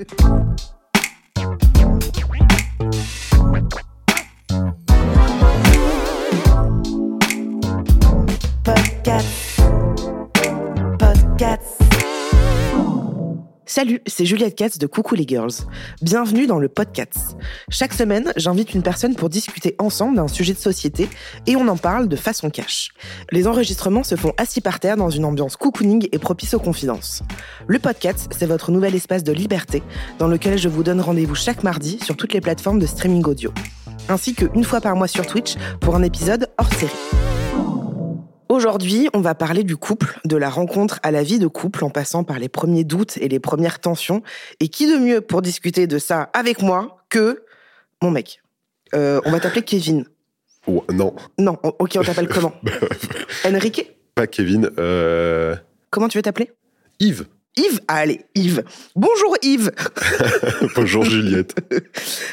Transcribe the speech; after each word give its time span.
Ha 0.00 0.46
Salut, 13.70 14.00
c'est 14.04 14.26
Juliette 14.26 14.56
Katz 14.56 14.78
de 14.78 14.86
Coucou 14.88 15.14
les 15.14 15.24
Girls. 15.24 15.52
Bienvenue 16.02 16.48
dans 16.48 16.58
le 16.58 16.68
podcast. 16.68 17.36
Chaque 17.68 17.94
semaine, 17.94 18.32
j'invite 18.34 18.74
une 18.74 18.82
personne 18.82 19.14
pour 19.14 19.28
discuter 19.28 19.76
ensemble 19.78 20.16
d'un 20.16 20.26
sujet 20.26 20.54
de 20.54 20.58
société 20.58 21.08
et 21.46 21.54
on 21.54 21.68
en 21.68 21.76
parle 21.76 22.08
de 22.08 22.16
façon 22.16 22.50
cash. 22.50 22.88
Les 23.30 23.46
enregistrements 23.46 24.02
se 24.02 24.16
font 24.16 24.32
assis 24.38 24.60
par 24.60 24.80
terre 24.80 24.96
dans 24.96 25.08
une 25.08 25.24
ambiance 25.24 25.54
cocooning 25.54 26.08
et 26.10 26.18
propice 26.18 26.52
aux 26.54 26.58
confidences. 26.58 27.22
Le 27.68 27.78
podcast, 27.78 28.28
c'est 28.36 28.46
votre 28.46 28.72
nouvel 28.72 28.96
espace 28.96 29.22
de 29.22 29.32
liberté 29.32 29.84
dans 30.18 30.26
lequel 30.26 30.58
je 30.58 30.68
vous 30.68 30.82
donne 30.82 31.00
rendez-vous 31.00 31.36
chaque 31.36 31.62
mardi 31.62 32.00
sur 32.02 32.16
toutes 32.16 32.32
les 32.32 32.40
plateformes 32.40 32.80
de 32.80 32.86
streaming 32.86 33.24
audio. 33.24 33.52
Ainsi 34.08 34.34
qu'une 34.34 34.64
fois 34.64 34.80
par 34.80 34.96
mois 34.96 35.06
sur 35.06 35.24
Twitch 35.24 35.54
pour 35.78 35.94
un 35.94 36.02
épisode 36.02 36.48
hors 36.58 36.74
série. 36.74 36.90
Aujourd'hui, 38.50 39.08
on 39.14 39.20
va 39.20 39.36
parler 39.36 39.62
du 39.62 39.76
couple, 39.76 40.18
de 40.24 40.36
la 40.36 40.50
rencontre 40.50 40.98
à 41.04 41.12
la 41.12 41.22
vie 41.22 41.38
de 41.38 41.46
couple 41.46 41.84
en 41.84 41.90
passant 41.90 42.24
par 42.24 42.40
les 42.40 42.48
premiers 42.48 42.82
doutes 42.82 43.16
et 43.18 43.28
les 43.28 43.38
premières 43.38 43.78
tensions. 43.78 44.24
Et 44.58 44.66
qui 44.66 44.88
de 44.92 44.98
mieux 44.98 45.20
pour 45.20 45.40
discuter 45.40 45.86
de 45.86 45.98
ça 45.98 46.30
avec 46.32 46.60
moi 46.60 46.96
que 47.10 47.44
mon 48.02 48.10
mec? 48.10 48.42
Euh, 48.92 49.20
On 49.24 49.30
va 49.30 49.38
t'appeler 49.38 49.62
Kevin. 49.62 50.04
Oh, 50.66 50.84
non, 50.92 51.14
Non, 51.38 51.58
ok, 51.62 51.92
on 51.96 52.02
t'appelle 52.02 52.26
comment? 52.34 52.52
Enrique? 53.46 53.96
pas 54.16 54.26
Kevin. 54.26 54.68
euh, 54.80 55.54
Comment 55.90 56.08
tu 56.08 56.18
veux 56.18 56.22
t'appeler? 56.22 56.50
Yves. 56.98 57.26
Yves 57.56 57.80
Ah, 57.88 57.96
Allez, 57.96 58.20
Yves. 58.36 58.62
Bonjour 58.94 59.36
Yves 59.42 59.72
Bonjour 60.76 61.04
Juliette. 61.04 61.54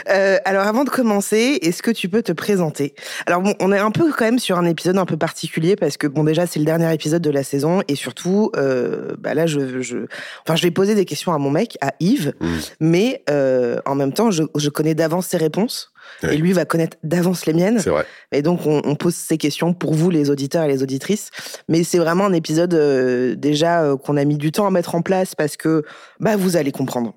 Euh, 0.09 0.37
alors 0.45 0.65
avant 0.65 0.85
de 0.85 0.89
commencer, 0.89 1.59
est-ce 1.61 1.83
que 1.83 1.91
tu 1.91 2.07
peux 2.07 2.21
te 2.21 2.31
présenter? 2.31 2.95
Alors 3.25 3.41
bon, 3.41 3.53
on 3.59 3.73
est 3.73 3.77
un 3.77 3.91
peu 3.91 4.09
quand 4.13 4.23
même 4.23 4.39
sur 4.39 4.57
un 4.57 4.65
épisode 4.65 4.97
un 4.97 5.05
peu 5.05 5.17
particulier 5.17 5.75
parce 5.75 5.97
que 5.97 6.07
bon 6.07 6.23
déjà 6.23 6.47
c'est 6.47 6.59
le 6.59 6.65
dernier 6.65 6.93
épisode 6.93 7.21
de 7.21 7.29
la 7.29 7.43
saison 7.43 7.81
et 7.89 7.95
surtout 7.95 8.51
euh, 8.55 9.15
bah 9.19 9.33
là 9.33 9.47
je, 9.47 9.81
je 9.81 9.97
enfin 10.45 10.55
je 10.55 10.63
vais 10.63 10.71
poser 10.71 10.95
des 10.95 11.03
questions 11.03 11.33
à 11.33 11.37
mon 11.39 11.49
mec 11.51 11.77
à 11.81 11.93
Yves, 11.99 12.33
Mm. 12.39 12.47
mais 12.79 13.23
euh, 13.29 13.79
en 13.85 13.95
même 13.95 14.13
temps 14.13 14.31
je, 14.31 14.43
je 14.55 14.69
connais 14.69 14.95
d'avance 14.95 15.27
ses 15.27 15.37
réponses 15.37 15.91
Et 16.23 16.37
lui 16.37 16.51
va 16.53 16.65
connaître 16.65 16.97
d'avance 17.03 17.45
les 17.45 17.53
miennes 17.53 17.79
C'est 17.79 17.89
vrai. 17.91 18.05
et 18.31 18.41
donc 18.41 18.65
on, 18.65 18.81
on 18.85 18.95
pose 18.95 19.13
ces 19.15 19.37
questions 19.37 19.73
pour 19.73 19.93
vous 19.93 20.09
les 20.09 20.29
auditeurs 20.29 20.63
et 20.63 20.67
les 20.67 20.81
auditrices, 20.83 21.29
mais 21.69 21.83
c'est 21.83 21.99
vraiment 21.99 22.25
un 22.25 22.33
épisode 22.33 22.73
euh, 22.73 23.35
déjà 23.35 23.83
euh, 23.83 23.97
qu'on 23.97 24.17
a 24.17 24.25
mis 24.25 24.37
du 24.37 24.51
temps 24.51 24.65
à 24.65 24.71
mettre 24.71 24.95
en 24.95 25.01
place 25.01 25.35
parce 25.35 25.57
que 25.57 25.83
bah 26.19 26.35
vous 26.35 26.57
allez 26.57 26.71
comprendre. 26.71 27.13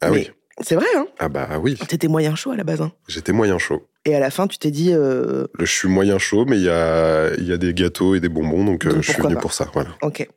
Ah 0.00 0.10
Mais 0.10 0.16
oui. 0.16 0.30
C'est 0.62 0.74
vrai 0.74 0.86
hein 0.94 1.06
Ah 1.18 1.28
bah 1.30 1.48
oui. 1.62 1.74
T'étais 1.88 2.06
moyen 2.08 2.34
chaud 2.36 2.50
à 2.50 2.56
la 2.56 2.64
base 2.64 2.82
hein 2.82 2.92
J'étais 3.08 3.32
moyen 3.32 3.56
chaud. 3.58 3.86
et 4.04 4.14
à 4.14 4.20
la 4.20 4.30
fin, 4.30 4.46
tu 4.46 4.58
t'es 4.58 4.70
dit, 4.70 4.92
euh, 4.92 5.46
Je 5.58 5.64
suis 5.64 5.88
moyen 5.88 6.18
chaud, 6.18 6.44
mais 6.46 6.58
il 6.58 6.64
y 6.64 6.68
a, 6.68 7.34
y 7.40 7.50
a 7.52 7.56
des 7.56 7.72
gâteaux 7.72 8.14
et 8.14 8.20
des 8.20 8.28
bonbons, 8.28 8.64
donc, 8.64 8.86
Donc 8.86 9.00
je 9.02 9.10
suis 9.12 9.22
venu 9.22 9.34
pas. 9.36 9.40
pour 9.40 9.54
ça. 9.54 9.68
Voilà. 9.72 9.90
ok. 10.02 10.28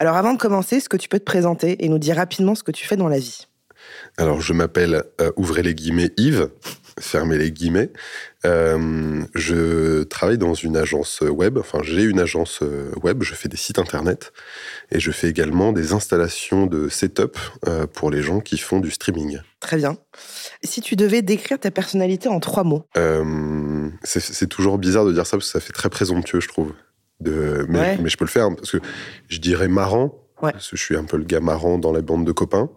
Alors 0.00 0.16
avant 0.16 0.32
de 0.32 0.38
commencer, 0.38 0.76
est-ce 0.76 0.88
que 0.88 0.96
tu 0.96 1.08
peux 1.08 1.20
te 1.20 1.24
présenter 1.24 1.84
et 1.84 1.88
nous 1.88 1.98
dire 2.00 2.16
rapidement 2.16 2.54
ce 2.56 2.64
que 2.64 2.72
tu 2.72 2.84
fais 2.86 2.96
dans 2.96 3.06
la 3.08 3.18
vie? 3.18 3.46
Alors, 4.18 4.40
je 4.40 4.52
m'appelle, 4.52 5.04
euh, 5.20 5.30
ouvrez 5.36 5.62
les 5.62 5.74
guillemets, 5.74 6.10
Yves, 6.16 6.48
fermez 6.98 7.38
les 7.38 7.50
guillemets. 7.52 7.90
Euh, 8.46 9.22
je 9.34 10.02
travaille 10.04 10.38
dans 10.38 10.54
une 10.54 10.76
agence 10.76 11.20
web, 11.20 11.58
enfin, 11.58 11.80
j'ai 11.82 12.02
une 12.02 12.18
agence 12.20 12.60
euh, 12.62 12.90
web, 13.02 13.22
je 13.22 13.34
fais 13.34 13.48
des 13.48 13.56
sites 13.56 13.78
internet 13.78 14.32
et 14.90 14.98
je 14.98 15.10
fais 15.10 15.28
également 15.28 15.72
des 15.72 15.92
installations 15.92 16.66
de 16.66 16.88
setup 16.88 17.36
euh, 17.68 17.86
pour 17.86 18.10
les 18.10 18.22
gens 18.22 18.40
qui 18.40 18.56
font 18.58 18.80
du 18.80 18.90
streaming. 18.90 19.40
Très 19.60 19.76
bien. 19.76 19.96
Si 20.64 20.80
tu 20.80 20.96
devais 20.96 21.20
décrire 21.22 21.58
ta 21.58 21.70
personnalité 21.70 22.28
en 22.28 22.40
trois 22.40 22.64
mots, 22.64 22.84
Euh, 22.96 23.88
c'est 24.04 24.48
toujours 24.48 24.78
bizarre 24.78 25.04
de 25.04 25.12
dire 25.12 25.26
ça 25.26 25.36
parce 25.36 25.46
que 25.52 25.52
ça 25.58 25.60
fait 25.60 25.72
très 25.74 25.90
présomptueux, 25.90 26.40
je 26.40 26.48
trouve. 26.48 26.72
De, 27.20 27.66
mais, 27.68 27.78
Ouais. 27.80 27.98
mais 28.00 28.08
je 28.08 28.16
peux 28.16 28.24
le 28.24 28.30
faire 28.30 28.48
parce 28.56 28.70
que 28.70 28.78
je 29.28 29.38
dirais 29.38 29.68
marrant, 29.68 30.14
Ouais. 30.40 30.52
parce 30.52 30.70
que 30.70 30.76
je 30.78 30.82
suis 30.82 30.96
un 30.96 31.04
peu 31.04 31.18
le 31.18 31.24
gars 31.24 31.40
marrant 31.40 31.76
dans 31.76 31.92
la 31.92 32.00
bande 32.00 32.26
de 32.26 32.32
copains. 32.32 32.70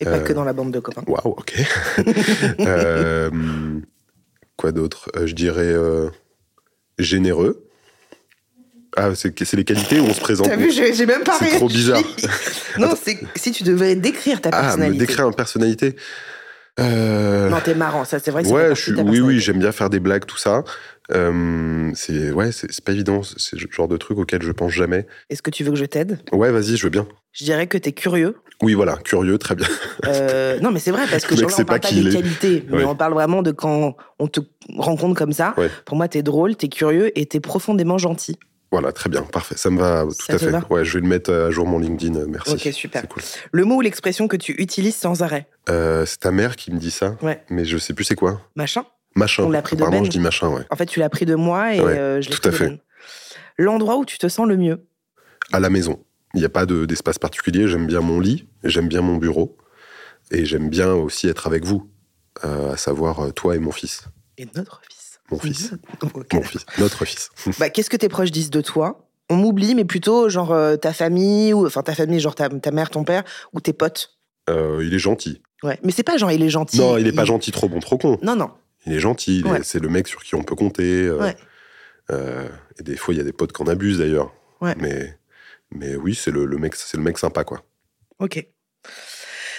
Et 0.00 0.04
pas 0.04 0.12
Euh, 0.18 0.20
que 0.20 0.32
dans 0.32 0.44
la 0.44 0.52
bande 0.52 0.72
de 0.72 0.80
copains. 0.80 1.02
Waouh, 1.06 1.30
ok. 1.38 1.54
Euh, 2.60 3.30
quoi 4.56 4.72
d'autre? 4.72 5.10
Euh, 5.16 5.26
Je 5.26 5.34
dirais 5.34 5.62
euh, 5.72 6.08
généreux. 6.98 7.66
Ah, 8.96 9.10
c'est 9.16 9.52
les 9.54 9.64
qualités 9.64 9.98
où 9.98 10.04
on 10.04 10.14
se 10.14 10.20
présente. 10.20 10.48
T'as 10.48 10.56
vu, 10.56 10.70
j'ai 10.70 11.06
même 11.06 11.24
pas 11.24 11.36
C'est 11.40 11.56
trop 11.56 11.66
bizarre. 11.68 12.00
non, 12.78 12.94
c'est 13.00 13.18
si 13.34 13.50
tu 13.50 13.64
devais 13.64 13.96
décrire 13.96 14.40
ta 14.40 14.50
Ah, 14.52 14.58
me 14.58 14.62
personnalité. 14.66 14.98
décrire 15.06 15.26
une 15.26 15.34
personnalité. 15.34 15.96
Euh, 16.80 17.48
Non, 17.50 17.58
t'es 17.64 17.74
marrant, 17.74 18.04
ça 18.04 18.18
c'est 18.20 18.30
vrai 18.32 18.46
ouais, 18.48 18.74
je 18.74 18.80
suis, 18.80 18.92
oui, 18.92 18.98
oui, 19.00 19.04
personnalité. 19.04 19.40
j'aime 19.40 19.58
bien 19.58 19.72
faire 19.72 19.90
des 19.90 20.00
blagues, 20.00 20.26
tout 20.26 20.36
ça. 20.36 20.62
Euh, 21.12 21.90
c'est 21.94 22.30
ouais, 22.32 22.50
c'est 22.52 22.70
c'est 22.72 22.84
pas 22.84 22.92
évident. 22.92 23.22
C'est 23.22 23.56
le 23.58 23.66
genre 23.70 23.88
de 23.88 23.96
truc 23.96 24.18
auquel 24.18 24.42
je 24.42 24.52
pense 24.52 24.72
jamais. 24.72 25.06
Est-ce 25.28 25.42
que 25.42 25.50
tu 25.50 25.64
veux 25.64 25.70
que 25.72 25.76
je 25.76 25.84
t'aide? 25.84 26.18
Ouais, 26.32 26.50
vas-y, 26.52 26.76
je 26.76 26.84
veux 26.84 26.90
bien. 26.90 27.06
Je 27.34 27.44
dirais 27.44 27.66
que 27.66 27.76
t'es 27.76 27.92
curieux. 27.92 28.36
Oui, 28.62 28.72
voilà, 28.74 28.96
curieux, 28.96 29.36
très 29.36 29.54
bien. 29.56 29.66
Euh, 30.06 30.58
non, 30.62 30.70
mais 30.70 30.78
c'est 30.78 30.92
vrai, 30.92 31.02
parce 31.10 31.26
que 31.26 31.36
genre, 31.36 31.50
là, 31.50 31.56
on 31.58 31.64
parle 31.64 31.80
pas 31.80 31.90
des 31.90 32.08
qualités, 32.10 32.64
mais 32.70 32.78
Ouais. 32.78 32.84
on 32.84 32.94
parle 32.96 33.12
vraiment 33.12 33.42
de 33.42 33.50
quand 33.50 33.96
on 34.18 34.26
te 34.28 34.40
rencontre 34.78 35.18
comme 35.18 35.32
ça. 35.32 35.52
Ouais. 35.58 35.68
Pour 35.84 35.96
moi, 35.96 36.08
t'es 36.08 36.22
drôle, 36.22 36.56
t'es 36.56 36.68
curieux 36.68 37.16
et 37.18 37.26
t'es 37.26 37.40
profondément 37.40 37.98
gentil. 37.98 38.38
Voilà, 38.70 38.92
très 38.92 39.10
bien, 39.10 39.22
parfait. 39.22 39.56
Ça 39.56 39.68
me 39.70 39.78
va 39.78 40.04
tout 40.04 40.12
Ça 40.26 40.34
à 40.34 40.38
fait. 40.38 40.50
va 40.50 40.62
ouais, 40.70 40.84
je 40.84 40.94
vais 40.94 41.00
le 41.02 41.08
mettre 41.08 41.32
à 41.32 41.50
jour 41.50 41.66
mon 41.66 41.78
LinkedIn. 41.78 42.16
euh, 42.16 42.26
Merci. 42.28 42.52
Ok, 42.54 42.72
super. 42.72 43.06
Cool. 43.08 43.22
Le 43.52 43.64
mot 43.64 43.76
ou 43.76 43.80
l'expression 43.80 44.26
que 44.28 44.36
tu 44.36 44.52
utilises 44.60 44.96
sans 44.96 45.22
arrêt. 45.22 45.46
Euh, 45.68 46.06
c'est 46.06 46.18
ta 46.20 46.30
mère 46.32 46.56
qui 46.56 46.72
me 46.72 46.78
dit 46.78 46.90
ça. 46.90 47.16
Ouais. 47.22 47.42
Mais 47.50 47.64
je 47.64 47.78
sais 47.78 47.92
plus 47.94 48.04
c'est 48.04 48.16
quoi. 48.16 48.40
Machin. 48.56 48.84
Machin. 49.16 49.44
On 49.44 49.50
l'a 49.50 49.62
pris 49.62 49.76
de 49.76 49.84
Ben. 49.84 50.04
je 50.04 50.10
dis 50.10 50.18
machin, 50.18 50.48
ouais. 50.48 50.62
En 50.70 50.76
fait, 50.76 50.86
tu 50.86 50.98
l'as 50.98 51.08
pris 51.08 51.24
de 51.26 51.34
moi 51.36 51.74
et 51.74 51.80
euh, 51.80 52.20
je 52.20 52.28
l'ai 52.30 52.34
tout 52.34 52.40
pris 52.40 52.48
à 52.48 52.52
fait. 52.52 52.68
Ben. 52.68 52.78
L'endroit 53.58 53.96
où 53.96 54.04
tu 54.04 54.18
te 54.18 54.26
sens 54.28 54.46
le 54.48 54.56
mieux. 54.56 54.84
À 55.52 55.60
la 55.60 55.70
maison. 55.70 56.00
Il 56.34 56.40
n'y 56.40 56.44
a 56.46 56.48
pas 56.48 56.66
de- 56.66 56.84
d'espace 56.84 57.18
particulier. 57.18 57.68
J'aime 57.68 57.86
bien 57.86 58.00
mon 58.00 58.20
lit, 58.20 58.48
j'aime 58.64 58.88
bien 58.88 59.00
mon 59.02 59.16
bureau. 59.16 59.56
Et 60.30 60.44
j'aime 60.44 60.68
bien 60.70 60.92
aussi 60.94 61.28
être 61.28 61.46
avec 61.46 61.64
vous. 61.64 61.88
euh, 62.44 62.72
à 62.72 62.76
savoir 62.76 63.20
euh, 63.20 63.30
toi 63.30 63.54
et 63.54 63.58
mon 63.60 63.70
fils. 63.70 64.04
Et 64.38 64.48
notre 64.56 64.80
fils. 64.90 65.20
Mon 65.30 65.38
fils. 65.38 65.70
Mon 66.32 66.42
fils. 66.42 66.66
Notre 66.78 67.04
fils. 67.04 67.30
Bah, 67.60 67.70
Qu'est-ce 67.70 67.88
que 67.88 67.96
tes 67.96 68.08
proches 68.08 68.32
disent 68.32 68.50
de 68.50 68.60
toi? 68.60 69.08
On 69.30 69.36
m'oublie, 69.36 69.74
mais 69.76 69.84
plutôt 69.84 70.28
genre 70.28 70.52
euh, 70.52 70.76
ta 70.76 70.92
famille, 70.92 71.54
ou 71.54 71.64
enfin 71.66 71.82
ta 71.82 71.94
famille, 71.94 72.18
genre 72.20 72.34
ta, 72.34 72.48
ta 72.48 72.70
mère, 72.72 72.90
ton 72.90 73.04
père, 73.04 73.22
ou 73.52 73.60
tes 73.60 73.72
potes? 73.72 74.18
Euh, 74.50 74.82
il 74.84 74.92
est 74.92 74.98
gentil. 74.98 75.40
Ouais. 75.62 75.78
Mais 75.84 75.92
c'est 75.92 76.02
pas 76.02 76.16
genre 76.18 76.30
il 76.32 76.42
est 76.42 76.50
gentil. 76.50 76.78
Non, 76.78 76.98
il 76.98 77.06
est 77.06 77.12
pas 77.12 77.24
gentil, 77.24 77.52
trop 77.52 77.68
bon, 77.68 77.78
trop 77.78 77.96
con. 77.96 78.18
Non, 78.22 78.34
non. 78.36 78.50
Il 78.84 78.92
est 78.92 78.98
gentil. 79.00 79.42
Ouais. 79.46 79.60
C'est 79.62 79.78
le 79.78 79.88
mec 79.88 80.08
sur 80.08 80.22
qui 80.24 80.34
on 80.34 80.42
peut 80.42 80.56
compter. 80.56 81.08
Ouais. 81.10 81.36
et 82.10 82.82
des 82.82 82.96
fois, 82.96 83.14
il 83.14 83.18
y 83.18 83.20
a 83.20 83.24
des 83.24 83.32
potes 83.32 83.52
qui 83.52 83.62
en 83.62 83.66
abusent 83.66 83.98
d'ailleurs. 83.98 84.32
Ouais. 84.60 84.74
Mais, 84.78 85.16
mais 85.74 85.96
oui, 85.96 86.14
c'est 86.14 86.30
le, 86.30 86.44
le 86.46 86.56
mec, 86.58 86.74
c'est 86.74 86.96
le 86.96 87.02
mec 87.02 87.18
sympa, 87.18 87.44
quoi. 87.44 87.62
Ok. 88.18 88.46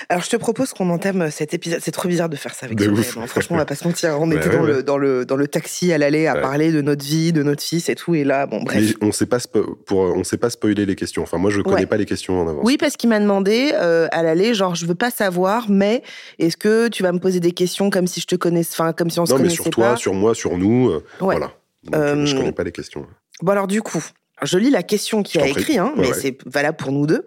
Alors, 0.10 0.22
je 0.24 0.30
te 0.30 0.36
propose 0.36 0.72
qu'on 0.74 0.90
entame 0.92 1.32
cet 1.32 1.54
épisode. 1.56 1.80
C'est 1.82 1.92
trop 1.92 2.08
bizarre 2.08 2.30
de 2.30 2.36
faire 2.36 2.54
ça 2.54 2.68
avec 2.68 2.78
De 2.78 2.86
même, 2.88 3.00
hein. 3.18 3.26
Franchement, 3.28 3.56
on 3.56 3.60
va 3.60 3.66
pas 3.66 3.74
se 3.76 3.88
mentir. 3.88 4.18
On 4.22 4.30
Ouais, 4.30 4.36
était 4.36 4.50
ouais, 4.50 4.56
dans, 4.58 4.62
ouais. 4.64 4.74
Le, 4.74 4.84
dans, 4.84 4.98
le, 4.98 5.26
dans 5.26 5.36
le 5.36 5.48
taxi 5.48 5.92
à 5.94 5.98
l'aller 5.98 6.28
à 6.28 6.36
Ouais. 6.36 6.42
parler 6.42 6.72
de 6.72 6.82
notre 6.82 7.04
vie, 7.04 7.34
de 7.34 7.42
notre 7.42 7.64
fils 7.64 7.90
et 7.90 7.96
tout. 7.96 8.14
Et 8.14 8.24
là, 8.24 8.46
bon, 8.46 8.62
bref. 8.62 8.84
Mais 9.02 9.08
on 9.08 9.12
sait 9.12 9.26
pas 9.26 9.40
pour 9.88 10.00
on 10.00 10.24
sait 10.24 10.38
pas 10.38 10.52
spoiler 10.52 10.86
les 10.86 10.96
questions. 10.96 11.24
Enfin 11.24 11.38
moi 11.38 11.50
je 11.50 11.62
connais 11.62 11.78
Ouais. 11.78 11.86
pas 11.88 11.98
les 11.98 12.06
questions 12.06 12.40
en 12.42 12.48
avance. 12.48 12.62
Oui, 12.64 12.78
parce 12.78 12.98
qu'il 12.98 13.10
m'a 13.10 13.20
demandé 13.20 13.72
euh, 13.74 14.08
à 14.12 14.22
l'aller, 14.22 14.54
genre, 14.54 14.76
je 14.76 14.86
veux 14.86 14.96
pas 14.96 15.10
savoir, 15.12 15.70
mais 15.72 16.04
est-ce 16.38 16.58
que 16.58 16.88
tu 16.90 17.02
vas 17.02 17.12
me 17.12 17.20
poser 17.20 17.40
des 17.40 17.54
questions 17.54 17.90
comme 17.90 18.06
si 18.06 18.20
je 18.22 18.28
te 18.28 18.36
connaissais, 18.36 18.74
enfin, 18.74 18.94
comme 18.94 19.10
si 19.10 19.20
on 19.20 19.26
se 19.26 19.32
non 19.32 19.38
mais 19.38 19.44
connaissait 19.46 19.64
sur 19.64 19.70
toi, 19.72 19.90
pas? 19.92 19.96
sur 19.96 20.14
moi, 20.14 20.36
sur 20.36 20.56
nous, 20.58 20.90
euh, 20.90 21.04
voilà. 21.20 21.52
Donc, 21.84 21.96
Euh, 21.96 22.26
Je 22.28 22.36
connais 22.36 22.52
pas 22.52 22.64
les 22.64 22.72
questions. 22.74 23.08
Bon, 23.42 23.52
alors, 23.54 23.66
du 23.68 23.82
coup, 23.82 24.04
je 24.46 24.58
lis 24.58 24.70
la 24.70 24.84
question 24.84 25.24
qu'il 25.24 25.42
Je 25.42 25.46
a 25.46 25.50
écrit, 25.50 25.78
hein, 25.78 25.94
mais 25.98 26.08
ouais. 26.08 26.14
c'est 26.14 26.38
valable 26.46 26.78
pour 26.78 26.92
nous 26.92 27.06
deux. 27.06 27.26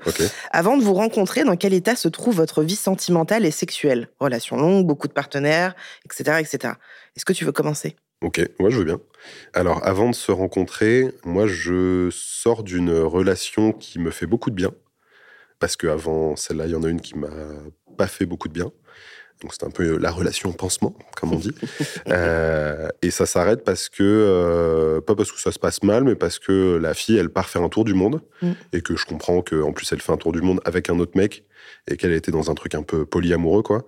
Avant 0.51 0.77
de 0.77 0.83
vous 0.83 0.95
rencontrer, 0.95 1.45
dans 1.45 1.57
quel 1.57 1.75
état 1.75 1.97
se 1.97 2.09
trouve 2.09 2.37
votre 2.37 2.63
vie 2.63 2.77
sentimentale 2.77 3.45
et 3.45 3.51
sexuelle? 3.51 4.09
Relation 4.21 4.57
longue, 4.57 4.87
beaucoup 4.87 5.09
de 5.09 5.13
partenaires, 5.13 5.75
etc. 6.05 6.39
etc. 6.41 6.75
Est-ce 7.17 7.25
que 7.25 7.33
tu 7.33 7.45
veux 7.45 7.53
commencer? 7.53 7.97
Ok, 8.21 8.41
moi 8.59 8.71
je 8.71 8.79
veux 8.79 8.85
bien. 8.85 9.01
Alors 9.55 9.87
avant 9.87 10.11
de 10.11 10.15
se 10.15 10.33
rencontrer, 10.33 11.09
moi 11.25 11.47
je 11.47 12.09
sors 12.11 12.63
d'une 12.63 12.91
relation 12.91 13.73
qui 13.73 13.99
me 13.99 14.11
fait 14.11 14.27
beaucoup 14.27 14.51
de 14.51 14.57
bien. 14.57 14.73
Parce 15.61 15.77
qu'avant 15.77 16.37
celle-là, 16.37 16.67
il 16.67 16.73
y 16.73 16.75
en 16.77 16.83
a 16.85 16.89
une 16.89 17.01
qui 17.01 17.17
m'a 17.17 17.29
pas 17.97 18.07
fait 18.07 18.27
beaucoup 18.27 18.49
de 18.49 18.53
bien. 18.53 18.73
Donc 19.43 19.53
c'est 19.53 19.65
un 19.65 19.71
peu 19.71 19.99
la 19.99 20.11
relation 20.11 20.53
pansement, 20.53 20.95
comme 21.17 21.33
on 21.33 21.39
dit. 21.39 21.55
Euh, 22.09 22.89
et 23.03 23.11
ça 23.11 23.27
s'arrête 23.27 23.65
parce 23.65 23.89
que, 23.89 24.03
euh, 24.03 25.01
pas 25.01 25.15
parce 25.15 25.31
que 25.31 25.39
ça 25.39 25.53
se 25.53 25.59
passe 25.59 25.83
mal, 25.83 26.05
mais 26.05 26.15
parce 26.15 26.39
que 26.39 26.77
la 26.77 26.95
fille, 26.95 27.19
elle 27.19 27.29
part 27.29 27.49
faire 27.49 27.63
un 27.63 27.69
tour 27.69 27.85
du 27.85 27.93
monde. 27.93 28.23
Mm. 28.41 28.53
Et 28.73 28.81
que 28.81 28.97
je 28.97 29.05
comprends 29.05 29.43
qu'en 29.43 29.73
plus, 29.73 29.91
elle 29.93 30.01
fait 30.01 30.13
un 30.13 30.17
tour 30.17 30.33
du 30.33 30.41
monde 30.41 30.61
avec 30.65 30.89
un 30.89 30.99
autre 30.99 31.17
mec. 31.17 31.45
Et 31.87 31.97
qu'elle 31.97 32.13
était 32.13 32.31
dans 32.31 32.51
un 32.51 32.55
truc 32.55 32.75
un 32.75 32.83
peu 32.83 33.05
polyamoureux, 33.05 33.63
quoi. 33.63 33.85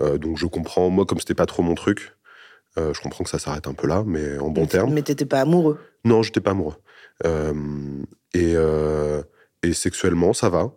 Euh, 0.00 0.18
donc 0.18 0.38
je 0.38 0.46
comprends, 0.46 0.90
moi, 0.90 1.06
comme 1.06 1.18
c'était 1.18 1.34
pas 1.34 1.46
trop 1.46 1.62
mon 1.62 1.74
truc, 1.74 2.12
euh, 2.78 2.94
je 2.94 3.00
comprends 3.00 3.24
que 3.24 3.30
ça 3.30 3.38
s'arrête 3.38 3.66
un 3.66 3.74
peu 3.74 3.86
là, 3.86 4.02
mais 4.06 4.38
en 4.38 4.48
bon 4.48 4.66
terme. 4.66 4.92
Mais 4.92 5.02
t'étais 5.02 5.26
pas 5.26 5.40
amoureux. 5.40 5.78
Non, 6.04 6.22
j'étais 6.22 6.40
pas 6.40 6.52
amoureux. 6.52 6.76
Euh, 7.26 7.52
et, 8.34 8.54
euh, 8.56 9.22
et 9.62 9.72
sexuellement, 9.72 10.32
ça 10.32 10.48
va. 10.48 10.72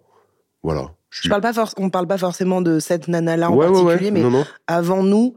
Voilà. 0.62 0.92
Je 1.22 1.30
parle 1.30 1.42
pas 1.42 1.52
on 1.78 1.90
parle 1.90 2.08
pas 2.08 2.18
forcément 2.18 2.62
de 2.62 2.80
cette 2.80 3.08
nana-là 3.08 3.50
en 3.52 3.56
ouais, 3.56 3.66
particulier, 3.68 4.06
ouais. 4.06 4.12
mais 4.12 4.22
Non, 4.22 4.32
non. 4.32 4.46
avant 4.68 5.04
nous, 5.04 5.36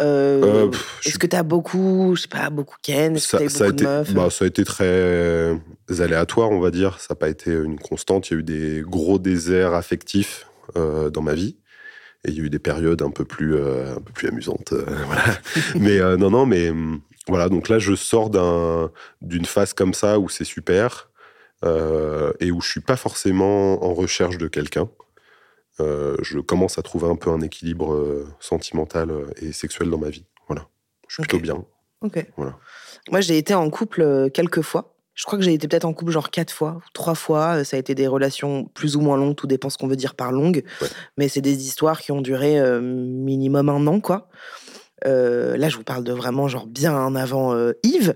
euh, 0.00 0.66
Euh, 0.68 0.70
est-ce 1.04 1.18
que 1.18 1.26
t'as 1.26 1.42
beaucoup, 1.42 2.14
je 2.16 2.22
sais 2.22 2.28
pas, 2.28 2.50
beaucoup 2.50 2.76
Ken 2.82 3.16
Est-ce 3.16 3.28
que 3.28 3.32
t'as 3.32 3.38
ça, 3.38 3.44
eu 3.44 3.48
ça 3.50 3.64
a 3.64 3.66
beaucoup 3.66 3.76
de 3.76 3.82
été, 3.82 3.90
meufs 3.90 4.14
bah, 4.14 4.30
ça 4.30 4.44
a 4.44 4.48
été 4.48 4.64
très 4.64 5.58
aléatoire, 6.00 6.50
on 6.50 6.60
va 6.60 6.70
dire. 6.70 7.00
Ça 7.00 7.08
n'a 7.10 7.16
pas 7.16 7.28
été 7.28 7.50
une 7.52 7.78
constante. 7.78 8.30
Il 8.30 8.34
y 8.34 8.36
a 8.36 8.40
eu 8.40 8.42
des 8.42 8.82
gros 8.86 9.18
déserts 9.18 9.74
affectifs 9.74 10.46
euh, 10.76 11.10
dans 11.10 11.22
ma 11.22 11.34
vie. 11.34 11.56
Et 12.24 12.30
il 12.30 12.36
y 12.36 12.40
a 12.40 12.44
eu 12.44 12.50
des 12.50 12.58
périodes 12.58 13.02
un 13.02 13.10
peu 13.10 13.24
plus, 13.24 13.54
euh, 13.54 13.96
un 13.96 14.00
peu 14.00 14.12
plus 14.12 14.28
amusantes. 14.28 14.72
euh, 14.72 14.84
voilà. 15.06 15.24
mais 15.76 15.98
euh, 16.00 16.16
non, 16.16 16.30
non, 16.30 16.46
mais 16.46 16.72
voilà. 17.26 17.48
Donc 17.48 17.68
là, 17.68 17.78
je 17.78 17.94
sors 17.94 18.30
d'un, 18.30 18.90
d'une 19.22 19.44
phase 19.46 19.72
comme 19.72 19.94
ça 19.94 20.18
où 20.18 20.28
c'est 20.28 20.44
super 20.44 21.10
euh, 21.64 22.32
et 22.40 22.50
où 22.52 22.60
je 22.60 22.68
suis 22.70 22.80
pas 22.80 22.96
forcément 22.96 23.84
en 23.84 23.94
recherche 23.94 24.38
de 24.38 24.46
quelqu'un. 24.48 24.88
Euh, 25.80 26.16
je 26.22 26.38
commence 26.38 26.78
à 26.78 26.82
trouver 26.82 27.08
un 27.08 27.16
peu 27.16 27.30
un 27.30 27.40
équilibre 27.40 27.92
euh, 27.92 28.26
sentimental 28.40 29.10
euh, 29.10 29.30
et 29.40 29.52
sexuel 29.52 29.90
dans 29.90 29.98
ma 29.98 30.10
vie. 30.10 30.24
Voilà. 30.48 30.66
Je 31.06 31.14
suis 31.14 31.22
plutôt 31.22 31.38
bien. 31.38 31.64
Ok. 32.00 32.26
Voilà. 32.36 32.56
Moi, 33.10 33.20
j'ai 33.20 33.38
été 33.38 33.54
en 33.54 33.68
couple 33.70 34.30
quelques 34.32 34.62
fois. 34.62 34.94
Je 35.14 35.24
crois 35.24 35.36
que 35.36 35.44
j'ai 35.44 35.52
été 35.52 35.66
peut-être 35.66 35.84
en 35.84 35.92
couple 35.92 36.12
genre 36.12 36.30
quatre 36.30 36.52
fois, 36.52 36.80
trois 36.92 37.16
fois. 37.16 37.64
Ça 37.64 37.76
a 37.76 37.80
été 37.80 37.96
des 37.96 38.06
relations 38.06 38.66
plus 38.66 38.94
ou 38.94 39.00
moins 39.00 39.16
longues, 39.16 39.34
tout 39.34 39.48
dépend 39.48 39.68
ce 39.68 39.76
qu'on 39.76 39.88
veut 39.88 39.96
dire 39.96 40.14
par 40.14 40.30
longue. 40.30 40.62
Ouais. 40.80 40.88
Mais 41.16 41.28
c'est 41.28 41.40
des 41.40 41.66
histoires 41.66 42.00
qui 42.00 42.12
ont 42.12 42.20
duré 42.20 42.60
minimum 42.80 43.68
un 43.68 43.86
an, 43.88 44.00
quoi. 44.00 44.28
Euh, 45.06 45.56
là, 45.56 45.68
je 45.68 45.76
vous 45.76 45.84
parle 45.84 46.02
de 46.04 46.12
vraiment 46.12 46.48
genre 46.48 46.66
bien 46.66 46.92
en 46.94 47.14
avant 47.14 47.54
euh, 47.54 47.72
Yves. 47.84 48.14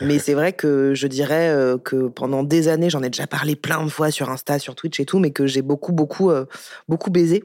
Mais 0.00 0.18
c'est 0.18 0.34
vrai 0.34 0.52
que 0.52 0.92
je 0.94 1.06
dirais 1.06 1.48
euh, 1.50 1.78
que 1.78 2.08
pendant 2.08 2.42
des 2.42 2.68
années, 2.68 2.90
j'en 2.90 3.02
ai 3.02 3.10
déjà 3.10 3.26
parlé 3.26 3.54
plein 3.56 3.84
de 3.84 3.88
fois 3.90 4.10
sur 4.10 4.30
Insta, 4.30 4.58
sur 4.58 4.74
Twitch 4.74 4.98
et 5.00 5.04
tout, 5.04 5.18
mais 5.18 5.30
que 5.30 5.46
j'ai 5.46 5.62
beaucoup, 5.62 5.92
beaucoup, 5.92 6.30
beaucoup 6.88 7.10
baisé. 7.10 7.44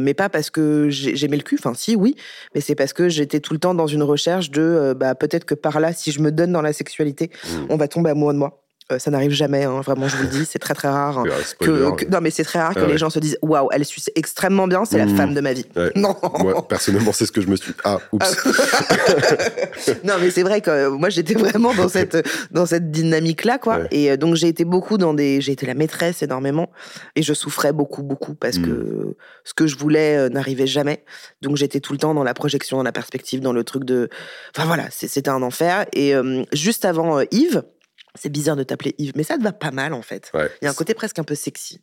Mais 0.00 0.14
pas 0.14 0.28
parce 0.28 0.48
que 0.50 0.88
j'ai- 0.90 1.16
j'aimais 1.16 1.36
le 1.38 1.42
cul, 1.42 1.56
enfin 1.58 1.74
si, 1.74 1.96
oui, 1.96 2.14
mais 2.54 2.60
c'est 2.60 2.76
parce 2.76 2.92
que 2.92 3.08
j'étais 3.08 3.40
tout 3.40 3.52
le 3.52 3.58
temps 3.58 3.74
dans 3.74 3.88
une 3.88 4.04
recherche 4.04 4.48
de 4.52 4.94
bah, 4.96 5.16
peut-être 5.16 5.44
que 5.44 5.54
par 5.56 5.80
là, 5.80 5.92
si 5.92 6.12
je 6.12 6.20
me 6.20 6.30
donne 6.30 6.52
dans 6.52 6.62
la 6.62 6.72
sexualité, 6.72 7.30
Mmh. 7.44 7.66
on 7.70 7.76
va 7.76 7.88
tomber 7.88 8.10
amoureux 8.10 8.32
de 8.32 8.38
moi. 8.38 8.62
Euh, 8.90 8.98
ça 8.98 9.10
n'arrive 9.10 9.32
jamais, 9.32 9.64
hein, 9.64 9.80
vraiment, 9.82 10.08
je 10.08 10.16
vous 10.16 10.22
le 10.22 10.28
dis, 10.28 10.46
c'est 10.46 10.58
très 10.58 10.72
très 10.74 10.88
rare. 10.88 11.18
hein, 11.18 11.24
Que, 11.60 12.08
non, 12.10 12.20
mais 12.22 12.30
c'est 12.30 12.44
très 12.44 12.58
rare 12.58 12.74
que 12.74 12.80
Ah 12.80 12.86
les 12.86 12.96
gens 12.96 13.10
se 13.10 13.18
disent 13.18 13.38
waouh, 13.42 13.68
elle 13.72 13.84
suce 13.84 14.10
extrêmement 14.14 14.66
bien, 14.66 14.84
c'est 14.84 14.96
la 14.98 15.06
Mmh. 15.06 15.16
femme 15.16 15.34
de 15.34 15.40
ma 15.40 15.52
vie. 15.52 15.66
Ouais. 15.76 15.92
Non, 15.96 16.16
Moi, 16.38 16.66
personnellement, 16.68 17.12
c'est 17.12 17.26
ce 17.26 17.32
que 17.32 17.40
je 17.40 17.48
me 17.48 17.56
suis. 17.56 17.72
Ah, 17.84 17.98
oups. 18.12 18.36
non, 20.04 20.14
mais 20.20 20.30
c'est 20.30 20.42
vrai 20.42 20.60
que 20.60 20.70
euh, 20.70 20.90
moi 20.90 21.10
j'étais 21.10 21.34
vraiment 21.34 21.74
dans 21.74 21.88
cette 21.88 22.16
dans 22.50 22.66
cette 22.66 22.90
dynamique 22.90 23.44
là, 23.44 23.58
quoi. 23.58 23.78
Ouais. 23.78 23.88
Et 23.90 24.10
euh, 24.10 24.16
donc 24.16 24.34
j'ai 24.36 24.48
été 24.48 24.64
beaucoup 24.64 24.98
dans 24.98 25.14
des, 25.14 25.40
j'ai 25.40 25.52
été 25.52 25.66
la 25.66 25.74
maîtresse 25.74 26.22
énormément, 26.22 26.70
et 27.16 27.22
je 27.22 27.34
souffrais 27.34 27.72
beaucoup 27.72 28.02
beaucoup 28.02 28.34
parce 28.34 28.58
que 28.58 29.16
ce 29.44 29.54
que 29.54 29.66
je 29.66 29.76
voulais 29.76 30.28
n'arrivait 30.30 30.66
jamais. 30.66 31.04
Donc 31.42 31.56
j'étais 31.56 31.80
tout 31.80 31.92
le 31.92 31.98
temps 31.98 32.14
dans 32.14 32.24
la 32.24 32.34
projection, 32.34 32.76
dans 32.78 32.82
la 32.82 32.92
perspective, 32.92 33.40
dans 33.40 33.52
le 33.52 33.64
truc 33.64 33.84
de, 33.84 34.08
enfin 34.56 34.66
voilà, 34.66 34.84
c'était 34.90 35.28
un 35.28 35.42
enfer. 35.42 35.86
Et 35.92 36.14
euh, 36.14 36.42
juste 36.52 36.84
avant 36.84 37.18
euh, 37.18 37.24
Yves. 37.30 37.62
C'est 38.18 38.28
bizarre 38.28 38.56
de 38.56 38.62
t'appeler 38.62 38.94
Yves, 38.98 39.12
mais 39.16 39.22
ça 39.22 39.36
te 39.36 39.42
va 39.42 39.52
pas 39.52 39.70
mal 39.70 39.92
en 39.92 40.02
fait. 40.02 40.30
Ouais. 40.34 40.50
Il 40.60 40.64
y 40.64 40.68
a 40.68 40.70
un 40.70 40.74
côté 40.74 40.94
presque 40.94 41.18
un 41.18 41.24
peu 41.24 41.34
sexy. 41.34 41.80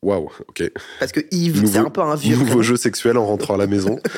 Waouh, 0.00 0.30
ok. 0.48 0.70
Parce 1.00 1.10
que 1.10 1.18
Yves, 1.32 1.66
c'est 1.66 1.78
un 1.78 1.90
peu 1.90 2.02
un 2.02 2.14
vieux. 2.14 2.36
Nouveau 2.36 2.62
jeu 2.62 2.76
sexuel 2.76 3.18
en 3.18 3.26
rentrant 3.26 3.54
à 3.54 3.58
la 3.58 3.66
maison. 3.66 3.98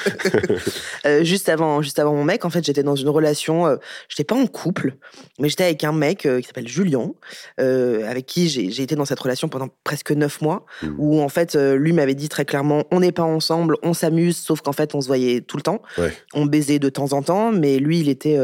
Euh, 1.07 1.25
juste 1.25 1.49
avant, 1.49 1.81
juste 1.81 1.99
avant 1.99 2.15
mon 2.15 2.25
mec, 2.25 2.45
en 2.45 2.51
fait, 2.51 2.63
j'étais 2.65 2.83
dans 2.83 2.95
une 2.95 3.09
relation. 3.09 3.67
Euh, 3.67 3.77
j'étais 4.09 4.25
pas 4.25 4.35
en 4.35 4.47
couple, 4.47 4.97
mais 5.39 5.49
j'étais 5.49 5.65
avec 5.65 5.83
un 5.85 5.93
mec 5.93 6.27
euh, 6.27 6.41
qui 6.41 6.47
s'appelle 6.47 6.69
Julien, 6.69 7.13
euh, 7.59 8.07
avec 8.09 8.27
qui 8.27 8.49
j'ai 8.51 8.83
été 8.83 8.95
dans 8.97 9.07
cette 9.07 9.19
relation 9.19 9.49
pendant 9.49 9.69
presque 9.83 10.11
neuf 10.13 10.43
mois, 10.43 10.67
Mhm. 10.83 10.95
où 10.99 11.23
en 11.23 11.29
fait, 11.31 11.55
lui 11.57 11.93
m'avait 11.95 12.15
dit 12.15 12.29
très 12.29 12.45
clairement, 12.45 12.85
on 12.91 13.01
n'est 13.01 13.13
pas 13.13 13.23
ensemble, 13.23 13.77
on 13.83 13.95
s'amuse, 13.95 14.37
sauf 14.37 14.61
qu'en 14.61 14.73
fait, 14.73 14.95
on 14.95 15.01
se 15.01 15.07
voyait 15.07 15.41
tout 15.41 15.57
le 15.57 15.63
temps, 15.63 15.81
Ouais. 15.97 16.13
on 16.35 16.45
baisait 16.45 16.79
de 16.79 16.91
temps 16.91 17.15
en 17.15 17.23
temps, 17.23 17.51
mais 17.53 17.79
lui, 17.79 18.01
il 18.01 18.09
était 18.11 18.39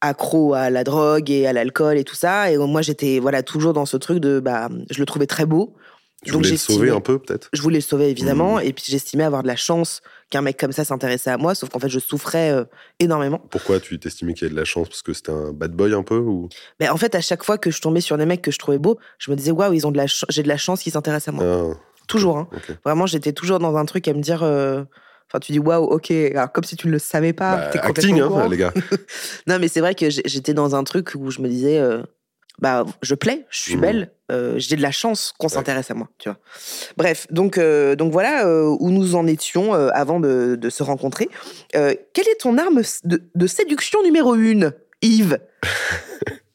accro 0.00 0.54
à 0.54 0.70
la 0.70 0.82
drogue 0.82 1.30
et 1.30 1.46
à 1.46 1.52
l'alcool 1.52 1.96
et 1.96 2.04
tout 2.04 2.16
ça, 2.16 2.50
et 2.50 2.56
moi, 2.58 2.82
j'étais 2.82 3.20
voilà 3.20 3.42
toujours 3.44 3.72
dans 3.72 3.86
ce 3.86 3.96
truc 3.96 4.18
de, 4.18 4.40
bah, 4.40 4.68
je 4.90 4.98
le 4.98 5.06
trouvais 5.06 5.26
très 5.26 5.46
beau. 5.46 5.74
Tu 6.24 6.32
Donc 6.32 6.40
voulais 6.42 6.50
le 6.52 6.56
sauver 6.56 6.90
un 6.90 7.00
peu, 7.00 7.18
peut-être? 7.18 7.48
Je 7.52 7.62
voulais 7.62 7.78
le 7.78 7.82
sauver 7.82 8.08
évidemment, 8.10 8.56
Mhm. 8.56 8.62
et 8.64 8.72
puis 8.72 8.84
j'estimais 8.88 9.24
avoir 9.24 9.42
de 9.42 9.48
la 9.48 9.56
chance 9.56 10.00
qu'un 10.30 10.40
mec 10.40 10.58
comme 10.58 10.72
ça 10.72 10.84
s'intéressait 10.84 11.30
à 11.30 11.36
moi, 11.38 11.54
sauf 11.54 11.68
qu'en 11.68 11.78
fait 11.78 11.88
je 11.88 11.98
souffrais 11.98 12.50
euh, 12.50 12.64
énormément. 12.98 13.38
Pourquoi 13.50 13.78
tu 13.80 13.98
t'estimais 13.98 14.32
qu'il 14.34 14.42
y 14.42 14.46
avait 14.46 14.54
de 14.54 14.58
la 14.58 14.64
chance? 14.64 14.88
Parce 14.88 15.02
que 15.02 15.12
c'était 15.12 15.32
un 15.32 15.52
bad 15.52 15.72
boy 15.72 15.92
un 15.94 16.02
peu 16.02 16.16
ou... 16.18 16.48
Mais 16.80 16.88
en 16.88 16.96
fait, 16.96 17.14
à 17.14 17.20
chaque 17.20 17.44
fois 17.44 17.58
que 17.58 17.70
je 17.70 17.80
tombais 17.80 18.00
sur 18.00 18.16
des 18.18 18.26
mecs 18.26 18.42
que 18.42 18.50
je 18.50 18.58
trouvais 18.58 18.78
beaux, 18.78 18.98
je 19.18 19.30
me 19.30 19.36
disais 19.36 19.50
waouh, 19.50 19.72
ils 19.72 19.86
ont 19.86 19.92
de 19.92 19.96
la, 19.98 20.08
ch- 20.08 20.24
j'ai 20.30 20.42
de 20.42 20.48
la 20.48 20.56
chance 20.56 20.82
qu'ils 20.82 20.92
s'intéressent 20.92 21.34
à 21.34 21.36
moi. 21.36 21.44
Ah, 21.74 21.78
Toujours, 22.08 22.36
hein. 22.38 22.48
Vraiment, 22.84 23.06
j'étais 23.06 23.32
toujours 23.32 23.58
dans 23.60 23.76
un 23.76 23.84
truc 23.84 24.08
à 24.08 24.12
me 24.14 24.20
dire. 24.20 24.42
euh, 24.42 24.84
Enfin, 25.30 25.40
tu 25.40 25.52
dis 25.52 25.58
waouh, 25.58 25.84
ok, 25.84 26.10
alors, 26.10 26.52
comme 26.52 26.64
si 26.64 26.76
tu 26.76 26.86
ne 26.86 26.92
le 26.92 26.98
savais 26.98 27.32
pas. 27.32 27.56
Bah, 27.56 27.80
acting, 27.82 28.20
hein, 28.20 28.48
les 28.48 28.56
gars. 28.58 28.72
Non, 29.46 29.58
mais 29.58 29.68
c'est 29.68 29.80
vrai 29.80 29.94
que 29.94 30.08
j'étais 30.10 30.52
dans 30.54 30.74
un 30.76 30.84
truc 30.84 31.12
où 31.16 31.30
je 31.30 31.40
me 31.40 31.48
disais, 31.48 31.78
euh, 31.78 32.02
bah, 32.60 32.84
je 33.02 33.14
plais, 33.14 33.46
je 33.50 33.58
suis 33.60 33.74
Mhm. 33.74 33.80
belle, 33.80 34.10
euh, 34.30 34.54
j'ai 34.58 34.76
de 34.76 34.82
la 34.82 34.90
chance 34.92 35.32
qu'on 35.38 35.48
s'intéresse 35.48 35.90
à 35.90 35.94
moi, 35.94 36.08
tu 36.18 36.28
vois. 36.28 36.38
Bref, 36.96 37.26
donc, 37.30 37.58
euh, 37.58 37.96
donc 37.96 38.12
voilà 38.12 38.46
euh, 38.46 38.74
où 38.80 38.90
nous 38.90 39.16
en 39.16 39.26
étions 39.26 39.72
avant 39.74 40.20
de, 40.20 40.56
de 40.56 40.70
se 40.70 40.82
rencontrer. 40.82 41.28
Quelle 41.72 42.28
est 42.28 42.40
ton 42.40 42.56
arme 42.58 42.82
de, 43.04 43.22
de 43.34 43.46
séduction 43.46 44.02
numéro 44.02 44.34
une, 44.34 44.72
Yves? 45.02 45.38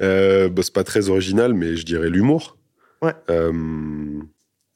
Bah, 0.00 0.62
c'est 0.62 0.72
pas 0.72 0.82
très 0.84 1.08
original, 1.08 1.54
mais 1.54 1.76
je 1.76 1.84
dirais 1.84 2.08
l'humour. 2.10 2.56
Ouais. 3.02 3.12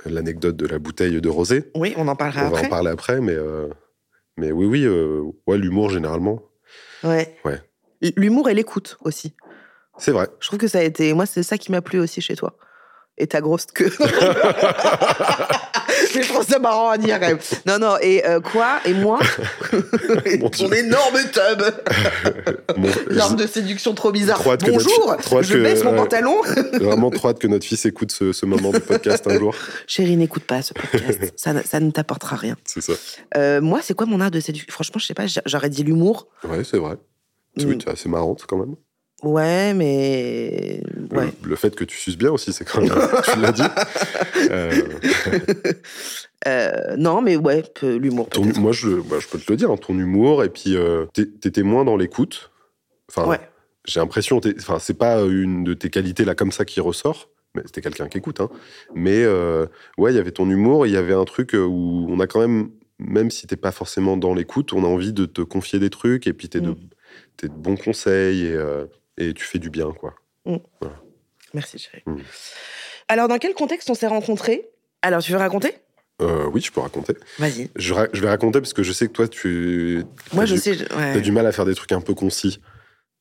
L'anecdote 0.05 0.57
de 0.57 0.67
la 0.67 0.79
bouteille 0.79 1.21
de 1.21 1.29
rosé. 1.29 1.65
Oui, 1.75 1.95
on 1.97 2.07
en 2.07 2.15
parlera 2.15 2.43
On 2.47 2.51
va 2.51 2.57
après. 2.59 2.67
en 2.67 2.71
parler 2.71 2.91
après, 2.91 3.21
mais, 3.21 3.37
mais 4.37 4.53
oui, 4.53 4.67
oui, 4.67 4.87
ouais, 5.49 5.59
l'humour 5.59 5.91
généralement. 5.91 6.41
Ouais. 7.03 7.37
Ouais. 7.45 7.61
L'humour 8.17 8.49
et 8.49 8.55
l'écoute 8.55 8.99
aussi. 9.01 9.35
C'est 9.99 10.13
vrai. 10.13 10.29
Je 10.41 10.47
trouve 10.49 10.59
que 10.59 10.69
ça 10.69 10.79
a 10.79 10.83
été. 10.83 11.13
Moi, 11.15 11.27
c'est 11.27 11.43
ça 11.43 11.57
qui 11.59 11.71
m'a 11.73 11.81
plu 11.83 11.99
aussi 12.01 12.21
chez 12.21 12.37
toi. 12.37 12.55
Et 13.19 13.27
ta 13.27 13.41
grosse 13.41 13.65
queue. 13.67 13.91
Mais 16.15 16.23
je 16.23 16.29
trouve 16.33 16.47
ça 16.47 16.59
marrant 16.59 16.91
à 16.91 16.99
dire 16.99 17.19
quand 17.21 17.29
même. 17.29 17.39
Non, 17.67 17.79
non, 17.79 17.97
et 18.01 18.27
euh, 18.27 18.41
quoi? 18.41 18.81
Et 18.85 18.93
moi? 18.93 19.19
Et 20.25 20.37
Mon 20.39 20.51
Ton 20.51 20.71
énorme 20.71 21.17
tub 21.33 21.63
Mon- 22.77 22.89
L'arme 23.09 23.37
de 23.37 23.47
séduction 23.47 23.95
trop 23.95 24.13
bizarre. 24.13 24.39
Trop 24.39 24.51
notre 24.51 24.67
Bonjour 24.71 25.17
Je 25.43 25.53
que- 25.55 25.59
baisse 25.63 25.83
mon 25.85 25.91
ouais. 25.93 25.97
pantalon 25.97 26.43
vraiment 26.75 27.11
trop 27.11 27.29
hâte 27.29 27.39
que 27.39 27.47
notre 27.47 27.65
fils 27.67 27.85
écoute 27.87 28.13
ce, 28.13 28.33
ce 28.33 28.45
moment 28.47 28.71
du 28.71 28.81
podcast 28.81 29.27
un 29.29 29.39
jour. 29.39 29.55
Chérie, 29.87 30.17
n'écoute 30.17 30.45
pas 30.45 30.61
ce 30.63 30.75
podcast. 30.75 31.33
ça, 31.37 31.53
ne- 31.55 31.63
ça 31.63 31.81
ne 31.81 31.91
t'apportera 31.91 32.37
rien. 32.37 32.57
C'est 32.65 32.81
ça. 32.83 32.93
Euh, 33.37 33.61
moi, 33.61 33.81
c'est 33.83 33.95
quoi 33.95 34.07
mon 34.07 34.21
art 34.21 34.31
de 34.31 34.41
séduction? 34.41 34.71
Franchement, 34.73 34.99
je 34.99 35.07
sais 35.07 35.15
pas, 35.15 35.27
j'a- 35.27 35.43
j'aurais 35.47 35.71
dit 35.71 35.85
l'humour. 35.85 36.29
Ouais, 36.45 36.65
c'est 36.65 36.79
vrai. 36.79 36.97
Mm. 37.57 37.79
Assez 37.87 38.09
marrante 38.09 38.45
quand 38.47 38.59
même. 38.59 38.75
Ouais, 39.23 39.73
mais. 39.75 40.83
Le- 40.95 41.17
Ouais. 41.17 41.33
Le, 41.45 41.57
fait 41.57 41.75
que 41.75 41.85
tu 41.85 41.97
suces 41.97 42.19
bien 42.19 42.31
aussi, 42.31 42.53
c'est 42.53 42.65
quand 42.65 42.81
même. 42.83 42.91
tu 43.33 43.41
l'as 43.41 43.53
dit. 43.53 43.63
Euh, 44.51 44.83
Euh, 46.47 46.95
non, 46.97 47.23
mais 47.23 47.37
ouais, 47.37 47.65
l'humour. 47.83 48.29
moi, 48.59 48.71
je, 48.71 48.89
bah, 49.01 49.17
je 49.19 49.27
peux 49.27 49.39
te 49.39 49.51
le 49.51 49.57
dire, 49.57 49.69
hein, 49.71 49.77
ton 49.77 49.99
humour, 49.99 50.45
et 50.45 50.49
puis 50.49 50.77
euh, 50.77 51.07
t'étais 51.41 51.65
moins 51.65 51.85
dans 51.85 51.97
l'écoute. 51.97 52.53
Enfin, 53.09 53.27
Ouais. 53.29 53.41
j'ai 53.85 53.99
l'impression, 53.99 54.41
enfin, 54.59 54.79
c'est 54.79 54.97
pas 54.97 55.23
une 55.23 55.65
de 55.65 55.75
tes 55.75 55.91
qualités 55.91 56.25
là 56.25 56.37
comme 56.37 56.53
ça 56.53 56.65
qui 56.65 56.79
ressort. 56.81 57.31
Mais 57.57 57.63
c'était 57.65 57.81
quelqu'un 57.81 58.07
qui 58.07 58.19
écoute, 58.19 58.39
hein. 58.41 58.49
Mais 58.95 59.25
euh, 59.25 59.67
ouais, 59.99 60.13
il 60.13 60.17
y 60.17 60.21
avait 60.21 60.31
ton 60.31 60.49
humour, 60.49 60.87
il 60.87 60.93
y 60.93 60.97
avait 60.97 61.15
un 61.15 61.25
truc 61.25 61.55
euh, 61.57 61.65
où 61.65 62.07
on 62.11 62.21
a 62.21 62.29
quand 62.29 62.41
même, 62.41 62.71
même 63.01 63.31
si 63.33 63.49
t'es 63.49 63.57
pas 63.57 63.73
forcément 63.73 64.17
dans 64.17 64.33
l'écoute, 64.35 64.73
on 64.73 64.85
a 64.85 64.87
envie 64.87 65.13
de 65.13 65.25
te 65.27 65.41
confier 65.43 65.81
des 65.81 65.91
trucs, 65.91 66.29
et 66.29 66.33
puis 66.33 66.49
t'es 66.49 66.61
de, 66.61 66.71
Mm. 66.71 66.77
de 67.43 67.49
bons 67.49 67.77
conseils, 67.77 68.45
et, 68.47 68.57
et 69.19 69.33
tu 69.35 69.45
fais 69.45 69.59
du 69.59 69.71
bien, 69.71 69.93
quoi. 69.93 70.15
Merci, 71.55 71.79
chérie. 71.79 72.03
Mm. 72.07 72.19
Alors, 73.09 73.29
dans 73.29 73.39
quel 73.39 73.55
contexte 73.55 73.89
on 73.91 73.95
s'est 73.95 74.07
rencontrés? 74.07 74.69
Alors, 75.03 75.23
tu 75.23 75.33
veux 75.33 75.39
raconter? 75.39 75.75
Euh, 76.23 76.47
oui, 76.53 76.61
je 76.61 76.73
peux 76.73 76.81
raconter. 76.81 77.15
Vas-y. 77.39 77.71
Je, 77.77 77.93
ra- 77.95 78.09
je 78.13 78.21
vais 78.21 78.29
raconter 78.29 78.61
parce 78.61 78.73
que 78.73 78.83
je 78.83 78.93
sais 78.93 79.07
que 79.07 79.13
toi, 79.13 79.29
tu 79.29 80.03
Moi, 80.33 80.45
je 80.47 80.55
du- 80.55 80.61
sais. 80.61 80.75
je- 80.75 80.85
ouais. 80.85 81.13
T'as 81.15 81.21
du 81.21 81.31
mal 81.33 81.47
à 81.47 81.53
faire 81.53 81.65
des 81.67 81.75
trucs 81.75 81.93
un 81.93 82.01
peu 82.01 82.15
concis. 82.15 82.61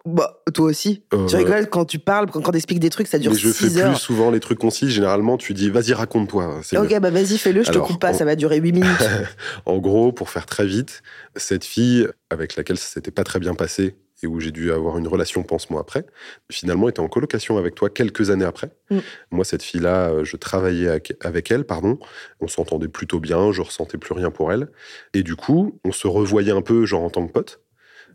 Bah, 0.05 0.41
toi 0.53 0.65
aussi. 0.65 1.03
Euh, 1.13 1.25
Tu 1.25 1.35
rigoles 1.35 1.67
quand 1.67 1.85
tu 1.85 1.97
parles, 1.99 2.29
quand, 2.29 2.39
quand 2.41 2.51
t'expliques 2.51 2.79
des 2.79 2.91
trucs, 2.91 3.07
ça 3.07 3.17
dure 3.17 3.31
mais 3.31 3.37
je 3.37 3.49
fais 3.49 3.69
6 3.69 3.77
heures. 3.79 3.91
plus 3.91 3.99
souvent 3.99 4.29
les 4.29 4.39
trucs 4.39 4.59
concis. 4.59 4.91
Généralement, 4.91 5.37
tu 5.37 5.53
dis, 5.53 5.69
vas-y, 5.69 5.93
raconte-toi. 5.93 6.59
Ok, 6.77 6.91
mieux. 6.91 6.99
bah 6.99 7.09
vas-y, 7.09 7.37
fais-le, 7.39 7.61
je 7.63 7.67
te 7.71 7.71
Alors, 7.75 7.87
coupe 7.87 7.99
pas, 7.99 8.13
ça 8.13 8.23
va 8.25 8.35
durer 8.35 8.57
8 8.59 8.71
minutes. 8.71 8.89
En 9.65 9.77
gros, 9.79 10.11
pour 10.11 10.29
faire 10.29 10.45
très 10.45 10.65
vite, 10.65 11.01
cette 11.35 11.65
fille 11.65 12.07
avec 12.29 12.55
laquelle 12.55 12.77
ça 12.77 12.87
s'était 12.87 13.11
pas 13.11 13.23
très 13.23 13.39
bien 13.39 13.55
passé 13.55 13.95
et 14.23 14.27
où 14.27 14.39
j'ai 14.39 14.51
dû 14.51 14.71
avoir 14.71 14.97
une 14.97 15.07
relation 15.07 15.43
pansement 15.43 15.79
après, 15.79 16.05
finalement 16.51 16.87
était 16.87 17.01
en 17.01 17.07
colocation 17.09 17.57
avec 17.57 17.75
toi 17.75 17.89
quelques 17.89 18.29
années 18.29 18.45
après. 18.45 18.69
Mm. 18.89 18.99
Moi, 19.31 19.43
cette 19.43 19.61
fille-là, 19.63 20.09
euh, 20.09 20.23
je 20.23 20.37
travaillais 20.37 20.87
avec- 21.21 21.51
elle, 21.51 21.65
pardon. 21.65 21.99
On 22.39 22.47
s'entendait 22.47 22.87
plutôt 22.87 23.19
bien, 23.19 23.51
je 23.51 23.61
ressentais 23.61 23.97
plus 23.97 24.13
rien 24.13 24.31
pour 24.31 24.51
elle. 24.53 24.69
Et 25.13 25.21
du 25.23 25.35
coup, 25.35 25.79
on 25.83 25.91
se 25.91 26.07
revoyait 26.07 26.51
un 26.53 26.61
peu, 26.61 26.85
genre 26.85 27.03
en 27.03 27.09
tant 27.09 27.25
que 27.27 27.31
pote. 27.33 27.59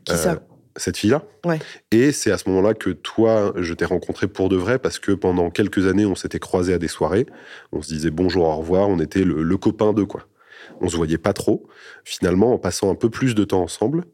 Qui 0.04 0.16
ça? 0.16 0.40
Cette 0.76 0.96
fille-là. 0.96 1.22
Ouais. 1.44 1.58
Et 1.90 2.12
c'est 2.12 2.30
à 2.30 2.38
ce 2.38 2.48
moment-là 2.48 2.74
que 2.74 2.90
toi, 2.90 3.52
je 3.56 3.74
t'ai 3.74 3.84
rencontré 3.84 4.28
pour 4.28 4.48
de 4.48 4.56
vrai 4.56 4.78
parce 4.78 4.98
que 4.98 5.12
pendant 5.12 5.50
quelques 5.50 5.86
années, 5.86 6.06
on 6.06 6.14
s'était 6.14 6.38
croisés 6.38 6.74
à 6.74 6.78
des 6.78 6.88
soirées. 6.88 7.26
On 7.72 7.82
se 7.82 7.88
disait 7.92 8.10
bonjour, 8.10 8.44
au 8.46 8.56
revoir. 8.56 8.88
On 8.88 8.98
était 9.00 9.24
le, 9.24 9.42
le 9.42 9.56
copain 9.56 9.92
d'eux, 9.92 10.06
quoi. 10.06 10.26
On 10.80 10.88
se 10.88 10.96
voyait 10.96 11.18
pas 11.18 11.32
trop. 11.32 11.68
Finalement, 12.04 12.52
en 12.54 12.58
passant 12.58 12.90
un 12.90 12.94
peu 12.94 13.10
plus 13.10 13.34
de 13.34 13.44
temps 13.44 13.62
ensemble, 13.62 14.04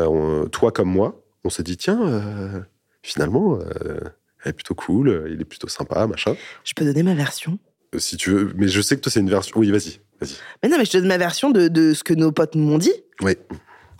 euh, 0.00 0.06
on- 0.06 0.48
toi 0.48 0.72
comme 0.72 0.88
moi, 0.90 1.22
on 1.44 1.50
s'est 1.50 1.62
dit 1.62 1.76
tiens, 1.76 2.00
euh, 2.06 2.60
finalement, 3.02 3.58
euh, 3.60 3.98
elle 4.44 4.50
est 4.50 4.52
plutôt 4.52 4.74
cool, 4.74 5.28
il 5.32 5.40
est 5.40 5.44
plutôt 5.44 5.68
sympa, 5.68 6.06
machin. 6.06 6.34
Je 6.64 6.72
peux 6.74 6.84
donner 6.84 7.02
ma 7.02 7.14
version 7.14 7.58
Si 7.96 8.16
tu 8.16 8.30
veux, 8.30 8.52
mais 8.56 8.68
je 8.68 8.80
sais 8.80 8.96
que 8.96 9.00
toi 9.00 9.12
c'est 9.12 9.20
une 9.20 9.30
version. 9.30 9.58
Oui, 9.58 9.70
vas-y, 9.70 10.00
vas-y. 10.20 10.34
Mais 10.62 10.68
non, 10.68 10.78
mais 10.78 10.84
je 10.84 10.90
te 10.92 10.96
donne 10.98 11.08
ma 11.08 11.18
version 11.18 11.50
de, 11.50 11.68
de 11.68 11.92
ce 11.94 12.02
que 12.04 12.14
nos 12.14 12.32
potes 12.32 12.54
m'ont 12.56 12.78
dit. 12.78 12.92
Oui, 13.20 13.36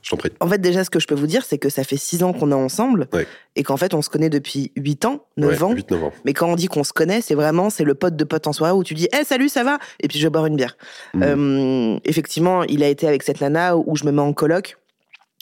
je 0.02 0.10
t'en 0.10 0.16
prie. 0.16 0.30
En 0.40 0.48
fait, 0.48 0.58
déjà, 0.58 0.82
ce 0.84 0.90
que 0.90 0.98
je 1.00 1.06
peux 1.06 1.14
vous 1.14 1.26
dire, 1.28 1.44
c'est 1.44 1.58
que 1.58 1.68
ça 1.68 1.84
fait 1.84 1.96
six 1.96 2.22
ans 2.24 2.32
qu'on 2.32 2.50
est 2.50 2.54
ensemble 2.54 3.06
Ouais. 3.12 3.26
et 3.56 3.62
qu'en 3.62 3.76
fait, 3.76 3.94
on 3.94 4.02
se 4.02 4.10
connaît 4.10 4.30
depuis 4.30 4.72
8 4.76 5.04
ans, 5.04 5.24
9 5.36 5.50
Ouais, 5.50 5.62
ans. 5.62 5.72
8-9 5.74 6.04
ans. 6.04 6.12
Mais 6.24 6.32
quand 6.34 6.48
on 6.50 6.56
dit 6.56 6.66
qu'on 6.66 6.82
se 6.84 6.92
connaît, 6.92 7.20
c'est 7.20 7.34
vraiment 7.36 7.70
c'est 7.70 7.84
le 7.84 7.94
pote 7.94 8.16
de 8.16 8.24
pote 8.24 8.46
en 8.46 8.52
soirée 8.52 8.72
où 8.74 8.82
tu 8.84 8.94
dis 8.94 9.08
Eh 9.18 9.24
salut, 9.24 9.48
ça 9.48 9.62
va? 9.64 9.78
Et 10.00 10.08
puis 10.08 10.18
je 10.18 10.26
vais 10.26 10.30
boire 10.30 10.46
une 10.46 10.56
bière. 10.56 10.76
Mhm. 11.14 11.22
Euh, 11.22 11.98
effectivement, 12.04 12.64
il 12.64 12.82
a 12.82 12.88
été 12.88 13.06
avec 13.06 13.22
cette 13.22 13.40
nana 13.40 13.76
où 13.76 13.96
je 13.96 14.04
me 14.04 14.10
mets 14.12 14.20
en 14.22 14.32
coloc 14.32 14.76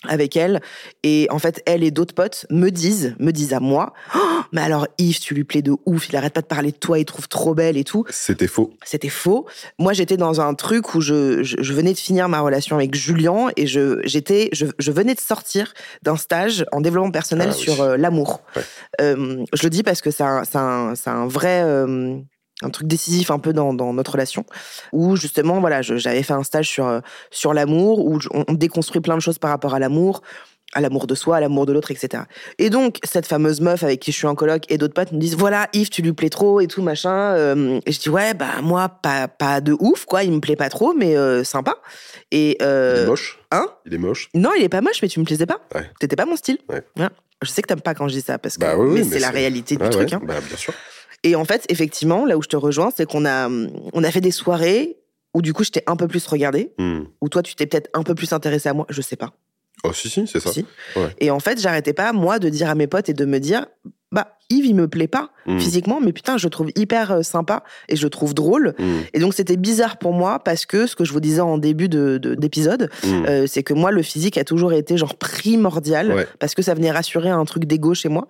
avec 0.08 0.34
elle 0.36 0.60
et 1.02 1.26
en 1.30 1.38
fait 1.38 1.62
elle 1.66 1.84
et 1.84 1.90
d'autres 1.90 2.14
potes 2.14 2.46
me 2.50 2.70
disent 2.70 3.14
me 3.18 3.32
disent 3.32 3.52
à 3.52 3.60
moi 3.60 3.92
Oh, 4.14 4.18
mais 4.52 4.62
alors 4.62 4.86
Yves 4.98 5.20
tu 5.20 5.34
lui 5.34 5.44
plais 5.44 5.60
de 5.60 5.72
ouf 5.84 6.08
il 6.08 6.16
arrête 6.16 6.32
pas 6.32 6.40
de 6.40 6.46
parler 6.46 6.72
de 6.72 6.76
toi 6.76 6.98
il 6.98 7.04
trouve 7.04 7.28
trop 7.28 7.54
belle 7.54 7.76
et 7.76 7.84
tout 7.84 8.04
C'était 8.08 8.46
faux. 8.46 8.72
c'était 8.82 9.10
faux 9.10 9.46
moi 9.78 9.92
j'étais 9.92 10.16
dans 10.16 10.40
un 10.40 10.54
truc 10.54 10.94
où 10.94 11.02
je, 11.02 11.42
je, 11.42 11.56
je 11.60 11.72
venais 11.74 11.92
de 11.92 11.98
finir 11.98 12.28
ma 12.30 12.40
relation 12.40 12.76
avec 12.76 12.94
Julien 12.94 13.48
et 13.56 13.66
je 13.66 14.00
j'étais 14.04 14.48
je, 14.52 14.66
je 14.78 14.90
venais 14.90 15.14
de 15.14 15.20
sortir 15.20 15.74
d'un 16.02 16.16
stage 16.16 16.64
en 16.72 16.80
développement 16.80 17.10
personnel 17.10 17.48
Ah 17.50 17.54
oui. 17.54 17.62
sur 17.62 17.82
euh, 17.82 17.96
l'amour 17.98 18.40
Ouais. 18.56 18.62
Euh, 19.02 19.44
je 19.52 19.62
le 19.64 19.70
dis 19.70 19.82
parce 19.82 20.00
que 20.00 20.10
c'est 20.10 20.22
un, 20.24 20.44
c'est 20.44 20.56
un, 20.56 20.94
c'est 20.94 21.10
un 21.10 21.26
vrai 21.26 21.62
euh, 21.62 22.16
un 22.62 22.70
truc 22.70 22.86
décisif 22.86 23.30
un 23.30 23.38
peu 23.38 23.52
dans, 23.52 23.72
dans 23.72 23.92
notre 23.92 24.12
relation 24.12 24.44
où 24.92 25.16
justement 25.16 25.60
voilà 25.60 25.80
j'avais 25.82 26.22
fait 26.22 26.32
un 26.34 26.42
stage 26.42 26.68
sur 26.68 26.86
euh, 26.86 27.00
sur 27.30 27.54
l'amour 27.54 28.04
où 28.04 28.18
on, 28.32 28.44
on 28.48 28.52
déconstruit 28.52 29.00
plein 29.00 29.16
de 29.16 29.22
choses 29.22 29.38
par 29.38 29.50
rapport 29.50 29.74
à 29.74 29.78
l'amour 29.78 30.22
à 30.72 30.80
l'amour 30.80 31.08
de 31.08 31.16
soi, 31.16 31.38
à 31.38 31.40
l'amour 31.40 31.66
de 31.66 31.72
l'autre, 31.72 31.90
etc. 31.90 32.22
Et 32.58 32.70
donc, 32.70 32.98
cette 33.02 33.26
fameuse 33.26 33.60
meuf 33.60 33.82
avec 33.82 33.98
qui 33.98 34.12
je 34.12 34.16
suis 34.18 34.28
en 34.28 34.36
coloc 34.36 34.62
et 34.68 34.78
d'autres 34.78 34.94
potes 34.94 35.10
me 35.10 35.18
disent, 35.18 35.34
voilà, 35.34 35.66
Yves, 35.72 35.88
tu 35.90 36.00
lui 36.00 36.12
plais 36.12 36.28
trop 36.28 36.60
et 36.60 36.68
tout, 36.68 36.80
machin. 36.80 37.10
Euh, 37.34 37.80
et 37.86 37.90
je 37.90 37.98
dis, 37.98 38.08
ouais, 38.08 38.34
bah, 38.34 38.60
moi, 38.62 38.88
pas, 38.88 39.26
pas 39.26 39.60
de 39.60 39.74
ouf, 39.80 40.04
quoi, 40.04 40.22
il 40.22 40.30
me 40.30 40.38
plaît 40.38 40.54
pas 40.54 40.68
trop, 40.68 40.94
mais 40.94 41.16
euh, 41.16 41.42
sympa. 41.42 41.74
Et, 42.30 42.56
Il 42.60 42.64
est 42.64 43.04
moche. 43.06 43.40
hein? 43.50 43.66
Il 43.84 43.94
est 43.94 43.98
moche. 43.98 44.28
non, 44.32 44.50
il 44.56 44.62
est 44.62 44.68
pas 44.68 44.80
moche, 44.80 45.02
mais 45.02 45.08
tu 45.08 45.18
me 45.18 45.24
plaisais 45.24 45.44
pas. 45.46 45.58
Ouais. 45.74 45.90
T'étais 45.98 46.14
pas 46.14 46.24
mon 46.24 46.36
style. 46.36 46.58
Ouais. 46.68 46.84
Je 47.42 47.50
sais 47.50 47.62
que 47.62 47.66
t'aimes 47.66 47.80
pas 47.80 47.94
quand 47.94 48.06
je 48.06 48.14
dis 48.14 48.20
ça, 48.20 48.38
parce 48.38 48.54
que 48.56 48.60
Bah 48.60 48.76
oui, 48.78 49.00
oui, 49.00 49.08
c'est 49.10 49.18
la 49.18 49.30
réalité 49.30 49.74
du 49.76 49.88
truc. 49.90 50.12
hein. 50.12 50.20
bah, 50.22 50.34
bien 50.46 50.56
sûr. 50.56 50.72
Et 51.22 51.36
en 51.36 51.44
fait, 51.44 51.64
effectivement, 51.68 52.24
là 52.24 52.36
où 52.38 52.42
je 52.42 52.48
te 52.48 52.56
rejoins, 52.56 52.90
c'est 52.94 53.06
qu'on 53.06 53.24
a, 53.26 53.48
on 53.48 54.04
a 54.04 54.10
fait 54.10 54.20
des 54.20 54.30
soirées 54.30 54.96
où 55.34 55.42
du 55.42 55.52
coup, 55.52 55.62
je 55.64 55.70
t'ai 55.70 55.82
un 55.86 55.96
peu 55.96 56.08
plus 56.08 56.26
regardé, 56.26 56.72
Hmm. 56.78 57.02
où 57.20 57.28
toi, 57.28 57.42
tu 57.42 57.54
t'es 57.54 57.66
peut-être 57.66 57.88
un 57.94 58.02
peu 58.02 58.14
plus 58.14 58.32
intéressé 58.32 58.68
à 58.68 58.72
moi, 58.74 58.86
je 58.88 59.00
sais 59.02 59.16
pas. 59.16 59.32
Oh, 59.84 59.92
si, 59.92 60.08
si, 60.10 60.26
c'est 60.26 60.40
ça. 60.40 60.52
Si. 60.52 60.66
Ouais. 60.96 61.14
Et 61.18 61.30
en 61.30 61.40
fait, 61.40 61.60
j'arrêtais 61.60 61.92
pas, 61.92 62.12
moi, 62.12 62.38
de 62.38 62.48
dire 62.48 62.68
à 62.68 62.74
mes 62.74 62.86
potes 62.86 63.08
et 63.08 63.14
de 63.14 63.24
me 63.24 63.38
dire, 63.38 63.66
bah, 64.12 64.36
Yves, 64.50 64.66
il 64.66 64.74
me 64.74 64.88
plaît 64.88 65.06
pas 65.08 65.30
Hmm. 65.46 65.58
physiquement, 65.58 66.00
mais 66.00 66.12
putain, 66.12 66.36
je 66.36 66.46
le 66.46 66.50
trouve 66.50 66.70
hyper 66.76 67.12
euh, 67.12 67.22
sympa 67.22 67.62
et 67.88 67.96
je 67.96 68.04
le 68.04 68.10
trouve 68.10 68.34
drôle. 68.34 68.74
Hmm. 68.78 68.98
Et 69.14 69.20
donc, 69.20 69.32
c'était 69.32 69.56
bizarre 69.56 69.96
pour 69.98 70.12
moi 70.12 70.38
parce 70.40 70.66
que 70.66 70.86
ce 70.86 70.94
que 70.96 71.04
je 71.04 71.12
vous 71.12 71.20
disais 71.20 71.40
en 71.40 71.56
début 71.56 71.88
de- 71.88 72.18
de- 72.18 72.34
d'épisode, 72.34 72.90
Hmm. 73.04 73.24
euh, 73.26 73.46
c'est 73.46 73.62
que 73.62 73.72
moi, 73.72 73.90
le 73.90 74.02
physique 74.02 74.36
a 74.36 74.44
toujours 74.44 74.72
été 74.72 74.96
genre 74.98 75.14
primordial 75.16 76.12
Ouais. 76.12 76.26
parce 76.38 76.54
que 76.54 76.62
ça 76.62 76.74
venait 76.74 76.90
rassurer 76.90 77.30
un 77.30 77.44
truc 77.44 77.64
d'ego 77.64 77.94
chez 77.94 78.08
moi. 78.08 78.26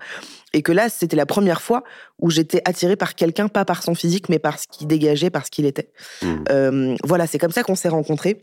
Et 0.52 0.62
que 0.62 0.72
là, 0.72 0.88
c'était 0.88 1.16
la 1.16 1.26
première 1.26 1.62
fois 1.62 1.82
où 2.20 2.30
j'étais 2.30 2.60
attirée 2.64 2.96
par 2.96 3.14
quelqu'un, 3.14 3.48
pas 3.48 3.64
par 3.64 3.82
son 3.82 3.94
physique, 3.94 4.28
mais 4.28 4.38
par 4.38 4.58
ce 4.58 4.66
qu'il 4.70 4.86
dégageait, 4.86 5.30
par 5.30 5.46
ce 5.46 5.50
qu'il 5.50 5.64
était. 5.66 5.90
Euh, 6.50 6.96
voilà, 7.04 7.26
c'est 7.26 7.38
comme 7.38 7.52
ça 7.52 7.62
qu'on 7.62 7.74
s'est 7.76 7.88
rencontrés. 7.88 8.42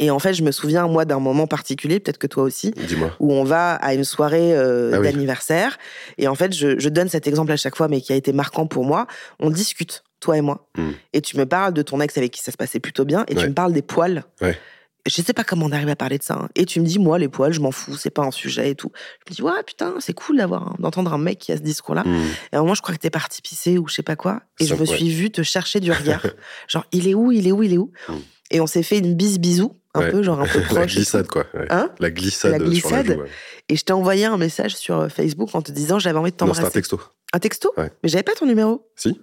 Et 0.00 0.10
en 0.10 0.18
fait, 0.18 0.34
je 0.34 0.42
me 0.42 0.50
souviens, 0.50 0.88
moi, 0.88 1.04
d'un 1.04 1.20
moment 1.20 1.46
particulier, 1.46 2.00
peut-être 2.00 2.18
que 2.18 2.26
toi 2.26 2.42
aussi, 2.42 2.74
où 3.20 3.32
on 3.32 3.44
va 3.44 3.74
à 3.74 3.94
une 3.94 4.04
soirée 4.04 4.52
euh, 4.56 4.90
Ah 4.94 4.98
oui. 5.00 5.06
d'anniversaire. 5.12 5.78
Et 6.18 6.26
en 6.28 6.34
fait, 6.34 6.52
je, 6.52 6.78
je 6.78 6.88
donne 6.88 7.08
cet 7.08 7.26
exemple 7.28 7.52
à 7.52 7.56
chaque 7.56 7.76
fois, 7.76 7.86
mais 7.88 8.00
qui 8.00 8.12
a 8.12 8.16
été 8.16 8.32
marquant 8.32 8.66
pour 8.66 8.84
moi. 8.84 9.06
On 9.38 9.50
discute, 9.50 10.02
toi 10.20 10.36
et 10.36 10.40
moi. 10.40 10.68
Hmm. 10.76 10.90
Et 11.12 11.20
tu 11.20 11.36
me 11.36 11.46
parles 11.46 11.72
de 11.74 11.82
ton 11.82 12.00
ex 12.00 12.16
avec 12.18 12.32
qui 12.32 12.40
ça 12.42 12.50
se 12.50 12.56
passait 12.56 12.80
plutôt 12.80 13.04
bien. 13.04 13.24
Et 13.28 13.36
Ouais. 13.36 13.42
tu 13.42 13.48
me 13.48 13.54
parles 13.54 13.72
des 13.72 13.82
poils. 13.82 14.24
Ouais. 14.40 14.58
Je 15.06 15.20
sais 15.20 15.34
pas 15.34 15.44
comment 15.44 15.66
on 15.66 15.70
arrive 15.72 15.90
à 15.90 15.96
parler 15.96 16.16
de 16.18 16.22
ça. 16.24 16.34
hein. 16.42 16.48
Et 16.56 16.64
tu 16.64 16.80
me 16.80 16.86
dis, 16.86 16.98
moi, 16.98 17.18
les 17.18 17.28
poils, 17.28 17.52
je 17.52 17.60
m'en 17.60 17.70
fous, 17.70 17.94
c'est 17.96 18.08
pas 18.10 18.22
un 18.22 18.30
sujet 18.30 18.70
et 18.70 18.74
tout. 18.74 18.90
Je 19.26 19.30
me 19.32 19.36
dis, 19.36 19.42
ouais, 19.42 19.62
putain, 19.66 19.94
c'est 20.00 20.14
cool 20.14 20.38
d'avoir 20.38 20.76
d'entendre 20.78 21.12
un 21.12 21.18
mec 21.18 21.38
qui 21.38 21.52
a 21.52 21.56
ce 21.58 21.62
discours-là. 21.62 22.02
Hmm. 22.04 22.24
Et 22.52 22.56
à 22.56 22.58
un 22.58 22.62
moment, 22.62 22.74
je 22.74 22.80
crois 22.82 22.94
que 22.94 23.00
t'es 23.00 23.10
parti 23.10 23.42
pisser 23.42 23.76
ou 23.78 23.86
je 23.86 23.94
sais 23.94 24.02
pas 24.02 24.16
quoi. 24.16 24.40
Et 24.60 24.64
Ça, 24.66 24.74
je 24.74 24.80
me 24.82 24.88
ouais. 24.88 24.96
suis 24.96 25.10
vue 25.10 25.30
te 25.30 25.42
chercher 25.42 25.78
du 25.80 25.92
regard. 25.92 26.26
genre, 26.68 26.86
il 26.90 27.06
est 27.06 27.14
où, 27.14 27.30
il 27.30 27.46
est 27.46 27.52
où, 27.52 27.62
il 27.62 27.74
est 27.74 27.78
où? 27.78 27.92
Mm. 28.08 28.12
Et 28.50 28.60
on 28.60 28.66
s'est 28.66 28.82
fait 28.82 28.98
une 28.98 29.14
bise 29.14 29.38
bisou, 29.38 29.76
un 29.94 30.00
Ouais. 30.00 30.10
peu, 30.10 30.22
genre 30.22 30.40
un 30.40 30.46
peu 30.46 30.58
La 30.60 30.64
proche. 30.66 30.92
et 30.92 30.96
glissade, 30.96 31.26
quoi. 31.28 31.44
ouais. 31.54 31.66
Hein 31.70 31.90
La 32.00 32.10
glissade, 32.10 32.52
La 32.52 32.58
sur 32.58 32.64
la 32.66 32.70
glissade. 32.70 33.06
joue. 33.06 33.20
ouais. 33.22 33.28
Et 33.68 33.76
je 33.76 33.84
t'ai 33.84 33.92
envoyé 33.92 34.24
un 34.26 34.36
message 34.36 34.74
sur 34.76 34.98
euh, 35.00 35.08
Facebook 35.08 35.50
en 35.54 35.62
te 35.62 35.72
disant 35.72 35.98
j'avais 35.98 36.18
envie 36.18 36.30
de 36.32 36.36
t'embrasser. 36.36 36.64
un 36.64 36.70
texto. 36.70 37.00
Un 37.32 37.38
texto. 37.38 37.72
Mais 37.76 37.90
j'avais 38.04 38.22
pas 38.22 38.34
ton 38.34 38.46
numéro. 38.46 38.88
Si 38.96 39.20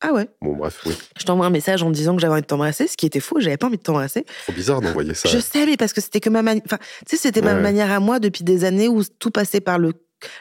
Ah 0.00 0.12
ouais. 0.12 0.28
Bon, 0.42 0.54
bref, 0.56 0.80
oui. 0.86 0.94
Je 1.18 1.24
t'envoie 1.24 1.46
un 1.46 1.50
message 1.50 1.82
en 1.82 1.88
te 1.88 1.94
disant 1.94 2.14
que 2.14 2.20
j'avais 2.20 2.32
envie 2.32 2.42
de 2.42 2.46
t'embrasser, 2.46 2.86
ce 2.86 2.96
qui 2.96 3.06
était 3.06 3.20
faux, 3.20 3.40
j'avais 3.40 3.56
pas 3.56 3.66
envie 3.68 3.78
de 3.78 3.82
t'embrasser. 3.82 4.24
Trop 4.44 4.52
bizarre 4.52 4.80
d'envoyer 4.80 5.14
ça. 5.14 5.28
Je 5.28 5.38
sais, 5.38 5.64
mais 5.66 5.76
parce 5.76 5.92
que 5.92 6.00
c'était 6.00 6.20
que 6.20 6.30
ma 6.30 6.42
manière. 6.42 6.62
Enfin, 6.66 6.78
tu 7.08 7.16
sais, 7.16 7.22
c'était 7.22 7.42
ma 7.42 7.54
manière 7.54 7.90
à 7.90 8.00
moi 8.00 8.18
depuis 8.18 8.44
des 8.44 8.64
années 8.64 8.88
où 8.88 9.02
tout 9.18 9.30
passait 9.30 9.60
par 9.60 9.78
le 9.78 9.92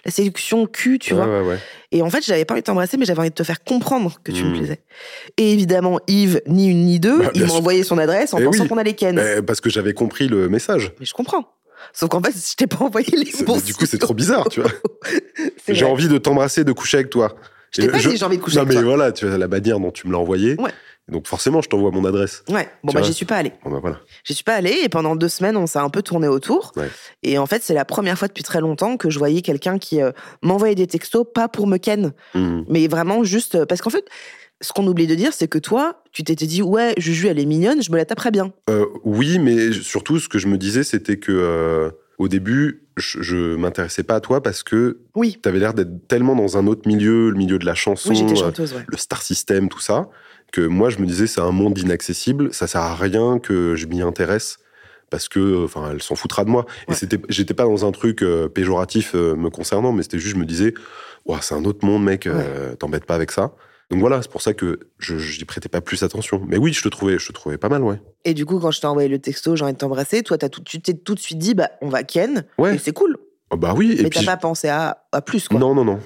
la 0.05 0.11
séduction 0.11 0.65
cul, 0.65 0.99
tu 0.99 1.13
ouais, 1.13 1.19
vois. 1.25 1.41
ouais, 1.41 1.47
ouais. 1.47 1.57
Et 1.91 2.01
en 2.01 2.09
fait, 2.09 2.23
j'avais 2.25 2.45
pas 2.45 2.53
envie 2.53 2.61
de 2.61 2.65
t'embrasser, 2.65 2.97
mais 2.97 3.05
j'avais 3.05 3.19
envie 3.19 3.29
de 3.29 3.35
te 3.35 3.43
faire 3.43 3.63
comprendre 3.63 4.19
que 4.23 4.31
tu 4.31 4.43
me 4.43 4.49
Mm. 4.49 4.57
plaisais. 4.57 4.79
Et 5.37 5.53
évidemment, 5.53 5.99
Yves, 6.07 6.41
ni 6.47 6.69
une 6.69 6.85
ni 6.85 6.99
deux, 6.99 7.19
Bah, 7.19 7.31
il 7.33 7.45
m'a 7.45 7.53
envoyé 7.53 7.83
son 7.83 7.97
adresse 7.97 8.33
en 8.33 8.39
Eh 8.39 8.43
pensant 8.45 8.63
oui. 8.63 8.69
qu'on 8.69 8.77
allait 8.77 8.93
ken. 8.93 9.19
Eh, 9.37 9.41
parce 9.41 9.61
que 9.61 9.69
j'avais 9.69 9.93
compris 9.93 10.27
le 10.27 10.49
message. 10.49 10.91
Mais 10.99 11.05
je 11.05 11.13
comprends. 11.13 11.53
Sauf 11.93 12.09
qu'en 12.09 12.21
fait, 12.21 12.31
je 12.33 12.55
t'ai 12.55 12.65
pas 12.67 12.83
envoyé 12.83 13.07
les 13.15 13.31
bons 13.45 13.57
Du 13.63 13.73
coup, 13.75 13.85
c'est 13.85 13.99
trop 13.99 14.13
bizarre, 14.15 14.49
tu 14.49 14.61
vois. 14.61 14.71
J'ai 15.67 15.85
envie 15.85 16.07
de 16.07 16.17
t'embrasser, 16.17 16.63
de 16.63 16.71
coucher 16.71 16.97
avec 16.97 17.09
toi. 17.11 17.35
Je 17.71 17.81
t'ai 17.81 17.87
pas 17.89 17.99
dit 17.99 18.15
j'ai 18.17 18.25
envie 18.25 18.37
de 18.37 18.41
coucher 18.41 18.55
Non, 18.57 18.61
avec 18.63 18.75
mais 18.77 18.81
toi. 18.81 18.95
voilà, 18.95 19.11
tu 19.11 19.27
as 19.27 19.37
la 19.37 19.47
manière 19.47 19.79
dont 19.79 19.91
tu 19.91 20.07
me 20.07 20.13
l'as 20.13 20.17
envoyé. 20.19 20.55
Ouais. 20.59 20.71
Donc 21.09 21.27
forcément, 21.27 21.61
je 21.61 21.69
t'envoie 21.69 21.91
mon 21.91 22.03
adresse. 22.05 22.43
Ouais, 22.49 22.67
bon 22.83 22.91
bah 22.93 23.01
j'y 23.01 23.13
suis 23.13 23.25
pas 23.25 23.37
allée. 23.37 23.53
Bon, 23.63 23.71
bah 23.71 23.79
voilà. 23.81 23.99
J'y 24.25 24.33
suis 24.33 24.43
pas 24.43 24.55
allée 24.55 24.79
et 24.83 24.89
pendant 24.89 25.15
deux 25.15 25.29
semaines, 25.29 25.55
on 25.55 25.65
s'est 25.67 25.79
un 25.79 25.89
peu 25.89 26.01
tourné 26.01 26.27
autour. 26.27 26.73
Ouais. 26.75 26.89
Et 27.23 27.37
en 27.37 27.45
fait, 27.45 27.63
c'est 27.63 27.73
la 27.73 27.85
première 27.85 28.17
fois 28.17 28.27
depuis 28.27 28.43
très 28.43 28.59
longtemps 28.59 28.97
que 28.97 29.09
je 29.09 29.17
voyais 29.17 29.41
quelqu'un 29.41 29.77
qui 29.79 30.01
euh, 30.01 30.11
m'envoyait 30.41 30.75
des 30.75 30.87
textos, 30.87 31.25
pas 31.33 31.47
pour 31.47 31.65
me 31.67 31.77
ken, 31.77 32.13
Hmm. 32.33 32.63
mais 32.67 32.87
vraiment 32.87 33.23
juste 33.23 33.55
euh, 33.55 33.65
parce 33.65 33.81
qu'en 33.81 33.89
fait, 33.89 34.05
ce 34.59 34.73
qu'on 34.73 34.85
oublie 34.87 35.07
de 35.07 35.15
dire, 35.15 35.33
c'est 35.33 35.47
que 35.47 35.59
toi, 35.59 36.01
tu 36.11 36.23
t'étais 36.23 36.45
dit 36.47 36.61
ouais, 36.61 36.93
Juju, 36.97 37.27
elle 37.27 37.39
est 37.39 37.45
mignonne, 37.45 37.81
je 37.81 37.91
me 37.91 37.97
la 37.97 38.05
taperais 38.05 38.31
bien. 38.31 38.51
Euh, 38.69 38.85
oui, 39.03 39.39
mais 39.39 39.71
surtout, 39.71 40.19
ce 40.19 40.27
que 40.27 40.39
je 40.39 40.47
me 40.47 40.57
disais, 40.57 40.83
c'était 40.83 41.17
que 41.17 41.31
euh, 41.31 41.91
au 42.17 42.27
début, 42.27 42.83
je, 42.97 43.21
je 43.21 43.55
m'intéressais 43.55 44.01
pas 44.03 44.15
à 44.15 44.19
toi 44.19 44.41
parce 44.41 44.63
que 44.63 44.99
Oui, 45.15 45.39
tu 45.41 45.47
avais 45.47 45.59
l'air 45.59 45.73
d'être 45.75 46.07
tellement 46.07 46.35
dans 46.35 46.57
un 46.57 46.65
autre 46.67 46.87
milieu, 46.87 47.29
le 47.29 47.37
milieu 47.37 47.59
de 47.59 47.65
la 47.65 47.75
chanson, 47.75 48.09
oui, 48.09 48.15
j'étais 48.15 48.35
chanteuse, 48.35 48.73
ouais. 48.73 48.83
le 48.87 48.97
star 48.97 49.21
system, 49.21 49.69
tout 49.69 49.79
ça, 49.79 50.09
que 50.51 50.61
moi, 50.61 50.89
je 50.89 50.99
me 50.99 51.05
disais, 51.05 51.27
c'est 51.27 51.41
un 51.41 51.51
monde 51.51 51.77
inaccessible, 51.77 52.53
ça 52.53 52.67
sert 52.67 52.81
à 52.81 52.95
rien 52.95 53.39
que 53.39 53.75
je 53.75 53.85
m'y 53.87 54.01
intéresse. 54.01 54.57
Parce 55.09 55.29
que, 55.29 55.63
enfin, 55.63 55.91
elle 55.93 56.01
s'en 56.01 56.15
foutra 56.15 56.43
de 56.43 56.49
moi. 56.49 56.65
Et 56.87 56.91
Ouais. 56.91 56.97
c'était, 56.97 57.17
j'étais 57.29 57.53
pas 57.53 57.63
dans 57.63 57.85
un 57.85 57.91
truc 57.93 58.21
euh, 58.23 58.49
péjoratif 58.49 59.13
euh, 59.15 59.35
me 59.37 59.49
concernant, 59.49 59.93
mais 59.93 60.03
c'était 60.03 60.19
juste, 60.19 60.35
je 60.35 60.39
me 60.39 60.45
disais, 60.45 60.73
Ouah, 61.25 61.39
c'est 61.41 61.55
un 61.55 61.63
autre 61.63 61.85
monde, 61.85 62.03
mec, 62.03 62.27
euh, 62.27 62.75
t'embêtes 62.75 63.05
pas 63.05 63.15
avec 63.15 63.31
ça. 63.31 63.53
Donc 63.89 64.01
voilà, 64.01 64.21
c'est 64.21 64.29
pour 64.29 64.41
ça 64.41 64.53
que 64.53 64.79
je 64.99 65.17
j'y 65.17 65.45
prêtais 65.45 65.69
pas 65.69 65.79
plus 65.79 66.03
attention. 66.03 66.43
Mais 66.45 66.57
oui, 66.57 66.73
je 66.73 66.81
te 66.81 66.89
trouvais, 66.89 67.17
je 67.19 67.27
te 67.27 67.31
trouvais 67.31 67.57
pas 67.57 67.69
mal, 67.69 67.83
ouais. 67.83 68.01
Et 68.25 68.33
du 68.33 68.45
coup, 68.45 68.59
quand 68.59 68.71
je 68.71 68.81
t'ai 68.81 68.87
envoyé 68.87 69.07
le 69.07 69.19
texto, 69.19 69.55
j'ai 69.55 69.63
envie 69.63 69.71
de 69.71 69.77
t'embrasser, 69.77 70.23
toi, 70.23 70.37
t'as 70.37 70.49
tout, 70.49 70.59
tu 70.61 70.81
t'es 70.81 70.93
tout 70.93 71.15
de 71.15 71.21
suite 71.21 71.37
dit 71.37 71.53
bah 71.53 71.69
on 71.81 71.87
va 71.87 72.03
ken, 72.03 72.43
Ouais. 72.57 72.75
et 72.75 72.77
c'est 72.77 72.91
cool. 72.91 73.17
Oh, 73.49 73.55
bah 73.55 73.73
oui, 73.77 73.93
et 73.97 74.03
mais 74.03 74.09
puis 74.09 74.19
t'as 74.19 74.25
pas 74.25 74.35
pensé 74.35 74.67
à, 74.67 75.05
à 75.13 75.21
plus 75.21 75.47
quoi. 75.47 75.57
Non, 75.57 75.73
non, 75.73 75.85
non. 75.85 75.99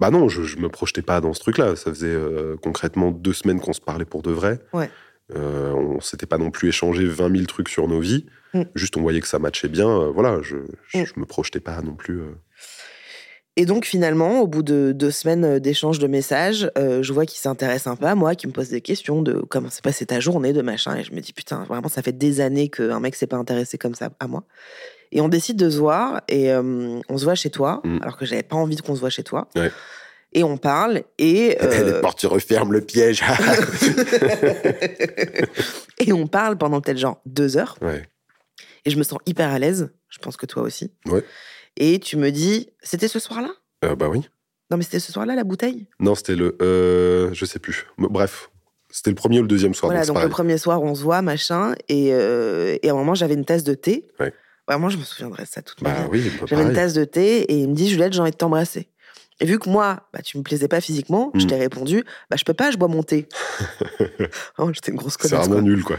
Bah 0.00 0.10
non, 0.10 0.28
je, 0.28 0.42
je 0.42 0.56
me 0.58 0.68
projetais 0.68 1.02
pas 1.02 1.20
dans 1.20 1.32
ce 1.34 1.40
truc-là. 1.40 1.76
Ça 1.76 1.90
faisait 1.90 2.06
euh, 2.08 2.56
concrètement 2.60 3.10
deux 3.10 3.32
semaines 3.32 3.60
qu'on 3.60 3.72
se 3.72 3.80
parlait 3.80 4.04
pour 4.04 4.22
de 4.22 4.30
vrai. 4.32 4.58
Ouais. 4.72 4.90
Euh, 5.34 5.72
on 5.72 6.00
s'était 6.00 6.26
pas 6.26 6.36
non 6.38 6.50
plus 6.50 6.68
échangé 6.68 7.06
20 7.06 7.32
000 7.34 7.44
trucs 7.46 7.68
sur 7.68 7.88
nos 7.88 8.00
vies. 8.00 8.26
Mm. 8.54 8.62
Juste, 8.74 8.96
on 8.96 9.02
voyait 9.02 9.20
que 9.20 9.28
ça 9.28 9.38
matchait 9.38 9.68
bien. 9.68 9.88
euh, 9.88 10.10
voilà, 10.10 10.40
je, 10.42 10.56
je, 10.88 10.98
Mm. 10.98 11.04
je 11.06 11.12
me 11.20 11.24
projetais 11.24 11.60
pas 11.60 11.80
non 11.80 11.94
plus. 11.94 12.20
Et 13.56 13.66
donc 13.66 13.84
finalement, 13.84 14.40
au 14.40 14.48
bout 14.48 14.64
de 14.64 14.90
deux 14.92 15.12
semaines 15.12 15.60
d'échange 15.60 16.00
de 16.00 16.08
messages, 16.08 16.68
je 16.76 17.12
vois 17.12 17.24
qu'il 17.24 17.38
s'intéresse 17.38 17.86
un 17.86 17.94
peu 17.94 18.06
à 18.06 18.16
moi, 18.16 18.34
qu'il 18.34 18.48
me 18.48 18.52
pose 18.52 18.68
des 18.70 18.80
questions 18.80 19.22
de 19.22 19.34
comment 19.48 19.70
s'est 19.70 19.80
passée 19.80 20.06
ta 20.06 20.18
journée, 20.18 20.52
de 20.52 20.60
machin. 20.60 20.96
Et 20.96 21.04
je 21.04 21.12
me 21.14 21.20
dis, 21.20 21.32
putain, 21.32 21.62
vraiment, 21.62 21.88
ça 21.88 22.02
fait 22.02 22.10
des 22.18 22.40
années 22.40 22.68
qu'un 22.68 22.98
mec 22.98 23.14
s'est 23.14 23.28
pas 23.28 23.36
intéressé 23.36 23.78
comme 23.78 23.94
ça 23.94 24.10
à 24.18 24.26
moi. 24.26 24.42
Et 25.14 25.20
on 25.22 25.28
décide 25.28 25.56
de 25.56 25.70
se 25.70 25.78
voir, 25.78 26.20
et 26.28 26.52
euh, 26.52 27.00
on 27.08 27.16
se 27.18 27.24
voit 27.24 27.34
chez 27.36 27.48
toi, 27.50 27.80
Mm. 27.84 27.98
alors 28.02 28.16
que 28.18 28.26
j'avais 28.26 28.42
pas 28.42 28.56
envie 28.56 28.76
qu'on 28.76 28.94
se 28.94 29.00
voit 29.00 29.10
chez 29.10 29.22
toi. 29.22 29.48
Ouais. 29.56 29.70
Et 30.32 30.42
on 30.44 30.56
parle, 30.58 31.02
et... 31.18 31.56
euh, 31.62 32.02
tu 32.18 32.26
refermes 32.26 32.72
le 32.72 32.80
piège. 32.82 33.22
et 35.98 36.12
on 36.12 36.26
parle 36.26 36.56
pendant 36.58 36.80
peut-être 36.80 36.98
genre 36.98 37.20
deux 37.26 37.56
heures. 37.56 37.76
ouais. 37.82 38.02
Et 38.86 38.90
je 38.90 38.98
me 38.98 39.02
sens 39.02 39.18
hyper 39.24 39.50
à 39.50 39.58
l'aise. 39.58 39.90
Je 40.10 40.18
pense 40.18 40.36
que 40.36 40.44
toi 40.44 40.62
aussi. 40.62 40.92
Ouais. 41.06 41.24
Et 41.78 41.98
tu 41.98 42.18
me 42.18 42.30
dis, 42.30 42.68
c'était 42.82 43.08
ce 43.08 43.18
soir-là? 43.18 43.48
Euh, 43.82 43.96
bah 43.96 44.08
oui. 44.10 44.28
Non, 44.70 44.76
mais 44.76 44.82
c'était 44.82 45.00
ce 45.00 45.10
soir-là, 45.10 45.34
la 45.34 45.44
bouteille? 45.44 45.86
Non, 46.00 46.14
c'était 46.14 46.36
le. 46.36 46.54
euh, 46.60 47.30
je 47.32 47.46
sais 47.46 47.58
plus. 47.58 47.86
Bref, 47.96 48.50
c'était 48.90 49.08
le 49.10 49.16
premier 49.16 49.38
ou 49.38 49.42
le 49.42 49.48
deuxième 49.48 49.72
soir. 49.72 49.90
Voilà, 49.90 50.04
donc 50.04 50.22
le 50.22 50.28
premier 50.28 50.58
soir, 50.58 50.82
on 50.82 50.94
se 50.94 51.02
voit, 51.02 51.22
machin. 51.22 51.74
Et, 51.88 52.10
euh, 52.12 52.76
et 52.82 52.90
à 52.90 52.92
un 52.92 52.96
moment, 52.96 53.14
j'avais 53.14 53.34
une 53.34 53.46
tasse 53.46 53.64
de 53.64 53.72
thé. 53.74 54.06
Ouais. 54.20 54.32
Vraiment, 54.68 54.88
je 54.88 54.96
me 54.96 55.02
souviendrai 55.04 55.42
de 55.44 55.48
ça 55.48 55.62
toute 55.62 55.82
ma 55.82 55.90
Bah 55.92 56.02
vie. 56.04 56.08
oui, 56.10 56.32
bah, 56.40 56.46
J'avais 56.46 56.62
une 56.62 56.72
tasse 56.72 56.94
de 56.94 57.04
thé 57.04 57.42
et 57.42 57.54
il 57.58 57.68
me 57.68 57.74
dit 57.74 57.88
Juliette, 57.88 58.12
j'ai 58.14 58.20
envie 58.20 58.30
de 58.30 58.36
t'embrasser. 58.36 58.88
Et 59.40 59.46
vu 59.46 59.58
que 59.58 59.68
moi, 59.68 60.08
bah, 60.12 60.22
tu 60.22 60.38
me 60.38 60.42
plaisais 60.42 60.68
pas 60.68 60.80
physiquement, 60.80 61.30
je 61.34 61.44
Mm. 61.44 61.48
t'ai 61.48 61.56
répondu 61.56 62.04
bah, 62.30 62.36
je 62.38 62.44
peux 62.44 62.54
pas, 62.54 62.70
je 62.70 62.76
bois 62.76 62.88
mon 62.88 63.02
thé. 63.02 63.28
oh, 64.58 64.70
J'étais 64.72 64.90
une 64.92 64.96
grosse 64.96 65.14
C'est 65.20 65.28
connasse. 65.28 65.46
vraiment 65.48 65.54
quoi. 65.54 65.62
nul, 65.62 65.82
quoi. 65.84 65.98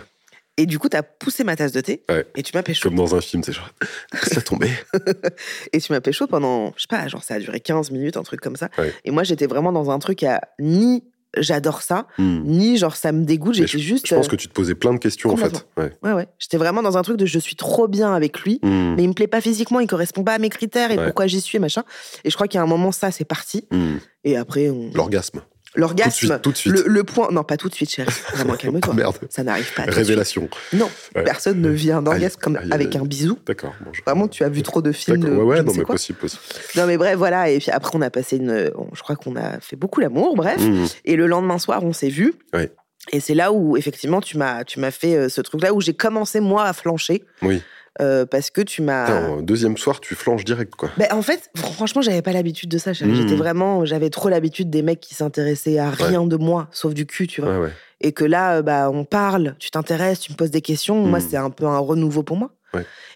Et 0.57 0.65
du 0.65 0.79
coup, 0.79 0.87
t'as 0.87 1.03
poussé 1.03 1.43
ma 1.43 1.57
tasse 1.57 1.73
de 1.73 1.81
thé 1.81 2.03
Ouais. 2.09 2.25
et 2.35 2.41
tu 2.41 2.51
m'as 2.55 2.63
pécho. 2.63 2.87
Comme 2.87 2.95
dans 2.97 3.13
un 3.13 3.19
film, 3.19 3.43
c'est 3.43 3.51
genre. 3.51 3.69
Ça 4.23 4.41
tombé. 4.41 4.69
Et 5.73 5.81
tu 5.81 5.91
m'as 5.91 5.99
pécho 5.99 6.27
pendant, 6.27 6.73
je 6.77 6.83
sais 6.83 6.87
pas, 6.89 7.07
genre 7.09 7.21
ça 7.23 7.33
a 7.35 7.39
duré 7.39 7.59
15 7.59 7.91
minutes, 7.91 8.15
un 8.15 8.23
truc 8.23 8.39
comme 8.39 8.55
ça. 8.55 8.69
Ouais. 8.77 8.93
Et 9.03 9.11
moi, 9.11 9.23
j'étais 9.23 9.47
vraiment 9.47 9.73
dans 9.73 9.91
un 9.91 9.99
truc 9.99 10.23
à 10.23 10.39
ni 10.59 11.03
j'adore 11.37 11.81
ça, 11.81 12.07
Hmm. 12.17 12.41
ni 12.45 12.77
genre 12.77 12.95
ça 12.95 13.11
me 13.11 13.23
dégoûte, 13.25 13.55
j'étais 13.55 13.79
juste. 13.79 14.07
Je 14.07 14.15
pense 14.15 14.25
euh, 14.27 14.29
que 14.29 14.35
tu 14.35 14.47
te 14.47 14.53
posais 14.53 14.75
plein 14.75 14.93
de 14.93 14.99
questions, 14.99 15.31
en 15.31 15.37
fait. 15.37 15.67
Ouais. 15.77 15.91
Ouais, 16.03 16.13
ouais. 16.13 16.27
J'étais 16.39 16.57
vraiment 16.57 16.81
dans 16.81 16.97
un 16.97 17.01
truc 17.01 17.17
de 17.17 17.25
je 17.25 17.39
suis 17.39 17.55
trop 17.55 17.87
bien 17.87 18.13
avec 18.13 18.39
lui. 18.41 18.59
Hmm. 18.63 18.95
mais 18.95 19.03
il 19.03 19.07
me 19.09 19.13
plaît 19.13 19.27
pas 19.27 19.41
physiquement, 19.41 19.79
il 19.79 19.87
correspond 19.87 20.23
pas 20.23 20.33
à 20.33 20.39
mes 20.39 20.49
critères 20.49 20.91
et 20.91 20.97
Ouais. 20.97 21.05
pourquoi 21.05 21.27
j'y 21.27 21.41
suis, 21.41 21.59
machin. 21.59 21.83
Et 22.23 22.29
je 22.29 22.35
crois 22.35 22.47
qu'il 22.47 22.57
y 22.57 22.61
a 22.61 22.63
un 22.63 22.67
moment, 22.67 22.91
ça, 22.91 23.11
c'est 23.11 23.25
parti. 23.25 23.67
Hmm. 23.71 23.95
Et 24.23 24.37
après, 24.37 24.69
on... 24.69 24.91
L'orgasme. 24.93 25.41
Tout 25.75 25.81
de 25.81 25.81
l'orgasme, 25.81 26.11
suite. 26.11 26.41
Tout 26.41 26.51
de 26.51 26.57
suite. 26.57 26.73
le, 26.73 26.83
le 26.87 27.03
point. 27.03 27.29
Non, 27.31 27.43
pas 27.43 27.57
tout 27.57 27.69
de 27.69 27.75
suite, 27.75 27.89
chérie. 27.91 28.09
Vraiment, 28.33 28.53
Ah, 28.53 28.57
calme-toi. 28.61 28.93
merde. 28.93 29.17
Ça 29.29 29.43
n'arrive 29.43 29.71
pas. 29.73 29.83
Révélation. 29.83 30.49
Non, 30.73 30.89
Ouais. 31.15 31.23
personne 31.23 31.61
ne 31.61 31.69
vit 31.69 31.91
un 31.91 32.05
orgasme 32.05 32.23
Aïe, 32.37 32.41
comme 32.41 32.55
aïe, 32.57 32.69
avec 32.71 32.95
aïe. 32.95 33.01
un 33.01 33.05
bisou. 33.05 33.37
D'accord. 33.45 33.73
bon, 33.81 33.91
je- 33.93 34.01
Vraiment, 34.05 34.27
tu 34.27 34.43
as 34.43 34.49
vu 34.49 34.61
trop 34.63 34.81
de 34.81 34.91
films. 34.91 35.17
De 35.19 35.29
Ouais, 35.29 35.43
ouais, 35.43 35.57
je 35.57 35.61
ne 35.61 35.67
non, 35.67 35.73
mais 35.75 35.83
quoi. 35.83 35.95
possible, 35.95 36.17
possible. 36.19 36.41
Non, 36.75 36.85
mais 36.87 36.97
bref, 36.97 37.15
voilà. 37.17 37.49
Et 37.49 37.59
puis 37.59 37.71
après, 37.71 37.91
on 37.93 38.01
a 38.01 38.09
passé 38.09 38.37
une. 38.37 38.71
je 38.93 39.01
crois 39.01 39.15
qu'on 39.15 39.35
a 39.35 39.59
fait 39.59 39.75
beaucoup 39.75 39.99
l'amour, 39.99 40.35
bref. 40.35 40.61
Hmm. 40.61 40.85
Et 41.05 41.15
le 41.15 41.27
lendemain 41.27 41.59
soir, 41.59 41.83
on 41.83 41.93
s'est 41.93 42.09
vus. 42.09 42.33
Ouais. 42.53 42.71
Et 43.11 43.19
c'est 43.19 43.35
là 43.35 43.51
où, 43.51 43.77
effectivement, 43.77 44.19
tu 44.21 44.37
m'as, 44.37 44.63
tu 44.63 44.79
m'as 44.79 44.89
fait 44.91 45.15
euh, 45.15 45.29
ce 45.29 45.39
truc-là 45.41 45.73
où 45.73 45.81
j'ai 45.81 45.93
commencé, 45.93 46.39
moi, 46.39 46.63
à 46.65 46.73
flancher. 46.73 47.23
Oui. 47.43 47.61
Euh, 48.01 48.25
parce 48.25 48.49
que 48.51 48.61
tu 48.61 48.81
m'as. 48.81 49.05
Putain, 49.05 49.41
deuxième 49.41 49.77
soir, 49.77 49.99
tu 49.99 50.15
flanches 50.15 50.43
direct, 50.45 50.75
quoi. 50.75 50.89
Ben, 50.97 51.07
en 51.11 51.21
fait, 51.21 51.49
franchement, 51.55 52.01
j'avais 52.01 52.21
pas 52.21 52.31
l'habitude 52.33 52.69
de 52.69 52.77
ça. 52.77 52.91
Mhm. 52.91 53.13
J'étais 53.15 53.35
vraiment, 53.35 53.85
j'avais 53.85 54.09
trop 54.09 54.29
l'habitude 54.29 54.69
des 54.69 54.81
mecs 54.81 54.99
qui 54.99 55.15
s'intéressaient 55.15 55.79
à 55.79 55.89
rien 55.89 56.25
de 56.25 56.35
moi, 56.37 56.67
sauf 56.71 56.93
du 56.93 57.05
cul, 57.05 57.27
tu 57.27 57.41
vois. 57.41 57.51
Ouais, 57.57 57.63
ouais. 57.65 57.71
Et 58.01 58.11
que 58.11 58.25
là, 58.25 58.57
euh, 58.57 58.61
bah, 58.61 58.89
on 58.91 59.05
parle, 59.05 59.55
tu 59.59 59.71
t'intéresses, 59.71 60.19
tu 60.19 60.31
me 60.31 60.37
poses 60.37 60.51
des 60.51 60.61
questions. 60.61 60.95
Moi, 61.05 61.19
Mhm. 61.19 61.25
c'est 61.29 61.37
un 61.37 61.49
peu 61.49 61.65
un 61.65 61.79
renouveau 61.79 62.23
pour 62.23 62.37
moi. 62.37 62.51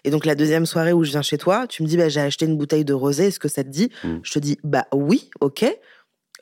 Et 0.04 0.10
donc, 0.10 0.24
la 0.24 0.34
deuxième 0.34 0.64
soirée 0.64 0.94
où 0.94 1.04
je 1.04 1.10
viens 1.10 1.20
chez 1.20 1.36
toi, 1.36 1.66
tu 1.66 1.82
me 1.82 1.86
dis, 1.86 1.98
bah, 1.98 2.08
j'ai 2.08 2.22
acheté 2.22 2.46
une 2.46 2.56
bouteille 2.56 2.86
de 2.86 2.94
rosé, 2.94 3.26
est-ce 3.26 3.38
que 3.38 3.48
ça 3.48 3.62
te 3.62 3.68
dit? 3.68 3.90
Mhm. 4.04 4.20
Je 4.22 4.32
te 4.32 4.38
dis, 4.38 4.58
bah 4.64 4.86
oui, 4.94 5.28
ok. 5.42 5.66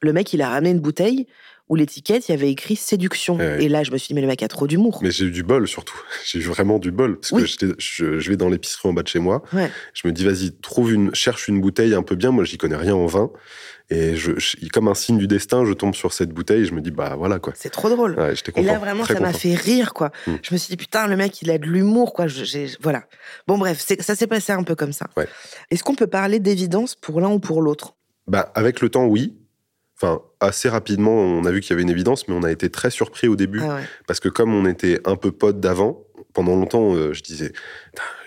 Le 0.03 0.13
mec, 0.13 0.33
il 0.33 0.41
a 0.41 0.49
ramené 0.51 0.71
une 0.71 0.79
bouteille 0.79 1.27
où 1.69 1.75
l'étiquette, 1.75 2.29
il 2.29 2.33
y 2.33 2.35
avait 2.35 2.51
écrit 2.51 2.77
séduction. 2.77 3.37
Ouais. 3.37 3.63
Et 3.65 3.69
là, 3.69 3.83
je 3.83 3.91
me 3.91 3.99
suis 3.99 4.09
dit, 4.09 4.15
mais 4.15 4.21
le 4.21 4.27
mec 4.27 4.43
a 4.43 4.49
trop 4.49 4.67
d'humour. 4.67 5.01
Mais 5.03 5.11
j'ai 5.11 5.27
eu 5.27 5.31
du 5.31 5.43
bol 5.43 5.67
surtout. 5.69 6.01
J'ai 6.25 6.39
eu 6.39 6.43
vraiment 6.43 6.79
du 6.79 6.91
bol. 6.91 7.19
Parce 7.21 7.33
Oui. 7.33 7.57
que 7.59 7.75
je, 7.79 8.19
je 8.19 8.31
vais 8.31 8.37
dans 8.37 8.49
l'épicerie 8.49 8.89
en 8.89 8.93
bas 8.93 9.03
de 9.03 9.09
chez 9.09 9.19
moi. 9.19 9.43
Ouais. 9.53 9.71
Je 9.95 10.07
me 10.09 10.13
dis, 10.13 10.25
vas-y, 10.25 10.53
trouve 10.61 10.93
une, 10.93 11.15
cherche 11.15 11.49
une 11.49 11.61
bouteille 11.61 11.95
un 11.95 12.03
peu 12.03 12.15
bien. 12.17 12.31
Moi, 12.31 12.45
j'y 12.45 12.59
connais 12.59 12.77
rien 12.77 12.95
en 12.95 13.07
vin. 13.07 13.31
Et 13.91 14.17
je, 14.17 14.33
je- 14.39 14.57
comme 14.73 14.87
un 14.89 14.95
signe 14.95 15.17
du 15.17 15.27
destin, 15.27 15.65
je 15.65 15.73
tombe 15.73 15.95
sur 15.95 16.13
cette 16.13 16.31
bouteille. 16.31 16.67
Je 16.67 16.75
me 16.75 16.81
dis, 16.83 16.91
bah 16.91 17.15
voilà 17.17 17.39
quoi. 17.39 17.55
C'est 17.57 17.71
trop 17.71 17.89
drôle. 17.89 18.19
Ouais, 18.19 18.35
Et 18.57 18.63
là, 18.63 18.79
vraiment, 18.79 19.05
ça 19.07 19.19
m'a 19.19 19.33
fait 19.33 19.55
rire, 19.55 19.95
quoi. 19.95 20.11
Mm. 20.27 20.33
Je 20.43 20.55
me 20.55 20.59
suis 20.59 20.69
dit, 20.71 20.77
putain, 20.77 21.07
le 21.07 21.17
mec, 21.17 21.41
il 21.41 21.51
a 21.51 21.57
de 21.59 21.65
l'humour, 21.65 22.13
quoi. 22.13 22.27
Je- 22.27 22.77
voilà. 22.83 23.05
Bon, 23.47 23.57
bref, 23.57 23.83
ça 24.01 24.15
s'est 24.15 24.27
passé 24.27 24.53
un 24.53 24.63
peu 24.63 24.75
comme 24.75 24.93
ça. 24.93 25.07
Est-ce 25.71 25.83
qu'on 25.83 25.95
peut 25.95 26.07
parler 26.07 26.39
d'évidence 26.39 26.95
pour 26.97 27.21
l'un 27.23 27.31
ou 27.31 27.39
pour 27.39 27.63
l'autre? 27.63 27.95
Bah, 28.27 28.53
avec 28.55 28.83
le 28.83 28.91
temps, 28.91 29.07
oui. 29.07 29.35
Enfin, 30.01 30.23
assez 30.39 30.69
rapidement, 30.69 31.13
on 31.13 31.45
a 31.45 31.51
vu 31.51 31.61
qu'il 31.61 31.71
y 31.71 31.73
avait 31.73 31.83
une 31.83 31.91
évidence, 31.91 32.29
mais 32.29 32.35
on 32.35 32.45
a 32.45 32.53
été 32.53 32.71
très 32.71 32.91
surpris 32.91 33.27
au 33.27 33.35
début. 33.35 33.61
Ah 33.63 33.77
ouais. 33.77 33.83
Parce 34.07 34.21
que 34.21 34.29
comme 34.29 34.55
on 34.55 34.65
était 34.65 35.01
un 35.05 35.17
peu 35.17 35.33
potes 35.33 35.59
d'avant, 35.59 36.05
pendant 36.35 36.55
longtemps, 36.55 36.95
euh, 36.95 37.13
je 37.13 37.23
disais, 37.23 37.53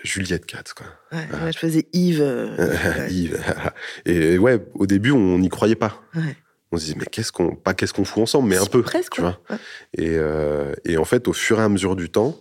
Juliette 0.02 0.44
Katz, 0.44 0.74
quoi. 0.74 0.86
Ouais, 1.12 1.26
moi, 1.40 1.50
je 1.50 1.58
faisais 1.58 1.86
Yves. 1.94 2.20
euh. 2.20 3.08
Yves. 3.10 3.42
Et 4.04 4.36
ouais, 4.36 4.62
au 4.74 4.86
début, 4.86 5.12
on 5.12 5.38
n'y 5.38 5.48
croyait 5.48 5.74
pas. 5.74 6.02
On 6.72 6.76
se 6.76 6.84
disait, 6.84 6.96
mais 6.98 7.06
qu'est-ce 7.06 7.32
qu'on. 7.32 7.54
Pas 7.54 7.72
qu'est-ce 7.72 7.94
qu'on 7.94 8.04
fout 8.04 8.22
ensemble, 8.24 8.48
mais 8.50 8.58
un 8.58 8.66
peu. 8.66 8.82
Presque, 8.82 9.14
tu 9.14 9.22
vois. 9.22 9.40
Et, 9.96 10.10
euh, 10.10 10.74
et 10.84 10.98
en 10.98 11.04
fait, 11.06 11.26
au 11.26 11.32
fur 11.32 11.58
et 11.58 11.62
à 11.62 11.70
mesure 11.70 11.96
du 11.96 12.10
temps, 12.10 12.36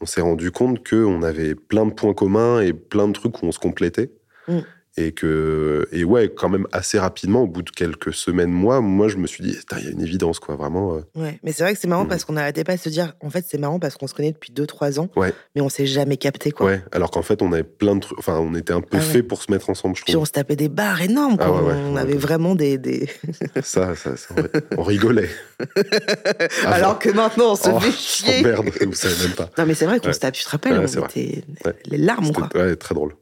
on 0.00 0.06
s'est 0.06 0.20
rendu 0.20 0.50
compte 0.50 0.88
qu'on 0.88 1.22
avait 1.22 1.54
plein 1.54 1.86
de 1.86 1.92
points 1.92 2.14
communs 2.14 2.60
et 2.60 2.72
plein 2.72 3.06
de 3.06 3.12
trucs 3.12 3.40
où 3.40 3.46
on 3.46 3.52
se 3.52 3.60
complétait. 3.60 4.10
Mm. 4.48 4.58
Et 4.96 5.10
que, 5.10 5.88
et 5.90 6.04
ouais, 6.04 6.28
quand 6.32 6.48
même 6.48 6.68
assez 6.70 7.00
rapidement, 7.00 7.42
au 7.42 7.46
bout 7.48 7.62
de 7.62 7.70
quelques 7.70 8.14
semaines, 8.14 8.52
mois, 8.52 8.80
moi, 8.80 9.08
je 9.08 9.16
me 9.16 9.26
suis 9.26 9.42
dit, 9.42 9.56
il 9.78 9.84
y 9.84 9.88
a 9.88 9.90
une 9.90 10.00
évidence, 10.00 10.38
quoi, 10.38 10.54
vraiment. 10.54 10.94
euh. 10.94 11.00
Ouais. 11.16 11.40
Mais 11.42 11.50
c'est 11.50 11.64
vrai 11.64 11.74
que 11.74 11.80
c'est 11.80 11.88
marrant 11.88 12.04
Mm. 12.04 12.08
parce 12.08 12.24
qu'on 12.24 12.34
n'arrêtait 12.34 12.62
pas 12.62 12.76
de 12.76 12.80
se 12.80 12.88
dire, 12.90 13.12
en 13.20 13.28
fait, 13.28 13.44
c'est 13.48 13.58
marrant 13.58 13.80
parce 13.80 13.96
qu'on 13.96 14.06
se 14.06 14.14
connaît 14.14 14.30
depuis 14.30 14.52
2-3 14.52 15.00
ans, 15.00 15.08
Ouais. 15.16 15.32
mais 15.56 15.62
on 15.62 15.68
s'est 15.68 15.86
jamais 15.86 16.16
capté, 16.16 16.52
quoi. 16.52 16.66
Ouais, 16.66 16.82
alors 16.92 17.10
qu'en 17.10 17.22
fait, 17.22 17.42
on 17.42 17.52
avait 17.52 17.64
plein 17.64 17.96
de 17.96 18.00
trucs, 18.02 18.16
enfin, 18.20 18.38
on 18.38 18.54
était 18.54 18.72
un 18.72 18.82
peu 18.82 18.86
Ah 18.92 18.96
ouais. 18.98 19.02
fait 19.02 19.22
pour 19.24 19.42
se 19.42 19.50
mettre 19.50 19.68
ensemble, 19.68 19.96
je 19.96 20.04
Puis 20.04 20.12
trouve. 20.12 20.22
on 20.22 20.26
se 20.26 20.30
tapait 20.30 20.54
des 20.54 20.68
barres 20.68 21.02
énormes, 21.02 21.38
quoi. 21.38 21.46
Ah 21.48 21.52
ouais, 21.64 21.72
ouais, 21.72 21.78
on 21.90 21.96
avait 21.96 22.14
vraiment 22.16 22.54
des. 22.54 22.78
des... 22.78 23.08
Ça, 23.64 23.96
ça, 23.96 24.16
ça, 24.16 24.32
on- 24.78 24.82
rigolait. 24.84 25.30
Alors 26.66 26.98
que 27.00 27.08
maintenant, 27.10 27.52
on 27.52 27.56
se 27.56 27.68
Oh, 27.68 27.80
fait 27.80 27.88
oh, 27.90 27.92
chier. 27.98 28.42
merde, 28.42 28.68
vous 28.86 28.92
savez 28.92 29.26
même 29.26 29.34
pas. 29.34 29.50
Non, 29.58 29.66
mais 29.66 29.74
c'est 29.74 29.86
vrai 29.86 29.98
qu'on 29.98 30.12
se 30.12 30.20
tape, 30.20 30.34
tu 30.34 30.44
te 30.44 30.50
rappelles, 30.50 30.78
on 30.78 30.86
était 31.08 31.42
les 31.86 31.98
larmes, 31.98 32.32
quoi. 32.32 32.48
Ouais, 32.54 32.76
très 32.76 32.94
drôle. 32.94 33.14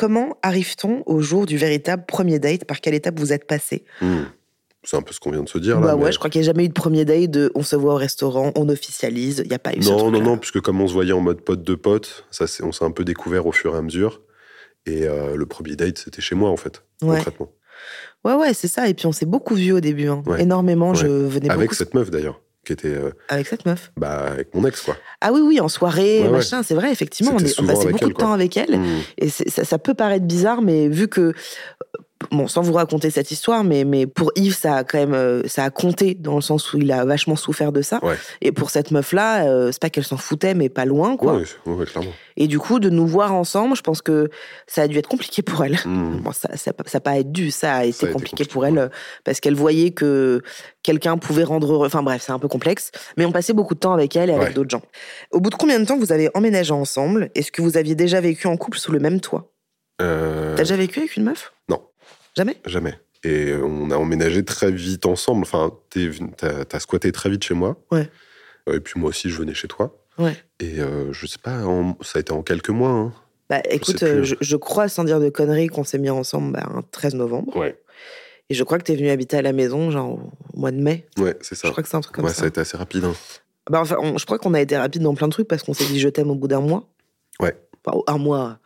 Comment 0.00 0.38
arrive-t-on 0.42 1.02
au 1.04 1.20
jour 1.20 1.44
du 1.44 1.58
véritable 1.58 2.04
premier 2.06 2.38
date? 2.38 2.64
Par 2.64 2.80
quelle 2.80 2.94
étape 2.94 3.20
vous 3.20 3.34
êtes 3.34 3.46
passé? 3.46 3.84
Hmm. 4.00 4.22
C'est 4.82 4.96
un 4.96 5.02
peu 5.02 5.12
ce 5.12 5.20
qu'on 5.20 5.30
vient 5.30 5.42
de 5.42 5.48
se 5.50 5.58
dire 5.58 5.78
Bah 5.78 5.88
là. 5.88 5.94
ouais, 5.96 6.06
mais- 6.06 6.12
je 6.12 6.16
crois 6.16 6.30
qu'il 6.30 6.40
n'y 6.40 6.46
a 6.46 6.50
jamais 6.52 6.64
eu 6.64 6.68
de 6.68 6.72
premier 6.72 7.04
date 7.04 7.30
de 7.30 7.52
on 7.54 7.62
se 7.62 7.76
voit 7.76 7.92
au 7.92 7.96
restaurant, 7.96 8.50
on 8.56 8.70
officialise, 8.70 9.42
il 9.44 9.48
n'y 9.50 9.54
a 9.54 9.58
pas 9.58 9.74
eu 9.74 9.82
ce 9.82 9.90
Non, 9.90 10.10
non, 10.10 10.22
non, 10.22 10.38
puisque 10.38 10.62
comme 10.62 10.80
on 10.80 10.88
se 10.88 10.94
voyait 10.94 11.12
en 11.12 11.20
mode 11.20 11.42
pote 11.42 11.62
de 11.62 11.74
pote, 11.74 12.24
ça, 12.30 12.46
on 12.62 12.72
s'est 12.72 12.82
un 12.86 12.90
peu 12.92 13.04
découvert 13.04 13.44
au 13.46 13.52
fur 13.52 13.74
et 13.74 13.76
à 13.76 13.82
mesure. 13.82 14.22
Et 14.86 15.02
euh, 15.06 15.36
le 15.36 15.44
premier 15.44 15.76
date, 15.76 15.98
c'était 15.98 16.22
chez 16.22 16.34
moi, 16.34 16.48
en 16.48 16.56
fait, 16.56 16.82
Ouais. 17.02 17.16
concrètement. 17.16 17.52
Ouais, 18.24 18.34
ouais, 18.36 18.54
c'est 18.54 18.68
ça. 18.68 18.88
Et 18.88 18.94
puis 18.94 19.06
on 19.06 19.12
s'est 19.12 19.26
beaucoup 19.26 19.54
vu 19.54 19.72
au 19.72 19.80
début, 19.80 20.08
hein. 20.08 20.22
Ouais. 20.24 20.40
énormément. 20.40 20.94
Je 20.94 21.06
venais 21.08 21.50
Avec 21.50 21.64
beaucoup 21.64 21.74
cette 21.74 21.92
meuf, 21.92 22.10
d'ailleurs, 22.10 22.40
qui 22.64 22.72
était 22.74 22.88
euh, 22.88 23.10
avec 23.28 23.46
cette 23.46 23.64
meuf. 23.64 23.90
bah, 23.96 24.26
avec 24.32 24.54
mon 24.54 24.64
ex, 24.66 24.82
quoi. 24.82 24.96
Ah 25.20 25.32
oui, 25.32 25.40
oui, 25.40 25.60
en 25.60 25.68
soirée, 25.68 26.20
Ouais, 26.20 26.26
ouais. 26.26 26.30
machin, 26.32 26.62
c'est 26.62 26.74
vrai, 26.74 26.92
effectivement, 26.92 27.32
on, 27.34 27.38
est- 27.38 27.58
on 27.58 27.66
passait 27.66 27.90
beaucoup 27.90 28.08
de 28.08 28.12
temps 28.14 28.32
avec 28.32 28.56
elle. 28.56 28.78
Hmm. 28.78 29.00
Et 29.18 29.28
ça, 29.30 29.64
ça 29.64 29.78
peut 29.78 29.94
paraître 29.94 30.26
bizarre, 30.26 30.60
mais 30.62 30.88
vu 30.88 31.08
que, 31.08 31.32
bon, 32.30 32.46
sans 32.48 32.62
vous 32.62 32.72
raconter 32.72 33.10
cette 33.10 33.30
histoire, 33.30 33.64
mais, 33.64 33.84
mais 33.84 34.06
pour 34.06 34.32
Yves, 34.36 34.56
ça 34.56 34.76
a 34.76 34.84
quand 34.84 34.98
même, 34.98 35.14
euh, 35.14 35.42
ça 35.46 35.64
a 35.64 35.70
compté 35.70 36.14
dans 36.14 36.34
le 36.34 36.40
sens 36.40 36.72
où 36.72 36.78
il 36.78 36.90
a 36.92 37.04
vachement 37.04 37.36
souffert 37.36 37.72
de 37.72 37.82
ça. 37.82 37.98
Ouais. 38.02 38.16
Et 38.40 38.52
pour 38.52 38.70
cette 38.70 38.90
meuf-là, 38.90 39.44
euh, 39.46 39.72
c'est 39.72 39.80
pas 39.80 39.90
qu'elle 39.90 40.04
s'en 40.04 40.16
foutait, 40.16 40.54
mais 40.54 40.68
pas 40.68 40.84
loin, 40.84 41.16
quoi. 41.16 41.40
Ouais, 41.66 41.86
clairement. 41.86 42.12
Et 42.36 42.46
du 42.46 42.58
coup, 42.58 42.78
de 42.80 42.88
nous 42.90 43.06
voir 43.06 43.34
ensemble, 43.34 43.76
je 43.76 43.82
pense 43.82 44.02
que 44.02 44.30
ça 44.66 44.82
a 44.82 44.88
dû 44.88 44.98
être 44.98 45.08
compliqué 45.08 45.42
pour 45.42 45.64
elle. 45.64 45.78
Hmm. 45.84 46.20
Bon, 46.20 46.32
ça, 46.32 46.54
ça, 46.56 46.72
ça 46.86 46.98
a 46.98 47.00
pas 47.00 47.18
être 47.18 47.32
dû, 47.32 47.50
ça 47.50 47.76
a 47.76 47.84
été 47.84 47.92
Ça 47.92 48.06
a 48.06 48.08
été 48.08 48.12
compliqué, 48.12 48.30
compliqué, 48.36 48.52
pour 48.52 48.66
elle 48.66 48.78
euh, 48.78 48.88
parce 49.24 49.40
qu'elle 49.40 49.54
voyait 49.54 49.90
que 49.90 50.42
quelqu'un 50.82 51.16
pouvait 51.16 51.44
rendre 51.44 51.72
heureux. 51.72 51.86
Enfin 51.86 52.02
bref, 52.02 52.22
c'est 52.24 52.32
un 52.32 52.38
peu 52.38 52.48
complexe, 52.48 52.90
mais 53.16 53.24
on 53.24 53.32
passait 53.32 53.54
beaucoup 53.54 53.74
de 53.74 53.80
temps 53.80 53.92
avec 53.92 54.16
elle 54.16 54.28
et 54.30 54.34
avec 54.34 54.54
d'autres 54.54 54.70
gens. 54.70 54.82
Au 55.30 55.40
bout 55.40 55.50
de 55.50 55.54
combien 55.54 55.80
de 55.80 55.86
temps 55.86 55.98
vous 55.98 56.12
avez 56.12 56.28
emménagé 56.34 56.72
ensemble? 56.72 57.30
Est-ce 57.34 57.52
que 57.52 57.62
vous 57.62 57.76
aviez 57.76 57.94
déjà 57.94 58.20
vécu 58.20 58.46
en 58.46 58.56
couple 58.56 58.78
sous 58.78 58.92
le 58.92 58.98
même 58.98 59.20
toit? 59.20 59.50
Euh, 60.00 60.54
T'as 60.56 60.62
déjà 60.62 60.76
vécu 60.76 60.98
avec 61.00 61.16
une 61.16 61.24
meuf? 61.24 61.52
Non. 61.68 61.82
Jamais? 62.36 62.56
Jamais. 62.66 62.98
Et 63.24 63.52
on 63.54 63.90
a 63.90 63.96
emménagé 63.96 64.44
très 64.44 64.70
vite 64.70 65.04
ensemble. 65.06 65.42
Enfin, 65.42 65.72
t'as 66.36 66.64
as 66.72 66.80
squatté 66.80 67.12
très 67.12 67.28
vite 67.30 67.44
chez 67.44 67.54
moi. 67.54 67.76
Ouais. 67.90 68.08
Euh, 68.68 68.76
Et 68.76 68.80
puis 68.80 68.98
moi 69.00 69.10
aussi, 69.10 69.28
je 69.30 69.36
venais 69.38 69.54
chez 69.54 69.68
toi. 69.68 69.96
Ouais. 70.18 70.36
Et 70.58 70.80
euh, 70.80 71.12
je 71.12 71.26
sais 71.26 71.38
pas, 71.42 71.64
en- 71.64 71.96
ça 72.02 72.18
a 72.18 72.20
été 72.20 72.32
en 72.32 72.42
quelques 72.42 72.70
mois. 72.70 72.90
hein. 72.90 73.12
Bah 73.48 73.60
écoute, 73.68 74.02
euh, 74.04 74.22
je, 74.22 74.36
je 74.40 74.56
crois, 74.56 74.88
sans 74.88 75.02
dire 75.04 75.18
de 75.18 75.28
conneries, 75.28 75.66
qu'on 75.68 75.82
s'est 75.84 75.98
mis 75.98 76.08
ensemble 76.10 76.52
bah, 76.52 76.66
un 76.72 76.82
13 76.92 77.14
novembre. 77.16 77.56
Ouais. 77.56 77.76
Et 78.48 78.54
je 78.54 78.62
crois 78.64 78.78
que 78.78 78.84
t'es 78.84 78.96
venu 78.96 79.10
habiter 79.10 79.36
à 79.36 79.42
la 79.42 79.52
maison, 79.52 79.90
genre 79.90 80.18
au 80.54 80.58
mois 80.58 80.70
de 80.70 80.80
mai. 80.80 81.06
Ouais, 81.18 81.36
c'est 81.40 81.54
ça. 81.56 81.66
Je 81.68 81.72
crois 81.72 81.82
que 81.82 81.88
c'est 81.88 81.96
un 81.96 82.00
truc 82.00 82.14
comme 82.14 82.24
ouais, 82.24 82.30
ça. 82.30 82.36
ça 82.38 82.44
a 82.44 82.48
été 82.48 82.60
assez 82.60 82.76
rapide. 82.76 83.04
hein. 83.04 83.14
Bah, 83.68 83.80
enfin, 83.80 83.96
on- 84.00 84.18
je 84.18 84.24
crois 84.24 84.38
qu'on 84.38 84.54
a 84.54 84.60
été 84.60 84.76
rapide 84.76 85.02
dans 85.02 85.14
plein 85.14 85.26
de 85.28 85.32
trucs 85.32 85.48
parce 85.48 85.62
qu'on 85.62 85.74
s'est 85.74 85.84
dit 85.86 85.98
je 86.00 86.08
t'aime 86.08 86.30
au 86.30 86.34
bout 86.36 86.48
d'un 86.48 86.60
mois. 86.60 86.88
Ouais. 87.40 87.56
Enfin, 87.84 87.98
un 88.06 88.18
mois, 88.18 88.58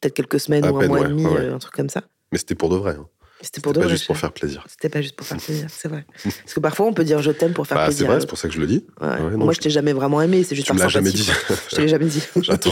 peut-être 0.00 0.14
quelques 0.14 0.40
semaines 0.40 0.64
À 0.64 0.72
ou 0.72 0.76
un 0.76 0.80
peine, 0.80 0.88
mois 0.88 1.00
ouais, 1.00 1.06
et 1.06 1.08
demi, 1.08 1.26
ouais, 1.26 1.40
euh, 1.40 1.54
un 1.54 1.58
truc 1.58 1.74
comme 1.74 1.88
ça. 1.90 2.02
Mais 2.32 2.38
c'était 2.38 2.54
pour 2.54 2.68
de 2.68 2.76
vrai. 2.76 2.96
hein. 2.98 3.06
C'était 3.42 3.62
pour 3.62 3.72
pas 3.72 3.88
juste 3.88 4.06
pour 4.06 4.18
faire 4.18 4.32
plaisir. 4.32 4.62
C'était 4.68 4.90
pas 4.90 5.00
juste 5.00 5.16
pour 5.16 5.26
faire 5.26 5.38
plaisir, 5.38 5.66
c'est 5.70 5.88
vrai. 5.88 6.04
Parce 6.22 6.52
que 6.54 6.60
parfois 6.60 6.84
on 6.84 6.92
peut 6.92 7.04
dire 7.04 7.22
je 7.22 7.30
t'aime 7.30 7.54
pour 7.54 7.66
faire 7.66 7.78
Bah, 7.78 7.84
c'est 7.86 7.92
plaisir. 7.92 8.08
à 8.08 8.10
vrai, 8.12 8.20
c'est 8.20 8.26
pour 8.26 8.36
ça 8.36 8.48
que 8.48 8.54
je 8.54 8.60
le 8.60 8.66
dis. 8.66 8.84
Ouais. 9.00 9.08
Ouais, 9.08 9.30
non, 9.30 9.38
Moi, 9.46 9.54
je- 9.54 9.60
t'ai 9.60 9.70
jamais 9.70 9.94
vraiment 9.94 10.20
aimé, 10.20 10.44
c'est 10.44 10.54
juste 10.54 10.66
Tu 10.68 10.76
par 10.76 10.90
jamais 10.90 11.10
dit. 11.10 11.26
Je 11.70 11.74
te 11.76 11.80
l'ai 11.80 11.88
jamais 11.88 12.04
dit. 12.04 12.22
J'attends. 12.42 12.70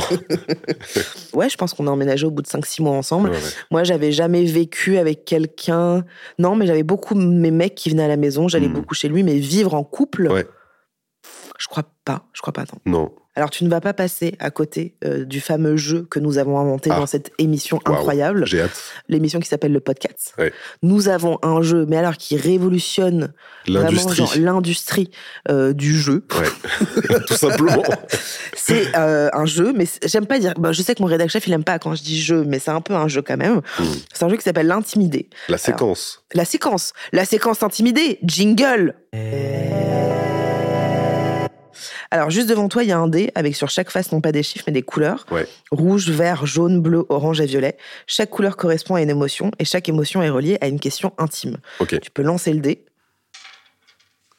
ouais, 1.33 1.49
je 1.49 1.57
pense 1.57 1.73
qu'on 1.73 1.87
a 1.87 1.91
emménagé 1.91 2.27
au 2.27 2.31
bout 2.31 2.43
de 2.43 2.47
5-6 2.49 2.83
mois 2.83 2.93
ensemble. 2.93 3.31
Ouais. 3.31 3.39
Moi, 3.71 3.83
j'avais 3.85 4.13
jamais 4.13 4.45
vécu 4.45 4.99
avec 4.99 5.25
quelqu'un. 5.25 6.05
Non, 6.39 6.55
mais 6.55 6.67
j'avais 6.67 6.83
beaucoup 6.83 7.15
mes 7.15 7.51
mecs 7.51 7.75
qui 7.75 7.89
venaient 7.89 8.05
à 8.05 8.09
la 8.09 8.19
maison. 8.19 8.47
J'allais 8.49 8.69
Hmm. 8.69 8.75
beaucoup 8.75 8.95
chez 8.95 9.09
lui, 9.09 9.23
mais 9.23 9.39
vivre 9.39 9.73
en 9.73 9.85
couple. 9.85 10.29
Je 11.59 11.67
crois 11.67 11.85
pas. 12.05 12.27
Je 12.35 12.43
crois 12.43 12.53
pas, 12.53 12.65
non. 12.87 12.93
Non. 12.93 13.13
Alors, 13.39 13.51
tu 13.51 13.63
ne 13.63 13.71
vas 13.71 13.81
pas 13.81 13.93
passer 13.95 14.35
à 14.41 14.51
côté 14.51 14.97
euh, 15.05 15.25
du 15.25 15.41
fameux 15.41 15.77
jeu 15.77 16.07
que 16.11 16.19
nous 16.19 16.39
avons 16.39 16.59
inventé 16.59 16.91
Ah. 16.93 16.97
dans 16.99 17.07
cette 17.07 17.31
émission 17.39 17.79
incroyable, 17.87 18.45
J'ai 18.47 18.63
hâte. 18.63 18.83
l'émission 19.09 19.39
qui 19.39 19.47
s'appelle 19.49 19.73
le 19.73 19.79
podcast. 19.79 20.35
Ouais. 20.39 20.53
Nous 20.83 21.09
avons 21.09 21.39
un 21.43 21.63
jeu, 21.63 21.87
mais 21.89 21.97
alors 21.97 22.17
qui 22.17 22.37
révolutionne 22.37 23.33
L'industrie. 23.69 25.11
euh, 25.51 25.73
du 25.73 25.97
jeu. 25.97 26.25
Ouais. 26.37 26.49
Tout 27.29 27.35
simplement. 27.35 27.83
C'est 28.57 28.97
euh, 28.97 29.29
un 29.33 29.47
jeu, 29.47 29.73
mais 29.73 29.87
j'aime 30.05 30.27
pas 30.27 30.41
dire. 30.41 30.55
bah, 30.59 30.73
je 30.73 30.83
sais 30.83 30.95
que 30.97 31.01
mon 31.03 31.07
rédacteur 31.07 31.31
chef 31.31 31.47
il 31.47 31.53
aime 31.53 31.63
pas 31.65 31.79
quand 31.79 31.95
je 31.95 32.03
dis 32.03 32.21
jeu, 32.21 32.43
mais 32.45 32.59
c'est 32.59 32.71
un 32.73 32.81
peu 32.81 32.95
un 32.95 33.07
jeu 33.07 33.23
quand 33.23 33.37
même. 33.37 33.61
Mm. 33.79 33.85
C'est 34.13 34.25
un 34.25 34.29
jeu 34.29 34.37
qui 34.37 34.43
s'appelle 34.43 34.67
l'intimidé. 34.67 35.29
La 35.49 35.59
séquence. 35.59 36.25
La 36.35 36.45
séquence, 36.45 36.93
la 37.13 37.25
séquence 37.25 37.63
intimidée, 37.63 38.19
jingle. 38.25 38.95
Alors 42.11 42.31
juste 42.31 42.49
devant 42.49 42.69
toi, 42.69 42.83
il 42.85 42.89
y 42.89 42.93
a 42.93 42.99
un 42.99 43.09
dé 43.09 43.31
avec 43.35 43.55
sur 43.55 43.69
chaque 43.69 43.91
face 43.91 44.13
non 44.13 44.21
pas 44.23 44.33
des 44.33 44.43
chiffres 44.43 44.65
mais 44.67 44.73
des 44.73 44.83
couleurs. 44.83 45.27
Ouais. 45.31 45.47
Rouge, 45.71 46.09
vert, 46.11 46.47
jaune, 46.47 46.81
bleu, 46.81 47.05
orange 47.11 47.41
et 47.41 47.47
violet. 47.47 47.77
Chaque 48.07 48.31
couleur 48.31 48.57
correspond 48.57 48.95
à 48.95 49.03
une 49.03 49.11
émotion 49.11 49.51
et 49.59 49.65
chaque 49.67 49.89
émotion 49.89 50.23
est 50.23 50.31
reliée 50.31 50.57
à 50.63 50.69
une 50.69 50.81
question 50.81 51.13
intime. 51.19 51.59
Tu 51.87 52.11
peux 52.11 52.23
lancer 52.23 52.53
le 52.55 52.61
dé 52.61 52.85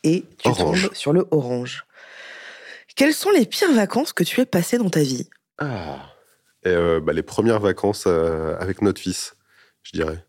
et 0.03 0.23
tu 0.37 0.47
Orange. 0.47 0.83
tombes 0.87 0.95
sur 0.95 1.13
le 1.13 1.27
orange. 1.31 1.85
Quelles 2.95 3.13
sont 3.13 3.29
les 3.31 3.45
pires 3.45 3.73
vacances 3.73 4.13
que 4.13 4.23
tu 4.23 4.41
aies 4.41 4.45
passées 4.45 4.77
dans 4.77 4.89
ta 4.89 5.01
vie? 5.01 5.29
Ah. 5.59 5.97
Et, 6.65 6.69
euh, 6.69 6.99
bah, 6.99 7.13
les 7.13 7.23
premières 7.23 7.59
vacances 7.59 8.05
euh, 8.07 8.57
avec 8.59 8.81
notre 8.81 8.99
fils, 8.99 9.35
je 9.83 9.91
dirais. 9.91 10.25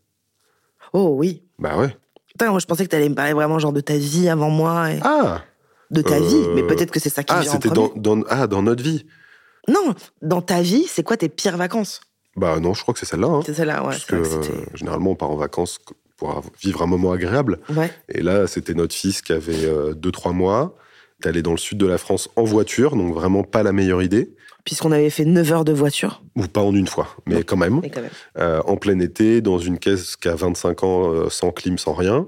Oh 0.93 1.13
oui. 1.15 1.43
Bah 1.59 1.77
ouais. 1.77 1.95
Putain, 2.27 2.49
moi 2.51 2.59
je 2.59 2.65
pensais 2.65 2.85
que 2.85 2.89
tu 2.89 2.95
allais 2.95 3.09
me 3.09 3.15
parler 3.15 3.33
vraiment 3.33 3.59
genre 3.59 3.73
de 3.73 3.81
ta 3.81 3.95
vie 3.97 4.29
avant 4.29 4.49
moi, 4.49 4.91
et 4.91 4.99
Ah. 5.03 5.41
De 5.91 6.01
ta 6.01 6.15
euh, 6.15 6.19
vie, 6.19 6.47
mais 6.55 6.63
peut-être 6.63 6.89
que 6.91 6.99
c'est 6.99 7.09
ça 7.09 7.23
qui 7.23 7.33
Ah, 7.35 7.41
vient 7.41 7.51
en 7.51 7.53
c'était 7.53 7.69
premier. 7.69 7.89
dans, 7.95 8.15
dans, 8.17 8.23
ah, 8.29 8.47
dans 8.47 8.63
notre 8.63 8.81
vie. 8.83 9.05
Non, 9.67 9.93
dans 10.21 10.41
ta 10.41 10.61
vie, 10.61 10.85
c'est 10.87 11.03
quoi 11.03 11.17
tes 11.17 11.29
pires 11.29 11.57
vacances? 11.57 12.01
Bah 12.35 12.59
non, 12.59 12.73
je 12.73 12.81
crois 12.81 12.93
que 12.93 12.99
c'est 12.99 13.05
celle-là. 13.05 13.27
hein. 13.27 13.41
C'est 13.45 13.53
celle-là, 13.53 13.81
ouais. 13.83 13.89
Parce 13.89 14.05
que 14.05 14.15
euh, 14.15 14.41
généralement, 14.73 15.11
on 15.11 15.15
part 15.15 15.29
en 15.31 15.35
vacances 15.35 15.79
pour 16.17 16.41
vivre 16.61 16.81
un 16.81 16.87
moment 16.87 17.11
agréable. 17.11 17.59
Ouais. 17.75 17.91
Et 18.09 18.21
là, 18.21 18.47
c'était 18.47 18.73
notre 18.73 18.95
fils 18.95 19.21
qui 19.21 19.33
avait 19.33 19.67
2-3 19.93 20.33
mois. 20.33 20.75
T'es 21.21 21.29
allé 21.29 21.41
dans 21.41 21.51
le 21.51 21.57
sud 21.57 21.77
de 21.77 21.85
la 21.85 21.97
France 21.99 22.29
en 22.35 22.43
voiture, 22.43 22.95
donc 22.95 23.13
vraiment 23.13 23.43
pas 23.43 23.61
la 23.63 23.71
meilleure 23.73 24.01
idée. 24.01 24.33
Puisqu'on 24.63 24.91
avait 24.91 25.09
fait 25.09 25.25
9 25.25 25.51
heures 25.51 25.65
de 25.65 25.73
voiture. 25.73 26.23
Ou 26.35 26.43
pas 26.47 26.61
en 26.61 26.73
une 26.75 26.87
fois, 26.87 27.09
mais 27.25 27.43
quand 27.43 27.57
même. 27.57 27.79
Mais 27.81 27.89
quand 27.89 28.01
même. 28.01 28.11
Euh, 28.37 28.61
en 28.65 28.77
plein 28.77 28.99
été, 28.99 29.41
dans 29.41 29.57
une 29.57 29.77
caisse 29.79 30.15
qui 30.15 30.27
a 30.27 30.35
25 30.35 30.83
ans, 30.83 31.11
euh, 31.11 31.29
sans 31.29 31.51
clim, 31.51 31.77
sans 31.79 31.93
rien. 31.93 32.27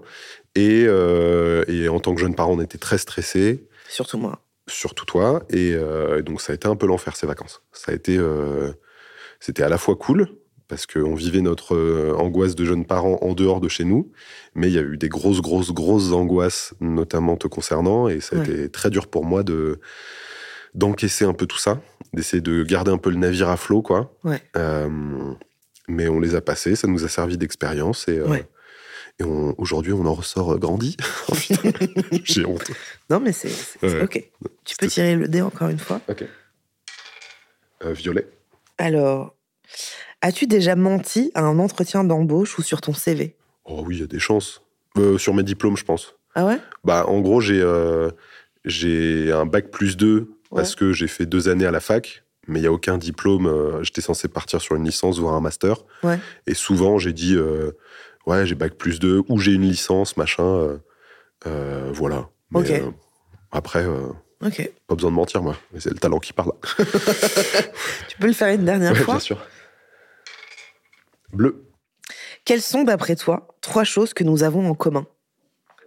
Et, 0.56 0.86
euh, 0.88 1.63
et 1.68 1.88
en 1.89 2.00
tant 2.00 2.13
que 2.13 2.22
jeune 2.22 2.36
parent, 2.36 2.54
on 2.54 2.62
était 2.62 2.78
très 2.78 2.98
stressés, 2.98 3.66
Surtout 3.89 4.18
moi. 4.18 4.39
surtout 4.68 5.06
toi. 5.06 5.44
Et 5.50 5.74
euh, 5.74 6.22
donc, 6.22 6.42
ça 6.42 6.52
a 6.52 6.56
été 6.56 6.68
un 6.68 6.76
peu 6.76 6.86
l'enfer, 6.88 7.16
ces 7.16 7.26
vacances. 7.28 7.62
Ça 7.72 7.92
a 7.92 7.96
été. 7.96 8.18
euh, 8.18 8.72
C'était 9.39 9.63
à 9.63 9.70
la 9.70 9.78
fois 9.78 9.96
cool, 9.96 10.30
parce 10.68 10.86
qu'on 10.88 11.16
vivait 11.16 11.42
notre 11.42 11.76
angoisse 12.18 12.56
de 12.56 12.66
jeunes 12.66 12.86
parents 12.86 13.18
en 13.22 13.34
dehors 13.34 13.60
de 13.62 13.68
chez 13.68 13.84
nous, 13.84 14.12
mais 14.56 14.68
il 14.70 14.74
y 14.74 14.80
a 14.80 14.82
eu 14.82 14.98
des 14.98 15.10
grosses, 15.10 15.42
grosses, 15.42 15.72
grosses 15.72 16.12
angoisses, 16.13 16.74
notamment 16.80 17.36
te 17.36 17.48
concernant, 17.48 18.08
et 18.08 18.22
ça 18.22 18.36
a 18.36 18.39
Ouais. 18.39 18.46
été 18.46 18.70
très 18.70 18.89
dur 18.89 19.08
pour 19.08 19.26
moi 19.26 19.44
de 19.44 19.80
d'encaisser 20.76 21.24
un 21.26 21.34
peu 21.34 21.46
tout 21.46 21.58
ça, 21.60 21.80
d'essayer 22.13 22.42
de 22.42 22.63
garder 22.63 22.89
un 22.89 22.98
peu 22.98 23.12
le 23.12 23.18
navire 23.18 23.50
à 23.50 23.58
flot, 23.58 23.82
quoi. 23.84 24.16
Ouais. 24.24 24.42
Mais 25.89 26.08
on 26.08 26.20
les 26.20 26.34
a 26.36 26.42
passés, 26.42 26.76
ça 26.76 26.88
nous 26.88 27.04
a 27.04 27.10
servi 27.10 27.38
d'expérience, 27.38 28.08
et, 28.08 28.22
Ouais. 28.22 28.46
Et 29.19 29.23
aujourd'hui, 29.58 29.93
on 29.93 30.06
en 30.06 30.13
ressort 30.13 30.54
euh, 30.54 30.58
grandi. 30.58 30.97
J'ai 32.23 32.45
honte. 32.45 32.71
Non, 33.10 33.19
mais 33.19 33.32
c'est 33.32 33.52
Ouais. 33.84 34.02
ok. 34.04 34.23
Tu 34.65 34.76
peux 34.78 34.88
tirer 34.88 35.15
le 35.15 35.28
dé 35.28 35.41
encore 35.41 35.69
une 35.69 35.80
fois. 35.80 36.02
Ok. 36.10 36.23
Euh, 37.86 37.93
violet. 37.93 38.28
Alors, 38.78 39.36
as-tu 40.21 40.47
déjà 40.47 40.76
menti 40.76 41.32
à 41.36 41.41
un 41.43 41.60
entretien 41.60 42.04
d'embauche 42.04 42.58
ou 42.58 42.63
sur 42.63 42.82
ton 42.82 42.93
CV 42.93 43.36
Oh 43.65 43.84
oui, 43.86 43.97
il 43.97 44.02
y 44.02 44.04
a 44.04 44.08
des 44.08 44.19
chances. 44.19 44.62
Euh, 44.97 45.17
sur 45.17 45.34
mes 45.34 45.43
diplômes, 45.43 45.78
je 45.78 45.84
pense. 45.86 46.15
Ah 46.36 46.45
ouais? 46.45 46.58
Bah, 46.84 47.06
en 47.08 47.19
gros, 47.21 47.41
j'ai 47.41 47.62
euh, 47.62 48.10
j'ai 48.65 49.32
un 49.32 49.45
bac 49.45 49.69
plus 49.69 49.97
2 49.97 50.30
parce 50.56 50.76
que 50.76 50.93
j'ai 50.93 51.08
fait 51.08 51.26
deux 51.26 51.49
années 51.49 51.65
à 51.65 51.71
la 51.71 51.80
fac, 51.80 52.23
mais 52.47 52.60
il 52.60 52.62
n'y 52.62 52.67
a 52.67 52.71
aucun 52.71 52.97
diplôme. 52.97 53.80
J'étais 53.84 54.02
censé 54.02 54.28
partir 54.28 54.62
sur 54.62 54.76
une 54.76 54.86
licence, 54.86 55.17
voire 55.19 55.34
un 55.34 55.41
master. 55.41 55.78
Ouais. 56.04 56.19
Et 56.45 56.54
souvent, 56.54 56.97
j'ai 56.99 57.12
dit, 57.13 57.36
euh, 57.36 57.71
ouais, 58.26 58.46
j'ai 58.46 58.56
bac 58.56 58.74
plus 58.76 59.00
2 59.00 59.24
ou 59.28 59.40
j'ai 59.40 59.54
une 59.54 59.62
licence, 59.64 60.18
machin. 60.18 60.44
euh, 60.44 60.78
euh, 61.46 61.90
voilà. 61.94 62.30
Mais, 62.52 62.72
euh, 62.82 62.92
après, 63.52 63.86
pas 64.88 64.96
besoin 64.96 65.12
de 65.12 65.16
mentir, 65.16 65.42
moi. 65.42 65.58
C'est 65.78 65.90
le 65.92 65.98
talent 66.00 66.20
qui 66.20 66.34
parle. 66.34 66.52
Tu 68.10 68.18
peux 68.20 68.28
le 68.28 68.34
faire 68.34 68.54
une 68.54 68.66
dernière 68.66 68.92
Ouais, 68.92 69.00
fois 69.00 69.16
bien 69.16 69.20
sûr. 69.20 69.40
Bleu. 71.32 71.66
Quelles 72.46 72.62
sont, 72.62 72.84
d'après 72.84 73.16
toi, 73.16 73.48
trois 73.62 73.84
choses 73.84 74.14
que 74.14 74.24
nous 74.24 74.44
avons 74.44 74.70
en 74.70 74.76
commun? 74.76 75.06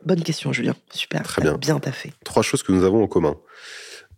Bonne 0.04 0.22
question, 0.22 0.52
Julien. 0.52 0.74
Super. 0.90 1.22
Très 1.22 1.42
bien. 1.42 1.54
Bien 1.56 1.78
taffé. 1.78 2.12
Trois 2.24 2.42
choses 2.42 2.62
que 2.62 2.72
nous 2.72 2.84
avons 2.84 3.02
en 3.02 3.06
commun. 3.06 3.36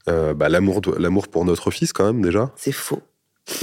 Euh, 0.09 0.35
bah, 0.35 0.49
l'amour, 0.49 0.81
l'amour 0.99 1.29
pour 1.29 1.45
notre 1.45 1.71
fils, 1.71 1.93
quand 1.93 2.07
même, 2.07 2.23
déjà. 2.23 2.53
C'est 2.57 2.73
faux. 2.73 3.03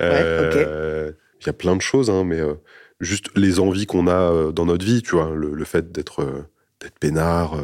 Euh, 0.00 1.12
Il 1.40 1.46
y 1.46 1.50
a 1.50 1.52
plein 1.52 1.76
de 1.76 1.80
choses, 1.82 2.10
hein, 2.10 2.24
mais 2.24 2.38
euh, 2.40 2.54
juste 3.00 3.26
les 3.36 3.60
envies 3.60 3.86
qu'on 3.86 4.06
a 4.06 4.32
euh, 4.32 4.52
dans 4.52 4.66
notre 4.66 4.84
vie, 4.84 5.02
tu 5.02 5.16
vois, 5.16 5.30
le, 5.34 5.52
le 5.54 5.64
fait 5.64 5.90
d'être 5.92 6.20
euh, 6.22 6.42
d'être 6.80 6.98
peinard, 6.98 7.56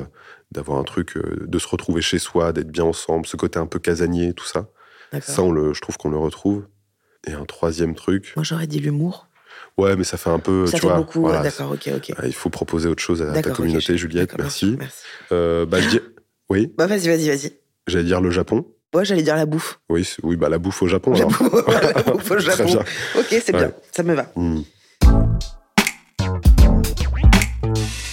d'avoir 0.52 0.78
un 0.78 0.84
truc, 0.84 1.14
de 1.16 1.58
se 1.58 1.66
retrouver 1.68 2.02
chez 2.02 2.18
soi, 2.18 2.52
d'être 2.52 2.68
bien 2.70 2.84
ensemble, 2.84 3.26
ce 3.26 3.36
côté 3.38 3.58
un 3.58 3.66
peu 3.66 3.78
casanier, 3.78 4.34
tout 4.34 4.44
ça. 4.44 4.68
Ça, 5.22 5.42
on 5.42 5.50
le, 5.52 5.72
je 5.72 5.80
trouve 5.80 5.96
qu'on 5.96 6.10
le 6.10 6.18
retrouve. 6.18 6.66
Et 7.26 7.32
un 7.32 7.46
troisième 7.46 7.94
truc, 7.94 8.34
Moi, 8.36 8.44
j'aurais 8.44 8.66
dit 8.66 8.78
l'humour. 8.78 9.26
ouais, 9.78 9.96
mais 9.96 10.04
ça 10.04 10.18
fait 10.18 10.28
un 10.28 10.38
peu, 10.38 10.66
Ça 10.66 10.72
tu 10.76 10.82
fait 10.82 10.86
vois, 10.88 10.96
beaucoup. 10.98 11.22
voilà, 11.22 11.42
D'accord, 11.42 11.72
ok, 11.72 11.88
ok. 11.96 12.12
il 12.24 12.34
faut 12.34 12.50
proposer 12.50 12.88
autre 12.90 13.02
chose 13.02 13.22
à 13.22 13.40
ta 13.40 13.50
communauté, 13.50 13.96
Juliette. 13.96 14.36
Merci. 14.38 14.76
merci. 14.78 15.04
Euh, 15.32 15.64
bah, 15.64 15.80
je 15.80 15.88
dis- 15.88 16.00
oui, 16.50 16.70
Bah, 16.76 16.86
vas-y, 16.86 17.08
vas-y, 17.08 17.28
vas-y. 17.28 17.52
j'allais 17.86 18.04
dire 18.04 18.20
le 18.20 18.30
Japon. 18.30 18.66
Ouais, 18.94 19.05
j'allais 19.05 19.22
dire 19.22 19.37
la 19.37 19.46
bouffe. 19.46 19.79
Oui, 19.90 20.09
oui, 20.22 20.37
bah 20.37 20.49
la 20.49 20.59
bouffe 20.59 20.83
au 20.83 20.87
Japon. 20.87 21.12
La 21.12 21.27
bouffe, 21.27 21.40
la 21.96 22.03
bouffe 22.03 22.31
au 22.31 22.38
Japon. 22.38 22.85
Ok, 23.18 23.27
c'est 23.31 23.53
bien. 23.53 23.66
Ouais. 23.66 23.75
Ça 23.92 24.03
me 24.03 24.14
va. 24.14 24.27
Hmm. 24.37 24.61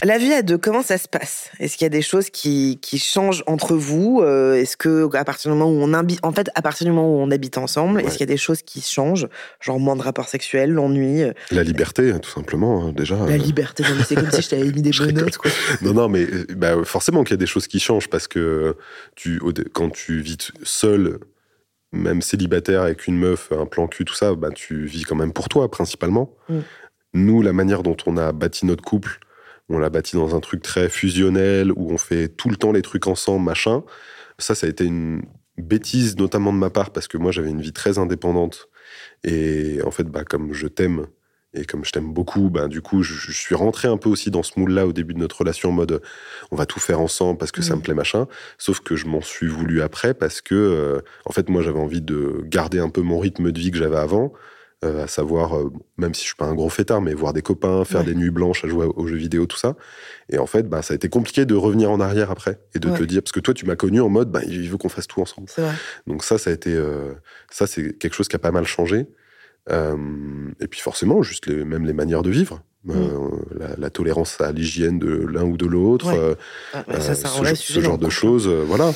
La 0.03 0.17
vie 0.17 0.33
à 0.33 0.41
deux, 0.41 0.57
comment 0.57 0.81
ça 0.81 0.97
se 0.97 1.07
passe? 1.07 1.49
Est-ce 1.59 1.77
qu'il 1.77 1.85
y 1.85 1.87
a 1.87 1.89
des 1.89 2.01
choses 2.01 2.29
qui, 2.29 2.77
qui 2.81 2.99
changent 2.99 3.43
entre 3.47 3.75
vous? 3.75 4.21
Euh, 4.21 4.55
Est-ce 4.55 4.75
que 4.75 5.07
à 5.15 5.23
partir 5.23 5.49
du 5.49 5.57
moment 5.57 5.71
où 5.71 5.81
on 5.81 5.93
habite, 5.93 6.19
en 6.23 6.33
fait, 6.33 6.49
à 6.55 6.61
partir 6.61 6.85
du 6.85 6.91
moment 6.91 7.15
où 7.15 7.21
on 7.21 7.31
habite 7.31 7.57
ensemble, 7.57 8.01
est-ce 8.01 8.17
qu'il 8.17 8.21
y 8.21 8.23
a 8.23 8.33
des 8.33 8.37
choses 8.37 8.63
qui 8.63 8.81
changent, 8.81 9.27
genre 9.61 9.79
moins 9.79 9.95
de 9.95 10.01
rapports 10.01 10.27
sexuels, 10.27 10.71
l'ennui, 10.71 11.23
euh, 11.23 11.31
La 11.51 11.63
liberté, 11.63 12.13
tout 12.21 12.29
simplement, 12.29 12.83
hein, 12.83 12.91
déjà. 12.91 13.15
la 13.15 13.33
euh, 13.33 13.37
liberté 13.37 13.83
C'est 14.05 14.15
comme 14.15 14.31
si 14.31 14.41
je 14.41 14.49
t'avais 14.49 14.71
mis 14.71 14.81
des 14.81 14.91
bonnes 14.97 15.15
notes, 15.15 15.37
quoi. 15.37 15.49
Non, 15.81 15.93
non, 15.93 16.09
mais 16.09 16.23
euh, 16.23 16.45
bah, 16.55 16.83
forcément 16.83 17.23
qu'il 17.23 17.31
y 17.31 17.35
a 17.35 17.37
des 17.37 17.45
choses 17.45 17.67
qui 17.67 17.79
changent 17.79 18.09
parce 18.09 18.27
que 18.27 18.75
tu, 19.15 19.39
quand 19.71 19.89
tu 19.89 20.19
vis 20.19 20.51
seul, 20.63 21.19
même 21.93 22.21
célibataire 22.21 22.81
avec 22.81 23.07
une 23.07 23.17
meuf, 23.17 23.53
un 23.57 23.65
plan 23.65 23.87
cul, 23.87 24.03
tout 24.03 24.15
ça, 24.15 24.35
bah, 24.35 24.49
tu 24.53 24.85
vis 24.85 25.03
quand 25.03 25.15
même 25.15 25.31
pour 25.31 25.47
toi 25.47 25.71
principalement. 25.71 26.35
Mm. 26.49 26.59
Nous, 27.13 27.41
la 27.41 27.53
manière 27.53 27.83
dont 27.83 27.95
on 28.05 28.17
a 28.17 28.31
bâti 28.33 28.65
notre 28.65 28.83
couple, 28.83 29.19
on 29.73 29.79
l'a 29.79 29.89
bâti 29.89 30.15
dans 30.15 30.35
un 30.35 30.39
truc 30.39 30.61
très 30.61 30.89
fusionnel 30.89 31.71
où 31.75 31.91
on 31.91 31.97
fait 31.97 32.27
tout 32.29 32.49
le 32.49 32.55
temps 32.55 32.71
les 32.71 32.81
trucs 32.81 33.07
ensemble, 33.07 33.45
machin. 33.45 33.83
Ça, 34.39 34.55
ça 34.55 34.67
a 34.67 34.69
été 34.69 34.85
une 34.85 35.23
bêtise, 35.57 36.17
notamment 36.17 36.53
de 36.53 36.57
ma 36.57 36.69
part, 36.69 36.91
parce 36.91 37.07
que 37.07 37.17
moi, 37.17 37.31
j'avais 37.31 37.49
une 37.51 37.61
vie 37.61 37.73
très 37.73 37.97
indépendante. 37.99 38.69
Et 39.23 39.79
en 39.85 39.91
fait, 39.91 40.05
bah, 40.05 40.23
comme 40.25 40.53
je 40.53 40.67
t'aime 40.67 41.07
et 41.55 41.65
comme 41.65 41.85
je 41.85 41.91
t'aime 41.91 42.11
beaucoup, 42.11 42.49
bah, 42.49 42.67
du 42.67 42.81
coup, 42.81 43.03
je, 43.03 43.13
je 43.13 43.31
suis 43.31 43.53
rentré 43.53 43.87
un 43.87 43.97
peu 43.97 44.09
aussi 44.09 44.31
dans 44.31 44.41
ce 44.41 44.59
moule-là 44.59 44.87
au 44.87 44.93
début 44.93 45.13
de 45.13 45.19
notre 45.19 45.37
relation, 45.39 45.69
en 45.69 45.73
mode 45.73 46.01
on 46.51 46.55
va 46.55 46.65
tout 46.65 46.79
faire 46.79 46.99
ensemble 46.99 47.37
parce 47.37 47.51
que 47.51 47.61
ça 47.61 47.73
Mhm. 47.73 47.79
me 47.79 47.83
plaît, 47.83 47.93
machin. 47.93 48.27
Sauf 48.57 48.79
que 48.79 48.95
je 48.95 49.05
m'en 49.05 49.21
suis 49.21 49.47
voulu 49.47 49.81
après 49.83 50.15
parce 50.15 50.41
que, 50.41 50.55
euh, 50.55 51.01
en 51.25 51.31
fait, 51.31 51.49
moi, 51.49 51.61
j'avais 51.61 51.79
envie 51.79 52.01
de 52.01 52.41
garder 52.45 52.79
un 52.79 52.89
peu 52.89 53.01
mon 53.01 53.19
rythme 53.19 53.51
de 53.51 53.59
vie 53.59 53.69
que 53.71 53.77
j'avais 53.77 53.97
avant. 53.97 54.33
Euh, 54.83 55.03
à 55.05 55.07
savoir, 55.07 55.57
euh, 55.57 55.71
même 55.97 56.13
si 56.13 56.21
je 56.21 56.27
suis 56.27 56.35
pas 56.35 56.45
un 56.45 56.53
gros 56.53 56.69
fêtard, 56.69 57.01
mais 57.01 57.13
voir 57.13 57.31
des 57.33 57.41
copains, 57.41 57.85
faire 57.85 58.01
Ouais. 58.01 58.05
des 58.07 58.15
nuits 58.15 58.29
blanches 58.31 58.63
à 58.65 58.67
jouer 58.67 58.85
aux 58.85 59.07
jeux 59.07 59.15
vidéo, 59.15 59.45
tout 59.45 59.57
ça. 59.57 59.75
Et 60.29 60.37
en 60.37 60.45
fait, 60.45 60.67
bah, 60.69 60.81
ça 60.81 60.93
a 60.93 60.95
été 60.95 61.09
compliqué 61.09 61.45
de 61.45 61.55
revenir 61.55 61.89
en 61.91 61.99
arrière 61.99 62.29
après 62.31 62.59
et 62.75 62.79
de 62.79 62.89
te 62.89 63.03
dire, 63.03 63.21
parce 63.23 63.31
que 63.31 63.39
toi, 63.39 63.53
tu 63.53 63.65
m'as 63.65 63.75
connu 63.75 64.01
en 64.01 64.09
mode, 64.09 64.29
bah, 64.31 64.41
il 64.45 64.69
veut 64.69 64.77
qu'on 64.77 64.89
fasse 64.89 65.07
tout 65.07 65.21
ensemble. 65.21 65.47
Vrai. 65.57 65.71
Donc 66.07 66.23
ça, 66.23 66.37
ça 66.37 66.49
a 66.49 66.53
été, 66.53 66.73
euh, 66.73 67.13
ça 67.49 67.65
c'est 67.67 67.97
quelque 67.97 68.13
chose 68.13 68.27
qui 68.27 68.35
a 68.35 68.39
pas 68.39 68.51
mal 68.51 68.65
changé. 68.65 69.07
Euh, 69.71 69.95
et 70.59 70.67
puis 70.67 70.81
forcément, 70.81 71.21
juste 71.23 71.47
les, 71.47 71.63
même 71.63 71.85
les 71.85 71.93
manières 71.93 72.21
de 72.21 72.29
vivre, 72.29 72.61
Euh, 72.89 73.29
la, 73.57 73.77
la 73.77 73.89
tolérance 73.89 74.41
à 74.41 74.51
l'hygiène 74.51 74.99
de 74.99 75.07
l'un 75.25 75.45
ou 75.45 75.55
de 75.55 75.65
l'autre, 75.65 76.07
Ouais. 76.11 76.19
euh, 76.19 76.35
Ah, 76.73 76.83
ce, 76.99 77.13
genre- 77.25 77.55
ce 77.55 77.79
de 77.79 77.87
couple. 77.87 78.09
choses, 78.09 78.47
voilà. 78.49 78.91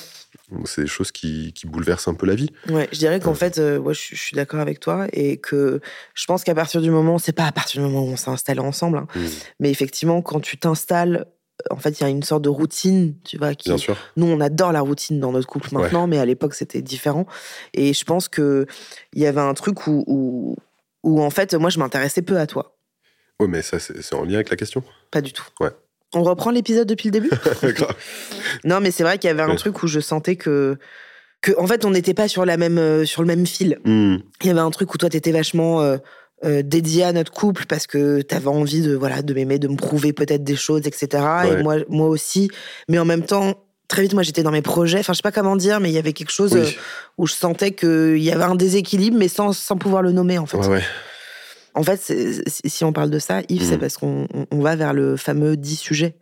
Donc, 0.51 0.67
C'est 0.67 0.81
des 0.83 0.87
choses 0.87 1.11
qui, 1.11 1.53
qui 1.53 1.67
bouleversent 1.67 2.07
un 2.07 2.13
peu 2.13 2.25
la 2.25 2.35
vie. 2.35 2.49
Ouais, 2.69 2.87
je 2.91 2.97
dirais 2.99 3.19
qu'en 3.19 3.31
Ouais. 3.31 3.35
fait, 3.37 3.57
euh, 3.57 3.77
ouais, 3.77 3.93
je, 3.93 4.15
je 4.15 4.21
suis 4.21 4.35
d'accord 4.35 4.59
avec 4.59 4.79
toi 4.79 5.07
et 5.13 5.37
que 5.37 5.79
je 6.13 6.25
pense 6.25 6.43
qu'à 6.43 6.55
partir 6.55 6.81
du 6.81 6.89
moment, 6.91 7.17
c'est 7.17 7.33
pas 7.33 7.45
à 7.45 7.51
partir 7.51 7.81
du 7.81 7.87
moment 7.87 8.03
où 8.05 8.09
on 8.11 8.15
s'est 8.17 8.29
installé 8.29 8.59
ensemble, 8.59 8.97
hein, 8.99 9.07
Mm. 9.15 9.25
mais 9.59 9.69
effectivement, 9.71 10.21
quand 10.21 10.39
tu 10.39 10.57
t'installes 10.57 11.25
en 11.71 11.77
fait, 11.77 11.99
il 11.99 12.03
y 12.03 12.05
a 12.05 12.09
une 12.09 12.21
sorte 12.21 12.43
de 12.43 12.49
routine, 12.49 13.15
tu 13.23 13.37
vois. 13.39 13.55
Qui, 13.55 13.69
Bien 13.69 13.79
sûr. 13.79 13.97
nous, 14.15 14.27
on 14.27 14.39
adore 14.41 14.71
la 14.71 14.81
routine 14.81 15.19
dans 15.19 15.31
notre 15.31 15.47
couple 15.47 15.69
maintenant, 15.73 16.05
mais 16.05 16.19
à 16.19 16.25
l'époque, 16.25 16.53
c'était 16.53 16.83
différent. 16.83 17.25
Et 17.73 17.93
je 17.95 18.03
pense 18.05 18.27
que 18.29 18.67
il 19.13 19.23
y 19.23 19.25
avait 19.25 19.41
un 19.41 19.55
truc 19.55 19.87
où, 19.87 20.03
où, 20.05 20.55
où, 21.01 21.19
en 21.19 21.31
fait, 21.31 21.55
moi, 21.55 21.71
je 21.71 21.79
m'intéressais 21.79 22.21
peu 22.21 22.37
à 22.37 22.45
toi. 22.45 22.77
Ouais, 23.39 23.47
mais 23.47 23.63
ça, 23.63 23.79
c'est 23.79 24.03
c'est 24.03 24.13
en 24.13 24.23
lien 24.23 24.35
avec 24.35 24.51
la 24.51 24.55
question. 24.55 24.83
Pas 25.09 25.21
du 25.21 25.33
tout. 25.33 25.45
Ouais. 25.59 25.71
On 26.13 26.23
reprend 26.23 26.51
l'épisode 26.51 26.87
depuis 26.87 27.07
le 27.07 27.11
début. 27.11 27.29
Non, 28.63 28.79
mais 28.79 28.91
c'est 28.91 29.03
vrai 29.03 29.17
qu'il 29.17 29.27
y 29.27 29.31
avait 29.31 29.41
un 29.41 29.49
Ouais. 29.49 29.55
truc 29.55 29.83
où 29.83 29.87
je 29.87 29.99
sentais 29.99 30.35
que, 30.35 30.77
que 31.41 31.51
en 31.59 31.67
fait, 31.67 31.85
on 31.85 31.91
n'était 31.91 32.13
pas 32.13 32.27
sur, 32.27 32.45
la 32.45 32.57
même, 32.57 32.77
euh, 32.77 33.05
sur 33.05 33.21
le 33.21 33.27
même 33.27 33.45
fil. 33.45 33.79
Hmm. 33.83 34.17
Il 34.41 34.47
y 34.47 34.49
avait 34.49 34.59
un 34.61 34.71
truc 34.71 34.93
où 34.93 34.97
toi, 34.97 35.09
t'étais 35.09 35.31
vachement 35.31 35.81
euh, 35.81 35.97
euh, 36.45 36.61
dédié 36.63 37.03
à 37.03 37.11
notre 37.13 37.31
couple 37.31 37.65
parce 37.67 37.87
que 37.87 38.21
t'avais 38.21 38.47
envie 38.47 38.81
de, 38.81 38.95
voilà, 38.95 39.21
de 39.21 39.33
m'aimer, 39.33 39.59
de 39.59 39.67
me 39.67 39.75
prouver 39.75 40.13
peut-être 40.13 40.43
des 40.43 40.55
choses, 40.55 40.81
etc. 40.85 41.23
Et 41.51 41.61
moi, 41.63 41.75
moi 41.89 42.07
aussi. 42.07 42.49
Mais 42.87 42.99
en 42.99 43.05
même 43.05 43.23
temps, 43.23 43.55
très 43.89 44.01
vite, 44.03 44.13
moi, 44.13 44.23
j'étais 44.23 44.43
dans 44.43 44.51
mes 44.51 44.61
projets. 44.61 44.99
Enfin, 44.99 45.13
je 45.13 45.17
sais 45.17 45.21
pas 45.23 45.31
comment 45.31 45.55
dire, 45.57 45.79
mais 45.79 45.89
il 45.89 45.93
y 45.93 45.97
avait 45.99 46.13
quelque 46.13 46.31
chose 46.31 46.53
Oui. 46.53 46.77
où 47.17 47.27
je 47.27 47.33
sentais 47.33 47.71
qu'il 47.71 48.17
y 48.23 48.31
avait 48.31 48.43
un 48.43 48.55
déséquilibre, 48.55 49.17
mais 49.17 49.27
sans, 49.27 49.51
sans 49.53 49.77
pouvoir 49.77 50.01
le 50.01 50.11
nommer, 50.13 50.37
en 50.37 50.45
fait. 50.45 50.57
Ouais, 50.57 50.67
ouais. 50.67 50.83
En 51.77 51.83
fait, 51.83 52.01
si 52.65 52.83
on 52.83 52.91
parle 52.91 53.09
de 53.11 53.19
ça, 53.19 53.41
Yves, 53.49 53.63
c'est 53.63 53.77
Mm. 53.77 53.79
parce 53.79 53.97
qu'on 53.97 54.27
on- 54.51 54.61
va 54.61 54.75
vers 54.75 54.93
le 54.93 55.15
fameux 55.15 55.55
dit 55.55 55.75
sujet. 55.75 56.17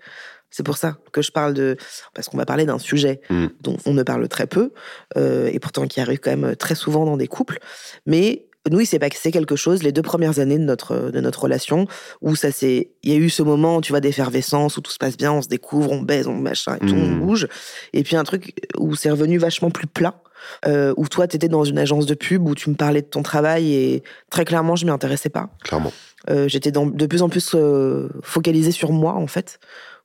C'est 0.51 0.63
pour 0.63 0.77
ça 0.77 0.97
que 1.11 1.21
je 1.21 1.31
parle 1.31 1.53
de. 1.53 1.75
Parce 2.13 2.27
qu'on 2.29 2.37
va 2.37 2.45
parler 2.45 2.65
d'un 2.65 2.79
sujet 2.79 3.21
Mm. 3.29 3.47
dont 3.61 3.77
on 3.85 3.93
ne 3.93 4.03
parle 4.03 4.27
très 4.27 4.47
peu, 4.47 4.71
euh, 5.17 5.49
et 5.51 5.59
pourtant 5.59 5.87
qui 5.87 5.99
arrive 6.01 6.19
quand 6.19 6.35
même 6.35 6.55
très 6.55 6.75
souvent 6.75 7.05
dans 7.05 7.17
des 7.17 7.27
couples. 7.27 7.59
Mais 8.05 8.47
nous, 8.71 8.79
il 8.79 8.85
s'est 8.85 8.99
passé 8.99 9.31
quelque 9.31 9.55
chose 9.55 9.83
les 9.83 9.91
deux 9.91 10.01
premières 10.01 10.39
années 10.39 10.57
de 10.57 10.63
notre, 10.63 11.11
de 11.11 11.19
notre 11.21 11.43
relation, 11.43 11.87
où 12.21 12.35
ça 12.35 12.51
s'est. 12.51 12.89
Il 13.03 13.11
y 13.11 13.15
a 13.15 13.17
eu 13.19 13.29
ce 13.29 13.43
moment, 13.43 13.81
tu 13.81 13.91
vois, 13.91 13.99
d'effervescence, 14.01 14.77
où 14.77 14.81
tout 14.81 14.91
se 14.91 14.97
passe 14.97 15.17
bien, 15.17 15.31
on 15.33 15.41
se 15.41 15.47
découvre, 15.47 15.91
on 15.91 16.01
baise, 16.01 16.27
on 16.27 16.33
machin, 16.35 16.75
et 16.75 16.79
tout, 16.85 16.95
on 16.95 17.07
Mm. 17.09 17.19
bouge. 17.19 17.47
Et 17.93 18.03
puis 18.03 18.15
un 18.15 18.23
truc 18.23 18.53
où 18.77 18.95
c'est 18.95 19.09
revenu 19.11 19.37
vachement 19.37 19.69
plus 19.71 19.87
plat. 19.87 20.21
euh, 20.67 20.93
où 20.95 21.07
toi, 21.07 21.27
tu 21.27 21.35
étais 21.37 21.47
dans 21.47 21.63
une 21.63 21.79
agence 21.79 22.05
de 22.05 22.13
pub, 22.13 22.47
où 22.47 22.53
tu 22.53 22.69
me 22.69 22.75
parlais 22.75 23.01
de 23.01 23.07
ton 23.07 23.23
travail, 23.23 23.73
et 23.73 24.03
très 24.29 24.45
clairement, 24.45 24.75
je 24.75 24.85
m'y 24.85 24.91
intéressais 24.91 25.29
pas. 25.29 25.49
Clairement. 25.63 25.91
Euh, 26.29 26.47
j'étais 26.47 26.71
de 26.71 27.05
plus 27.07 27.23
en 27.23 27.29
plus 27.29 27.53
euh, 27.55 28.09
focalisée 28.21 28.71
sur 28.71 28.91
moi 28.91 29.13
en 29.13 29.25
fait 29.27 29.59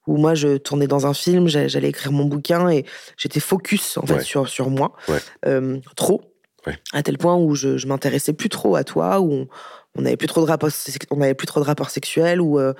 où 0.06 0.16
moi 0.16 0.34
je 0.34 0.56
tournais 0.56 0.86
dans 0.86 1.06
un 1.06 1.12
film 1.12 1.46
j'a- 1.46 1.68
j'allais 1.68 1.90
écrire 1.90 2.10
mon 2.12 2.24
bouquin 2.24 2.70
et 2.70 2.86
j'étais 3.18 3.38
focus 3.40 3.98
en 3.98 4.06
fait 4.06 4.14
Ouais. 4.14 4.20
sur 4.24 4.48
sur 4.48 4.70
moi 4.70 4.92
Ouais. 5.08 5.18
Euh, 5.46 5.78
trop 5.94 6.22
Ouais. 6.66 6.78
à 6.92 7.02
tel 7.02 7.16
point 7.18 7.36
où 7.36 7.54
je, 7.54 7.76
je 7.78 7.86
m'intéressais 7.86 8.32
plus 8.34 8.48
trop 8.50 8.76
à 8.76 8.84
toi 8.84 9.20
où 9.20 9.32
on, 9.32 9.48
on 9.96 10.04
avait 10.04 10.16
plus 10.18 10.26
trop 10.28 10.42
de 10.42 10.46
rapports 10.46 10.70
on 11.10 11.20
avait 11.22 11.34
plus 11.34 11.46
trop 11.46 11.60
de 11.60 11.64
rapports 11.64 11.88
sexuels 11.90 12.40
ou 12.40 12.58
euh, 12.58 12.74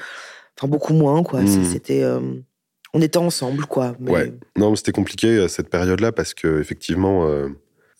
enfin 0.58 0.68
beaucoup 0.68 0.92
moins 0.92 1.22
quoi 1.22 1.40
Mm. 1.42 1.46
C'est- 1.46 1.64
c'était 1.64 2.02
euh, 2.02 2.20
on 2.92 3.00
était 3.00 3.18
ensemble 3.18 3.64
quoi 3.66 3.94
mais 3.98 4.10
Ouais. 4.10 4.32
Non, 4.56 4.70
mais 4.70 4.76
c'était 4.76 4.92
compliqué 4.92 5.28
euh, 5.28 5.48
cette 5.48 5.70
période-là 5.70 6.12
parce 6.12 6.34
que 6.34 6.60
effectivement, 6.60 7.26
euh, 7.26 7.48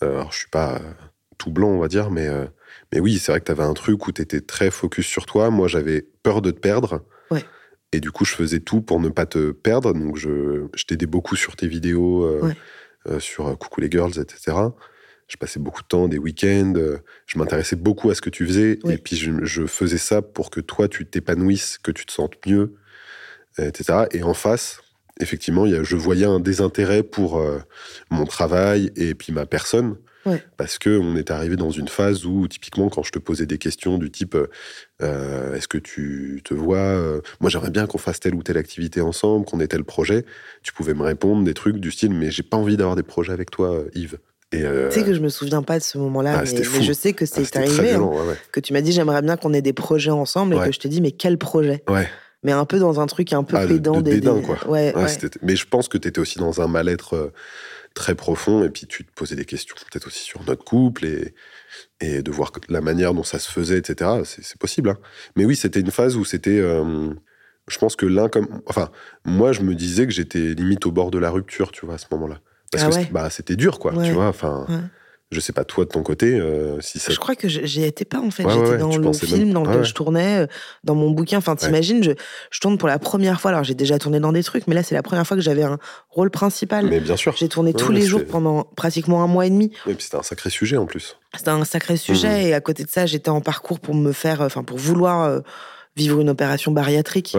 alors 0.03 0.33
je 0.33 0.39
suis 0.39 0.49
pas 0.51 0.81
tout 1.39 1.51
blanc, 1.51 1.69
on 1.69 1.79
va 1.79 1.89
dire, 1.89 2.11
mais 2.11 2.29
mais 2.93 3.01
oui, 3.01 3.19
c'est 3.19 3.33
vrai 3.33 3.41
que 3.41 3.47
tu 3.47 3.53
avais 3.53 3.63
un 3.63 3.73
truc 3.73 4.07
où 4.07 4.13
tu 4.13 4.21
étais 4.21 4.41
très 4.43 4.71
focus 4.71 5.07
sur 5.07 5.25
toi. 5.25 5.49
Moi, 5.51 5.69
j'avais 5.69 6.07
peur 6.23 6.43
de 6.43 6.51
te 6.51 6.59
perdre. 6.61 7.03
Ouais. 7.31 7.43
Et 7.93 8.01
du 8.01 8.11
coup, 8.11 8.25
je 8.27 8.35
faisais 8.35 8.61
tout 8.61 8.83
pour 8.83 9.01
ne 9.01 9.09
pas 9.09 9.25
te 9.27 9.53
perdre. 9.53 9.95
Donc, 9.95 10.17
je, 10.19 10.67
je 10.75 10.85
t'aidais 10.85 11.07
beaucoup 11.07 11.37
sur 11.37 11.57
tes 11.57 11.67
vidéos, 11.69 12.29
Ouais. 12.43 12.55
sur 13.21 13.57
Coucou 13.59 13.81
les 13.81 13.91
Girls, 13.91 14.19
etc. 14.19 14.57
Je 15.31 15.37
passais 15.37 15.61
beaucoup 15.61 15.83
de 15.83 15.87
temps, 15.87 16.09
des 16.09 16.19
week-ends. 16.19 16.73
euh, 16.77 16.99
je 17.27 17.39
m'intéressais 17.39 17.77
beaucoup 17.77 18.11
à 18.11 18.15
ce 18.17 18.21
que 18.21 18.31
tu 18.31 18.45
faisais. 18.47 18.81
Oui. 18.85 18.95
Et 18.95 18.99
puis, 18.99 19.15
je, 19.17 19.31
je 19.45 19.65
faisais 19.67 19.97
ça 19.99 20.23
pour 20.23 20.51
que 20.51 20.61
toi, 20.61 20.89
tu 20.89 21.07
t'épanouisses, 21.07 21.79
que 21.79 21.93
tu 21.93 22.05
te 22.05 22.11
sentes 22.13 22.35
mieux, 22.47 22.75
etc. 23.59 24.07
Et 24.13 24.23
en 24.25 24.35
face, 24.35 24.81
effectivement, 25.21 25.67
il 25.67 25.73
y 25.73 25.77
a- 25.77 25.83
je 25.85 25.95
voyais 25.97 26.25
un 26.27 26.41
désintérêt 26.41 27.03
pour 27.05 27.39
euh, 27.39 27.61
mon 28.11 28.25
travail 28.27 28.91
et 28.97 29.15
puis 29.15 29.33
ma 29.33 29.47
personne. 29.47 29.97
Ouais. 30.27 30.43
Parce 30.59 30.79
que 30.79 30.99
on 30.99 31.17
est 31.17 31.31
arrivé 31.31 31.57
dans 31.57 31.71
une 31.71 31.89
phase 31.89 32.27
où, 32.27 32.47
typiquement, 32.47 32.89
quand 32.91 33.03
je 33.03 33.11
te 33.13 33.19
posais 33.19 33.47
des 33.47 33.57
questions 33.57 33.97
du 33.99 34.11
type 34.11 34.37
euh, 35.01 35.55
Est-ce 35.55 35.67
que 35.69 35.79
tu 35.79 36.43
te 36.45 36.53
vois 36.53 37.21
Moi, 37.41 37.49
j'aimerais 37.51 37.71
bien 37.71 37.87
qu'on 37.87 37.97
fasse 37.99 38.21
telle 38.21 38.35
ou 38.35 38.43
telle 38.43 38.59
activité 38.59 39.01
ensemble, 39.01 39.47
qu'on 39.47 39.61
ait 39.61 39.67
tel 39.69 39.85
projet. 39.85 40.27
Tu 40.63 40.73
pouvais 40.75 40.93
me 40.93 41.03
répondre 41.05 41.43
des 41.45 41.55
trucs 41.55 41.77
du 41.79 41.91
style 41.91 42.13
Mais 42.13 42.31
j'ai 42.31 42.43
pas 42.43 42.59
envie 42.59 42.77
d'avoir 42.77 42.97
des 42.97 43.03
projets 43.03 43.33
avec 43.33 43.51
toi, 43.51 43.83
Yves. 43.95 44.19
Euh, 44.55 44.89
tu 44.89 44.99
sais 44.99 45.05
que 45.07 45.15
je 45.15 45.21
me 45.21 45.29
souviens 45.29 45.63
pas 45.63 45.79
de 45.79 45.85
ce 45.85 45.97
moment-là 45.99 46.39
Ah, 46.41 46.43
mais, 46.45 46.63
je 46.83 46.93
sais 46.93 47.13
que 47.13 47.25
ah, 47.25 47.27
c'est 47.45 47.57
arrivé 47.57 47.79
hein. 47.81 47.83
violent. 47.99 48.13
Ouais, 48.21 48.27
ouais. 48.31 48.35
que 48.53 48.59
tu 48.61 48.73
m'as 48.73 48.81
dit 48.81 48.91
j'aimerais 48.93 49.23
bien 49.23 49.37
qu'on 49.37 49.53
ait 49.53 49.63
des 49.63 49.73
projets 49.73 50.11
ensemble 50.11 50.55
et 50.55 50.59
que 50.67 50.73
je 50.73 50.79
t'ai 50.81 50.89
dit 50.89 51.01
mais 51.01 51.13
quel 51.13 51.39
projet? 51.39 51.85
Mais 52.43 52.53
un 52.53 52.65
peu 52.65 52.79
dans 52.79 53.01
un 53.01 53.07
truc 53.07 53.33
un 53.35 53.45
peu 53.45 53.57
Ah, 53.57 53.67
de- 53.67 53.75
pédant 53.75 53.97
de 53.99 54.01
des- 54.01 54.13
dédain, 54.21 54.41
quoi. 54.41 54.57
Mais 55.43 55.57
je 55.57 55.67
pense 55.67 55.89
que 55.89 55.99
tu 55.99 56.09
étais 56.09 56.19
aussi 56.21 56.39
dans 56.39 56.61
un 56.63 56.69
mal-être 56.69 57.15
euh, 57.15 57.33
très 57.95 58.15
profond, 58.15 58.65
et 58.65 58.71
puis 58.71 58.87
tu 58.87 59.05
te 59.05 59.13
posais 59.15 59.37
des 59.37 59.45
questions, 59.45 59.77
peut-être 59.91 60.07
aussi 60.07 60.23
sur 60.25 60.43
notre 60.47 60.65
couple, 60.65 61.05
et, 61.05 61.35
et 62.01 62.23
de 62.23 62.31
voir 62.31 62.51
la 62.71 62.81
manière 62.81 63.13
dont 63.13 63.25
ça 63.25 63.39
se 63.39 63.51
faisait, 63.51 63.77
etc. 63.77 64.11
C'est 64.25 64.43
c'est 64.43 64.57
possible. 64.59 64.89
hein. 64.89 64.97
Mais 65.37 65.45
oui, 65.45 65.55
c'était 65.55 65.81
une 65.81 65.91
phase 65.91 66.17
où 66.17 66.25
c'était. 66.25 66.59
euh, 66.59 67.11
je 67.69 67.79
pense 67.79 67.95
que 67.95 68.07
l'un 68.07 68.29
comme. 68.31 68.63
Enfin, 68.67 68.91
moi, 69.27 69.53
je 69.53 69.61
me 69.61 69.75
disais 69.75 70.07
que 70.07 70.13
j'étais 70.13 70.55
limite 70.55 70.87
au 70.87 70.93
bord 70.93 71.11
de 71.11 71.19
la 71.19 71.31
rupture, 71.31 71.71
tu 71.73 71.85
vois, 71.85 71.97
à 71.97 71.99
ce 71.99 72.07
moment-là. 72.13 72.41
Parce 72.71 72.85
Ah 72.85 72.89
que 72.91 72.95
ouais. 72.95 73.09
bah, 73.11 73.31
c'était 73.31 73.57
dur, 73.57 73.79
quoi, 73.79 73.93
Ouais. 73.93 74.07
tu 74.07 74.13
vois. 74.13 74.27
Enfin, 74.29 74.65
Ouais. 74.69 74.77
je 75.33 75.41
sais 75.41 75.53
pas, 75.53 75.65
toi, 75.65 75.85
de 75.85 75.91
ton 75.91 76.03
côté, 76.05 76.35
euh, 76.39 76.81
si 76.81 76.99
ça. 77.01 77.13
Je 77.13 77.19
crois 77.19 77.35
que 77.35 77.49
j'y 77.49 77.83
étais 77.85 78.05
pas 78.05 78.19
en 78.21 78.31
fait. 78.31 78.43
J'étais 78.49 78.79
dans 78.79 78.97
le 78.97 79.13
film 79.13 79.39
même- 79.47 79.53
dans 79.53 79.65
lequel 79.65 79.85
je 79.85 79.93
tournais, 79.95 80.43
euh, 80.43 80.47
dans 80.85 80.95
mon 80.95 81.11
bouquin. 81.11 81.39
Enfin, 81.39 81.57
t'imagines, 81.57 82.03
je, 82.05 82.13
je 82.51 82.61
tourne 82.61 82.79
pour 82.79 82.89
la 82.89 82.99
première 83.01 83.41
fois. 83.41 83.51
Alors, 83.51 83.65
j'ai 83.65 83.75
déjà 83.75 83.99
tourné 83.99 84.21
dans 84.21 84.33
des 84.33 84.43
trucs, 84.45 84.67
mais 84.69 84.75
là, 84.77 84.83
c'est 84.85 84.95
la 84.95 85.03
première 85.03 85.27
fois 85.27 85.37
que 85.37 85.43
j'avais 85.43 85.63
un 85.65 85.79
rôle 86.11 86.31
principal. 86.31 86.87
Mais 86.89 87.01
bien 87.01 87.17
sûr. 87.17 87.35
J'ai 87.37 87.49
tourné 87.49 87.73
tous 87.75 87.91
les 87.93 88.03
jours 88.03 88.25
pendant 88.25 88.63
pratiquement 88.77 89.23
un 89.23 89.27
mois 89.27 89.47
et 89.47 89.51
demi. 89.51 89.73
Et 89.89 89.95
puis 89.95 90.05
c'était 90.05 90.17
un 90.17 90.23
sacré 90.23 90.51
sujet 90.51 90.77
en 90.77 90.87
plus. 90.87 91.17
C'était 91.37 91.51
un 91.51 91.65
sacré 91.65 91.97
sujet. 91.97 92.29
Mhm. 92.43 92.47
Et 92.49 92.55
à 92.55 92.61
côté 92.61 92.85
de 92.85 92.91
ça, 92.91 93.05
j'étais 93.07 93.31
en 93.31 93.41
parcours 93.41 93.81
pour 93.81 93.95
me 93.97 94.13
faire, 94.13 94.41
enfin, 94.43 94.63
pour 94.63 94.79
vouloir 94.79 95.25
euh, 95.25 95.41
vivre 95.97 96.21
une 96.21 96.31
opération 96.31 96.71
bariatrique. 96.73 97.37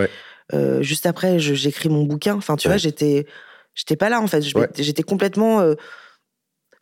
Euh, 0.54 0.82
juste 0.82 1.06
après, 1.06 1.40
j'écris 1.40 1.88
mon 1.88 2.04
bouquin. 2.04 2.36
Enfin, 2.36 2.58
tu 2.58 2.68
vois, 2.68 2.76
j'étais, 2.78 3.26
j'étais 3.76 3.96
pas 3.96 4.10
là 4.10 4.20
en 4.22 4.28
fait. 4.28 4.44
Ouais. 4.56 4.70
J'étais 4.78 5.04
complètement. 5.04 5.62
euh, 5.62 5.76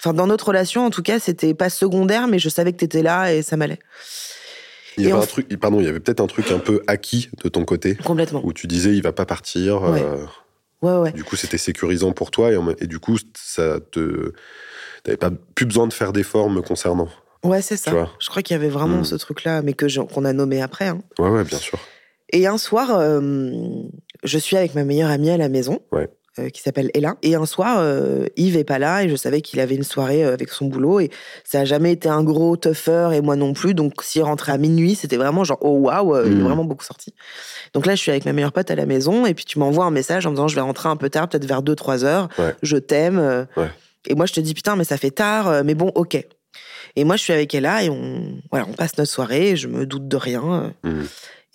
Enfin, 0.01 0.13
dans 0.13 0.27
notre 0.27 0.47
relation, 0.47 0.85
en 0.85 0.89
tout 0.91 1.01
cas, 1.03 1.19
c'était 1.19 1.53
pas 1.53 1.69
secondaire, 1.69 2.27
mais 2.29 2.39
je 2.39 2.47
savais 2.47 2.71
que 2.71 2.77
t'étais 2.77 3.01
là 3.03 3.33
et 3.33 3.41
ça 3.41 3.57
m'allait. 3.57 3.79
Il 4.97 5.03
y 5.03 5.07
Et 5.07 5.11
avait 5.11 5.19
en 5.19 5.23
un 5.23 5.27
truc, 5.27 5.53
pardon, 5.59 5.81
il 5.81 5.85
y 5.85 5.89
avait 5.89 5.99
peut-être 5.99 6.21
un 6.21 6.27
truc 6.27 6.51
un 6.51 6.59
peu 6.59 6.81
acquis 6.87 7.29
de 7.43 7.49
ton 7.49 7.65
côté, 7.65 7.95
Complètement. 7.95 8.39
où 8.45 8.53
tu 8.53 8.65
disais 8.67 8.95
il 8.95 9.01
va 9.03 9.11
pas 9.11 9.25
partir. 9.25 9.81
Ouais. 9.81 10.01
euh, 10.01 10.25
Ouais, 10.81 10.95
ouais. 10.97 11.11
Du 11.11 11.25
coup, 11.25 11.35
c'était 11.35 11.57
sécurisant 11.57 12.13
pour 12.13 12.31
toi 12.31 12.49
et, 12.53 12.55
en- 12.55 12.69
et 12.79 12.87
du 12.87 12.99
coup, 12.99 13.17
ça 13.37 13.81
te. 13.91 14.31
T'avais 15.03 15.17
pas 15.17 15.31
plus 15.53 15.65
besoin 15.65 15.85
de 15.87 15.91
faire 15.93 16.13
d'efforts 16.13 16.49
me 16.49 16.61
concernant. 16.61 17.09
Ouais, 17.43 17.61
c'est 17.61 17.75
ça. 17.75 17.91
Vois? 17.91 18.09
Je 18.19 18.29
crois 18.29 18.41
qu'il 18.41 18.53
y 18.55 18.57
avait 18.59 18.69
vraiment 18.69 18.99
Mm. 19.01 19.05
ce 19.05 19.15
truc-là, 19.15 19.61
mais 19.61 19.73
que 19.73 19.89
je- 19.89 19.99
qu'on 19.99 20.23
a 20.23 20.31
nommé 20.31 20.61
après. 20.61 20.87
hein. 20.87 21.01
Ouais, 21.19 21.29
ouais, 21.29 21.43
bien 21.43 21.57
sûr. 21.57 21.77
Et 22.31 22.47
un 22.47 22.57
soir, 22.57 22.91
euh, 22.97 23.51
je 24.23 24.37
suis 24.37 24.55
avec 24.55 24.73
ma 24.75 24.85
meilleure 24.85 25.09
amie 25.09 25.29
à 25.29 25.35
la 25.37 25.49
maison, 25.49 25.81
Ouais. 25.91 26.07
Euh, 26.39 26.49
qui 26.49 26.61
s'appelle 26.61 26.89
Ella. 26.93 27.15
Et 27.21 27.35
un 27.35 27.45
soir, 27.45 27.77
euh, 27.79 28.25
Yves 28.37 28.57
est 28.57 28.63
pas 28.63 28.79
là 28.79 29.03
et 29.03 29.09
je 29.09 29.15
savais 29.15 29.41
qu'il 29.41 29.59
avait 29.59 29.75
une 29.75 29.83
soirée 29.83 30.23
euh, 30.25 30.33
avec 30.33 30.49
son 30.49 30.65
boulot 30.65 30.99
et 30.99 31.09
ça 31.43 31.59
a 31.61 31.65
jamais 31.65 31.91
été 31.91 32.09
un 32.09 32.23
gros 32.23 32.55
tougher 32.57 33.09
et 33.13 33.21
moi 33.21 33.35
non 33.35 33.53
plus. 33.53 33.73
Donc 33.73 34.01
s'il 34.01 34.23
rentrait 34.23 34.51
à 34.53 34.57
minuit, 34.57 34.95
c'était 34.95 35.17
vraiment 35.17 35.43
genre 35.43 35.59
oh 35.61 35.77
waouh, 35.79 36.15
euh, 36.15 36.23
il 36.25 36.31
est 36.33 36.35
Mm. 36.35 36.43
vraiment 36.43 36.63
beaucoup 36.65 36.83
sorti. 36.85 37.13
Donc 37.73 37.85
là, 37.85 37.95
je 37.95 38.01
suis 38.01 38.11
avec 38.11 38.25
ma 38.25 38.33
meilleure 38.33 38.51
pote 38.53 38.71
à 38.71 38.75
la 38.75 38.85
maison 38.85 39.25
et 39.25 39.33
puis 39.33 39.45
tu 39.45 39.59
m'envoies 39.59 39.85
un 39.85 39.91
message 39.91 40.25
en 40.25 40.31
me 40.31 40.35
disant 40.35 40.47
je 40.47 40.55
vais 40.55 40.61
rentrer 40.61 40.89
un 40.89 40.95
peu 40.95 41.09
tard, 41.09 41.27
peut-être 41.29 41.45
vers 41.45 41.61
2-3 41.61 42.03
heures. 42.05 42.29
Ouais. 42.39 42.55
Je 42.63 42.77
t'aime. 42.77 43.19
Ouais. 43.57 43.69
Et 44.07 44.15
moi, 44.15 44.25
je 44.25 44.33
te 44.33 44.39
dis 44.39 44.53
putain, 44.53 44.75
mais 44.75 44.85
ça 44.85 44.97
fait 44.97 45.11
tard, 45.11 45.63
mais 45.63 45.75
bon, 45.75 45.91
ok. 45.95 46.25
Et 46.95 47.03
moi, 47.03 47.15
je 47.17 47.21
suis 47.23 47.33
avec 47.33 47.53
Ella 47.53 47.83
et 47.83 47.89
on, 47.89 48.39
voilà, 48.49 48.65
on 48.67 48.73
passe 48.73 48.97
notre 48.97 49.11
soirée. 49.11 49.55
Je 49.55 49.67
me 49.67 49.85
doute 49.85 50.07
de 50.07 50.17
rien. 50.17 50.73
Mhm. 50.83 51.05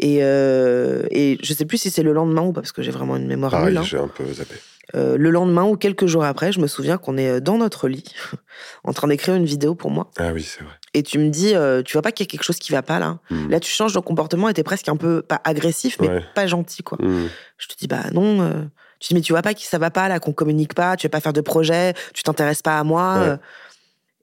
Et, 0.00 0.18
euh, 0.22 1.04
et 1.10 1.38
je 1.42 1.54
sais 1.54 1.64
plus 1.64 1.78
si 1.78 1.90
c'est 1.90 2.02
le 2.02 2.12
lendemain 2.12 2.42
ou 2.42 2.52
pas, 2.52 2.60
parce 2.60 2.72
que 2.72 2.82
j'ai 2.82 2.90
vraiment 2.90 3.16
une 3.16 3.26
mémoire 3.26 3.50
Pareil, 3.52 3.68
nulle. 3.68 3.78
hein. 3.78 3.82
j'ai 3.84 3.98
un 3.98 4.08
peu 4.08 4.24
zappé. 4.32 4.54
Euh, 4.94 5.16
le 5.16 5.30
lendemain 5.30 5.64
ou 5.64 5.76
quelques 5.76 6.06
jours 6.06 6.24
après, 6.24 6.52
je 6.52 6.60
me 6.60 6.66
souviens 6.66 6.98
qu'on 6.98 7.16
est 7.16 7.28
euh, 7.30 7.40
dans 7.40 7.56
notre 7.58 7.88
lit, 7.88 8.04
en 8.84 8.92
train 8.92 9.08
d'écrire 9.08 9.34
une 9.34 9.46
vidéo 9.46 9.74
pour 9.74 9.90
moi. 9.90 10.10
Ah 10.18 10.32
oui, 10.34 10.42
c'est 10.42 10.62
vrai. 10.62 10.72
Et 10.92 11.02
tu 11.02 11.18
me 11.18 11.30
dis, 11.30 11.54
euh, 11.54 11.82
tu 11.82 11.94
vois 11.94 12.02
pas 12.02 12.12
qu'il 12.12 12.24
y 12.24 12.28
a 12.28 12.30
quelque 12.30 12.44
chose 12.44 12.58
qui 12.58 12.70
va 12.70 12.82
pas 12.82 12.98
là? 12.98 13.18
Mhm. 13.30 13.50
Là, 13.50 13.60
tu 13.60 13.70
changes 13.72 13.94
de 13.94 13.98
comportement 14.00 14.48
et 14.48 14.54
t'es 14.54 14.62
presque 14.62 14.88
un 14.88 14.96
peu, 14.96 15.22
pas 15.22 15.40
agressif, 15.44 15.96
mais 16.00 16.08
Ouais. 16.08 16.22
pas 16.34 16.46
gentil, 16.46 16.82
quoi. 16.82 16.98
Mhm. 17.00 17.28
Je 17.58 17.66
te 17.68 17.74
dis, 17.78 17.86
bah 17.86 18.02
non. 18.12 18.42
euh. 18.42 18.62
Tu 19.00 19.08
dis, 19.08 19.14
mais 19.14 19.20
tu 19.22 19.32
vois 19.32 19.42
pas 19.42 19.54
que 19.54 19.60
ça 19.62 19.78
va 19.78 19.90
pas 19.90 20.08
là, 20.08 20.20
qu'on 20.20 20.32
communique 20.32 20.74
pas, 20.74 20.96
tu 20.96 21.06
vas 21.06 21.10
pas 21.10 21.20
faire 21.20 21.32
de 21.32 21.40
projet, 21.40 21.94
tu 22.12 22.22
t'intéresses 22.22 22.62
pas 22.62 22.78
à 22.78 22.84
moi. 22.84 23.18
Ouais. 23.20 23.36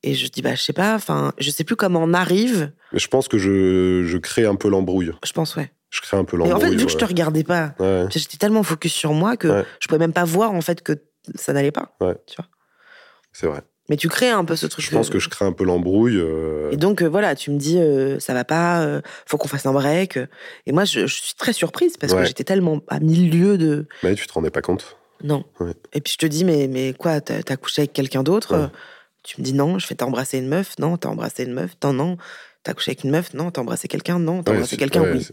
Et 0.03 0.13
je 0.15 0.27
dis, 0.29 0.41
bah 0.41 0.55
je 0.55 0.61
sais 0.63 0.73
pas, 0.73 0.95
enfin, 0.95 1.33
je 1.37 1.49
sais 1.51 1.63
plus 1.63 1.75
comment 1.75 2.01
on 2.03 2.13
arrive. 2.13 2.71
Mais 2.93 2.97
je 2.99 3.07
pense 3.07 3.27
que 3.27 3.37
je, 3.37 4.03
je 4.05 4.17
crée 4.17 4.45
un 4.45 4.55
peu 4.55 4.69
l'embrouille. 4.69 5.11
Je 5.23 5.31
pense, 5.33 5.55
ouais. 5.55 5.71
Je 5.91 6.01
crée 6.01 6.17
un 6.17 6.23
peu 6.23 6.37
l'embrouille. 6.37 6.55
en 6.57 6.59
fait, 6.59 6.75
vu 6.75 6.85
que 6.85 6.91
je 6.91 6.97
te 6.97 7.05
regardais 7.05 7.43
pas, 7.43 7.75
Ouais. 7.79 8.05
j'étais 8.09 8.37
tellement 8.37 8.63
focus 8.63 8.93
sur 8.93 9.13
moi 9.13 9.37
que 9.37 9.47
Ouais. 9.49 9.65
je 9.79 9.87
pouvais 9.87 9.99
même 9.99 10.13
pas 10.13 10.23
voir 10.23 10.51
en 10.53 10.61
fait 10.61 10.81
que 10.81 10.93
ça 11.35 11.53
n'allait 11.53 11.71
pas. 11.71 11.95
Tu 12.25 12.35
vois. 12.37 12.47
C'est 13.33 13.45
vrai. 13.47 13.61
Mais 13.89 13.97
tu 13.97 14.07
crées 14.07 14.29
un 14.29 14.45
peu 14.45 14.55
ce 14.55 14.67
truc. 14.67 14.85
Je 14.85 14.91
pense 14.91 15.09
que 15.09 15.19
je 15.19 15.27
crée 15.27 15.43
un 15.43 15.51
peu 15.51 15.65
l'embrouille. 15.65 16.15
euh, 16.17 16.71
Et 16.71 16.77
donc, 16.77 17.01
euh, 17.01 17.07
voilà, 17.09 17.35
tu 17.35 17.51
me 17.51 17.57
dis, 17.57 17.77
euh, 17.77 18.19
ça 18.19 18.33
va 18.33 18.45
pas, 18.45 18.81
euh, 18.83 19.01
faut 19.25 19.37
qu'on 19.37 19.49
fasse 19.49 19.65
un 19.65 19.73
break. 19.73 20.17
Et 20.65 20.71
moi, 20.71 20.85
je, 20.85 21.07
je 21.07 21.13
suis 21.21 21.33
très 21.35 21.51
surprise 21.51 21.97
parce 21.97 22.13
que 22.13 22.23
j'étais 22.23 22.45
tellement 22.45 22.79
à 22.87 22.99
mille 23.01 23.29
lieues 23.29 23.57
de. 23.57 23.87
Mais 24.03 24.15
tu 24.15 24.25
te 24.27 24.33
rendais 24.33 24.49
pas 24.51 24.61
compte. 24.61 24.97
Non. 25.23 25.43
Et 25.93 25.99
puis 25.99 26.13
je 26.13 26.17
te 26.19 26.25
dis, 26.25 26.45
mais, 26.45 26.67
mais 26.69 26.93
quoi, 26.97 27.19
t'as 27.19 27.57
couché 27.57 27.81
avec 27.81 27.91
quelqu'un 27.93 28.23
d'autre 28.23 28.69
Tu 29.23 29.41
me 29.41 29.45
dis 29.45 29.53
non, 29.53 29.77
je 29.77 29.85
fais 29.85 29.95
t'as 29.95 30.05
embrassé 30.05 30.37
une 30.37 30.47
meuf 30.47 30.75
Non, 30.79 30.95
t'as 30.97 31.09
embrassé 31.09 31.43
une 31.43 31.53
meuf 31.53 31.71
Non, 31.83 31.91
non. 31.93 32.17
T'as 32.63 32.73
couché 32.73 32.91
avec 32.91 33.03
une 33.03 33.11
meuf 33.11 33.33
Non, 33.33 33.51
t'as 33.51 33.61
embrassé 33.61 33.87
quelqu'un 33.89 34.19
Non, 34.19 34.41
t'as 34.41 34.53
embrassé 34.53 34.77
quelqu'un 34.77 35.03
Oui. 35.03 35.27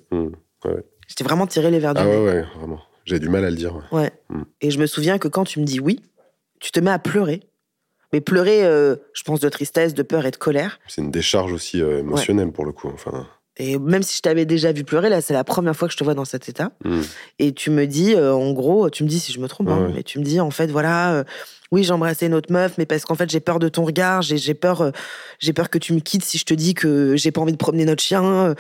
Ouais. 0.65 0.85
J'étais 1.09 1.25
vraiment 1.25 1.47
tiré 1.47 1.71
les 1.71 1.79
verres 1.79 1.95
du 1.95 2.01
Ah 2.01 2.05
nez. 2.05 2.17
ouais, 2.17 2.25
ouais, 2.25 2.45
vraiment. 2.59 2.81
J'ai 3.05 3.19
du 3.19 3.29
mal 3.29 3.45
à 3.45 3.51
le 3.51 3.57
dire. 3.57 3.75
ouais. 3.77 4.01
Ouais. 4.03 4.13
Mm. 4.29 4.43
Et 4.61 4.71
je 4.71 4.79
me 4.79 4.87
souviens 4.87 5.19
que 5.19 5.29
quand 5.29 5.45
tu 5.45 5.61
me 5.61 5.65
dis 5.65 5.81
oui, 5.81 6.01
tu 6.61 6.71
te 6.73 6.81
mets 6.81 6.91
à 6.91 6.99
pleurer. 6.99 7.41
Mais 8.13 8.21
pleurer, 8.23 8.65
euh, 8.65 8.97
je 9.13 9.23
pense, 9.23 9.39
de 9.41 9.49
tristesse, 9.51 9.93
de 9.95 10.03
peur 10.03 10.25
et 10.25 10.31
de 10.31 10.37
colère. 10.37 10.79
C'est 10.89 11.03
une 11.03 11.11
décharge 11.11 11.53
aussi 11.53 11.83
euh, 11.83 11.99
émotionnelle 12.01 12.53
pour 12.53 12.65
le 12.65 12.73
coup. 12.73 12.89
Enfin, 12.89 13.27
Et 13.59 13.79
même 13.79 14.03
si 14.03 14.17
je 14.17 14.23
t'avais 14.23 14.47
déjà 14.47 14.73
vu 14.73 14.83
pleurer, 14.83 15.11
là, 15.11 15.21
c'est 15.21 15.35
la 15.35 15.45
première 15.45 15.77
fois 15.77 15.89
que 15.89 15.93
je 15.93 15.99
te 15.99 16.05
vois 16.05 16.15
dans 16.15 16.25
cet 16.25 16.49
état. 16.49 16.73
hum, 16.87 17.03
Et 17.39 17.53
tu 17.53 17.71
me 17.71 17.87
dis, 17.87 18.15
euh, 18.15 18.33
en 18.35 18.53
gros, 18.53 18.89
tu 18.89 19.05
me 19.05 19.09
dis 19.11 19.21
si 19.21 19.31
je 19.33 19.41
me 19.41 19.47
trompe, 19.49 19.69
hein, 19.69 19.87
Ouais. 19.89 19.93
mais 19.97 20.03
tu 20.03 20.19
me 20.19 20.25
dis, 20.25 20.41
en 20.41 20.51
fait, 20.51 20.69
voilà, 20.69 21.23
oui, 21.71 21.85
j'ai 21.85 21.93
embrassé 21.93 22.27
une 22.27 22.35
autre 22.35 22.51
meuf, 22.51 22.79
mais 22.79 22.87
parce 22.87 23.05
qu'en 23.05 23.15
fait, 23.15 23.29
j'ai 23.31 23.41
peur 23.41 23.59
de 23.59 23.69
ton 23.69 23.85
regard, 23.85 24.23
j'ai 24.23 24.55
peur, 24.55 24.91
j'ai 25.39 25.53
peur 25.53 25.69
que 25.69 25.77
tu 25.79 25.93
me 25.93 26.01
quittes 26.01 26.25
si 26.25 26.39
je 26.39 26.45
te 26.47 26.55
dis 26.55 26.73
que 26.73 27.15
j'ai 27.15 27.31
pas 27.31 27.43
envie 27.43 27.53
de 27.53 27.59
promener 27.59 27.85
notre 27.85 28.03
chien, 28.03 28.55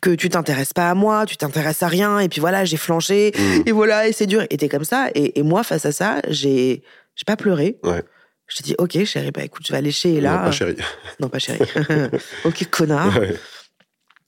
que 0.00 0.10
tu 0.10 0.28
t'intéresses 0.28 0.72
pas 0.72 0.90
à 0.90 0.94
moi, 0.94 1.26
tu 1.26 1.36
t'intéresses 1.36 1.82
à 1.82 1.88
rien, 1.88 2.18
et 2.20 2.28
puis 2.28 2.40
voilà, 2.40 2.64
j'ai 2.64 2.76
flanché, 2.76 3.32
hum. 3.38 3.62
et 3.66 3.72
voilà, 3.72 4.08
et 4.08 4.12
c'est 4.12 4.26
dur. 4.26 4.44
Et 4.50 4.56
t'es 4.56 4.68
comme 4.68 4.84
ça. 4.84 5.08
Et, 5.14 5.38
et 5.38 5.42
moi, 5.42 5.62
face 5.62 5.86
à 5.86 5.92
ça, 5.92 6.20
j'ai 6.28 6.82
j'ai 7.16 7.24
pas 7.26 7.36
pleuré. 7.36 7.78
Ouais. 7.82 8.02
Je 8.46 8.62
dit, 8.62 8.74
ok, 8.78 9.04
chérie, 9.04 9.30
bah 9.30 9.44
écoute, 9.44 9.62
je 9.66 9.72
vais 9.72 9.78
aller 9.78 9.92
chez 9.92 10.08
Non, 10.12 10.18
Ella. 10.18 10.38
pas 10.38 10.50
chérie. 10.50 10.76
Non, 11.20 11.28
pas 11.28 11.38
chérie. 11.38 11.60
ok, 12.44 12.68
connard. 12.70 13.16
Ouais. 13.18 13.36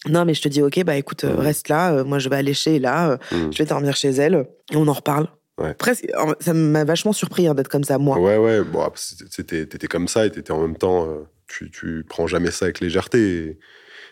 Non, 0.08 0.24
mais 0.24 0.34
je 0.34 0.42
te 0.42 0.48
dis, 0.48 0.62
ok, 0.62 0.82
bah 0.84 0.96
écoute, 0.96 1.24
euh, 1.24 1.34
Mm. 1.36 1.40
reste 1.40 1.68
là. 1.68 1.92
euh, 1.92 2.04
moi, 2.04 2.18
je 2.20 2.28
vais 2.28 2.36
aller 2.36 2.54
chez 2.54 2.76
Ella. 2.76 3.10
euh, 3.12 3.16
Hum. 3.32 3.52
je 3.52 3.58
vais 3.58 3.64
dormir 3.64 3.96
chez 3.96 4.10
elle. 4.10 4.46
Et 4.72 4.76
on 4.76 4.86
en 4.88 4.92
reparle. 4.92 5.28
Ouais. 5.58 5.74
En- 6.16 6.34
ça 6.40 6.52
m'a 6.54 6.84
vachement 6.84 7.12
surpris 7.12 7.46
hein, 7.48 7.54
d'être 7.54 7.68
comme 7.68 7.84
ça, 7.84 7.98
moi. 7.98 8.18
Ouais, 8.18 8.36
ouais. 8.36 8.62
Bon, 8.62 8.82
après, 8.82 9.00
t'étais 9.46 9.86
comme 9.88 10.06
ça 10.08 10.24
et 10.26 10.30
t'étais 10.30 10.52
en 10.52 10.60
même 10.62 10.76
temps. 10.76 11.06
euh, 11.08 11.24
tu, 11.48 11.70
tu 11.70 12.04
prends 12.08 12.26
jamais 12.26 12.50
ça 12.50 12.66
avec 12.66 12.80
légèreté. 12.80 13.18
Et 13.44 13.58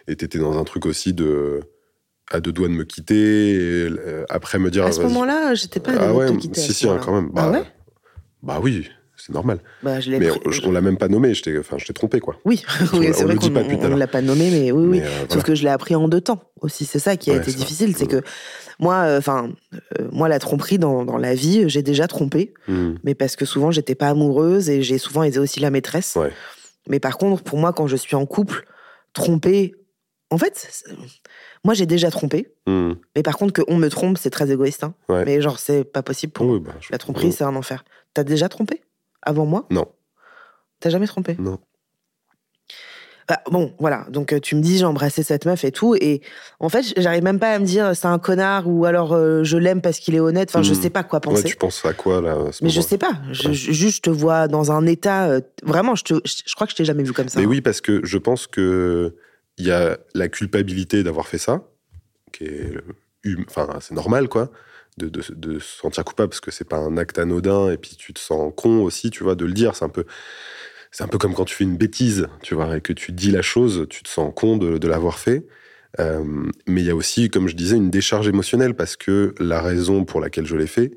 et 0.09 0.17
t'étais 0.17 0.39
dans 0.39 0.59
un 0.59 0.65
truc 0.65 0.87
aussi 0.87 1.13
de. 1.13 1.61
à 2.31 2.41
deux 2.41 2.53
doigts 2.53 2.69
de 2.69 2.73
me 2.75 2.85
quitter. 2.85 3.55
et, 3.55 3.89
euh, 3.91 4.25
après 4.29 4.59
me 4.59 4.71
dire. 4.71 4.85
à 4.85 4.93
ce 4.93 5.01
moment-là, 5.03 5.55
j'étais 5.55 5.81
pas 5.81 5.93
Ah 5.99 6.09
de 6.09 6.13
ouais, 6.13 6.27
te 6.27 6.37
quitter. 6.37 6.61
à 6.61 6.65
si, 6.65 6.73
si, 6.75 6.89
hein, 6.89 6.99
quand 7.05 7.13
même. 7.15 7.31
Ah 7.37 7.51
Bah, 7.51 7.59
ouais 7.59 7.65
bah 8.43 8.59
oui, 8.63 8.89
c'est 9.19 9.35
normal. 9.35 9.59
Bah, 9.83 10.01
je 10.01 10.11
l'ai 10.11 10.19
Mais 10.19 10.29
pris- 10.29 10.61
on, 10.65 10.73
l'a 10.73 10.81
même 10.81 10.97
pas 10.97 11.09
nommé. 11.09 11.35
Je 11.35 11.43
t'ai 11.43 11.59
enfin, 11.59 11.77
je 11.79 11.85
t'ai 11.85 11.93
trompé, 11.93 12.21
quoi. 12.21 12.37
Oui, 12.47 12.63
c'est 12.79 12.87
vrai 13.25 13.37
qu'on 13.37 13.55
à 13.55 13.89
l'heure. 13.89 13.99
l'a 13.99 14.07
pas 14.07 14.23
nommé, 14.23 14.51
mais 14.51 14.73
oui, 14.73 14.87
oui. 14.87 15.01
Euh, 15.03 15.27
Sauf 15.29 15.43
que 15.43 15.55
je 15.55 15.63
l'ai 15.63 15.69
appris 15.69 15.95
en 15.95 16.09
deux 16.09 16.23
temps 16.23 16.43
aussi. 16.63 16.87
C'est 16.87 16.99
ça 16.99 17.17
qui 17.19 17.31
a 17.31 17.35
Ouais, 17.35 17.41
été 17.41 17.53
difficile. 17.53 17.95
C'est 17.95 18.07
que 18.07 18.23
moi, 18.79 19.05
enfin, 19.19 19.51
moi, 20.11 20.29
la 20.31 20.39
tromperie 20.39 20.79
dans, 20.79 21.05
dans 21.05 21.19
la 21.19 21.35
vie, 21.35 21.65
j'ai 21.69 21.83
déjà 21.83 22.09
trompé. 22.09 22.55
Hum, 22.67 22.97
mais 23.05 23.15
parce 23.15 23.37
que 23.37 23.45
souvent 23.45 23.71
j'étais 23.71 23.95
pas 23.95 24.09
amoureuse 24.09 24.71
et 24.71 24.81
j'ai 24.81 24.97
souvent 24.97 25.23
été 25.23 25.39
aussi 25.39 25.61
la 25.61 25.71
maîtresse. 25.71 26.17
Ouais. 26.17 26.33
Mais 26.89 26.99
par 26.99 27.19
contre, 27.19 27.43
pour 27.43 27.59
moi, 27.59 27.75
quand 27.75 27.87
je 27.87 27.97
suis 27.97 28.17
en 28.17 28.25
couple, 28.25 28.65
tromper, 29.13 29.75
en 30.31 30.39
fait, 30.39 30.85
moi 31.65 31.75
j'ai 31.75 31.87
déjà 31.87 32.11
trompé. 32.11 32.53
hum. 32.67 32.97
Mais 33.17 33.23
par 33.23 33.37
contre, 33.37 33.63
qu'on 33.63 33.77
me 33.77 33.89
trompe, 33.89 34.17
c'est 34.19 34.31
très 34.31 34.51
égoïste. 34.51 34.85
hein. 34.85 34.95
Ouais. 35.09 35.25
Mais 35.25 35.41
genre, 35.41 35.59
c'est 35.59 35.85
pas 35.85 36.03
possible 36.03 36.33
pour. 36.33 36.47
Oui, 36.47 36.61
bah, 36.61 36.73
je- 36.81 36.89
La 36.93 36.99
tromperie, 36.99 37.33
c'est 37.33 37.45
un 37.45 37.57
enfer. 37.57 37.85
T'as 38.15 38.25
déjà 38.25 38.49
trompé? 38.49 38.83
Avant 39.23 39.45
moi? 39.47 39.67
Non. 39.71 39.87
T'as 40.81 40.91
jamais 40.91 41.07
trompé? 41.07 41.37
Non. 41.39 41.59
Bah, 43.29 43.41
Bon, 43.51 43.73
voilà. 43.79 44.07
Donc 44.09 44.33
euh, 44.33 44.41
tu 44.41 44.57
me 44.57 44.61
dis, 44.61 44.79
j'ai 44.79 44.85
embrassé 44.85 45.23
cette 45.23 45.47
meuf 45.47 45.63
et 45.65 45.71
tout. 45.71 45.95
Et 45.95 46.21
en 46.59 46.69
fait, 46.69 46.95
j'arrive 46.97 47.23
même 47.23 47.39
pas 47.39 47.53
à 47.53 47.59
me 47.61 47.65
dire, 47.65 47.95
c'est 47.95 48.07
un 48.09 48.19
connard 48.19 48.67
ou 48.67 48.87
alors 48.87 49.13
euh, 49.13 49.45
je 49.45 49.57
l'aime 49.57 49.81
parce 49.83 49.99
qu'il 50.01 50.15
est 50.17 50.21
honnête. 50.21 50.49
Enfin, 50.51 50.63
je 50.63 50.73
Mm. 50.73 50.83
sais 50.83 50.91
pas 50.91 51.05
quoi 51.05 51.19
Ouais, 51.19 51.35
penser. 51.35 51.45
tu 51.45 51.57
penses 51.57 51.85
à 51.85 51.93
quoi, 51.93 52.21
là 52.21 52.33
à 52.49 52.53
ce 52.53 52.65
Mais 52.65 52.71
je 52.71 52.81
sais 52.81 52.99
pas. 52.99 53.13
Je, 53.31 53.49
Ouais. 53.49 53.55
juste, 53.55 53.97
je 53.99 54.03
te 54.03 54.11
vois 54.11 54.49
dans 54.49 54.73
un 54.73 54.85
état. 54.87 55.29
euh, 55.29 55.41
vraiment, 55.63 55.95
je, 55.95 56.05
te, 56.05 56.15
je, 56.25 56.43
je 56.45 56.55
crois 56.55 56.67
que 56.67 56.73
je 56.73 56.77
t'ai 56.77 56.85
jamais 56.85 57.03
vu 57.05 57.13
comme 57.13 57.29
ça. 57.29 57.39
Mais 57.39 57.47
oui, 57.47 57.61
parce 57.61 57.81
que 57.81 58.01
je 58.05 58.19
pense 58.19 58.47
que 58.49 59.15
il 59.61 59.67
y 59.67 59.73
a 59.73 59.99
la 60.15 60.29
culpabilité 60.29 61.03
d'avoir 61.03 61.29
fait 61.29 61.39
ça, 61.39 61.65
qui 62.33 62.45
est, 62.45 62.77
hum- 63.27 63.45
enfin, 63.49 63.79
c'est 63.81 63.95
normal, 63.95 64.29
quoi, 64.29 64.51
de, 64.97 65.09
de, 65.09 65.59
se 65.59 65.79
sentir 65.79 66.05
coupable 66.05 66.31
parce 66.31 66.41
que 66.41 66.51
c'est 66.51 66.69
pas 66.69 66.79
un 66.79 66.97
acte 66.97 67.19
anodin 67.19 67.71
et 67.71 67.77
puis 67.77 67.97
tu 67.97 68.13
te 68.13 68.21
sens 68.21 68.53
con 68.57 68.83
aussi, 68.83 69.11
tu 69.11 69.25
vois, 69.25 69.35
de 69.35 69.45
le 69.45 69.53
dire. 69.53 69.77
C'est 69.77 69.85
un 69.85 69.89
peu, 69.91 70.05
c'est 70.91 71.05
un 71.05 71.09
peu 71.09 71.19
comme 71.19 71.35
quand 71.35 71.45
tu 71.45 71.55
fais 71.55 71.65
une 71.65 71.77
bêtise, 71.77 72.29
tu 72.43 72.55
vois, 72.55 72.77
et 72.77 72.81
que 72.81 72.93
tu 72.93 73.13
dis 73.13 73.31
la 73.31 73.43
chose, 73.43 73.87
tu 73.89 74.03
te 74.03 74.09
sens 74.09 74.33
con 74.35 74.57
de, 74.57 74.79
de 74.79 74.89
l'avoir 74.89 75.19
fait. 75.19 75.47
Euh, 75.99 76.25
mais 76.67 76.83
il 76.83 76.87
y 76.87 76.91
a 76.91 76.95
aussi, 76.97 77.31
comme 77.31 77.49
je 77.49 77.57
disais, 77.57 77.77
une 77.77 77.91
décharge 77.91 78.29
émotionnelle 78.29 78.75
parce 78.75 78.97
que 78.97 79.35
la 79.39 79.61
raison 79.61 80.05
pour 80.05 80.21
laquelle 80.21 80.47
je 80.47 80.57
l'ai 80.57 80.69
fait, 80.69 80.93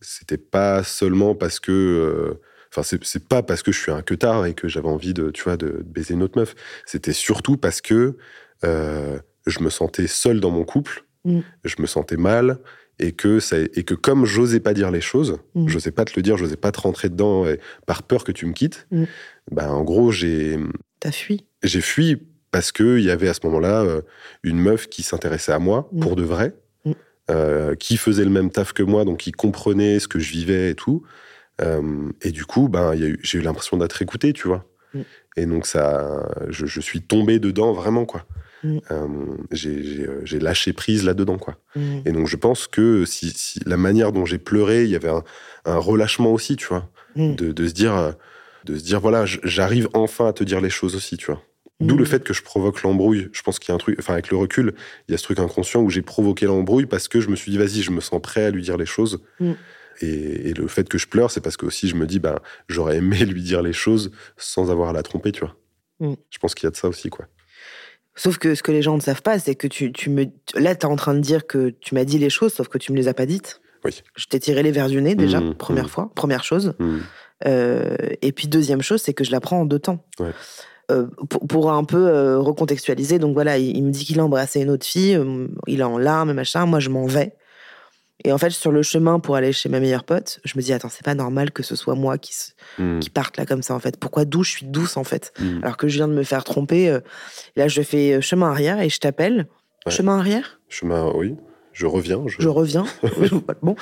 c'était 0.00 0.38
pas 0.38 0.82
seulement 0.84 1.34
parce 1.34 1.60
que 1.60 1.72
euh, 1.72 2.40
Enfin, 2.72 2.82
c'est- 3.02 3.26
pas 3.28 3.42
parce 3.42 3.62
que 3.62 3.72
je 3.72 3.80
suis 3.80 3.90
un 3.90 4.02
queutard 4.02 4.46
et 4.46 4.54
que 4.54 4.68
j'avais 4.68 4.88
envie 4.88 5.12
de, 5.14 5.30
tu 5.30 5.42
vois, 5.42 5.56
de, 5.56 5.82
baiser 5.84 6.14
une 6.14 6.22
autre 6.22 6.38
meuf. 6.38 6.54
C'était 6.86 7.12
surtout 7.12 7.56
parce 7.56 7.80
que 7.80 8.16
euh, 8.64 9.18
je 9.46 9.60
me 9.60 9.70
sentais 9.70 10.06
seul 10.06 10.38
dans 10.40 10.50
mon 10.50 10.64
couple, 10.64 11.04
Mm. 11.24 11.40
je 11.64 11.74
me 11.80 11.86
sentais 11.86 12.16
mal, 12.16 12.58
et 12.98 13.12
que, 13.12 13.40
ça, 13.40 13.56
et 13.58 13.84
que 13.84 13.94
comme 13.94 14.24
j'osais 14.26 14.60
pas 14.60 14.74
dire 14.74 14.90
les 14.90 15.00
choses, 15.00 15.38
Mm. 15.54 15.66
j'osais 15.68 15.90
pas 15.90 16.04
te 16.04 16.12
le 16.16 16.22
dire, 16.22 16.36
j'osais 16.36 16.56
pas 16.56 16.70
te 16.70 16.80
rentrer 16.80 17.08
dedans 17.08 17.46
et- 17.46 17.58
par 17.86 18.02
peur 18.02 18.22
que 18.24 18.32
tu 18.32 18.46
me 18.46 18.52
quittes, 18.52 18.86
Mm. 18.90 19.04
ben, 19.50 19.68
en 19.70 19.82
gros, 19.82 20.12
j'ai 20.12 20.58
T'as 21.00 21.10
fui. 21.12 21.44
j'ai 21.62 21.80
fui 21.80 22.22
parce 22.52 22.70
qu'il 22.72 23.00
y 23.00 23.10
avait 23.10 23.28
à 23.28 23.34
ce 23.34 23.40
moment-là 23.44 23.82
euh, 23.82 24.02
une 24.42 24.58
meuf 24.60 24.88
qui 24.88 25.02
s'intéressait 25.02 25.52
à 25.52 25.58
moi 25.58 25.88
pour 26.00 26.14
de 26.16 26.22
vrai, 26.22 26.54
euh, 27.30 27.74
qui 27.76 27.96
faisait 27.96 28.24
le 28.24 28.30
même 28.30 28.50
taf 28.50 28.72
que 28.72 28.82
moi, 28.82 29.04
donc 29.04 29.18
qui 29.18 29.32
comprenait 29.32 29.98
ce 30.00 30.08
que 30.08 30.18
je 30.18 30.30
vivais 30.32 30.70
et 30.70 30.74
tout. 30.74 31.02
Euh, 31.60 32.08
et 32.22 32.30
du 32.30 32.44
coup, 32.44 32.68
ben, 32.68 32.94
j'ai 33.22 33.38
eu 33.38 33.42
l'impression 33.42 33.76
d'être 33.76 34.00
écouté, 34.02 34.32
tu 34.32 34.48
vois. 34.48 34.64
Mm. 34.94 35.00
Et 35.36 35.46
donc, 35.46 35.66
ça, 35.66 36.28
je, 36.48 36.66
je 36.66 36.80
suis 36.80 37.00
tombé 37.02 37.38
dedans 37.38 37.72
vraiment, 37.72 38.04
quoi. 38.06 38.24
Mm. 38.64 38.78
Euh, 38.90 39.06
j'ai- 39.52 40.06
euh, 40.06 40.20
j'ai 40.24 40.38
lâché 40.38 40.72
prise 40.72 41.04
là-dedans, 41.04 41.38
quoi. 41.38 41.56
Mm. 41.76 41.98
Et 42.06 42.12
donc, 42.12 42.26
je 42.26 42.36
pense 42.36 42.66
que 42.66 43.04
si, 43.04 43.30
si 43.30 43.60
la 43.66 43.76
manière 43.76 44.12
dont 44.12 44.24
j'ai 44.26 44.38
pleuré, 44.38 44.84
il 44.84 44.90
y 44.90 44.96
avait 44.96 45.08
un, 45.10 45.22
un 45.64 45.76
relâchement 45.78 46.32
aussi, 46.32 46.56
tu 46.56 46.66
vois 46.66 46.88
de, 47.16 47.50
de 47.52 47.66
se 47.66 47.72
dire 47.72 48.14
de 48.64 48.76
se 48.76 48.84
dire 48.84 49.00
voilà 49.00 49.24
j'arrive 49.26 49.88
enfin 49.94 50.28
à 50.28 50.32
te 50.32 50.44
dire 50.44 50.60
les 50.60 50.70
choses 50.70 50.94
aussi 50.94 51.16
tu 51.16 51.26
vois 51.26 51.42
d'où 51.80 51.96
le 51.96 52.04
fait 52.04 52.22
que 52.22 52.32
je 52.32 52.42
provoque 52.42 52.82
l'embrouille 52.82 53.28
je 53.32 53.42
pense 53.42 53.58
qu'il 53.58 53.70
y 53.70 53.72
a 53.72 53.74
un 53.74 53.78
truc 53.78 53.96
enfin 53.98 54.12
avec 54.12 54.30
le 54.30 54.36
recul 54.36 54.74
il 55.08 55.12
y 55.12 55.14
a 55.16 55.18
ce 55.18 55.24
truc 55.24 55.40
inconscient 55.40 55.80
où 55.82 55.90
j'ai 55.90 56.02
provoqué 56.02 56.46
l'embrouille 56.46 56.86
parce 56.86 57.08
que 57.08 57.20
je 57.20 57.28
me 57.28 57.34
suis 57.34 57.50
dit 57.50 57.58
vas-y 57.58 57.82
je 57.82 57.90
me 57.90 58.00
sens 58.00 58.22
prêt 58.22 58.44
à 58.44 58.50
lui 58.50 58.62
dire 58.62 58.76
les 58.76 58.86
choses. 58.86 59.20
Et, 60.00 60.50
et 60.50 60.54
le 60.54 60.66
fait 60.66 60.88
que 60.88 60.98
je 60.98 61.06
pleure 61.06 61.30
c'est 61.30 61.40
parce 61.40 61.56
que 61.56 61.66
aussi 61.66 61.88
je 61.88 61.94
me 61.96 62.06
dis 62.06 62.18
ben 62.18 62.38
j'aurais 62.68 62.96
aimé 62.96 63.18
lui 63.24 63.42
dire 63.42 63.62
les 63.62 63.72
choses 63.72 64.10
sans 64.36 64.70
avoir 64.70 64.90
à 64.90 64.92
la 64.92 65.02
tromper 65.02 65.32
tu 65.32 65.40
vois 65.40 65.56
Mm. 66.00 66.14
je 66.30 66.38
pense 66.38 66.54
qu'il 66.54 66.64
y 66.64 66.68
a 66.68 66.70
de 66.70 66.76
ça 66.76 66.88
aussi 66.88 67.10
quoi 67.10 67.26
Sauf 68.16 68.38
que 68.38 68.54
ce 68.54 68.62
que 68.62 68.72
les 68.72 68.82
gens 68.82 68.96
ne 68.96 69.00
savent 69.00 69.22
pas, 69.22 69.38
c'est 69.38 69.54
que 69.54 69.66
tu, 69.68 69.92
tu 69.92 70.10
me. 70.10 70.26
Là, 70.54 70.74
t'es 70.74 70.86
en 70.86 70.96
train 70.96 71.14
de 71.14 71.20
dire 71.20 71.46
que 71.46 71.70
tu 71.70 71.94
m'as 71.94 72.04
dit 72.04 72.18
les 72.18 72.28
choses, 72.28 72.52
sauf 72.52 72.68
que 72.68 72.76
tu 72.76 72.92
me 72.92 72.96
les 72.96 73.06
as 73.06 73.14
pas 73.14 73.24
dites. 73.24 73.60
Oui. 73.84 74.02
Je 74.16 74.26
t'ai 74.26 74.40
tiré 74.40 74.62
les 74.62 74.72
verres 74.72 74.88
du 74.88 75.00
nez, 75.00 75.14
déjà, 75.14 75.40
Mm, 75.40 75.54
première 75.54 75.84
mm. 75.86 75.88
fois, 75.88 76.10
première 76.14 76.42
chose. 76.42 76.74
Euh, 77.46 77.96
et 78.20 78.32
puis, 78.32 78.48
deuxième 78.48 78.82
chose, 78.82 79.00
c'est 79.00 79.14
que 79.14 79.24
je 79.24 79.30
la 79.30 79.40
prends 79.40 79.60
en 79.60 79.64
deux 79.64 79.78
temps. 79.78 80.04
Ouais. 80.18 80.32
Euh, 80.90 81.06
pour, 81.30 81.46
pour 81.46 81.72
un 81.72 81.84
peu 81.84 82.08
euh, 82.08 82.38
recontextualiser, 82.40 83.20
donc 83.20 83.32
voilà, 83.32 83.58
il, 83.58 83.76
il 83.76 83.84
me 83.84 83.90
dit 83.90 84.04
qu'il 84.04 84.18
a 84.18 84.24
embrassé 84.24 84.60
une 84.60 84.70
autre 84.70 84.84
fille, 84.84 85.14
euh, 85.14 85.46
il 85.68 85.80
est 85.80 85.84
en 85.84 85.96
larmes, 85.96 86.32
machin, 86.32 86.66
moi 86.66 86.80
je 86.80 86.90
m'en 86.90 87.06
vais. 87.06 87.32
Et 88.24 88.32
en 88.32 88.38
fait, 88.38 88.50
sur 88.50 88.70
le 88.72 88.82
chemin 88.82 89.18
pour 89.18 89.36
aller 89.36 89.52
chez 89.52 89.68
ma 89.68 89.80
meilleure 89.80 90.04
pote, 90.04 90.40
je 90.44 90.56
me 90.56 90.62
dis, 90.62 90.72
attends, 90.72 90.88
c'est 90.90 91.04
pas 91.04 91.14
normal 91.14 91.50
que 91.52 91.62
ce 91.62 91.74
soit 91.76 91.94
moi 91.94 92.18
qui, 92.18 92.34
se- 92.34 92.50
Mm. 92.78 92.98
qui 93.00 93.10
parte 93.10 93.36
là 93.36 93.46
comme 93.46 93.62
ça, 93.62 93.74
en 93.74 93.78
fait. 93.80 93.96
Pourquoi 93.98 94.24
d'où 94.24 94.42
je 94.44 94.50
suis 94.50 94.66
douce, 94.66 94.96
en 94.96 95.04
fait? 95.04 95.32
Mm. 95.40 95.60
Alors 95.62 95.76
que 95.76 95.88
je 95.88 95.96
viens 95.96 96.08
de 96.08 96.12
me 96.14 96.22
faire 96.22 96.44
tromper. 96.44 96.88
euh, 96.90 97.00
là, 97.56 97.68
je 97.68 97.80
fais 97.82 98.12
euh, 98.14 98.20
chemin 98.20 98.50
arrière 98.50 98.80
et 98.80 98.88
je 98.88 98.98
t'appelle. 98.98 99.46
Ouais. 99.86 99.92
Chemin 99.92 100.18
arrière? 100.18 100.60
Chemin 100.68 101.10
oui 101.14 101.36
je 101.72 101.86
reviens 101.86 102.22
je, 102.26 102.36
Je 102.40 102.48
reviens. 102.48 102.84
bon. 103.62 103.76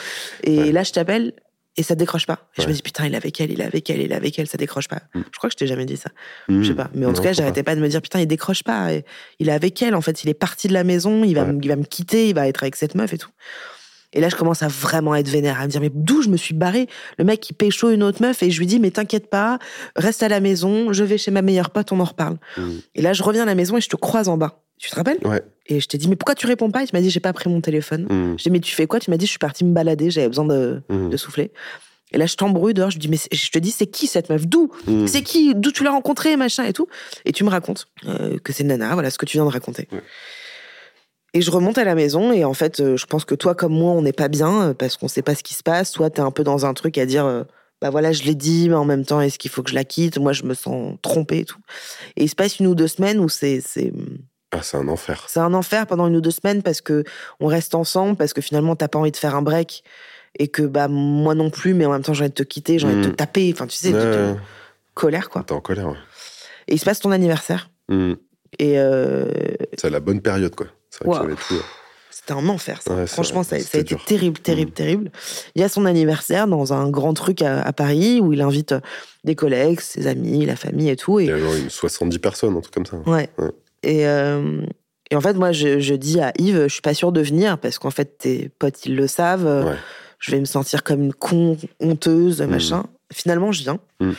Et 0.45 0.59
Ouais. 0.59 0.73
là, 0.73 0.83
je 0.85 0.93
t'appelle 0.93 1.33
et 1.77 1.83
ça 1.83 1.95
décroche 1.95 2.27
pas. 2.27 2.49
Et 2.57 2.63
je 2.63 2.69
me 2.69 2.73
dis, 2.73 2.83
putain, 2.83 3.07
il 3.07 3.15
est 3.15 3.17
avec 3.17 3.41
elle, 3.41 3.51
il 3.51 3.61
est 3.61 3.65
avec 3.65 3.89
elle, 3.91 4.01
il 4.01 4.13
est 4.13 4.15
avec 4.15 4.39
elle, 4.39 4.47
ça 4.47 4.59
décroche 4.59 4.89
pas. 4.89 5.03
Mm. 5.15 5.21
Je 5.33 5.39
crois 5.39 5.49
que 5.49 5.55
je 5.55 5.57
t'ai 5.59 5.67
jamais 5.67 5.85
dit 5.87 5.97
ça. 5.97 6.11
Je 6.49 6.63
sais 6.63 6.75
pas. 6.75 6.91
Mais 6.95 7.07
en 7.07 7.09
Non, 7.11 7.15
tout 7.15 7.23
cas, 7.23 7.33
j'arrêtais 7.33 7.63
pas 7.63 7.75
de 7.75 7.81
me 7.81 7.89
dire, 7.89 8.03
putain, 8.03 8.21
il 8.21 8.27
décroche 8.27 8.63
pas. 8.63 8.89
Il 9.39 9.49
est 9.49 9.53
avec 9.53 9.81
elle, 9.83 9.95
en 9.95 10.01
fait. 10.01 10.23
Il 10.23 10.29
est 10.31 10.35
parti 10.35 10.69
de 10.69 10.73
la 10.75 10.85
maison, 10.85 11.25
il 11.25 11.35
va, 11.35 11.47
il 11.61 11.69
va 11.69 11.77
me 11.77 11.85
quitter, 11.85 12.29
il 12.29 12.35
va 12.35 12.47
être 12.49 12.63
avec 12.63 12.77
cette 12.77 12.95
meuf 12.95 13.13
et 13.15 13.19
tout. 13.19 13.31
Et 14.15 14.21
là, 14.21 14.29
je 14.29 14.37
commence 14.37 14.63
à 14.63 14.69
vraiment 14.69 15.15
être 15.15 15.29
vénère, 15.29 15.61
à 15.61 15.65
me 15.65 15.71
dire, 15.71 15.81
mais 15.83 15.91
d'où 15.93 16.23
je 16.23 16.29
me 16.31 16.37
suis 16.39 16.55
barré 16.55 16.87
Le 17.19 17.25
mec, 17.25 17.49
il 17.51 17.55
pécho 17.55 17.91
une 17.91 18.03
autre 18.03 18.23
meuf 18.23 18.43
et 18.43 18.51
je 18.51 18.59
lui 18.59 18.67
dis, 18.67 18.79
mais 18.81 18.91
t'inquiète 18.91 19.29
pas, 19.29 19.59
reste 19.97 20.23
à 20.23 20.29
la 20.29 20.41
maison, 20.41 20.93
je 20.93 21.05
vais 21.05 21.19
chez 21.19 21.31
ma 21.31 21.43
meilleure 21.43 21.71
pote, 21.71 21.93
on 21.93 22.01
en 22.01 22.05
reparle. 22.05 22.39
pas. 22.57 22.61
Mm. 22.63 22.79
Et 22.95 23.03
là, 23.03 23.13
je 23.13 23.23
reviens 23.23 23.43
à 23.43 23.47
la 23.47 23.55
maison 23.55 23.77
et 23.77 23.81
je 23.83 23.89
te 23.89 23.97
croise 23.97 24.29
en 24.29 24.39
bas. 24.39 24.63
Tu 24.79 24.89
te 24.91 24.95
rappelles? 24.97 25.19
Ouais 25.25 25.43
Et 25.67 25.81
je 25.81 25.87
t'ai 25.89 25.99
dit, 25.99 26.09
mais 26.09 26.17
pourquoi 26.17 26.35
tu 26.37 26.47
réponds 26.47 26.71
pas? 26.71 26.85
Et 26.85 26.87
tu 26.87 26.95
m'as 26.95 27.01
dit, 27.03 27.11
j'ai 27.11 27.21
pas 27.21 27.33
pris 27.33 27.51
mon 27.51 27.61
téléphone. 27.61 28.05
Mm. 28.05 28.39
Je 28.39 28.45
t'ai 28.45 28.51
dit, 28.51 28.53
mais 28.53 28.61
tu 28.61 28.75
fais 28.75 28.87
quoi? 28.87 28.99
Tu 29.01 29.11
m'as 29.11 29.17
dit, 29.19 29.27
je 29.27 29.31
suis 29.31 29.39
partie 29.39 29.65
me 29.65 29.73
balader, 29.75 30.11
j'avais 30.11 30.29
besoin 30.29 30.45
de, 30.47 30.81
Mm. 30.89 31.11
de 31.11 31.17
souffler. 31.17 31.53
Et 32.11 32.17
là, 32.17 32.25
je 32.25 32.37
t'embrouille 32.37 32.73
dehors, 32.73 32.91
je 32.91 32.99
dis, 32.99 33.09
mais 33.09 33.19
je 33.31 33.51
te 33.51 33.59
dis, 33.59 33.71
c'est 33.71 33.87
qui 33.87 34.07
cette 34.07 34.31
meuf? 34.31 34.47
D'où? 34.47 34.71
C'est 35.07 35.21
qui? 35.21 35.55
D'où 35.55 35.71
tu 35.73 35.85
l'as 35.85 35.91
rencontrée, 35.91 36.37
machin 36.39 36.65
et 36.65 36.73
tout 36.73 36.87
Et 37.27 37.33
tu 37.33 37.45
me 37.45 37.51
racontes 37.51 37.87
euh, 38.07 38.39
que 38.39 38.55
c'est 38.55 38.65
Nana, 38.65 38.95
voilà 38.95 39.11
ce 39.11 39.19
que 39.19 39.27
tu 39.27 39.37
viens 39.37 39.45
de 39.45 39.51
raconter. 39.51 39.89
Ouais. 39.93 40.01
Et 41.39 41.43
je 41.43 41.53
remonte 41.53 41.79
à 41.79 41.85
la 41.85 41.95
maison 41.95 42.33
et 42.33 42.45
en 42.45 42.53
fait, 42.53 42.81
euh, 42.81 42.97
je 42.97 43.07
pense 43.07 43.25
que 43.25 43.37
toi 43.37 43.55
comme 43.55 43.73
moi, 43.73 43.93
on 43.93 44.03
n'est 44.03 44.13
pas 44.13 44.27
bien 44.27 44.71
euh, 44.71 44.75
parce 44.75 44.97
qu'on 44.97 45.07
sait 45.07 45.23
pas 45.23 45.37
ce 45.37 45.45
qui 45.45 45.55
se 45.55 45.63
passe. 45.63 45.93
Toi, 45.93 46.11
t'es 46.11 46.19
un 46.21 46.33
peu 46.33 46.43
dans 46.43 46.67
un 46.67 46.75
truc 46.75 46.99
à 46.99 47.07
dire, 47.07 47.25
euh, 47.27 47.45
bah 47.81 47.91
voilà, 47.91 48.11
je 48.11 48.25
l'ai 48.25 48.35
dit, 48.35 48.69
mais 48.69 48.75
en 48.75 48.85
même 48.85 49.05
temps, 49.05 49.21
est-ce 49.21 49.39
qu'il 49.39 49.49
faut 49.53 49.63
que 49.63 49.71
je 49.71 49.77
la 49.77 49.85
quitte? 49.85 50.19
Moi, 50.19 50.33
je 50.33 50.43
me 50.43 50.53
sens 50.55 50.97
trompée 51.01 51.39
et 51.39 51.45
tout. 51.45 51.61
Et 52.17 52.25
il 52.25 52.29
se 52.29 52.35
passe 52.35 52.59
une 52.59 52.67
ou 52.67 52.75
deux 52.75 52.89
semaines 52.89 53.21
où 53.21 53.29
c'est 53.29 53.61
c'est 53.61 53.93
Ah, 54.51 54.63
c'est 54.63 54.79
un 54.79 54.89
enfer. 54.89 55.27
c'est 55.29 55.39
un 55.39 55.55
enfer 55.55 55.87
pendant 55.87 56.09
une 56.09 56.17
ou 56.17 56.21
deux 56.21 56.33
semaines 56.33 56.61
parce 56.65 56.81
que 56.81 57.05
on 57.39 57.47
reste 57.47 57.77
ensemble, 57.77 58.17
parce 58.17 58.33
que 58.33 58.41
finalement, 58.41 58.75
t'as 58.75 58.89
pas 58.89 58.99
envie 58.99 59.13
de 59.13 59.17
faire 59.17 59.37
un 59.37 59.43
break 59.43 59.85
et 60.41 60.49
que 60.49 60.63
bah 60.63 60.89
moi 60.89 61.37
non 61.37 61.51
plus, 61.51 61.73
mais 61.73 61.87
en 61.87 61.93
même 61.93 62.03
temps, 62.03 62.15
j'ai 62.15 62.25
envie 62.25 62.31
de 62.31 62.35
te 62.35 62.43
quitter, 62.43 62.81
j'ai 62.81 62.87
envie 62.89 62.97
de 62.97 63.05
te 63.05 63.09
Mm. 63.11 63.15
taper. 63.17 63.51
Enfin, 63.55 63.69
tu 63.69 63.77
sais, 63.77 63.93
de 63.93 64.35
colère 64.95 65.31
quoi. 65.31 65.45
T'es 65.45 65.53
en 65.53 65.61
colère, 65.61 65.87
ouais. 65.89 65.97
Et 66.67 66.75
il 66.75 66.79
se 66.81 66.85
passe 66.85 66.99
ton 66.99 67.13
anniversaire. 67.13 67.71
Mm. 67.89 68.15
Et 68.59 68.79
euh, 68.81 69.31
C'est 69.77 69.91
la 69.91 70.01
bonne 70.01 70.21
période, 70.21 70.55
quoi. 70.57 70.67
C'est 70.99 71.05
vrai 71.07 71.15
Wow. 71.19 71.23
que 71.25 71.31
j'avais 71.31 71.41
tout. 71.61 71.65
c'était 72.11 72.33
un 72.33 72.49
enfer, 72.49 72.83
ça. 72.83 72.95
Ouais, 72.95 73.07
Franchement, 73.07 73.43
ça, 73.43 73.57
vrai, 73.57 73.65
ça 73.65 73.79
a 73.79 73.81
été 73.81 73.95
dur. 73.95 74.05
terrible, 74.05 74.39
terrible, 74.41 74.71
Mm. 74.71 74.75
terrible. 74.75 75.11
Il 75.55 75.61
y 75.63 75.65
a 75.65 75.69
son 75.69 75.85
anniversaire 75.87 76.47
dans 76.49 76.73
un 76.73 76.91
grand 76.91 77.15
truc 77.15 77.43
à, 77.43 77.63
à 77.63 77.73
Paris 77.73 78.21
où 78.21 78.33
il 78.33 78.41
invite 78.43 78.73
euh, 78.73 78.81
des 79.25 79.35
collègues, 79.35 79.81
ses 79.81 80.07
amis, 80.07 80.45
la 80.45 80.57
famille 80.57 80.91
et 80.91 80.97
tout. 80.97 81.21
Il 81.21 81.27
y 81.27 81.29
Et, 81.29 81.33
avait 81.33 81.41
genre 81.43 81.55
une 81.55 81.71
70 81.71 82.19
personnes, 82.19 82.57
un 82.57 82.61
truc 82.61 82.75
comme 82.75 82.87
ça. 82.87 82.97
ouais. 83.07 83.29
Ouais. 83.39 83.51
Et, 83.85 84.07
euh, 84.09 84.63
et 85.11 85.17
en 85.17 85.21
fait, 85.21 85.35
moi, 85.35 85.53
je, 85.53 85.79
je 85.79 85.95
dis 85.95 86.21
à 86.21 86.33
Yves, 86.39 86.65
je 86.65 86.73
suis 86.73 86.83
pas 86.83 86.95
sûre 86.95 87.13
de 87.13 87.21
venir 87.21 87.57
parce 87.59 87.79
qu'en 87.79 87.91
fait, 87.91 88.19
tes 88.19 88.49
potes, 88.59 88.85
ils 88.85 88.97
le 88.97 89.07
savent. 89.07 89.47
euh, 89.47 89.65
Ouais. 89.71 89.77
Je 90.19 90.33
vais 90.33 90.41
me 90.41 90.47
sentir 90.47 90.83
comme 90.83 91.01
une 91.05 91.15
con 91.15 91.57
honteuse, 91.79 92.43
Mm. 92.43 92.47
machin. 92.51 92.85
Finalement, 93.13 93.53
je 93.53 93.63
viens. 93.63 93.79
Mm. 94.01 94.11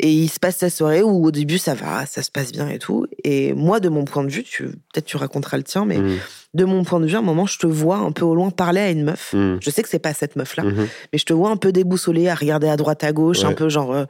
Et 0.00 0.10
il 0.10 0.28
se 0.28 0.40
passe 0.40 0.56
sa 0.56 0.70
soirée 0.70 1.02
où 1.02 1.24
au 1.26 1.30
début 1.30 1.58
ça 1.58 1.74
va, 1.74 2.06
ça 2.06 2.22
se 2.22 2.30
passe 2.30 2.50
bien 2.52 2.68
et 2.68 2.78
tout. 2.78 3.06
Et 3.24 3.52
moi, 3.52 3.78
de 3.80 3.88
mon 3.88 4.04
point 4.04 4.24
de 4.24 4.30
vue, 4.30 4.42
tu, 4.42 4.64
peut-être 4.68 5.04
tu 5.04 5.16
raconteras 5.16 5.56
le 5.58 5.62
tien, 5.62 5.84
mais 5.84 5.98
Mm. 5.98 6.18
de 6.54 6.64
mon 6.64 6.82
point 6.84 6.98
de 7.00 7.06
vue, 7.06 7.14
à 7.16 7.18
un 7.18 7.22
moment, 7.22 7.46
je 7.46 7.58
te 7.58 7.66
vois 7.66 7.98
un 7.98 8.10
peu 8.12 8.24
au 8.24 8.34
loin 8.34 8.50
parler 8.50 8.80
à 8.80 8.90
une 8.90 9.04
meuf. 9.04 9.32
Mm. 9.32 9.58
Je 9.60 9.70
sais 9.70 9.82
que 9.82 9.88
c'est 9.88 9.98
pas 9.98 10.14
cette 10.14 10.34
meuf-là, 10.36 10.64
Mhm. 10.64 10.88
mais 11.12 11.18
je 11.18 11.24
te 11.24 11.32
vois 11.32 11.50
un 11.50 11.56
peu 11.56 11.72
déboussolée, 11.72 12.28
à 12.28 12.34
regarder 12.34 12.68
à 12.68 12.76
droite, 12.76 13.04
à 13.04 13.12
gauche, 13.12 13.44
un 13.44 13.52
peu 13.54 13.68
genre. 13.68 13.92
euh, 13.92 14.04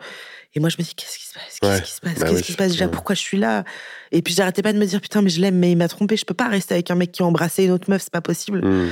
Et 0.55 0.61
moi, 0.61 0.69
je 0.69 0.77
me 0.79 0.83
dis, 0.85 0.95
qu'est-ce 0.95 1.17
qui 1.19 1.25
se 1.27 1.33
passe? 1.33 1.59
Qu'est-ce 1.61 1.73
Ouais. 1.73 1.83
qui 1.83 1.91
se 1.93 2.01
passe? 2.03 2.15
Bah 2.19 2.27
Qu'est-ce 2.27 2.37
oui, 2.37 2.43
qui 2.43 2.53
se 2.53 2.57
passe? 2.59 2.73
Déjà 2.73 2.85
ouais. 2.85 2.91
Pourquoi 2.91 3.15
je 3.15 3.21
suis 3.23 3.39
là? 3.39 3.65
Et 4.11 4.21
puis 4.21 4.35
j'arrêtais 4.35 4.61
pas 4.61 4.75
de 4.75 4.79
me 4.79 4.85
dire, 4.85 5.01
putain, 5.01 5.23
mais 5.23 5.31
je 5.31 5.41
l'aime, 5.41 5.57
mais 5.59 5.73
il 5.73 5.77
m'a 5.77 5.89
trompé. 5.89 6.15
Je 6.19 6.27
peux 6.27 6.35
pas 6.35 6.49
rester 6.49 6.75
avec 6.75 6.91
un 6.91 6.95
mec 6.95 7.11
qui 7.11 7.23
a 7.23 7.25
embrassé 7.25 7.65
une 7.65 7.71
autre 7.71 7.89
meuf, 7.89 8.03
c'est 8.03 8.13
pas 8.13 8.21
possible. 8.21 8.61
Mm. 8.63 8.91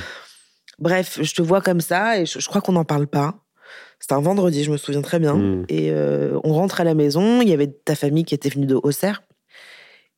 Bref, 0.79 1.19
je 1.21 1.35
te 1.35 1.43
vois 1.43 1.61
comme 1.61 1.81
ça 1.83 2.19
et 2.19 2.25
je, 2.27 2.39
je 2.41 2.49
crois 2.49 2.63
qu'on 2.63 2.73
n'en 2.73 2.85
parle 2.87 3.07
pas. 3.07 3.35
C'était 4.01 4.15
un 4.15 4.21
vendredi, 4.21 4.65
je 4.65 4.71
me 4.73 4.77
souviens 4.79 5.03
très 5.03 5.19
bien. 5.19 5.35
Mm. 5.35 5.65
Et 5.69 5.91
euh, 5.93 6.39
on 6.43 6.53
rentre 6.55 6.81
à 6.81 6.85
la 6.85 6.95
maison, 6.95 7.43
il 7.43 7.49
y 7.49 7.53
avait 7.53 7.69
ta 7.69 7.95
famille 7.95 8.25
qui 8.25 8.35
était 8.35 8.49
venue 8.49 8.67
de 8.67 8.75
Auxerre. 8.75 9.23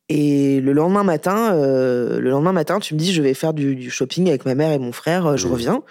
Et 0.08 0.60
le 0.60 0.72
lendemain 0.72 1.04
matin, 1.04 1.54
euh, 1.54 2.20
le 2.20 2.30
lendemain 2.30 2.52
matin, 2.52 2.78
tu 2.80 2.94
me 2.94 2.98
dis, 2.98 3.12
je 3.12 3.22
vais 3.22 3.34
faire 3.34 3.54
du, 3.54 3.74
du 3.76 3.90
shopping 3.90 4.28
avec 4.28 4.44
ma 4.44 4.54
mère 4.54 4.72
et 4.72 4.78
mon 4.78 4.92
frère, 4.92 5.26
euh, 5.26 5.36
je 5.36 5.46
Mm. 5.48 5.52
reviens. 5.52 5.82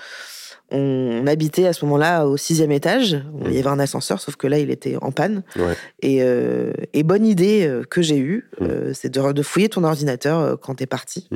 On, 0.74 1.22
on 1.24 1.28
habitait 1.28 1.66
à 1.68 1.74
ce 1.74 1.84
moment-là 1.84 2.26
au 2.28 2.38
sixième 2.38 2.72
étage. 2.72 3.22
Il 3.46 3.52
y 3.54 3.60
avait 3.60 3.68
un 3.68 3.80
ascenseur, 3.80 4.22
sauf 4.22 4.38
que 4.38 4.48
là, 4.48 4.58
il 4.58 4.70
était 4.72 4.96
en 5.02 5.12
panne. 5.12 5.44
Ouais. 5.58 5.76
Et, 6.02 6.20
euh, 6.22 6.72
et 6.94 7.04
bonne 7.04 7.26
idée 7.26 7.70
que 7.90 8.02
j'ai 8.02 8.18
eue, 8.20 8.50
Mm. 8.62 8.94
c'est 8.94 9.10
de, 9.10 9.32
de 9.34 9.42
fouiller 9.42 9.68
ton 9.68 9.84
ordinateur 9.84 10.58
quand 10.62 10.76
t'es 10.76 10.86
parti. 10.86 11.28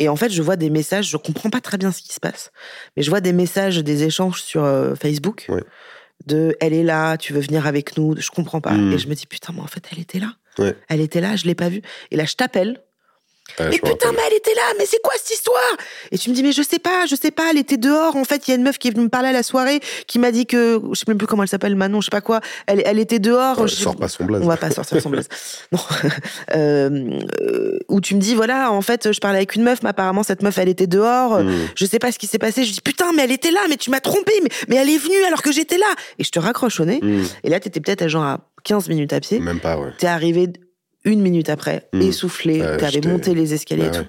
Et 0.00 0.08
en 0.08 0.16
fait, 0.16 0.30
je 0.30 0.42
vois 0.42 0.56
des 0.56 0.70
messages, 0.70 1.08
je 1.08 1.16
comprends 1.16 1.50
pas 1.50 1.60
très 1.60 1.78
bien 1.78 1.92
ce 1.92 2.00
qui 2.02 2.12
se 2.12 2.18
passe, 2.20 2.50
mais 2.96 3.02
je 3.04 3.10
vois 3.10 3.20
des 3.20 3.32
messages, 3.32 3.78
des 3.78 4.02
échanges 4.02 4.42
sur 4.42 4.64
euh, 4.64 4.94
Facebook 5.00 5.46
Ouais. 5.48 5.62
de 6.26 6.56
elle 6.60 6.72
est 6.72 6.82
là, 6.82 7.16
tu 7.18 7.32
veux 7.34 7.40
venir 7.40 7.66
avec 7.66 7.96
nous, 7.96 8.14
je 8.18 8.30
comprends 8.30 8.60
pas. 8.60 8.72
Mm. 8.72 8.92
Et 8.92 8.98
je 8.98 9.06
me 9.08 9.14
dis 9.14 9.26
putain, 9.26 9.52
mais 9.54 9.60
en 9.60 9.66
fait, 9.66 9.84
elle 9.92 10.00
était 10.00 10.18
là. 10.18 10.32
Ouais. 10.58 10.74
Elle 10.88 11.00
était 11.00 11.20
là, 11.20 11.36
je 11.36 11.44
l'ai 11.44 11.54
pas 11.54 11.68
vue. 11.68 11.82
Et 12.10 12.16
là, 12.16 12.24
je 12.24 12.34
t'appelle. 12.34 12.82
Mais 13.58 13.70
putain, 13.78 14.12
mais 14.12 14.18
elle 14.28 14.36
était 14.36 14.54
là, 14.54 14.62
mais 14.78 14.86
c'est 14.86 15.00
quoi 15.02 15.12
cette 15.16 15.30
histoire? 15.36 15.56
Et 16.12 16.18
tu 16.18 16.30
me 16.30 16.34
dis, 16.34 16.42
mais 16.42 16.52
je 16.52 16.62
sais 16.62 16.78
pas, 16.78 17.06
je 17.06 17.14
sais 17.14 17.30
pas, 17.30 17.50
elle 17.50 17.58
était 17.58 17.76
dehors. 17.76 18.16
En 18.16 18.24
fait, 18.24 18.46
il 18.46 18.50
y 18.50 18.54
a 18.54 18.56
une 18.56 18.62
meuf 18.62 18.78
qui 18.78 18.88
est 18.88 18.90
venue 18.90 19.04
me 19.04 19.08
parler 19.08 19.28
à 19.28 19.32
la 19.32 19.42
soirée, 19.42 19.80
qui 20.06 20.18
m'a 20.18 20.30
dit 20.32 20.46
que, 20.46 20.80
je 20.92 20.98
sais 20.98 21.04
même 21.08 21.18
plus 21.18 21.26
comment 21.26 21.42
elle 21.42 21.48
s'appelle, 21.48 21.74
Manon, 21.76 22.00
je 22.00 22.06
sais 22.06 22.10
pas 22.10 22.20
quoi, 22.20 22.40
elle, 22.66 22.82
elle 22.84 22.98
était 22.98 23.18
dehors. 23.18 23.58
Ouais, 23.60 23.68
Je- 23.68 23.74
sors 23.74 23.96
pas 23.96 24.08
son 24.08 24.24
blaze. 24.24 24.42
on 24.42 24.46
va 24.48 24.56
pas 24.56 24.70
sortir 24.70 25.00
son 25.00 25.10
blaze. 25.10 25.28
Non. 25.72 25.78
Euh, 26.54 27.18
euh, 27.40 27.78
où 27.88 28.00
tu 28.00 28.14
me 28.14 28.20
dis, 28.20 28.34
voilà, 28.34 28.72
en 28.72 28.82
fait, 28.82 29.12
je 29.12 29.20
parlais 29.20 29.38
avec 29.38 29.54
une 29.54 29.62
meuf, 29.62 29.82
mais 29.82 29.90
apparemment, 29.90 30.22
cette 30.22 30.42
meuf, 30.42 30.56
elle 30.58 30.68
était 30.68 30.86
dehors. 30.86 31.40
Mm. 31.40 31.52
Je 31.74 31.84
sais 31.86 31.98
pas 31.98 32.12
ce 32.12 32.18
qui 32.18 32.26
s'est 32.26 32.38
passé. 32.38 32.64
Je 32.64 32.72
dis, 32.72 32.80
putain, 32.80 33.12
mais 33.14 33.22
elle 33.24 33.32
était 33.32 33.50
là, 33.50 33.60
mais 33.68 33.76
tu 33.76 33.90
m'as 33.90 34.00
trompé, 34.00 34.32
mais, 34.42 34.48
mais 34.68 34.76
elle 34.76 34.90
est 34.90 34.98
venue 34.98 35.22
alors 35.26 35.42
que 35.42 35.52
j'étais 35.52 35.78
là. 35.78 35.86
Et 36.18 36.24
je 36.24 36.30
te 36.30 36.38
raccroche 36.38 36.80
au 36.80 36.84
nez. 36.84 37.00
Mm. 37.02 37.24
Et 37.44 37.50
là, 37.50 37.60
t'étais 37.60 37.80
peut-être 37.80 38.02
à 38.02 38.08
genre 38.08 38.24
à 38.24 38.40
15 38.64 38.88
minutes 38.88 39.12
à 39.12 39.20
pied. 39.20 39.40
Même 39.40 39.60
pas, 39.60 39.76
ouais. 39.78 39.90
T'es 39.98 40.06
arrivé 40.06 40.48
une 41.04 41.20
minute 41.20 41.48
après, 41.48 41.88
Mm. 41.92 42.00
essoufflé. 42.02 42.60
Ouais, 42.60 42.76
T'avais 42.76 43.00
monté 43.02 43.34
les 43.34 43.54
escaliers 43.54 43.86
et 43.86 43.90
tout. 43.90 43.98
ouais. 44.00 44.08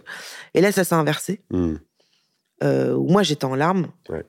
Et 0.55 0.61
là, 0.61 0.71
ça 0.71 0.83
s'est 0.83 0.95
inversé. 0.95 1.41
Mm. 1.51 1.75
Euh, 2.63 2.97
moi, 2.97 3.23
j'étais 3.23 3.45
en 3.45 3.55
larmes. 3.55 3.87
Ouais. 4.09 4.23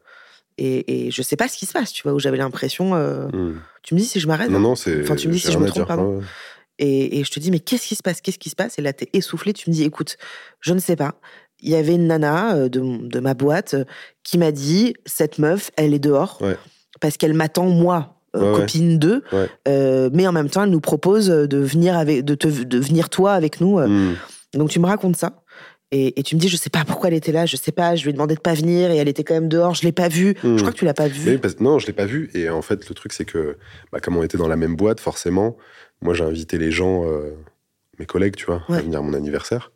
Et, 0.59 1.07
et 1.07 1.11
je 1.11 1.23
sais 1.23 1.37
pas 1.37 1.49
ce 1.49 1.57
qui 1.59 1.67
se 1.67 1.73
passe, 1.73 1.93
tu 1.93 2.03
vois, 2.03 2.13
où 2.13 2.19
j'avais 2.19 2.37
l'impression. 2.37 2.95
euh, 2.95 3.27
Mm. 3.29 3.61
Tu 3.83 3.95
me 3.95 3.99
dis 4.01 4.07
si 4.07 4.21
je 4.21 4.27
m'arrête. 4.29 4.49
Non, 4.51 4.59
hein. 4.59 4.61
non, 4.61 4.75
c'est. 4.77 5.03
Enfin, 5.03 5.17
tu 5.17 5.29
me 5.29 5.33
dis 5.33 5.41
si 5.41 5.51
je 5.51 5.59
me 5.59 5.67
trompe, 5.67 5.87
pardon. 5.89 6.19
Ouais. 6.19 6.25
Et, 6.79 7.19
et 7.19 7.25
je 7.25 7.31
te 7.31 7.39
dis, 7.41 7.51
mais 7.51 7.59
qu'est-ce 7.61 7.87
qui 7.87 7.95
se 7.97 8.03
passe 8.03 8.21
Qu'est-ce 8.21 8.39
qui 8.39 8.49
se 8.51 8.57
passe? 8.57 8.79
Et 8.79 8.83
là, 8.83 8.93
t'es 8.93 9.09
essoufflé. 9.13 9.53
Tu 9.53 9.69
me 9.71 9.75
dis, 9.75 9.83
écoute, 9.85 10.17
je 10.61 10.73
ne 10.73 10.79
sais 10.79 10.97
pas. 10.97 11.15
Il 11.61 11.71
y 11.71 11.75
avait 11.75 11.95
une 11.95 12.07
nana 12.07 12.55
euh, 12.57 12.69
de, 12.69 12.81
de 13.09 13.21
ma 13.21 13.35
boîte 13.35 13.77
qui 14.25 14.39
m'a 14.39 14.53
dit, 14.53 14.95
cette 15.05 15.39
meuf, 15.39 15.71
elle 15.77 15.95
est 15.95 15.99
dehors. 15.99 16.41
Parce 17.01 17.17
qu'elle 17.17 17.35
m'attend, 17.35 17.67
moi, 17.67 18.22
Ouais, 18.35 18.41
ouais. 18.51 18.61
copine 18.61 18.99
d'eux. 18.99 19.23
Ouais. 19.33 19.49
Euh, 19.69 20.09
mais 20.13 20.27
en 20.27 20.33
même 20.33 20.49
temps, 20.49 20.65
elle 20.65 20.71
nous 20.71 20.81
propose 20.81 21.27
de 21.29 21.59
venir, 21.59 21.97
avec, 21.97 22.25
de, 22.25 22.35
te, 22.35 22.49
de 22.49 22.79
venir 22.79 23.09
toi 23.11 23.33
avec 23.35 23.61
nous. 23.61 23.79
euh. 23.79 23.87
Mm. 23.89 24.17
Donc, 24.55 24.71
tu 24.71 24.81
me 24.81 24.87
racontes 24.87 25.17
ça. 25.17 25.43
Et, 25.95 26.19
et 26.19 26.23
tu 26.23 26.35
me 26.37 26.41
dis, 26.41 26.49
je 26.49 26.57
sais 26.57 26.71
pas 26.71 26.85
pourquoi 26.87 27.09
elle 27.09 27.15
était 27.15 27.33
là, 27.33 27.45
je 27.45 27.55
sais 27.57 27.73
pas, 27.73 27.95
je 27.97 28.05
lui 28.05 28.11
ai 28.11 28.13
demandé 28.15 28.35
de 28.35 28.41
pas 28.41 28.55
venir 28.55 28.91
et 28.91 28.97
elle 28.97 29.09
était 29.09 29.25
quand 29.25 29.35
même 29.35 29.49
dehors, 29.51 29.75
je 29.75 29.83
l'ai 29.83 29.93
pas 29.93 30.09
vue. 30.09 30.35
Mm. 30.43 30.57
Je 30.57 30.61
crois 30.63 30.73
que 30.73 30.79
tu 30.79 30.87
l'as 30.87 30.95
pas 30.95 31.09
vue. 31.09 31.39
Parce- 31.39 31.61
non, 31.61 31.79
je 31.79 31.87
l'ai 31.87 31.93
pas 31.93 32.07
vu. 32.07 32.31
Et 32.33 32.49
en 32.49 32.63
fait, 32.63 32.89
le 32.89 32.95
truc, 32.95 33.13
c'est 33.13 33.27
que, 33.27 33.59
bah, 33.93 34.01
comme 34.01 34.17
on 34.17 34.23
était 34.23 34.39
dans 34.39 34.49
la 34.49 34.57
même 34.57 34.75
boîte, 34.77 35.01
forcément, 35.01 35.57
moi, 36.01 36.15
j'ai 36.15 36.25
invité 36.25 36.57
les 36.57 36.71
gens, 36.71 37.05
euh, 37.07 37.35
mes 37.99 38.07
collègues, 38.07 38.37
tu 38.37 38.47
vois, 38.47 38.63
Ouais. 38.71 38.79
à 38.79 38.81
venir 38.81 39.01
à 39.01 39.03
mon 39.03 39.13
anniversaire. 39.13 39.71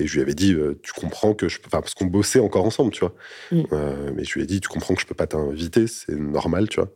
Et 0.00 0.06
je 0.06 0.14
lui 0.14 0.22
avais 0.22 0.34
dit, 0.34 0.54
euh, 0.54 0.78
tu 0.82 0.92
comprends 0.92 1.34
que 1.34 1.48
je 1.48 1.58
peux. 1.58 1.66
Enfin, 1.66 1.80
parce 1.80 1.94
qu'on 1.94 2.06
bossait 2.06 2.38
encore 2.40 2.64
ensemble, 2.64 2.92
tu 2.92 3.00
vois. 3.00 3.14
Mm. 3.50 3.62
Euh, 3.72 4.10
mais 4.14 4.24
je 4.24 4.34
lui 4.34 4.42
ai 4.42 4.46
dit, 4.46 4.60
tu 4.60 4.68
comprends 4.68 4.94
que 4.94 5.00
je 5.00 5.06
peux 5.06 5.14
pas 5.14 5.26
t'inviter, 5.26 5.86
c'est 5.88 6.14
normal, 6.14 6.68
tu 6.68 6.80
vois. 6.80 6.90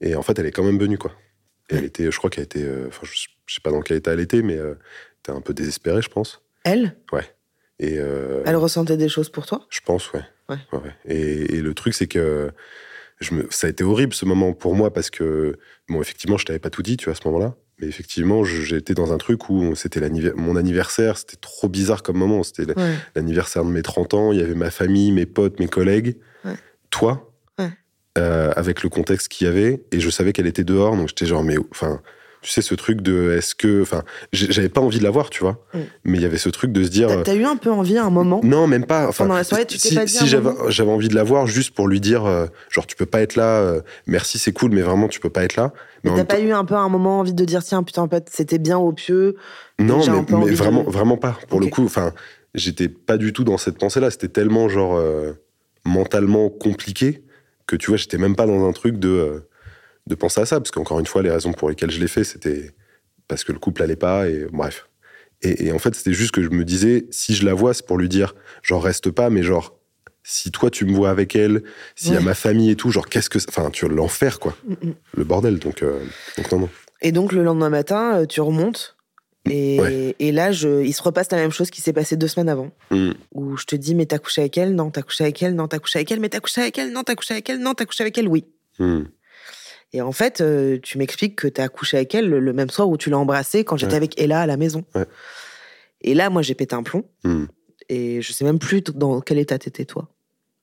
Et 0.00 0.14
en 0.14 0.22
fait, 0.22 0.38
elle 0.38 0.46
est 0.46 0.52
quand 0.52 0.62
même 0.64 0.78
venue, 0.78 0.98
quoi. 0.98 1.12
Et 1.70 1.76
elle 1.76 1.84
était, 1.84 2.10
je 2.10 2.16
crois 2.18 2.30
qu'elle 2.30 2.44
était. 2.44 2.62
euh, 2.62 2.86
Enfin, 2.88 3.02
je, 3.04 3.12
je 3.46 3.54
sais 3.54 3.60
pas 3.60 3.70
dans 3.70 3.80
quel 3.80 3.96
état 3.96 4.12
elle 4.12 4.20
était, 4.20 4.42
mais 4.42 4.58
t'es 5.22 5.32
un 5.32 5.40
peu 5.40 5.52
désespérée, 5.54 6.02
je 6.02 6.08
pense. 6.10 6.42
Elle, 6.64 6.96
Et. 7.80 7.98
euh, 7.98 8.42
elle 8.46 8.56
ressentait 8.56 8.96
des 8.96 9.08
choses 9.08 9.28
pour 9.30 9.46
toi? 9.46 9.66
je 9.70 9.80
pense, 9.84 10.12
ouais. 10.12 10.22
Ouais. 10.48 10.58
ouais. 10.72 10.94
Et, 11.06 11.56
et 11.56 11.60
le 11.62 11.74
truc, 11.74 11.94
c'est 11.94 12.06
que 12.06 12.50
je 13.20 13.34
me... 13.34 13.46
ça 13.50 13.66
a 13.66 13.70
été 13.70 13.82
horrible 13.82 14.12
ce 14.14 14.26
moment 14.26 14.52
pour 14.52 14.74
moi 14.74 14.92
parce 14.92 15.10
que, 15.10 15.58
bon, 15.88 16.00
effectivement, 16.02 16.36
je 16.36 16.44
t'avais 16.44 16.58
pas 16.58 16.70
tout 16.70 16.82
dit, 16.82 16.96
tu 16.98 17.06
vois, 17.06 17.12
à 17.12 17.16
ce 17.16 17.26
moment-là. 17.28 17.56
Mais 17.84 17.90
effectivement, 17.90 18.44
j'étais 18.44 18.94
dans 18.94 19.12
un 19.12 19.18
truc 19.18 19.50
où 19.50 19.74
c'était 19.74 20.00
mon 20.36 20.56
anniversaire, 20.56 21.18
c'était 21.18 21.36
trop 21.36 21.68
bizarre 21.68 22.02
comme 22.02 22.16
moment. 22.16 22.42
C'était 22.42 22.66
Ouais. 22.78 22.94
l'anniversaire 23.14 23.62
de 23.64 23.70
mes 23.70 23.82
30 23.82 24.14
ans, 24.14 24.32
il 24.32 24.38
y 24.38 24.42
avait 24.42 24.54
ma 24.54 24.70
famille, 24.70 25.12
mes 25.12 25.26
potes, 25.26 25.60
mes 25.60 25.68
collègues, 25.68 26.16
Ouais. 26.44 26.54
toi, 26.90 27.30
Ouais. 27.58 27.68
euh, 28.18 28.52
avec 28.56 28.82
le 28.82 28.88
contexte 28.88 29.28
qu'il 29.28 29.46
y 29.46 29.50
avait. 29.50 29.82
Et 29.92 30.00
je 30.00 30.08
savais 30.10 30.32
qu'elle 30.32 30.46
était 30.46 30.64
dehors, 30.64 30.96
donc 30.96 31.08
j'étais 31.08 31.26
genre, 31.26 31.44
mais 31.44 31.56
enfin. 31.70 32.00
Tu 32.44 32.50
sais, 32.50 32.60
ce 32.60 32.74
truc 32.74 33.00
de 33.00 33.32
est-ce 33.32 33.54
que. 33.54 33.80
Enfin, 33.80 34.02
j'avais 34.34 34.68
pas 34.68 34.82
envie 34.82 34.98
de 34.98 35.02
la 35.04 35.10
voir, 35.10 35.30
tu 35.30 35.40
vois. 35.40 35.64
Mm. 35.72 35.78
Mais 36.04 36.18
il 36.18 36.20
y 36.20 36.26
avait 36.26 36.36
ce 36.36 36.50
truc 36.50 36.72
de 36.72 36.84
se 36.84 36.90
dire. 36.90 37.08
T'as 37.24 37.34
eu 37.34 37.44
un 37.44 37.56
peu 37.56 37.70
envie 37.70 37.96
à 37.96 38.04
un 38.04 38.10
moment? 38.10 38.42
Non, 38.44 38.66
même 38.66 38.84
pas. 38.84 39.08
Enfin, 39.08 39.24
Pendant 39.24 39.36
la 39.36 39.44
soirée, 39.44 39.64
tu 39.64 39.78
t'es 39.78 39.88
si, 39.88 39.94
pas 39.94 40.04
dit 40.04 40.12
si 40.12 40.26
j'avais 40.26 40.90
envie 40.90 41.08
de 41.08 41.14
la 41.14 41.22
voir 41.24 41.46
juste 41.46 41.74
pour 41.74 41.88
lui 41.88 42.00
dire, 42.00 42.26
euh, 42.26 42.44
genre, 42.68 42.86
tu 42.86 42.96
peux 42.96 43.06
pas 43.06 43.22
être 43.22 43.34
là, 43.36 43.60
euh, 43.60 43.80
merci, 44.06 44.38
c'est 44.38 44.52
cool, 44.52 44.72
mais 44.72 44.82
vraiment, 44.82 45.08
tu 45.08 45.20
peux 45.20 45.30
pas 45.30 45.42
être 45.42 45.56
là. 45.56 45.72
Mais 46.04 46.14
T'as 46.14 46.24
pas 46.24 46.40
eu 46.40 46.52
un 46.52 46.66
peu 46.66 46.74
un 46.74 46.90
moment 46.90 47.20
envie 47.20 47.32
de 47.32 47.44
dire 47.46 47.64
tiens 47.64 47.82
putain 47.82 48.02
en 48.02 48.08
fait 48.08 48.28
c'était 48.30 48.58
bien 48.58 48.76
au 48.76 48.92
pieu 48.92 49.36
Non, 49.78 50.00
mais, 50.06 50.50
de- 50.50 50.54
vraiment, 50.54 50.82
vraiment 50.82 51.16
pas. 51.16 51.38
Pour 51.48 51.60
le 51.60 51.68
coup, 51.68 51.84
enfin, 51.84 52.12
j'étais 52.54 52.88
pas 52.88 53.16
du 53.16 53.32
tout 53.32 53.42
dans 53.42 53.56
cette 53.56 53.78
pensée-là. 53.78 54.10
C'était 54.10 54.28
tellement 54.28 54.68
genre 54.68 54.96
euh, 54.96 55.32
mentalement 55.86 56.50
compliqué 56.50 57.24
que 57.66 57.76
tu 57.76 57.90
vois, 57.90 57.96
j'étais 57.96 58.18
même 58.18 58.36
pas 58.36 58.46
dans 58.46 58.68
un 58.68 58.72
truc 58.72 58.98
de 58.98 59.44
de 60.06 60.14
penser 60.14 60.40
à 60.40 60.46
ça, 60.46 60.60
parce 60.60 60.70
qu'encore 60.70 61.00
une 61.00 61.06
fois, 61.06 61.22
les 61.22 61.30
raisons 61.30 61.52
pour 61.52 61.68
lesquelles 61.68 61.90
je 61.90 62.00
l'ai 62.00 62.08
fait, 62.08 62.24
c'était 62.24 62.72
parce 63.28 63.42
que 63.44 63.52
le 63.52 63.58
couple 63.58 63.82
allait 63.82 63.96
pas 63.96 64.28
et 64.28 64.46
bref. 64.52 64.88
Et, 65.42 65.66
et 65.66 65.72
en 65.72 65.78
fait, 65.78 65.94
c'était 65.94 66.12
juste 66.12 66.30
que 66.32 66.42
je 66.42 66.50
me 66.50 66.64
disais, 66.64 67.06
si 67.10 67.34
je 67.34 67.44
la 67.44 67.54
vois, 67.54 67.74
c'est 67.74 67.86
pour 67.86 67.96
lui 67.98 68.08
dire, 68.08 68.34
genre 68.62 68.82
reste 68.82 69.10
pas, 69.10 69.30
mais 69.30 69.42
genre 69.42 69.78
si 70.22 70.50
toi 70.50 70.70
tu 70.70 70.86
me 70.86 70.92
vois 70.94 71.10
avec 71.10 71.36
elle, 71.36 71.62
s'il 71.96 72.14
y 72.14 72.16
a 72.16 72.20
ma 72.20 72.34
famille 72.34 72.70
et 72.70 72.76
tout, 72.76 72.90
genre 72.90 73.08
qu'est-ce 73.08 73.28
que, 73.28 73.38
enfin, 73.48 73.70
tu 73.70 73.86
l'enfer 73.88 74.38
quoi, 74.40 74.56
Mm, 74.66 74.72
mm. 74.88 74.94
le 75.18 75.24
bordel. 75.24 75.58
Donc, 75.58 75.82
euh, 75.82 76.00
donc 76.38 76.50
non 76.52 76.58
non. 76.60 76.68
et 77.02 77.12
donc 77.12 77.32
le 77.32 77.42
lendemain 77.42 77.68
matin 77.68 78.20
euh, 78.20 78.26
tu 78.26 78.40
remontes 78.40 78.96
et, 79.50 79.78
Ouais. 79.80 80.16
et 80.18 80.32
là 80.32 80.50
je, 80.52 80.82
il 80.82 80.94
se 80.94 81.02
repasse 81.02 81.30
la 81.30 81.36
même 81.36 81.50
chose 81.50 81.70
qui 81.70 81.82
s'est 81.82 81.92
passé 81.92 82.16
deux 82.16 82.28
semaines 82.28 82.48
avant 82.48 82.70
Mm. 82.90 83.10
où 83.34 83.56
je 83.58 83.64
te 83.66 83.76
dis 83.76 83.94
mais 83.94 84.06
t'as 84.06 84.18
couché 84.18 84.40
avec 84.40 84.56
elle? 84.56 84.74
Non 84.74 84.90
t'as 84.90 85.02
couché 85.02 85.24
avec 85.24 85.42
elle? 85.42 85.54
Non 85.54 85.68
t'as 85.68 85.78
couché 85.78 85.98
avec 85.98 86.10
elle 86.12 86.20
mais 86.20 86.30
t'as 86.30 86.40
couché 86.40 86.62
avec 86.62 86.78
elle? 86.78 86.90
Non 86.92 87.02
t'as 87.02 87.14
couché 87.16 87.34
avec 87.34 87.50
elle? 87.50 87.58
Non 87.60 87.74
t'as 87.74 87.84
couché 87.84 88.02
avec 88.04 88.16
elle? 88.16 88.28
Oui 88.28 88.44
Mm. 88.78 89.02
Et 89.96 90.02
en 90.02 90.10
fait, 90.10 90.40
euh, 90.40 90.78
tu 90.82 90.98
m'expliques 90.98 91.36
que 91.36 91.46
tu 91.46 91.60
as 91.60 91.68
couché 91.68 91.96
avec 91.98 92.12
elle 92.16 92.28
le, 92.28 92.40
le 92.40 92.52
même 92.52 92.68
soir 92.68 92.88
où 92.88 92.96
tu 92.96 93.10
l'as 93.10 93.16
embrassée 93.18 93.62
quand 93.64 93.76
j'étais 93.76 93.92
Ouais. 93.92 93.96
avec 93.98 94.20
Ella 94.20 94.40
à 94.40 94.46
la 94.46 94.56
maison. 94.56 94.84
Ouais. 94.96 95.04
Et 96.00 96.14
là, 96.14 96.30
moi, 96.30 96.42
j'ai 96.42 96.54
pété 96.56 96.74
un 96.74 96.82
plomb. 96.82 97.04
Hmm. 97.22 97.44
Et 97.88 98.20
je 98.20 98.32
sais 98.32 98.44
même 98.44 98.58
plus 98.58 98.82
dans 98.82 99.20
quel 99.20 99.38
état 99.38 99.56
t'étais, 99.56 99.84
toi. 99.84 100.08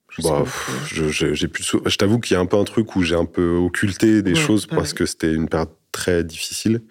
Je 0.10 0.22
Bah, 0.22 0.42
pff, 0.44 0.92
je, 0.94 1.32
j'ai 1.34 1.48
plus 1.48 1.64
de 1.64 1.90
je 1.90 1.96
t'avoue 1.96 2.20
qu'il 2.20 2.34
y 2.36 2.38
a 2.38 2.42
un 2.42 2.46
peu 2.46 2.58
un 2.58 2.66
truc 2.66 2.94
où 2.98 3.04
j'ai 3.04 3.16
un 3.16 3.24
peu 3.24 3.52
occulté 3.56 4.22
des 4.22 4.34
Ouais, 4.34 4.36
choses 4.40 4.66
parce 4.66 4.92
que 4.92 5.06
c'était 5.06 5.34
une 5.34 5.48
période 5.48 5.70
très 5.94 6.26
difficile. 6.26 6.82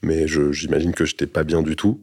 Mais 0.00 0.26
je- 0.26 0.52
j'imagine 0.52 0.94
que 0.94 1.04
j'étais 1.04 1.26
pas 1.26 1.44
bien 1.44 1.62
du 1.62 1.76
tout. 1.76 2.00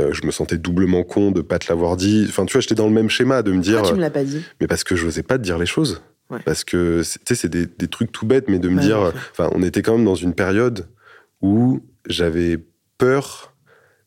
Euh, 0.00 0.12
je 0.12 0.24
me 0.24 0.30
sentais 0.30 0.56
doublement 0.58 1.02
con 1.02 1.32
de 1.32 1.40
pas 1.40 1.58
te 1.58 1.66
l'avoir 1.68 1.96
dit. 1.96 2.24
Enfin, 2.28 2.46
tu 2.46 2.52
vois, 2.52 2.60
j'étais 2.60 2.76
dans 2.76 2.86
le 2.86 2.92
même 2.94 3.10
schéma 3.10 3.42
de 3.42 3.50
me 3.50 3.60
dire, 3.60 3.78
Pourquoi 3.78 3.90
tu 3.90 3.96
me 3.96 4.00
l'as 4.00 4.10
pas 4.10 4.22
dit? 4.24 4.42
mais 4.60 4.68
parce 4.68 4.84
que 4.84 4.94
je 4.94 5.04
n'osais 5.04 5.24
pas 5.24 5.36
te 5.38 5.42
dire 5.42 5.58
les 5.58 5.66
choses. 5.66 6.00
Ouais. 6.32 6.40
Parce 6.44 6.64
que, 6.64 7.02
c'est- 7.02 7.18
tu 7.20 7.34
sais, 7.34 7.42
c'est 7.42 7.48
des, 7.48 7.66
des 7.66 7.88
trucs 7.88 8.10
tout 8.10 8.26
bêtes, 8.26 8.48
mais 8.48 8.58
de 8.58 8.68
me 8.68 8.76
Ouais, 8.76 8.82
dire, 8.82 9.12
enfin, 9.30 9.48
on 9.52 9.62
était 9.62 9.82
quand 9.82 9.96
même 9.96 10.04
dans 10.04 10.14
une 10.14 10.34
période 10.34 10.88
où 11.42 11.80
j'avais 12.08 12.58
peur, 12.98 13.54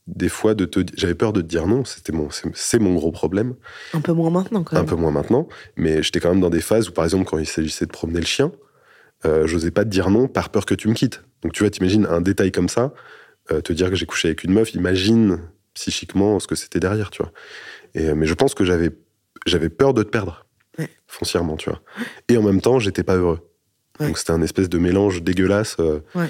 des 0.07 0.29
fois, 0.29 0.53
de 0.55 0.65
te, 0.65 0.79
j'avais 0.97 1.15
peur 1.15 1.33
de 1.33 1.41
te 1.41 1.47
dire 1.47 1.67
non. 1.67 1.83
C'était 1.85 2.11
mon, 2.13 2.29
c'est, 2.53 2.79
mon 2.79 2.93
gros 2.95 3.11
problème. 3.11 3.55
Un 3.93 4.01
peu 4.01 4.11
moins 4.13 4.29
maintenant, 4.29 4.63
quand 4.63 4.75
Un 4.75 4.79
même. 4.81 4.89
peu 4.89 4.95
moins 4.95 5.11
maintenant, 5.11 5.47
mais 5.77 6.03
j'étais 6.03 6.19
quand 6.19 6.29
même 6.29 6.41
dans 6.41 6.49
des 6.49 6.61
phases 6.61 6.89
où, 6.89 6.91
par 6.91 7.03
exemple, 7.05 7.25
quand 7.25 7.37
il 7.37 7.45
s'agissait 7.47 7.85
de 7.85 7.91
promener 7.91 8.19
le 8.19 8.25
chien, 8.25 8.51
euh, 9.25 9.47
j'osais 9.47 9.71
pas 9.71 9.83
te 9.83 9.89
dire 9.89 10.09
non 10.09 10.27
par 10.27 10.49
peur 10.49 10.65
que 10.65 10.75
tu 10.75 10.87
me 10.87 10.93
quittes. 10.93 11.23
Donc, 11.41 11.53
tu 11.53 11.63
vois, 11.63 11.69
t'imagines 11.69 12.05
un 12.05 12.21
détail 12.21 12.51
comme 12.51 12.69
ça, 12.69 12.93
euh, 13.51 13.61
te 13.61 13.73
dire 13.73 13.89
que 13.89 13.95
j'ai 13.95 14.05
couché 14.05 14.27
avec 14.29 14.43
une 14.43 14.53
meuf, 14.53 14.73
imagine 14.73 15.39
psychiquement 15.73 16.39
ce 16.39 16.47
que 16.47 16.55
c'était 16.55 16.79
derrière, 16.79 17.09
tu 17.11 17.21
vois. 17.23 17.31
Et, 17.95 18.09
euh, 18.09 18.15
mais 18.15 18.25
je 18.27 18.33
pense 18.33 18.53
que 18.53 18.63
j'avais, 18.63 18.91
j'avais 19.45 19.69
peur 19.69 19.93
de 19.93 20.03
te 20.03 20.09
perdre, 20.09 20.44
Ouais. 20.79 20.89
foncièrement, 21.07 21.55
tu 21.57 21.69
vois. 21.69 21.81
Et 22.29 22.37
en 22.37 22.41
même 22.43 22.61
temps, 22.61 22.79
j'étais 22.79 23.03
pas 23.03 23.15
heureux. 23.15 23.39
Ouais. 23.99 24.07
Donc, 24.07 24.17
c'était 24.17 24.31
un 24.31 24.41
espèce 24.41 24.67
de 24.69 24.77
mélange 24.77 25.21
dégueulasse. 25.23 25.77
euh. 25.79 25.99
Ouais. 26.15 26.29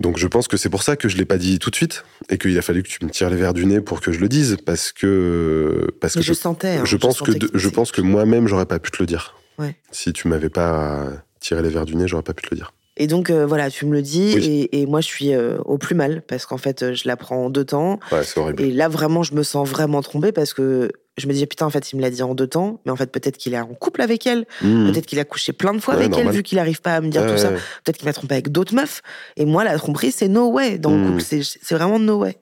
Donc, 0.00 0.16
je 0.16 0.28
pense 0.28 0.46
que 0.46 0.56
c'est 0.56 0.68
pour 0.68 0.82
ça 0.84 0.94
que 0.96 1.08
je 1.08 1.16
l'ai 1.16 1.24
pas 1.24 1.38
dit 1.38 1.58
tout 1.58 1.70
de 1.70 1.74
suite 1.76 2.04
et 2.30 2.38
qu'il 2.38 2.56
a 2.56 2.62
fallu 2.62 2.84
que 2.84 2.88
tu 2.88 3.04
me 3.04 3.10
tires 3.10 3.30
les 3.30 3.36
verres 3.36 3.52
du 3.52 3.66
nez 3.66 3.80
pour 3.80 4.00
que 4.00 4.12
je 4.12 4.20
le 4.20 4.28
dise, 4.28 4.56
parce 4.64 4.92
que, 4.92 5.88
parce 6.00 6.14
Mais 6.14 6.20
que 6.22 6.26
je, 6.26 6.32
sentais. 6.34 6.76
hein, 6.76 6.84
je 6.84 6.96
pense 6.96 7.20
que 7.20 7.32
de- 7.32 7.50
je 7.52 7.68
pense 7.68 7.90
que 7.90 8.00
moi-même 8.00 8.46
j'aurais 8.46 8.66
pas 8.66 8.78
pu 8.78 8.92
te 8.92 8.98
le 9.00 9.06
dire. 9.06 9.34
Ouais. 9.58 9.74
Si 9.90 10.12
tu 10.12 10.28
m'avais 10.28 10.50
pas 10.50 11.08
tiré 11.40 11.62
les 11.62 11.68
verres 11.68 11.84
du 11.84 11.96
nez, 11.96 12.06
j'aurais 12.06 12.22
pas 12.22 12.32
pu 12.32 12.44
te 12.44 12.54
le 12.54 12.56
dire. 12.58 12.72
Et 12.96 13.08
donc, 13.08 13.30
euh, 13.30 13.44
voilà, 13.44 13.70
tu 13.70 13.86
me 13.86 13.92
le 13.92 14.02
dis. 14.02 14.34
Oui. 14.36 14.68
Et, 14.72 14.80
et 14.82 14.86
moi, 14.86 15.00
je 15.00 15.06
suis 15.06 15.32
euh, 15.32 15.58
au 15.64 15.78
plus 15.78 15.94
mal 15.96 16.22
parce 16.22 16.46
qu'en 16.46 16.58
fait, 16.58 16.94
je 16.94 17.06
la 17.08 17.16
prends 17.16 17.46
en 17.46 17.50
deux 17.50 17.64
temps. 17.64 17.98
Ouais, 18.12 18.22
c'est 18.22 18.38
horrible. 18.38 18.62
Et 18.62 18.70
là, 18.70 18.88
vraiment, 18.88 19.24
je 19.24 19.34
me 19.34 19.42
sens 19.42 19.68
vraiment 19.68 20.00
trompée 20.02 20.30
parce 20.32 20.52
que 20.54 20.90
je 21.18 21.26
me 21.26 21.32
disais, 21.32 21.46
putain, 21.46 21.66
en 21.66 21.70
fait, 21.70 21.92
il 21.92 21.96
me 21.96 22.02
l'a 22.02 22.10
dit 22.10 22.22
en 22.22 22.34
deux 22.34 22.46
temps. 22.46 22.80
Mais 22.86 22.92
en 22.92 22.96
fait, 22.96 23.10
peut-être 23.12 23.36
qu'il 23.36 23.54
est 23.54 23.58
en 23.60 23.66
couple 23.74 24.00
avec 24.02 24.26
elle. 24.26 24.46
Mmh. 24.62 24.90
Peut-être 24.92 25.06
qu'il 25.06 25.18
a 25.18 25.24
couché 25.24 25.52
plein 25.52 25.74
de 25.74 25.78
fois 25.80 25.94
Ouais, 25.96 26.04
avec 26.04 26.16
elle, 26.18 26.30
vu 26.30 26.42
qu'il 26.42 26.56
n'arrive 26.56 26.80
pas 26.80 26.94
à 26.96 27.00
me 27.00 27.08
dire 27.08 27.22
Ouais, 27.22 27.32
tout 27.32 27.38
ça. 27.38 27.50
Peut-être 27.84 27.98
qu'il 27.98 28.06
m'a 28.06 28.12
trompé 28.12 28.34
avec 28.34 28.50
d'autres 28.50 28.74
meufs. 28.74 29.02
Et 29.36 29.44
moi, 29.44 29.64
la 29.64 29.76
tromperie, 29.76 30.12
c'est 30.12 30.28
no 30.28 30.48
way 30.50 30.78
dans 30.78 30.90
le 30.90 30.96
Mm. 30.98 31.06
couple. 31.10 31.22
C'est 31.22 31.74
vraiment 31.74 31.98
no 31.98 32.18
way. 32.18 32.36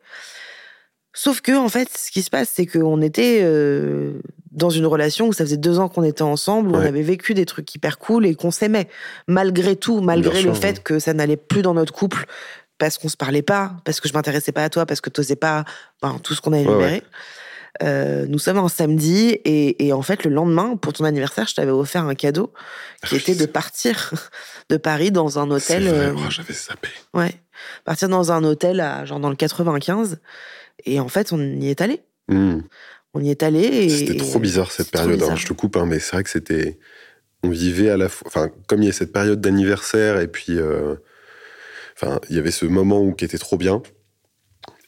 Sauf 1.12 1.40
que, 1.40 1.52
en 1.56 1.68
fait, 1.70 1.88
ce 1.96 2.10
qui 2.10 2.20
se 2.22 2.28
passe, 2.28 2.50
c'est 2.54 2.66
qu'on 2.66 3.00
était 3.00 3.40
euh, 3.42 4.20
dans 4.50 4.68
une 4.68 4.84
relation 4.84 5.28
où 5.28 5.32
ça 5.32 5.44
faisait 5.44 5.56
deux 5.56 5.78
ans 5.78 5.88
qu'on 5.88 6.02
était 6.02 6.20
ensemble, 6.22 6.70
où 6.70 6.74
on 6.76 6.80
avait 6.80 7.00
vécu 7.02 7.32
des 7.32 7.46
trucs 7.46 7.74
hyper 7.74 7.98
cool 7.98 8.26
et 8.26 8.34
qu'on 8.34 8.50
s'aimait. 8.50 8.88
Malgré 9.26 9.76
tout, 9.76 10.00
malgré 10.02 10.30
Bien 10.42 10.42
le 10.50 10.54
sûr, 10.54 10.60
fait 10.60 10.82
que 10.82 10.98
ça 10.98 11.14
n'allait 11.14 11.38
plus 11.38 11.62
dans 11.62 11.72
notre 11.72 11.94
couple, 11.94 12.26
parce 12.76 12.98
qu'on 12.98 13.08
se 13.08 13.16
parlait 13.16 13.40
pas, 13.40 13.72
parce 13.86 14.00
que 14.00 14.08
je 14.08 14.12
m'intéressais 14.12 14.52
pas 14.52 14.64
à 14.64 14.68
toi, 14.68 14.84
parce 14.84 15.00
que 15.00 15.08
tu 15.08 15.20
n'osais 15.22 15.36
pas 15.36 15.64
ben, 16.02 16.18
tout 16.22 16.34
ce 16.34 16.42
qu'on 16.42 16.52
a 16.52 16.56
Ouais, 16.56 16.62
énuméré. 16.64 17.02
Euh, 17.82 18.26
nous 18.28 18.38
sommes 18.38 18.58
un 18.58 18.68
samedi 18.68 19.28
et, 19.44 19.86
et 19.86 19.92
en 19.92 20.02
fait 20.02 20.24
le 20.24 20.30
lendemain 20.30 20.76
pour 20.76 20.92
ton 20.92 21.04
anniversaire 21.04 21.46
je 21.46 21.54
t'avais 21.54 21.70
offert 21.72 22.04
un 22.04 22.14
cadeau 22.14 22.52
qui 23.06 23.14
Ah, 23.14 23.18
était 23.18 23.34
de 23.34 23.46
partir 23.46 24.12
de 24.70 24.76
Paris 24.76 25.10
dans 25.10 25.38
un 25.38 25.50
hôtel 25.50 25.84
vrai, 25.88 25.98
euh, 25.98 26.30
j'avais 26.30 26.54
zappé. 26.54 26.88
ouais 27.14 27.34
partir 27.84 28.08
dans 28.08 28.32
un 28.32 28.42
hôtel 28.44 28.80
à, 28.80 29.04
genre 29.04 29.20
dans 29.20 29.30
le 29.30 29.36
95 29.36 30.18
et 30.84 31.00
en 31.00 31.08
fait 31.08 31.32
on 31.32 31.40
y 31.40 31.68
est 31.68 31.80
allé 31.80 32.00
Mmh. 32.28 32.58
on 33.14 33.20
y 33.20 33.30
est 33.30 33.42
allé 33.44 33.88
C'était 33.88 34.16
trop 34.16 34.38
bizarre 34.40 34.72
cette 34.72 34.90
période. 34.90 35.22
Je 35.36 35.46
te 35.46 35.52
coupe, 35.52 35.76
hein, 35.76 35.86
mais 35.86 36.00
c'est 36.00 36.12
vrai 36.16 36.24
que 36.24 36.30
c'était. 36.30 36.76
On 37.44 37.50
vivait 37.50 37.88
à 37.88 37.96
la 37.96 38.08
fois. 38.08 38.26
Enfin, 38.26 38.50
comme 38.66 38.82
il 38.82 38.86
y 38.86 38.88
a 38.88 38.92
cette 38.92 39.12
période 39.12 39.40
d'anniversaire 39.40 40.18
et 40.20 40.26
puis. 40.26 40.58
euh, 40.58 40.96
Enfin, 41.94 42.20
il 42.28 42.36
y 42.36 42.38
avait 42.40 42.50
ce 42.50 42.66
moment 42.66 43.00
où 43.00 43.12
qui 43.14 43.24
était 43.24 43.38
trop 43.38 43.56
bien 43.56 43.80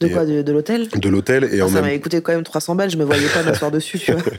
de 0.00 0.08
quoi 0.08 0.24
de, 0.24 0.52
l'hôtel 0.52 0.88
de 0.88 1.08
l'hôtel 1.08 1.48
et 1.52 1.60
Ah, 1.60 1.64
en 1.64 1.68
ça 1.68 1.74
même 1.74 1.84
m'avait 1.84 1.98
coûté 2.00 2.20
quand 2.22 2.32
même 2.32 2.44
300 2.44 2.76
balles 2.76 2.90
je 2.90 2.96
me 2.96 3.04
voyais 3.04 3.26
pas 3.28 3.42
m'asseoir 3.42 3.70
dessus 3.70 3.98
tu 3.98 4.12
vois 4.12 4.22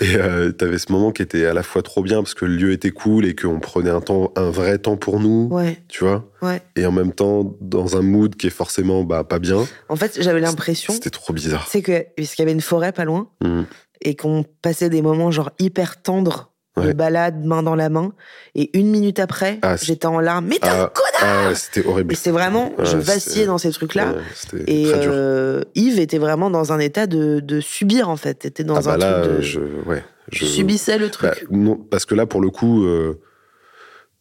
Et 0.00 0.16
euh, 0.16 0.50
t'avais 0.50 0.78
ce 0.78 0.90
moment 0.90 1.12
qui 1.12 1.22
était 1.22 1.46
à 1.46 1.54
la 1.54 1.62
fois 1.62 1.82
trop 1.82 2.02
bien 2.02 2.16
parce 2.20 2.34
que 2.34 2.44
le 2.44 2.56
lieu 2.56 2.72
était 2.72 2.90
cool 2.90 3.24
et 3.26 3.36
qu'on 3.36 3.60
prenait 3.60 3.90
un 3.90 4.00
temps, 4.00 4.32
un 4.34 4.50
vrai 4.50 4.78
temps 4.78 4.96
pour 4.96 5.20
nous, 5.20 5.46
ouais 5.52 5.78
tu 5.88 6.02
vois. 6.02 6.28
ouais 6.42 6.60
Et 6.74 6.84
en 6.84 6.90
même 6.90 7.12
temps, 7.12 7.56
dans 7.60 7.96
un 7.96 8.02
mood 8.02 8.34
qui 8.34 8.48
est 8.48 8.50
forcément 8.50 9.04
bah, 9.04 9.22
pas 9.22 9.38
bien. 9.38 9.64
en 9.88 9.94
fait 9.96 10.18
j'avais 10.20 10.40
l'impression 10.40 10.92
C'était 10.92 11.10
trop 11.10 11.32
bizarre. 11.32 11.68
c'est 11.70 11.80
que 11.82 12.04
puisqu'il 12.16 12.42
y 12.42 12.44
avait 12.44 12.52
une 12.52 12.60
forêt 12.60 12.90
pas 12.92 13.04
loin 13.04 13.28
Mm. 13.44 13.62
et 14.02 14.16
qu'on 14.16 14.44
passait 14.62 14.90
des 14.90 15.00
moments 15.02 15.30
genre 15.30 15.50
hyper 15.60 16.02
tendres 16.02 16.50
de 16.76 16.82
Ouais. 16.82 16.94
balade 16.94 17.44
main 17.44 17.62
dans 17.62 17.76
la 17.76 17.88
main 17.88 18.12
et 18.56 18.76
une 18.76 18.88
minute 18.90 19.20
après 19.20 19.60
Ah, 19.62 19.76
j'étais 19.76 20.06
en 20.06 20.18
larmes 20.18 20.46
mais 20.46 20.58
t'es 20.58 20.68
un 20.68 20.84
Ah, 20.84 20.92
connard 20.92 21.46
ah 21.50 21.54
c'était 21.54 21.86
horrible. 21.86 22.12
et 22.12 22.16
c'est 22.16 22.32
vraiment 22.32 22.72
je 22.82 22.96
vacillais 22.96 23.46
dans 23.46 23.58
ces 23.58 23.70
trucs 23.70 23.94
là 23.94 24.12
Ouais, 24.12 24.22
c'était 24.34 24.64
et 24.72 24.92
euh, 24.92 25.62
Yves 25.76 26.00
était 26.00 26.18
vraiment 26.18 26.50
dans 26.50 26.72
un 26.72 26.80
état 26.80 27.06
de, 27.06 27.38
de 27.38 27.60
subir 27.60 28.08
en 28.08 28.16
fait 28.16 28.44
était 28.44 28.64
dans 28.64 28.74
ah 28.76 28.80
bah 28.82 28.94
un 28.94 28.96
là, 28.96 29.20
truc 29.22 29.36
de 29.36 29.40
je, 29.40 29.60
ouais, 29.86 30.02
je 30.32 30.44
subissais 30.46 30.98
le 30.98 31.06
bah, 31.06 31.10
truc 31.12 31.46
non, 31.50 31.76
parce 31.76 32.06
que 32.06 32.14
là, 32.16 32.26
pour 32.26 32.40
le 32.40 32.50
coup, 32.50 32.84
euh, 32.84 33.20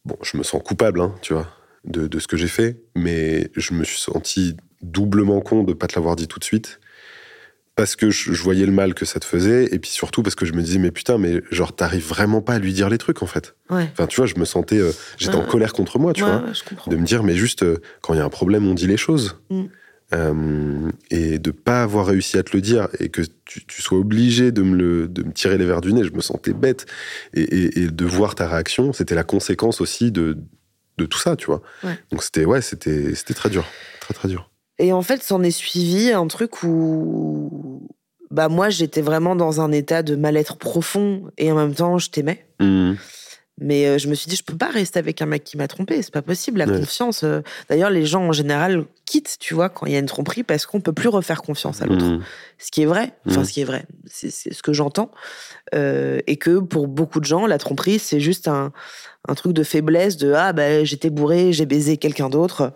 bon, 0.06 0.16
je 0.22 0.38
me 0.38 0.44
sens 0.44 0.62
coupable, 0.64 1.02
hein, 1.02 1.16
tu 1.22 1.34
vois, 1.34 1.48
de, 1.86 2.08
de 2.08 2.20
ce 2.20 2.28
que 2.28 2.38
j'ai 2.38 2.48
fait, 2.48 2.82
mais 2.96 3.50
je 3.56 3.74
me 3.74 3.84
suis 3.84 4.00
senti 4.00 4.56
doublement 4.84 5.42
con 5.42 5.64
de 5.64 5.74
pas 5.74 5.88
te 5.88 5.96
l'avoir 5.96 6.16
dit 6.16 6.28
tout 6.28 6.38
de 6.40 6.44
suite. 6.44 6.80
Parce 7.76 7.96
que 7.96 8.12
je, 8.12 8.34
je 8.34 8.44
voyais 8.44 8.66
le 8.68 8.72
mal 8.72 8.94
que 8.94 9.04
ça 9.04 9.20
te 9.20 9.26
faisait, 9.26 9.68
et 9.74 9.80
puis 9.80 9.90
surtout 9.90 10.22
parce 10.22 10.36
que 10.36 10.46
je 10.46 10.54
me 10.54 10.62
disais, 10.62 10.78
mais 10.78 10.92
putain, 10.92 11.18
mais 11.18 11.42
genre, 11.50 11.76
t'arrives 11.76 12.08
vraiment 12.08 12.42
pas 12.42 12.54
à 12.54 12.60
lui 12.60 12.72
dire 12.72 12.88
les 12.88 13.00
trucs, 13.00 13.24
en 13.24 13.26
fait. 13.26 13.56
ouais 13.72 13.90
Enfin, 13.94 14.06
tu 14.06 14.18
vois, 14.18 14.28
je 14.28 14.36
me 14.38 14.46
sentais. 14.46 14.78
euh, 14.78 14.92
J'étais 15.18 15.36
Ouais, 15.36 15.42
en 15.42 15.46
colère 15.46 15.74
contre 15.74 15.98
moi, 15.98 16.14
tu 16.14 16.24
Ouais, 16.24 16.30
vois. 16.30 16.44
De 16.88 16.96
me 16.96 17.04
dire, 17.06 17.24
mais 17.24 17.34
juste, 17.36 17.64
euh, 17.64 17.78
quand 18.02 18.14
il 18.14 18.18
y 18.18 18.20
a 18.20 18.26
un 18.26 18.30
problème, 18.30 18.68
on 18.68 18.76
dit 18.76 18.86
les 18.88 18.98
choses. 18.98 19.40
Mm. 19.50 19.64
Euh, 20.14 20.92
et 21.10 21.40
de 21.40 21.50
pas 21.50 21.82
avoir 21.82 22.06
réussi 22.06 22.38
à 22.38 22.44
te 22.44 22.56
le 22.56 22.62
dire 22.62 22.88
et 23.00 23.10
que 23.10 23.24
tu, 23.46 23.66
tu 23.66 23.82
sois 23.82 23.98
obligé 23.98 24.52
de 24.52 24.62
me, 24.62 24.76
le, 24.76 25.08
de 25.08 25.24
me 25.24 25.32
tirer 25.32 25.58
les 25.58 25.66
verres 25.66 25.82
du 25.82 25.92
nez, 25.94 26.04
je 26.04 26.12
me 26.12 26.22
sentais 26.22 26.54
bête. 26.54 26.86
Et, 27.34 27.42
et- 27.42 27.80
et 27.80 27.88
de 27.88 28.06
voir 28.06 28.36
ta 28.36 28.48
réaction, 28.48 28.94
c'était 28.94 29.16
la 29.16 29.24
conséquence 29.24 29.82
aussi 29.82 30.12
de, 30.12 30.38
de 31.00 31.06
tout 31.08 31.18
ça, 31.18 31.36
tu 31.36 31.48
vois. 31.48 31.64
Donc 32.12 32.22
c'était 32.22 32.46
ouais, 32.46 32.62
c'était 32.62 33.14
très 33.34 33.50
dur. 33.50 33.66
Très, 34.02 34.14
très 34.14 34.28
dur. 34.28 34.52
Et 34.80 34.92
en 34.94 35.02
fait, 35.02 35.22
s'en 35.24 35.44
est 35.44 35.52
suivi 35.52 36.12
un 36.12 36.28
truc 36.28 36.64
où, 36.64 37.88
bah 38.32 38.50
moi, 38.50 38.70
j'étais 38.70 39.02
vraiment 39.02 39.36
dans 39.36 39.62
un 39.62 39.72
état 39.72 40.02
de 40.04 40.16
mal-être 40.16 40.58
profond 40.58 41.30
et 41.38 41.52
en 41.52 41.56
même 41.56 41.76
temps, 41.76 41.98
je 42.00 42.10
t'aimais. 42.10 42.46
Mm. 42.60 42.94
Mais 43.62 43.86
euh, 43.86 43.98
je 44.00 44.08
me 44.08 44.16
suis 44.16 44.28
dit, 44.28 44.36
je 44.36 44.44
peux 44.44 44.58
pas 44.58 44.70
rester 44.70 44.98
avec 44.98 45.22
un 45.22 45.28
mec 45.28 45.44
qui 45.44 45.58
m'a 45.58 45.68
trompé. 45.68 46.02
C'est 46.02 46.12
pas 46.12 46.24
possible. 46.24 46.58
La 46.58 46.66
Ouais. 46.66 46.80
confiance. 46.80 47.24
euh, 47.24 47.42
D'ailleurs, 47.70 47.92
les 47.92 48.04
gens 48.04 48.24
en 48.24 48.32
général 48.32 48.86
quittent, 49.06 49.38
tu 49.40 49.54
vois, 49.54 49.70
quand 49.70 49.86
il 49.86 49.94
y 49.94 49.96
a 49.96 50.00
une 50.00 50.08
tromperie, 50.08 50.42
parce 50.42 50.66
qu'on 50.66 50.82
peut 50.82 50.92
plus 50.92 51.08
refaire 51.10 51.44
confiance 51.44 51.80
à 51.84 51.86
l'autre. 51.86 52.04
Mm. 52.04 52.24
Ce 52.58 52.72
qui 52.72 52.82
est 52.82 52.88
vrai. 52.88 53.14
Enfin, 53.28 53.42
Mhm. 53.42 53.46
ce 53.46 53.52
qui 53.54 53.62
est 53.62 53.66
vrai. 53.66 53.86
C'est 54.08 54.32
ce 54.32 54.64
que 54.64 54.74
j'entends. 54.74 55.12
Euh, 55.76 56.20
et 56.26 56.38
que 56.38 56.58
pour 56.60 56.88
beaucoup 56.88 57.20
de 57.20 57.26
gens, 57.26 57.46
la 57.46 57.60
tromperie, 57.60 58.00
c'est 58.00 58.20
juste 58.20 58.48
un, 58.48 58.72
un 59.28 59.36
truc 59.36 59.54
de 59.54 59.64
faiblesse, 59.64 60.18
de 60.18 60.34
ah 60.34 60.52
bah 60.52 60.84
j'étais 60.84 61.12
bourré, 61.12 61.54
j'ai 61.54 61.68
baisé 61.68 61.98
quelqu'un 61.98 62.30
d'autre. 62.30 62.74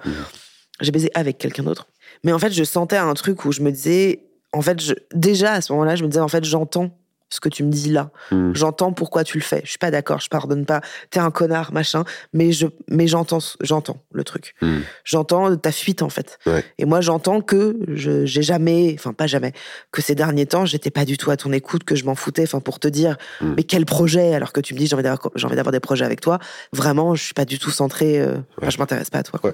J'ai 0.82 0.92
baisé 0.92 1.12
avec 1.14 1.38
quelqu'un 1.38 1.64
d'autre. 1.64 1.88
Mais 2.24 2.32
en 2.32 2.40
fait, 2.40 2.52
je 2.52 2.64
sentais 2.64 2.98
un 2.98 3.14
truc 3.14 3.46
où 3.46 3.52
je 3.52 3.62
me 3.62 3.72
disais, 3.72 4.24
en 4.54 4.62
fait, 4.62 4.82
je, 4.82 4.94
déjà 5.14 5.54
à 5.54 5.62
ce 5.62 5.72
moment-là, 5.74 5.96
je 5.96 6.04
me 6.04 6.10
disais 6.10 6.22
en 6.22 6.28
fait, 6.28 6.44
j'entends 6.44 6.92
ce 7.30 7.40
que 7.40 7.50
tu 7.50 7.64
me 7.64 7.72
dis 7.72 7.90
là. 7.90 8.10
Mm. 8.32 8.54
J'entends 8.56 8.92
pourquoi 8.94 9.24
tu 9.24 9.38
le 9.38 9.44
fais. 9.44 9.62
Je 9.64 9.70
suis 9.72 9.78
pas 9.78 9.92
d'accord, 9.92 10.20
je 10.22 10.30
pardonne 10.30 10.66
pas. 10.66 10.82
T'es 11.10 11.20
un 11.20 11.32
connard, 11.32 11.74
machin. 11.74 12.04
Mais 12.34 12.52
je, 12.52 12.68
mais 12.90 13.08
j'entends, 13.08 13.40
j'entends 13.62 13.98
le 14.14 14.24
truc. 14.24 14.56
Mm. 14.62 14.78
J'entends 15.04 15.56
ta 15.58 15.72
fuite 15.72 16.02
en 16.02 16.10
fait. 16.10 16.40
Ouais. 16.46 16.64
Et 16.78 16.86
moi, 16.86 17.02
j'entends 17.02 17.42
que 17.42 17.78
je, 17.94 18.26
j'ai 18.26 18.42
jamais, 18.42 18.96
enfin 18.98 19.14
pas 19.14 19.28
jamais, 19.28 19.54
que 19.92 20.02
ces 20.02 20.16
derniers 20.16 20.46
temps, 20.46 20.66
j'étais 20.66 20.92
pas 20.92 21.06
du 21.06 21.18
tout 21.18 21.32
à 21.32 21.38
ton 21.38 21.52
écoute, 21.52 21.84
que 21.84 21.96
je 21.96 22.06
m'en 22.06 22.16
foutais. 22.16 22.44
Enfin 22.44 22.60
pour 22.60 22.80
te 22.80 22.88
dire, 22.88 23.18
Mm. 23.42 23.54
mais 23.58 23.64
quel 23.64 23.86
projet? 23.86 24.34
Alors 24.34 24.54
que 24.54 24.62
tu 24.62 24.74
me 24.74 24.80
dis, 24.80 24.88
j'ai 24.88 24.94
envie 24.96 25.04
d'avoir, 25.04 25.30
j'ai 25.36 25.46
envie 25.46 25.56
d'avoir 25.56 25.72
des 25.72 25.80
projets 25.80 26.06
avec 26.06 26.22
toi. 26.22 26.40
Vraiment, 26.74 27.14
je 27.16 27.24
suis 27.24 27.34
pas 27.34 27.46
du 27.46 27.60
tout 27.60 27.72
centrée. 27.72 28.20
euh, 28.20 28.38
Ouais. 28.62 28.72
je 28.72 28.78
m'intéresse 28.80 29.10
pas 29.10 29.20
à 29.20 29.24
toi. 29.24 29.40
Ouais. 29.44 29.54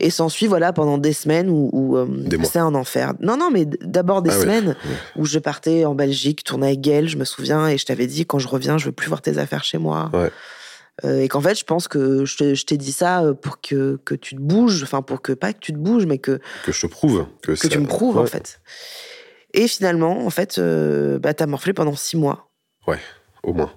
Et 0.00 0.10
s'ensuit, 0.10 0.46
voilà, 0.46 0.72
pendant 0.72 0.98
des 0.98 1.12
semaines 1.12 1.48
où, 1.48 1.70
où, 1.72 1.96
euh, 1.96 2.06
Des 2.08 2.42
c'est 2.44 2.58
un 2.58 2.74
enfer. 2.74 3.14
Non, 3.20 3.36
non, 3.36 3.50
mais 3.52 3.64
d'abord 3.66 4.22
des 4.22 4.30
Ah 4.30 4.40
semaines 4.40 4.76
où 5.16 5.24
je 5.24 5.38
partais 5.38 5.84
en 5.84 5.94
Belgique, 5.94 6.44
tourner 6.44 6.68
avec 6.68 6.80
Je 7.06 7.16
me 7.16 7.24
souviens, 7.24 7.68
et 7.68 7.78
je 7.78 7.84
t'avais 7.86 8.06
dit, 8.06 8.26
quand 8.26 8.38
je 8.38 8.48
reviens, 8.48 8.78
je 8.78 8.86
veux 8.86 8.92
plus 8.92 9.08
voir 9.08 9.22
tes 9.22 9.38
affaires 9.38 9.64
chez 9.64 9.78
moi. 9.78 10.10
Ouais. 10.12 10.30
Euh, 11.04 11.20
et 11.20 11.28
qu'en 11.28 11.40
fait, 11.40 11.56
je 11.56 11.64
pense 11.64 11.86
que 11.86 12.24
je 12.24 12.64
t'ai 12.64 12.76
dit 12.76 12.90
ça 12.92 13.22
euh, 13.22 13.32
pour 13.34 13.60
que, 13.60 14.00
que 14.04 14.14
tu 14.16 14.34
te 14.34 14.40
bouges, 14.40 14.82
enfin, 14.82 15.00
pour 15.02 15.22
que, 15.22 15.32
pas 15.32 15.52
que 15.52 15.60
tu 15.60 15.72
te 15.72 15.78
bouges, 15.78 16.06
mais 16.06 16.18
que, 16.18 16.40
Que 16.64 16.72
je 16.72 16.80
te 16.80 16.86
prouve 16.88 17.26
que, 17.42 17.52
que 17.52 17.56
ça- 17.56 17.68
tu 17.68 17.78
me 17.78 17.86
prouves, 17.86 18.18
en 18.18 18.22
ouais. 18.22 18.26
fait. 18.26 18.60
Et 19.54 19.68
finalement, 19.68 20.26
en 20.26 20.30
fait, 20.30 20.58
euh, 20.58 21.18
bah, 21.20 21.34
t'as 21.34 21.46
morflé 21.46 21.72
pendant 21.72 21.94
six 21.94 22.16
mois. 22.16 22.50
Au 23.44 23.52
moins. 23.52 23.70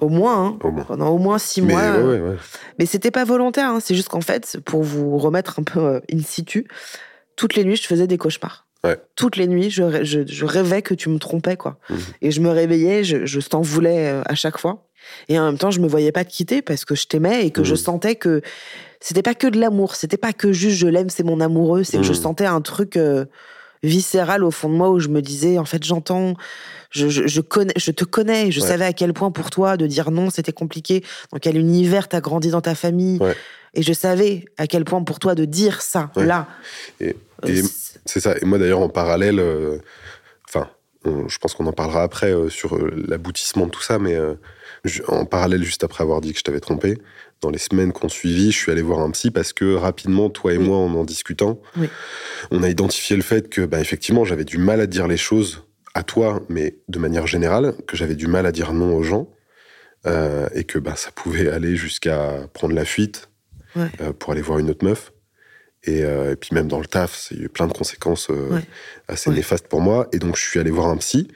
Au 0.00 0.08
moins, 0.08 0.44
hein. 0.46 0.58
Au 0.64 0.70
moins. 0.72 0.82
pendant 0.84 1.08
au 1.10 1.18
moins 1.18 1.38
six 1.38 1.62
Mais 1.62 1.72
mois. 1.74 1.80
ouais, 1.82 1.86
euh, 1.88 2.20
ouais, 2.24 2.30
ouais. 2.30 2.36
Mais 2.80 2.86
c'était 2.86 3.12
pas 3.12 3.24
volontaire, 3.24 3.68
hein. 3.70 3.78
c'est 3.80 3.94
juste 3.94 4.08
qu'en 4.08 4.20
fait, 4.20 4.58
pour 4.64 4.82
vous 4.82 5.16
remettre 5.18 5.60
un 5.60 5.62
peu 5.62 6.00
in 6.12 6.18
situ, 6.20 6.66
toutes 7.36 7.54
les 7.54 7.64
nuits, 7.64 7.76
je 7.76 7.86
faisais 7.86 8.08
des 8.08 8.18
cauchemars. 8.18 8.63
Ouais. 8.84 8.98
Toutes 9.16 9.36
les 9.36 9.46
nuits, 9.46 9.70
je, 9.70 10.04
je- 10.04 10.26
je 10.26 10.44
rêvais 10.44 10.82
que 10.82 10.94
tu 10.94 11.08
me 11.08 11.18
trompais, 11.18 11.56
quoi. 11.56 11.78
Mhm. 11.90 11.98
Et 12.22 12.30
je 12.30 12.40
me 12.40 12.50
réveillais, 12.50 13.02
je, 13.04 13.24
je 13.26 13.40
t'en 13.40 13.62
voulais 13.62 14.08
euh, 14.10 14.22
à 14.26 14.34
chaque 14.34 14.58
fois. 14.58 14.86
Et 15.28 15.38
en 15.38 15.46
même 15.46 15.58
temps, 15.58 15.70
je 15.70 15.80
me 15.80 15.88
voyais 15.88 16.12
pas 16.12 16.24
te 16.24 16.30
quitter 16.30 16.62
parce 16.62 16.84
que 16.84 16.94
je 16.94 17.06
t'aimais 17.06 17.46
et 17.46 17.50
que 17.50 17.64
je 17.64 17.72
Mhm. 17.72 17.78
sentais 17.78 18.14
que 18.16 18.42
c'était 19.00 19.22
pas 19.22 19.34
que 19.34 19.46
de 19.46 19.58
l'amour, 19.58 19.96
c'était 19.96 20.16
pas 20.16 20.32
que 20.32 20.52
juste 20.52 20.76
je 20.78 20.86
l'aime, 20.86 21.10
c'est 21.10 21.24
mon 21.24 21.40
amoureux, 21.40 21.82
c'est 21.84 21.98
que 21.98 22.02
je 22.02 22.12
Mhm. 22.12 22.18
sentais 22.18 22.46
un 22.46 22.60
truc 22.60 22.96
euh, 22.96 23.24
viscéral 23.82 24.42
au 24.44 24.50
fond 24.50 24.68
de 24.70 24.74
moi 24.74 24.88
où 24.90 24.98
je 24.98 25.08
me 25.08 25.20
disais, 25.20 25.58
en 25.58 25.66
fait, 25.66 25.84
j'entends, 25.84 26.34
je, 26.90 27.08
je, 27.08 27.26
je 27.26 27.40
connais, 27.42 27.74
je 27.76 27.90
te 27.90 28.04
connais, 28.04 28.50
je 28.50 28.60
Ouais. 28.62 28.66
savais 28.66 28.86
à 28.86 28.92
quel 28.94 29.12
point 29.12 29.30
pour 29.30 29.50
toi 29.50 29.76
de 29.76 29.86
dire 29.86 30.10
non, 30.10 30.30
c'était 30.30 30.52
compliqué, 30.52 31.04
dans 31.32 31.38
quel 31.38 31.58
univers 31.58 32.08
t'as 32.08 32.20
grandi 32.22 32.48
dans 32.50 32.62
ta 32.62 32.74
famille. 32.74 33.18
Ouais. 33.20 33.36
Et 33.74 33.82
je 33.82 33.92
savais 33.92 34.46
à 34.56 34.66
quel 34.66 34.84
point 34.84 35.02
pour 35.02 35.18
toi 35.18 35.34
de 35.34 35.44
dire 35.44 35.82
ça, 35.82 36.10
Ouais. 36.16 36.24
là. 36.24 36.46
Et- 37.00 37.16
euh, 37.44 37.48
et- 37.48 37.62
c'est- 38.06 38.20
ça. 38.20 38.34
Et 38.40 38.44
moi, 38.44 38.58
d'ailleurs, 38.58 38.80
en 38.80 38.88
parallèle, 38.88 39.38
euh, 39.40 39.78
enfin, 40.48 40.68
je 41.04 41.38
pense 41.38 41.54
qu'on 41.54 41.66
en 41.66 41.72
parlera 41.72 42.02
après 42.02 42.32
euh, 42.32 42.48
sur 42.48 42.76
euh, 42.76 42.90
l'aboutissement 43.08 43.66
de 43.66 43.70
tout 43.70 43.82
ça, 43.82 43.98
mais 43.98 44.16
je- 44.84 45.02
en 45.08 45.24
parallèle, 45.26 45.62
juste 45.62 45.84
après 45.84 46.02
avoir 46.02 46.20
dit 46.20 46.32
que 46.32 46.38
je 46.38 46.44
t'avais 46.44 46.60
trompé, 46.60 46.98
dans 47.40 47.50
les 47.50 47.58
semaines 47.58 47.92
qu'on 47.92 48.08
suivit, 48.08 48.52
je 48.52 48.56
suis 48.58 48.72
allé 48.72 48.80
voir 48.82 49.00
un 49.00 49.10
psy 49.10 49.30
parce 49.30 49.52
que 49.52 49.74
rapidement, 49.74 50.30
toi 50.30 50.54
et 50.54 50.58
Oui. 50.58 50.64
moi, 50.66 50.78
en 50.78 50.94
en 50.94 51.04
discutant, 51.04 51.60
Oui. 51.76 51.88
on 52.50 52.62
a 52.62 52.68
identifié 52.70 53.16
le 53.16 53.22
fait 53.22 53.48
que, 53.50 53.62
bah, 53.66 53.80
effectivement, 53.80 54.24
j'avais 54.24 54.44
du 54.44 54.56
mal 54.58 54.80
à 54.80 54.86
dire 54.86 55.06
les 55.08 55.16
choses 55.18 55.64
à 55.94 56.02
toi, 56.02 56.40
mais 56.48 56.76
de 56.88 56.98
manière 56.98 57.26
générale, 57.26 57.74
que 57.86 57.96
j'avais 57.96 58.16
du 58.16 58.26
mal 58.26 58.46
à 58.46 58.52
dire 58.52 58.72
non 58.72 58.96
aux 58.96 59.02
gens. 59.02 59.28
euh, 60.06 60.48
et 60.54 60.64
que 60.64 60.78
bah, 60.78 60.96
ça 60.96 61.10
pouvait 61.12 61.48
aller 61.48 61.76
jusqu'à 61.76 62.46
prendre 62.52 62.74
la 62.74 62.84
fuite 62.84 63.30
Ouais. 63.74 63.88
euh, 64.02 64.12
pour 64.12 64.32
aller 64.32 64.42
voir 64.42 64.58
une 64.58 64.68
autre 64.68 64.84
meuf. 64.84 65.13
Et, 65.86 66.02
euh, 66.04 66.32
et 66.32 66.36
puis 66.36 66.50
même 66.54 66.68
dans 66.68 66.80
le 66.80 66.86
taf, 66.86 67.14
c'est- 67.14 67.34
il 67.34 67.38
y 67.38 67.42
a 67.42 67.46
eu 67.46 67.48
plein 67.48 67.66
de 67.66 67.72
conséquences 67.72 68.28
euh, 68.30 68.48
Ouais. 68.50 68.62
assez 69.08 69.28
Ouais. 69.30 69.36
néfastes 69.36 69.68
pour 69.68 69.80
moi. 69.80 70.08
Et 70.12 70.18
donc 70.18 70.36
je 70.36 70.42
suis 70.42 70.58
allé 70.60 70.70
voir 70.70 70.88
un 70.88 70.96
psy 70.96 71.28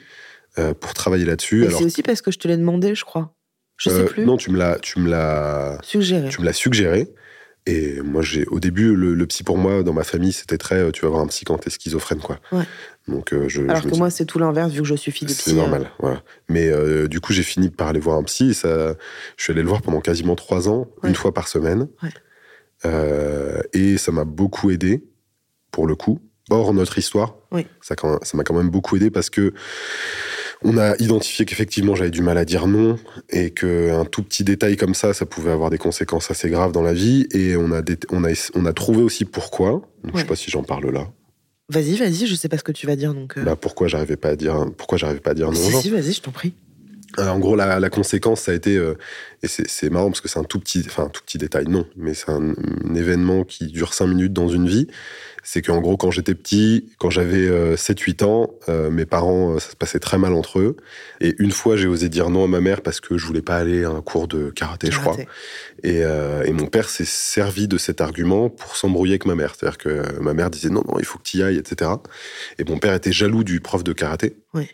euh, 0.59 0.75
pour 0.75 0.95
travailler 0.95 1.25
là-dessus. 1.25 1.67
Alors, 1.67 1.79
c'est 1.79 1.85
aussi 1.85 2.03
parce 2.03 2.23
que 2.23 2.31
je 2.31 2.39
te 2.39 2.49
l'ai 2.49 2.57
demandé, 2.57 2.95
je 2.95 3.05
crois. 3.05 3.35
Je 3.77 3.91
sais 3.91 4.05
plus. 4.07 4.25
Non, 4.25 4.37
tu 4.37 4.51
me 4.51 4.59
l'as, 4.59 4.77
tu 4.81 4.99
me 4.99 5.09
l'as, 5.09 5.79
Suggéré. 5.85 6.29
tu 6.31 6.41
me 6.41 6.47
l'as 6.47 6.53
suggéré. 6.53 7.09
Et 7.67 8.01
moi, 8.01 8.23
j'ai 8.23 8.47
au 8.47 8.59
début, 8.61 8.97
le, 8.97 9.15
le 9.15 9.27
psy 9.27 9.45
pour 9.45 9.59
moi, 9.59 9.83
dans 9.83 9.93
ma 9.93 10.03
famille, 10.03 10.33
c'était 10.33 10.57
très, 10.59 10.91
tu 10.91 11.03
vas 11.03 11.11
voir 11.11 11.23
un 11.23 11.27
psy 11.27 11.45
quand 11.45 11.59
t'es 11.59 11.69
schizophrène, 11.71 12.19
quoi. 12.19 12.41
Ouais. 12.51 12.65
Donc 13.09 13.33
je, 13.47 13.61
Alors 13.63 13.77
je 13.77 13.83
que 13.83 13.91
dis- 13.91 13.99
moi, 13.99 14.09
c'est 14.11 14.25
tout 14.25 14.39
l'inverse, 14.39 14.73
vu 14.73 14.81
que 14.81 14.87
je 14.89 14.95
suis 14.95 15.13
fille 15.13 15.29
de 15.29 15.33
psy. 15.33 15.51
c'est 15.51 15.55
normal, 15.57 15.91
voilà. 16.01 16.23
Mais 16.49 16.73
du 17.09 17.21
coup, 17.21 17.33
j'ai 17.35 17.43
fini 17.43 17.69
par 17.71 17.89
aller 17.89 18.01
voir 18.01 18.17
un 18.17 18.23
psy. 18.25 18.51
Et 18.51 18.55
ça, 18.55 18.95
je 19.37 19.43
suis 19.45 19.53
allé 19.53 19.63
le 19.63 19.69
voir 19.69 19.83
pendant 19.83 20.01
quasiment 20.01 20.35
trois 20.35 20.69
ans, 20.69 20.89
une 21.05 21.15
fois 21.15 21.33
par 21.35 21.47
semaine. 21.47 21.89
Ouais. 22.03 22.09
Euh, 22.85 23.61
et 23.73 23.99
ça 23.99 24.13
m'a 24.13 24.25
beaucoup 24.25 24.71
aidé, 24.71 25.03
pour 25.71 25.87
le 25.87 25.95
coup. 25.95 26.21
Hors 26.51 26.73
notre 26.73 26.97
histoire, 26.97 27.35
Oui. 27.53 27.67
ça 27.83 27.95
m'a 28.35 28.43
quand 28.45 28.55
même 28.55 28.71
beaucoup 28.71 28.97
aidé 28.97 29.11
parce 29.11 29.29
que 29.29 29.53
on 30.63 30.79
a 30.79 30.97
identifié 30.99 31.45
qu'effectivement 31.45 31.95
j'avais 31.95 32.11
du 32.11 32.23
mal 32.23 32.39
à 32.39 32.45
dire 32.47 32.67
non 32.67 32.99
et 33.29 33.51
qu'un 33.51 34.05
tout 34.07 34.23
petit 34.23 34.45
détail 34.45 34.77
comme 34.79 34.95
ça, 34.95 35.13
ça 35.13 35.27
pouvait 35.27 35.51
avoir 35.51 35.69
des 35.69 35.77
conséquences 35.79 36.31
assez 36.31 36.49
graves 36.49 36.73
dans 36.73 36.81
la 36.83 36.95
vie. 36.95 37.27
Et 37.33 37.55
on 37.57 37.71
a, 37.73 37.83
on 38.11 38.25
a, 38.25 38.51
on 38.55 38.65
a 38.65 38.73
trouvé 38.73 39.03
aussi 39.03 39.25
pourquoi. 39.27 39.71
Donc, 39.73 39.83
Je 40.07 40.13
Ouais. 40.15 40.21
sais 40.23 40.27
pas 40.27 40.37
si 40.37 40.51
j'en 40.51 40.63
parle 40.63 40.91
là. 40.91 41.09
Vas-y, 41.69 41.97
vas-y, 41.97 42.27
je 42.27 42.35
sais 42.35 42.49
pas 42.49 42.57
ce 42.57 42.65
que 42.65 42.73
tu 42.73 42.87
vas 42.87 42.97
dire, 42.97 43.13
donc. 43.13 43.37
euh, 43.37 43.43
Bah, 43.45 43.55
pourquoi 43.55 43.87
j'arrivais 43.89 44.17
pas 44.17 44.31
à 44.31 44.37
dire, 44.37 44.65
pourquoi 44.79 44.97
j'arrivais 44.97 45.21
pas 45.21 45.33
à 45.33 45.35
dire 45.35 45.49
non 45.53 45.55
si, 45.55 45.73
si, 45.83 45.91
vas-y, 45.91 46.13
je 46.15 46.23
t'en 46.23 46.31
prie. 46.33 46.55
Euh, 47.19 47.29
en 47.29 47.39
gros, 47.39 47.57
la, 47.57 47.81
la 47.81 47.91
conséquence, 47.91 48.43
ça 48.43 48.53
a 48.53 48.55
été, 48.55 48.77
euh, 48.77 48.95
et 49.43 49.49
c'est 49.49 49.91
marrant 49.91 50.11
parce 50.11 50.21
que 50.21 50.29
c'est 50.29 50.39
un 50.39 50.45
tout 50.45 50.61
petit, 50.61 50.83
enfin 50.87 51.05
un 51.05 51.09
tout 51.09 51.23
petit 51.23 51.39
détail, 51.39 51.67
non, 51.67 51.87
mais 51.97 52.13
c'est 52.15 52.31
un, 52.31 52.51
un 52.51 52.95
événement 52.95 53.45
qui 53.45 53.69
dure 53.69 53.95
cinq 53.95 54.09
minutes 54.09 54.33
dans 54.33 54.49
une 54.49 54.69
vie. 54.69 54.89
C'est 55.51 55.63
qu'en 55.63 55.81
gros, 55.81 55.97
quand 55.97 56.11
j'étais 56.11 56.35
petit, 56.35 56.91
quand 56.99 57.09
j'avais 57.09 57.47
euh, 57.47 57.75
7-8 57.75 58.23
ans, 58.25 58.51
euh, 58.69 58.91
mes 58.91 59.07
parents, 59.07 59.55
euh, 59.55 59.59
ça 59.59 59.71
se 59.71 59.77
passait 59.77 59.99
très 59.99 60.19
mal 60.19 60.35
entre 60.35 60.59
eux. 60.59 60.77
Et 61.23 61.35
une 61.39 61.53
fois, 61.53 61.77
j'ai 61.77 61.87
osé 61.87 62.11
dire 62.11 62.29
non 62.29 62.45
à 62.45 62.49
ma 62.49 62.61
mère 62.61 62.83
parce 62.83 63.01
que 63.01 63.17
je 63.17 63.25
voulais 63.25 63.41
pas 63.41 63.57
aller 63.57 63.85
à 63.85 63.89
un 63.89 64.03
cours 64.03 64.29
de 64.29 64.51
karaté, 64.51 64.91
je 64.91 64.99
crois. 64.99 65.17
Et, 65.83 66.05
euh, 66.05 66.43
et 66.43 66.53
mon 66.53 66.67
père 66.67 66.91
s'est 66.91 67.07
servi 67.07 67.67
de 67.67 67.79
cet 67.79 68.03
argument 68.03 68.51
pour 68.51 68.77
s'embrouiller 68.77 69.15
avec 69.15 69.25
ma 69.25 69.37
mère. 69.37 69.55
C'est-à-dire 69.55 69.79
que 69.79 70.21
ma 70.21 70.35
mère 70.35 70.51
disait 70.51 70.69
non, 70.69 70.83
non, 70.87 70.99
il 70.99 71.07
faut 71.07 71.19
que 71.19 71.25
tu 71.25 71.39
y 71.39 71.43
ailles, 71.43 71.57
etc. 71.57 71.93
Et 72.59 72.65
mon 72.65 72.79
père 72.79 72.93
était 72.93 73.13
jaloux 73.13 73.43
du 73.43 73.61
prof 73.61 73.83
de 73.83 73.95
karaté. 73.95 74.37
Oui. 74.53 74.69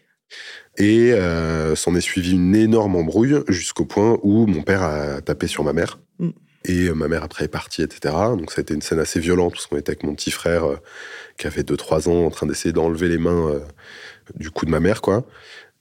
Et 0.76 1.12
euh, 1.12 1.74
s'en 1.76 1.94
est 1.94 2.00
suivi 2.00 2.32
une 2.32 2.54
énorme 2.54 2.96
embrouille 2.96 3.42
jusqu'au 3.48 3.84
point 3.84 4.18
où 4.22 4.46
mon 4.46 4.62
père 4.62 4.82
a 4.82 5.20
tapé 5.20 5.46
sur 5.46 5.64
ma 5.64 5.72
mère. 5.72 6.00
Mm. 6.18 6.30
Et 6.66 6.88
euh, 6.88 6.94
ma 6.94 7.08
mère 7.08 7.22
après 7.22 7.44
est 7.44 7.48
partie, 7.48 7.82
etc. 7.82 8.14
Donc 8.36 8.50
ça 8.50 8.60
a 8.60 8.62
été 8.62 8.74
une 8.74 8.82
scène 8.82 8.98
assez 8.98 9.20
violente 9.20 9.52
parce 9.52 9.66
qu'on 9.66 9.76
était 9.76 9.90
avec 9.90 10.02
mon 10.02 10.14
petit 10.14 10.30
frère 10.30 10.64
euh, 10.64 10.76
qui 11.36 11.46
avait 11.46 11.62
2-3 11.62 12.08
ans 12.08 12.26
en 12.26 12.30
train 12.30 12.46
d'essayer 12.46 12.72
d'enlever 12.72 13.08
les 13.08 13.18
mains 13.18 13.50
euh, 13.50 13.60
du 14.36 14.50
cou 14.50 14.64
de 14.64 14.70
ma 14.70 14.80
mère, 14.80 15.02
quoi. 15.02 15.26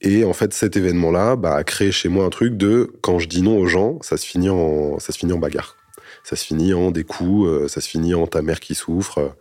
Et 0.02 0.24
en 0.24 0.34
fait, 0.34 0.52
cet 0.52 0.76
événement-là 0.76 1.36
bah, 1.36 1.54
a 1.54 1.64
créé 1.64 1.90
chez 1.90 2.10
moi 2.10 2.26
un 2.26 2.30
truc 2.30 2.56
de 2.56 2.92
quand 3.00 3.18
je 3.18 3.28
dis 3.28 3.40
non 3.40 3.58
aux 3.58 3.66
gens, 3.66 3.98
ça 4.02 4.18
se 4.18 4.26
finit 4.26 4.50
en, 4.50 4.98
ça 4.98 5.12
se 5.12 5.18
finit 5.18 5.32
en 5.32 5.38
bagarre. 5.38 5.76
Ça 6.24 6.36
se 6.36 6.44
finit 6.44 6.74
en 6.74 6.90
des 6.90 7.04
coups, 7.04 7.70
ça 7.70 7.80
se 7.80 7.88
finit 7.88 8.14
en 8.14 8.26
ta 8.26 8.42
mère 8.42 8.60
qui 8.60 8.74
souffre. 8.74 9.34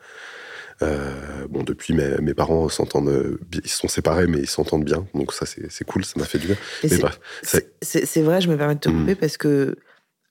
Euh, 0.81 1.45
bon, 1.49 1.63
depuis, 1.63 1.93
mes, 1.93 2.17
mes 2.21 2.33
parents 2.33 2.67
s'entendent, 2.69 3.37
ils 3.63 3.69
se 3.69 3.77
sont 3.77 3.87
séparés, 3.87 4.27
mais 4.27 4.39
ils 4.39 4.49
s'entendent 4.49 4.85
bien. 4.85 5.05
Donc 5.13 5.33
ça, 5.33 5.45
c'est 5.45 5.83
cool, 5.85 6.03
ça 6.03 6.13
m'a 6.19 6.25
fait 6.25 6.39
du 6.39 6.47
bien. 6.47 6.55
Mais 6.83 6.89
c'est- 6.89 6.97
bref, 6.99 7.19
vrai, 8.23 8.41
je 8.41 8.49
me 8.49 8.57
permets 8.57 8.75
de 8.75 8.79
te 8.79 8.89
Mm. 8.89 8.99
couper 8.99 9.15
parce 9.15 9.37
que 9.37 9.75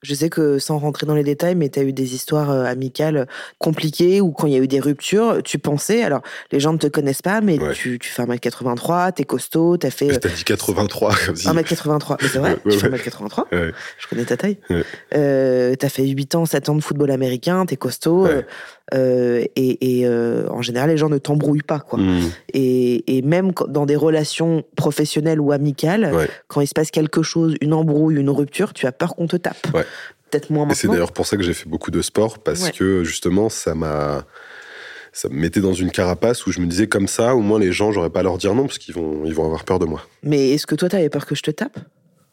je 0.03 0.15
sais 0.15 0.31
que 0.31 0.59
sans 0.59 0.79
rentrer 0.79 1.07
dans 1.07 1.15
les 1.15 1.23
détails, 1.23 1.55
mais 1.55 1.69
tu 1.69 1.79
as 1.79 1.85
eu 1.85 1.93
des 1.93 2.17
histoires 2.17 2.51
euh, 2.51 2.65
amicales 2.65 3.29
compliquées 3.59 4.21
ou 4.21 4.33
quand 4.33 4.49
il 4.49 4.53
y 4.53 4.57
a 4.57 4.59
eu 4.59 4.67
des 4.67 4.81
ruptures, 4.81 5.43
tu 5.45 5.61
pensais, 5.61 6.03
alors 6.03 6.23
les 6.51 6.59
gens 6.59 6.73
ne 6.73 6.79
te 6.79 6.89
connaissent 6.89 7.23
pas, 7.23 7.41
mais 7.41 7.57
Ouais. 7.61 7.73
tu, 7.73 8.01
tu 8.01 8.09
fais 8.11 8.23
1m83, 8.25 9.13
t'es 9.13 9.23
costaud, 9.23 9.77
t'as 9.77 9.91
fait 9.91 10.11
euh, 10.13 10.19
t'as 10.19 10.29
dit 10.29 10.43
83 10.43 11.15
comme 11.25 11.37
si. 11.37 11.47
1m83, 11.47 12.17
mais 12.21 12.29
c'est 12.29 12.39
vrai, 12.41 12.51
Ouais, 12.65 12.73
ouais, 12.73 12.73
tu 12.73 12.79
fais 12.81 12.89
ouais. 12.91 12.99
1m83, 12.99 13.45
Ouais. 13.53 13.73
je 13.99 14.07
connais 14.09 14.25
ta 14.25 14.37
taille. 14.37 14.59
Euh, 15.15 15.77
t'as 15.77 15.89
fait 15.89 16.05
8 16.07 16.35
ans, 16.35 16.47
7 16.47 16.69
ans 16.69 16.75
de 16.75 16.83
football 16.83 17.13
américain, 17.13 17.65
t'es 17.65 17.77
costaud, 17.77 18.27
euh, 18.27 18.43
euh, 18.95 19.45
et, 19.57 20.01
et, 20.01 20.07
euh, 20.07 20.47
en 20.51 20.63
général, 20.63 20.91
les 20.91 20.97
gens 20.97 21.09
ne 21.09 21.19
t'embrouillent 21.19 21.63
pas, 21.63 21.81
quoi. 21.81 21.99
Mm. 21.99 22.21
Et, 22.55 23.17
et 23.19 23.23
même 23.23 23.53
dans 23.69 23.87
des 23.87 23.97
relations 23.97 24.65
professionnelles 24.77 25.41
ou 25.41 25.53
amicales, 25.53 26.13
Ouais. 26.15 26.29
quand 26.49 26.61
il 26.61 26.67
se 26.67 26.75
passe 26.75 26.91
quelque 26.91 27.23
chose, 27.23 27.55
une 27.61 27.73
embrouille, 27.73 28.17
une 28.17 28.31
rupture, 28.31 28.73
tu 28.73 28.87
as 28.87 28.93
peur 28.93 29.15
qu'on 29.17 29.27
te 29.27 29.37
tape. 29.37 29.67
Ouais. 29.75 29.85
Peut-être 30.31 30.51
moins 30.51 30.69
Et 30.69 30.75
c'est 30.75 30.89
d'ailleurs 30.89 31.13
pour 31.13 31.27
ça 31.27 31.37
que 31.37 31.43
j'ai 31.43 31.53
fait 31.55 31.69
beaucoup 31.69 31.91
de 31.91 32.01
sport, 32.03 32.39
parce 32.39 32.65
Ouais. 32.65 32.73
que 32.73 33.05
justement, 33.05 33.49
ça 33.49 33.75
m'a. 33.75 34.25
Ça 35.15 35.29
me 35.29 35.35
mettait 35.35 35.61
dans 35.61 35.75
une 35.75 35.91
carapace 35.91 36.47
où 36.47 36.53
je 36.53 36.61
me 36.61 36.67
disais 36.67 36.87
comme 36.87 37.07
ça, 37.07 37.35
au 37.37 37.41
moins 37.41 37.59
les 37.59 37.71
gens, 37.71 37.93
j'aurais 37.93 38.09
pas 38.09 38.21
à 38.21 38.23
leur 38.23 38.39
dire 38.39 38.55
non, 38.55 38.63
parce 38.65 38.79
qu'ils 38.79 38.95
vont, 38.95 39.27
ils 39.27 39.35
vont 39.35 39.45
avoir 39.45 39.65
peur 39.65 39.79
de 39.79 39.85
moi. 39.85 40.01
Mais 40.23 40.53
est-ce 40.53 40.67
que 40.67 40.75
toi, 40.75 40.89
t'avais 40.89 41.11
peur 41.11 41.27
que 41.27 41.35
je 41.35 41.43
te 41.43 41.51
tape 41.51 41.79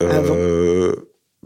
Euh, 0.02 0.96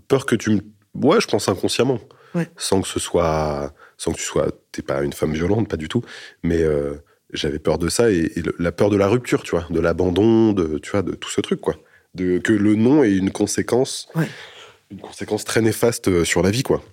peur 0.07 0.26
que 0.28 0.36
tu 0.36 0.51
me. 0.51 0.59
Ouais, 0.93 1.20
je 1.20 1.28
pense 1.28 1.49
inconsciemment. 1.49 1.99
Ouais. 2.36 2.47
Sans 2.55 2.82
que 2.82 2.88
ce 2.88 2.99
soit. 2.99 3.74
Sans 4.04 4.12
que 4.12 4.18
tu 4.18 4.24
sois. 4.24 4.47
T'es 4.74 4.82
pas 4.82 5.01
une 5.04 5.14
femme 5.14 5.32
violente, 5.34 5.70
pas 5.70 5.78
du 5.78 5.88
tout. 5.88 6.04
Mais 6.43 6.62
euh, 6.62 6.95
j'avais 7.32 7.60
peur 7.60 7.78
de 7.78 7.88
ça 7.88 8.12
et, 8.12 8.32
et 8.36 8.41
le- 8.41 8.54
la 8.60 8.74
peur 8.74 8.89
de 8.89 8.97
la 8.97 9.08
rupture, 9.08 9.43
tu 9.43 9.51
vois, 9.51 9.66
de 9.70 9.80
l'abandon, 9.80 10.51
de, 10.51 10.78
tu 10.80 10.91
vois, 10.91 11.04
de 11.04 11.14
tout 11.14 11.30
ce 11.30 11.39
truc, 11.39 11.62
quoi. 11.62 11.76
De, 12.14 12.38
que 12.39 12.51
le 12.51 12.76
non 12.76 13.01
ait 13.04 13.16
une 13.16 13.32
conséquence. 13.32 14.10
Ouais. 14.14 14.28
Une 14.91 14.99
conséquence 14.99 15.45
très 15.45 15.62
néfaste 15.62 16.10
euh, 16.10 16.26
sur 16.26 16.43
la 16.43 16.51
vie, 16.51 16.64
quoi. 16.64 16.84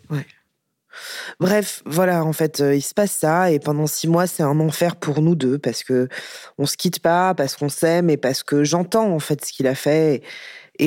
Bref, 1.41 1.83
voilà, 1.87 2.25
en 2.25 2.33
fait, 2.33 2.61
euh, 2.61 2.75
il 2.75 2.83
se 2.83 2.95
passe 2.95 3.13
ça, 3.13 3.51
et 3.51 3.59
pendant 3.59 3.87
six 3.87 4.07
mois, 4.09 4.27
c'est 4.27 4.43
un 4.43 4.61
enfer 4.61 4.97
pour 4.97 5.23
nous 5.23 5.35
deux, 5.35 5.59
parce 5.59 5.83
que 5.83 6.09
on 6.59 6.67
se 6.67 6.77
quitte 6.77 7.01
pas, 7.01 7.35
parce 7.35 7.57
qu'on 7.57 7.69
s'aime, 7.69 8.11
et 8.11 8.17
parce 8.17 8.43
que 8.43 8.63
j'entends, 8.65 9.11
en 9.13 9.19
fait, 9.21 9.45
ce 9.45 9.53
qu'il 9.53 9.67
a 9.67 9.75
fait. 9.75 10.17
Et 10.17 10.23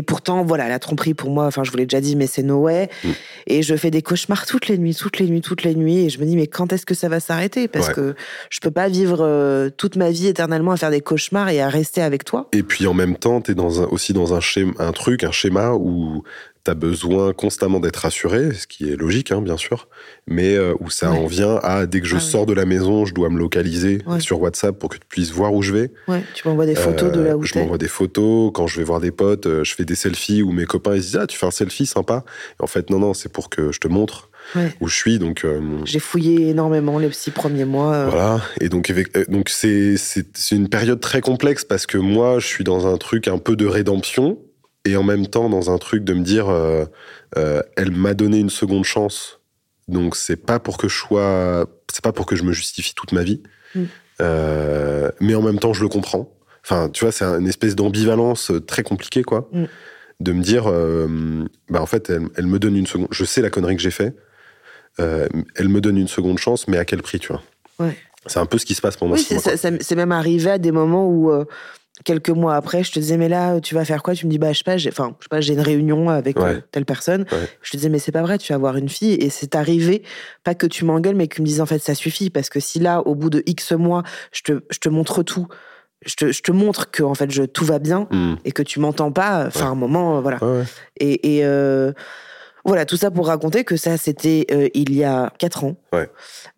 pourtant, 0.01 0.43
voilà, 0.43 0.67
la 0.67 0.79
tromperie, 0.79 1.13
pour 1.13 1.29
moi, 1.29 1.45
enfin, 1.45 1.63
je 1.63 1.71
vous 1.71 1.77
l'ai 1.77 1.85
déjà 1.85 2.01
dit, 2.01 2.15
mais 2.15 2.27
c'est 2.27 2.43
no 2.43 2.61
way. 2.61 2.89
Mm. 3.03 3.09
Et 3.47 3.61
je 3.61 3.75
fais 3.75 3.91
des 3.91 4.01
cauchemars 4.01 4.45
toutes 4.45 4.67
les 4.67 4.77
nuits, 4.77 4.95
toutes 4.95 5.19
les 5.19 5.27
nuits, 5.27 5.41
toutes 5.41 5.63
les 5.63 5.75
nuits, 5.75 6.05
et 6.05 6.09
je 6.09 6.19
me 6.19 6.25
dis, 6.25 6.35
mais 6.35 6.47
quand 6.47 6.73
est-ce 6.73 6.85
que 6.85 6.93
ça 6.95 7.09
va 7.09 7.19
s'arrêter? 7.19 7.67
Parce 7.67 7.87
Ouais. 7.89 7.93
que 7.93 8.15
je 8.49 8.59
peux 8.59 8.71
pas 8.71 8.87
vivre 8.87 9.19
euh, 9.21 9.69
toute 9.69 9.95
ma 9.95 10.09
vie 10.09 10.27
éternellement 10.27 10.71
à 10.71 10.77
faire 10.77 10.91
des 10.91 11.01
cauchemars 11.01 11.49
et 11.49 11.61
à 11.61 11.69
rester 11.69 12.01
avec 12.01 12.23
toi. 12.23 12.47
Et 12.53 12.63
puis 12.63 12.87
en 12.87 12.93
même 12.93 13.17
temps, 13.17 13.41
tu 13.41 13.51
es 13.51 13.55
dans 13.55 13.81
un, 13.81 13.85
aussi 13.85 14.13
dans 14.13 14.33
un, 14.33 14.39
schéma, 14.39 14.71
un 14.79 14.91
truc, 14.91 15.23
un 15.23 15.31
schéma 15.31 15.73
où 15.73 16.23
tu 16.65 16.71
as 16.71 16.75
besoin 16.75 17.33
constamment 17.33 17.79
d'être 17.79 17.97
rassuré, 17.97 18.53
ce 18.53 18.67
qui 18.67 18.89
est 18.89 18.95
logique, 18.95 19.31
hein, 19.31 19.41
bien 19.41 19.57
sûr, 19.57 19.87
mais 20.27 20.55
euh, 20.55 20.73
où 20.79 20.89
ça 20.89 21.11
Ouais. 21.11 21.17
en 21.17 21.25
vient 21.25 21.59
à 21.61 21.85
dès 21.85 21.99
que 21.99 22.07
je 22.07 22.15
Ah 22.15 22.19
oui. 22.19 22.25
sors 22.31 22.45
de 22.45 22.53
la 22.53 22.65
maison, 22.65 23.05
je 23.05 23.13
dois 23.13 23.29
me 23.29 23.37
localiser 23.37 23.99
Ouais. 24.07 24.19
sur 24.21 24.41
WhatsApp 24.41 24.77
pour 24.79 24.89
que 24.89 24.95
tu 24.97 25.01
puisses 25.09 25.31
voir 25.31 25.53
où 25.53 25.61
je 25.61 25.73
vais. 25.73 25.91
Ouais, 26.07 26.23
tu 26.33 26.47
m'envoies 26.47 26.65
des 26.65 26.75
photos 26.75 27.11
de 27.11 27.19
là 27.21 27.31
Euh, 27.31 27.35
où 27.35 27.43
Je 27.43 27.53
t'es. 27.53 27.59
m'envoie 27.59 27.77
des 27.77 27.87
photos. 27.89 28.51
Quand 28.53 28.67
je 28.67 28.77
vais 28.77 28.83
voir 28.85 29.01
des 29.01 29.11
potes, 29.11 29.45
euh, 29.45 29.63
je 29.63 29.75
fais 29.75 29.83
des 29.85 29.95
selfies 29.95 30.41
où 30.41 30.51
mes 30.53 30.65
copains 30.65 30.95
ils 30.95 31.01
se 31.03 31.07
disent 31.07 31.17
Ah, 31.21 31.27
tu 31.27 31.37
fais 31.37 31.45
un 31.45 31.51
selfie 31.51 31.85
sympa. 31.85 32.23
Et 32.59 32.63
en 32.63 32.67
fait, 32.67 32.89
non, 32.89 32.99
non, 32.99 33.13
c'est 33.13 33.31
pour 33.31 33.49
que 33.49 33.71
je 33.71 33.79
te 33.79 33.87
montre 33.89 34.29
Ouais. 34.55 34.73
où 34.81 34.87
je 34.87 34.95
suis. 34.95 35.19
Donc. 35.19 35.43
euh, 35.45 35.59
J'ai 35.85 35.99
fouillé 35.99 36.49
énormément 36.49 36.97
les 36.99 37.11
six 37.11 37.31
premiers 37.31 37.63
mois. 37.65 37.93
euh, 37.93 38.09
voilà, 38.09 38.41
et 38.61 38.67
donc 38.69 38.89
euh, 38.89 39.03
donc 39.29 39.49
c'est 39.49 39.95
une 40.51 40.67
période 40.69 40.99
très 40.99 41.21
complexe 41.21 41.63
parce 41.63 41.85
que 41.85 41.97
moi 41.97 42.39
je 42.39 42.47
suis 42.47 42.63
dans 42.65 42.85
un 42.87 42.97
truc 42.97 43.27
un 43.29 43.37
peu 43.37 43.55
de 43.55 43.65
rédemption 43.65 44.37
et 44.85 44.95
en 44.97 45.03
même 45.03 45.27
temps 45.27 45.49
dans 45.49 45.71
un 45.71 45.77
truc 45.77 46.03
de 46.03 46.13
me 46.13 46.23
dire, 46.23 46.49
euh, 46.49 46.85
euh, 47.37 47.61
elle 47.77 47.91
m'a 47.91 48.13
donné 48.13 48.39
une 48.39 48.49
seconde 48.49 48.83
chance, 48.85 49.39
donc 49.87 50.15
c'est 50.15 50.35
pas 50.37 50.59
pour 50.59 50.77
que 50.77 50.87
je 50.87 50.97
sois, 50.97 51.65
c'est 51.91 52.03
pas 52.03 52.11
pour 52.11 52.25
que 52.25 52.35
je 52.35 52.43
me 52.43 52.51
justifie 52.53 52.93
toute 52.95 53.11
ma 53.11 53.23
vie, 53.23 53.41
Mm. 53.75 53.85
Euh, 54.21 55.09
mais 55.19 55.33
en 55.33 55.41
même 55.41 55.57
temps 55.57 55.73
je 55.73 55.81
le 55.81 55.89
comprends. 55.89 56.31
Enfin, 56.63 56.87
tu 56.89 57.03
vois, 57.03 57.11
c'est 57.11 57.25
une 57.25 57.47
espèce 57.47 57.75
d'ambivalence 57.75 58.51
très 58.67 58.83
compliquée, 58.83 59.23
quoi, 59.23 59.49
Mm. 59.51 59.63
de 60.19 60.31
me 60.31 60.41
dire, 60.43 60.65
bah 61.69 61.81
en 61.81 61.85
fait, 61.87 62.09
elle, 62.11 62.27
elle 62.37 62.45
me 62.45 62.59
donne 62.59 62.75
une 62.77 62.85
seconde, 62.85 63.07
je 63.09 63.25
sais 63.25 63.41
la 63.41 63.49
connerie 63.49 63.75
que 63.75 63.81
j'ai 63.81 63.89
fait, 63.91 64.13
elle 64.99 65.69
me 65.69 65.81
donne 65.81 65.97
une 65.97 66.07
seconde 66.07 66.37
chance, 66.37 66.67
mais 66.67 66.77
à 66.77 66.85
quel 66.85 67.01
prix, 67.01 67.19
tu 67.19 67.29
vois? 67.29 67.41
Ouais. 67.79 67.97
C'est 68.27 68.39
un 68.39 68.45
peu 68.45 68.57
ce 68.59 68.65
qui 68.65 68.75
se 68.75 68.81
passe 68.81 68.95
pendant 68.95 69.15
Oui, 69.15 69.21
ça- 69.23 69.57
ça- 69.57 69.69
c'est 69.81 69.95
même 69.95 70.11
arrivé 70.13 70.51
à 70.51 70.57
des 70.59 70.71
moments 70.71 71.07
où, 71.09 71.31
quelques 72.05 72.29
mois 72.31 72.55
après, 72.55 72.83
je 72.83 72.91
te 72.91 72.99
disais, 72.99 73.17
mais 73.17 73.29
là, 73.29 73.59
tu 73.61 73.75
vas 73.75 73.85
faire 73.85 74.01
quoi? 74.03 74.15
Tu 74.15 74.25
me 74.25 74.31
dis, 74.31 74.39
bah, 74.39 74.51
je 74.51 74.57
sais 74.57 74.63
pas, 74.63 74.77
j'ai, 74.77 74.89
enfin, 74.89 75.15
je 75.19 75.25
sais 75.25 75.29
pas, 75.29 75.41
j'ai 75.41 75.53
une 75.53 75.61
réunion 75.61 76.09
avec 76.09 76.37
euh, 76.37 76.55
Ouais. 76.55 76.63
telle 76.71 76.85
personne. 76.85 77.21
Ouais. 77.31 77.47
Je 77.61 77.71
te 77.71 77.77
disais, 77.77 77.89
mais 77.89 77.99
c'est 77.99 78.11
pas 78.11 78.23
vrai, 78.23 78.37
tu 78.37 78.51
vas 78.51 78.55
avoir 78.55 78.75
une 78.77 78.89
fille. 78.89 79.13
Et 79.13 79.29
c'est 79.29 79.55
arrivé, 79.55 80.03
pas 80.43 80.55
que 80.55 80.65
tu 80.67 80.85
m'engueules, 80.85 81.15
mais 81.15 81.27
que 81.27 81.35
tu 81.35 81.41
me 81.41 81.47
dises, 81.47 81.61
en 81.61 81.65
fait, 81.65 81.79
ça 81.79 81.93
suffit. 81.95 82.29
Parce 82.29 82.49
que 82.49 82.59
si 82.59 82.79
là, 82.79 83.01
au 83.01 83.13
bout 83.15 83.29
de 83.29 83.43
X 83.45 83.71
mois, 83.73 84.03
je 84.31 84.41
te, 84.41 84.63
je 84.71 84.79
te 84.79 84.89
montre 84.89 85.21
tout, 85.23 85.47
je 86.05 86.15
te, 86.15 86.31
je 86.31 86.41
te 86.41 86.51
montre 86.51 86.89
que, 86.91 87.03
en 87.03 87.13
fait, 87.13 87.29
je, 87.31 87.43
tout 87.43 87.63
va 87.65 87.79
bien 87.79 88.07
Mm. 88.11 88.35
et 88.43 88.51
que 88.51 88.63
tu 88.63 88.79
m'entends 88.79 89.11
pas, 89.11 89.45
enfin, 89.47 89.65
Ouais. 89.65 89.71
un 89.71 89.75
moment, 89.75 90.17
euh, 90.17 90.21
voilà. 90.21 90.43
Ouais, 90.43 90.59
ouais. 90.59 90.65
Et, 90.99 91.37
et, 91.37 91.45
euh, 91.45 91.93
voilà, 92.65 92.85
tout 92.85 92.97
ça 92.97 93.11
pour 93.11 93.27
raconter 93.27 93.63
que 93.63 93.75
ça, 93.77 93.97
c'était 93.97 94.45
euh, 94.51 94.69
il 94.73 94.93
y 94.95 95.03
a 95.03 95.31
quatre 95.37 95.63
ans. 95.63 95.75
Ouais. 95.91 96.09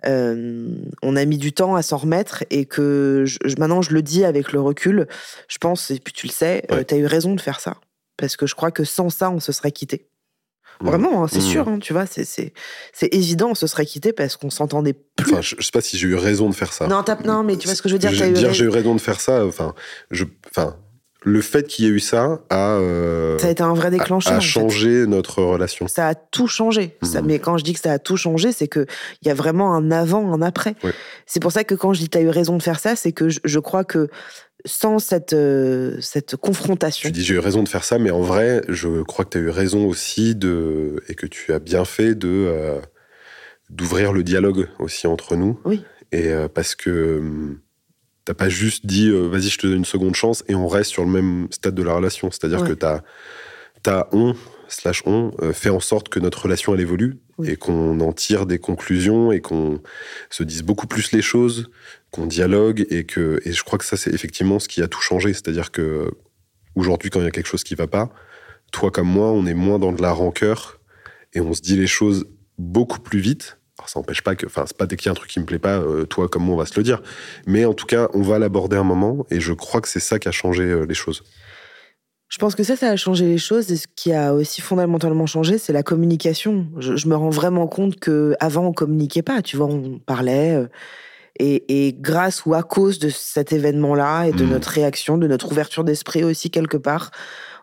Euh, 0.05 0.67
on 1.01 1.15
a 1.15 1.25
mis 1.25 1.37
du 1.37 1.51
temps 1.53 1.75
à 1.75 1.81
s'en 1.81 1.97
remettre 1.97 2.43
et 2.49 2.65
que 2.65 3.23
je- 3.25 3.39
maintenant, 3.57 3.81
je 3.81 3.91
le 3.93 4.01
dis 4.01 4.23
avec 4.23 4.51
le 4.51 4.61
recul, 4.61 5.07
je 5.47 5.57
pense, 5.57 5.89
et 5.91 5.99
puis 5.99 6.13
tu 6.13 6.27
le 6.27 6.31
sais, 6.31 6.63
Ouais. 6.69 6.85
tu 6.85 6.93
as 6.93 6.97
eu 6.97 7.05
raison 7.05 7.33
de 7.35 7.41
faire 7.41 7.59
ça. 7.59 7.77
Parce 8.17 8.37
que 8.37 8.45
je 8.47 8.55
crois 8.55 8.71
que 8.71 8.83
sans 8.83 9.09
ça, 9.09 9.29
on 9.31 9.39
se 9.39 9.51
serait 9.51 9.71
quitté. 9.71 10.07
Vraiment, 10.81 11.23
hein, 11.23 11.27
c'est 11.29 11.39
Mm. 11.39 11.41
sûr, 11.41 11.67
hein, 11.69 11.79
tu 11.79 11.93
vois, 11.93 12.05
c'est- 12.05 12.51
évident, 13.15 13.51
on 13.51 13.55
se 13.55 13.65
serait 13.65 13.85
quitté 13.85 14.11
parce 14.11 14.35
qu'on 14.35 14.49
s'entendait 14.49 14.93
plus. 15.15 15.31
Enfin, 15.31 15.41
je, 15.41 15.55
je 15.57 15.63
sais 15.65 15.71
pas 15.71 15.79
si 15.79 15.97
j'ai 15.97 16.07
eu 16.07 16.15
raison 16.15 16.49
de 16.49 16.55
faire 16.55 16.73
ça. 16.73 16.87
non, 16.87 17.01
non, 17.23 17.43
mais 17.43 17.55
tu 17.55 17.65
vois 17.67 17.75
ce 17.75 17.81
que 17.81 17.87
je 17.87 17.93
veux 17.93 17.99
dire, 17.99 18.11
Je 18.11 18.25
eu 18.25 18.31
dire, 18.33 18.53
j'ai 18.53 18.65
eu 18.65 18.69
raison 18.69 18.93
de 18.93 18.99
faire 18.99 19.21
ça. 19.21 19.45
Enfin, 19.45 19.73
je, 20.11 20.25
enfin, 20.49 20.75
le 21.25 21.41
fait 21.41 21.67
qu'il 21.67 21.85
y 21.85 21.87
ait 21.87 21.91
eu 21.91 21.99
ça 21.99 22.39
a, 22.49 22.75
euh, 22.77 23.37
Ça 23.39 23.47
a 23.47 23.49
été 23.49 23.63
un 23.63 23.73
vrai 23.73 23.87
a- 23.87 23.91
déclencheur. 23.91 24.33
a 24.33 24.37
en 24.37 24.39
fait. 24.39 24.45
changé 24.47 25.05
notre 25.07 25.41
relation. 25.41 25.87
ça 25.87 26.07
a 26.07 26.15
tout 26.15 26.47
changé. 26.47 26.95
Ça- 27.01 27.21
Mhm. 27.21 27.27
mais 27.27 27.39
quand 27.39 27.57
je 27.57 27.63
dis 27.63 27.73
que 27.73 27.79
ça 27.79 27.91
a 27.91 27.99
tout 27.99 28.15
changé, 28.15 28.51
c'est 28.51 28.67
que 28.67 28.85
il 29.21 29.27
y 29.27 29.31
a 29.31 29.33
vraiment 29.33 29.73
un 29.75 29.89
avant, 29.91 30.31
un 30.33 30.41
après. 30.41 30.75
Ouais. 30.83 30.93
C'est 31.25 31.41
pour 31.41 31.51
ça 31.51 31.63
que 31.63 31.75
quand 31.75 31.93
je 31.93 31.99
dis 31.99 32.09
tu 32.09 32.17
as 32.17 32.21
eu 32.21 32.29
raison 32.29 32.55
de 32.57 32.63
faire 32.63 32.79
ça, 32.79 32.95
c'est 32.95 33.11
que 33.11 33.27
je, 33.29 33.39
je 33.43 33.59
crois 33.59 33.83
que 33.83 34.07
sans 34.67 34.97
cette, 34.99 35.33
euh, 35.33 35.97
cette 35.99 36.35
confrontation, 36.37 37.07
Tu 37.07 37.11
dis 37.11 37.23
j'ai 37.23 37.35
eu 37.35 37.39
raison 37.39 37.61
de 37.63 37.69
faire 37.69 37.83
ça, 37.83 37.99
mais 37.99 38.09
en 38.11 38.21
vrai, 38.21 38.61
je 38.67 39.01
crois 39.03 39.25
que 39.25 39.31
tu 39.31 39.37
as 39.37 39.41
eu 39.41 39.49
raison 39.49 39.85
aussi 39.85 40.33
de 40.35 40.95
et 41.09 41.13
que 41.15 41.27
tu 41.27 41.53
as 41.53 41.59
bien 41.59 41.85
fait 41.85 42.15
de 42.15 42.27
euh, 42.29 42.79
d'ouvrir 43.69 44.13
le 44.13 44.23
dialogue 44.23 44.67
aussi 44.79 45.07
entre 45.07 45.35
nous. 45.35 45.59
Oui. 45.65 45.83
Et 46.11 46.31
parce 46.53 46.75
que 46.75 47.17
hum, 47.19 47.59
t'as 48.25 48.33
pas 48.33 48.49
juste 48.49 48.85
dit 48.85 49.07
euh, 49.09 49.27
vas-y 49.27 49.49
je 49.49 49.57
te 49.59 49.67
donne 49.67 49.77
une 49.77 49.85
seconde 49.85 50.15
chance 50.15 50.43
et 50.47 50.55
on 50.55 50.67
reste 50.67 50.91
sur 50.91 51.05
le 51.05 51.11
même 51.11 51.47
stade 51.51 51.75
de 51.75 51.83
la 51.83 51.93
relation. 51.93 52.31
C'est-à-dire 52.31 52.61
Ouais. 52.61 52.69
que 52.69 52.73
t'as 52.73 53.01
t'as 53.83 54.07
on 54.11 54.35
slash 54.67 55.03
on 55.05 55.31
euh, 55.41 55.53
fait 55.53 55.69
en 55.69 55.79
sorte 55.79 56.09
que 56.09 56.19
notre 56.19 56.41
relation 56.43 56.73
elle 56.73 56.81
évolue 56.81 57.19
Oui. 57.37 57.49
et 57.51 57.55
qu'on 57.55 57.99
en 57.99 58.13
tire 58.13 58.45
des 58.47 58.57
conclusions 58.57 59.31
et 59.31 59.39
qu'on 59.41 59.79
se 60.31 60.43
dise 60.43 60.63
beaucoup 60.63 60.87
plus 60.87 61.11
les 61.11 61.21
choses, 61.21 61.69
qu'on 62.11 62.25
dialogue 62.25 62.85
et 62.89 63.03
que 63.05 63.39
et 63.45 63.51
je 63.53 63.63
crois 63.63 63.77
que 63.77 63.85
ça 63.85 63.95
c'est 63.95 64.11
effectivement 64.13 64.59
ce 64.59 64.67
qui 64.67 64.81
a 64.81 64.87
tout 64.87 65.01
changé. 65.01 65.33
C'est-à-dire 65.33 65.71
que 65.71 66.09
aujourd'hui 66.75 67.09
quand 67.11 67.19
il 67.19 67.25
y 67.25 67.27
a 67.27 67.31
quelque 67.31 67.47
chose 67.47 67.63
qui 67.63 67.75
va 67.75 67.85
pas, 67.87 68.09
toi 68.71 68.89
comme 68.89 69.07
moi 69.07 69.31
on 69.31 69.45
est 69.45 69.53
moins 69.53 69.77
dans 69.79 69.91
de 69.91 70.01
la 70.01 70.11
rancœur 70.11 70.79
et 71.33 71.41
on 71.41 71.53
se 71.53 71.61
dit 71.61 71.77
les 71.77 71.87
choses 71.87 72.25
beaucoup 72.57 72.99
plus 72.99 73.19
vite. 73.19 73.59
Ça 73.87 73.99
n'empêche 73.99 74.21
pas 74.21 74.35
que, 74.35 74.45
enfin 74.45 74.63
c'est 74.67 74.77
pas 74.77 74.85
dès 74.87 74.95
qu'il 74.97 75.07
y 75.07 75.09
a 75.09 75.11
un 75.11 75.15
truc 75.15 75.29
qui 75.29 75.39
me 75.39 75.45
plaît 75.45 75.59
pas, 75.59 75.77
euh, 75.79 76.05
toi 76.05 76.27
comme 76.27 76.43
moi 76.43 76.55
on 76.55 76.57
va 76.57 76.65
se 76.65 76.75
le 76.77 76.83
dire. 76.83 77.01
Mais 77.47 77.65
en 77.65 77.73
tout 77.73 77.85
cas 77.85 78.09
on 78.13 78.21
va 78.21 78.39
l'aborder 78.39 78.77
un 78.77 78.83
moment 78.83 79.25
et 79.31 79.39
je 79.39 79.53
crois 79.53 79.81
que 79.81 79.87
c'est 79.87 79.99
ça 79.99 80.19
qui 80.19 80.27
a 80.27 80.31
changé 80.31 80.63
euh, 80.63 80.85
les 80.85 80.93
choses. 80.95 81.23
je 82.27 82.37
pense 82.39 82.55
que 82.55 82.63
ça, 82.63 82.75
ça 82.75 82.89
a 82.89 82.95
changé 82.97 83.25
les 83.25 83.37
choses. 83.37 83.71
Et 83.71 83.77
ce 83.77 83.87
qui 83.95 84.11
a 84.11 84.33
aussi 84.33 84.59
fondamentalement 84.61 85.25
changé, 85.27 85.57
c'est 85.57 85.71
la 85.73 85.83
communication. 85.83 86.67
Je, 86.79 86.95
je 86.97 87.07
me 87.07 87.15
rends 87.15 87.29
vraiment 87.29 87.67
compte 87.67 87.97
que 87.99 88.35
avant 88.39 88.65
on 88.65 88.73
communiquait 88.73 89.21
pas. 89.21 89.41
Tu 89.41 89.55
vois, 89.57 89.67
on 89.67 89.99
parlait. 89.99 90.55
euh, 90.55 90.67
Et, 91.39 91.87
et 91.87 91.93
grâce 91.93 92.45
ou 92.45 92.53
à 92.53 92.63
cause 92.63 92.97
de 92.99 93.09
cet 93.09 93.51
événement-là 93.51 94.27
et 94.27 94.31
de 94.33 94.45
Mhm. 94.45 94.51
notre 94.51 94.69
réaction, 94.69 95.17
de 95.17 95.27
notre 95.27 95.51
ouverture 95.51 95.83
d'esprit 95.83 96.23
aussi 96.23 96.49
quelque 96.49 96.77
part, 96.77 97.11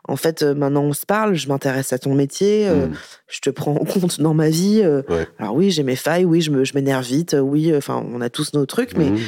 en 0.09 0.16
fait, 0.16 0.42
euh, 0.42 0.55
maintenant 0.55 0.82
on 0.82 0.92
se 0.92 1.07
parle, 1.07 1.34
je 1.34 1.46
m'intéresse 1.48 1.92
à 1.92 1.98
ton 1.98 2.14
métier, 2.14 2.68
euh, 2.68 2.86
Mm. 2.88 2.94
je 3.28 3.40
te 3.40 3.50
prends 3.50 3.72
en 3.76 3.84
compte 3.84 4.20
dans 4.20 4.34
ma 4.34 4.50
vie. 4.50 4.80
euh, 4.82 5.03
Ouais. 5.09 5.26
Alors 5.38 5.55
oui, 5.55 5.70
j'ai 5.70 5.82
mes 5.84 5.96
failles, 5.96 6.24
oui, 6.24 6.40
je 6.40 6.50
m'énerve 6.74 7.05
vite, 7.05 7.36
oui, 7.40 7.74
enfin, 7.76 8.05
on 8.12 8.20
a 8.20 8.28
tous 8.30 8.53
nos 8.55 8.66
trucs, 8.66 8.96
mais, 8.96 9.11
Mhm. 9.11 9.18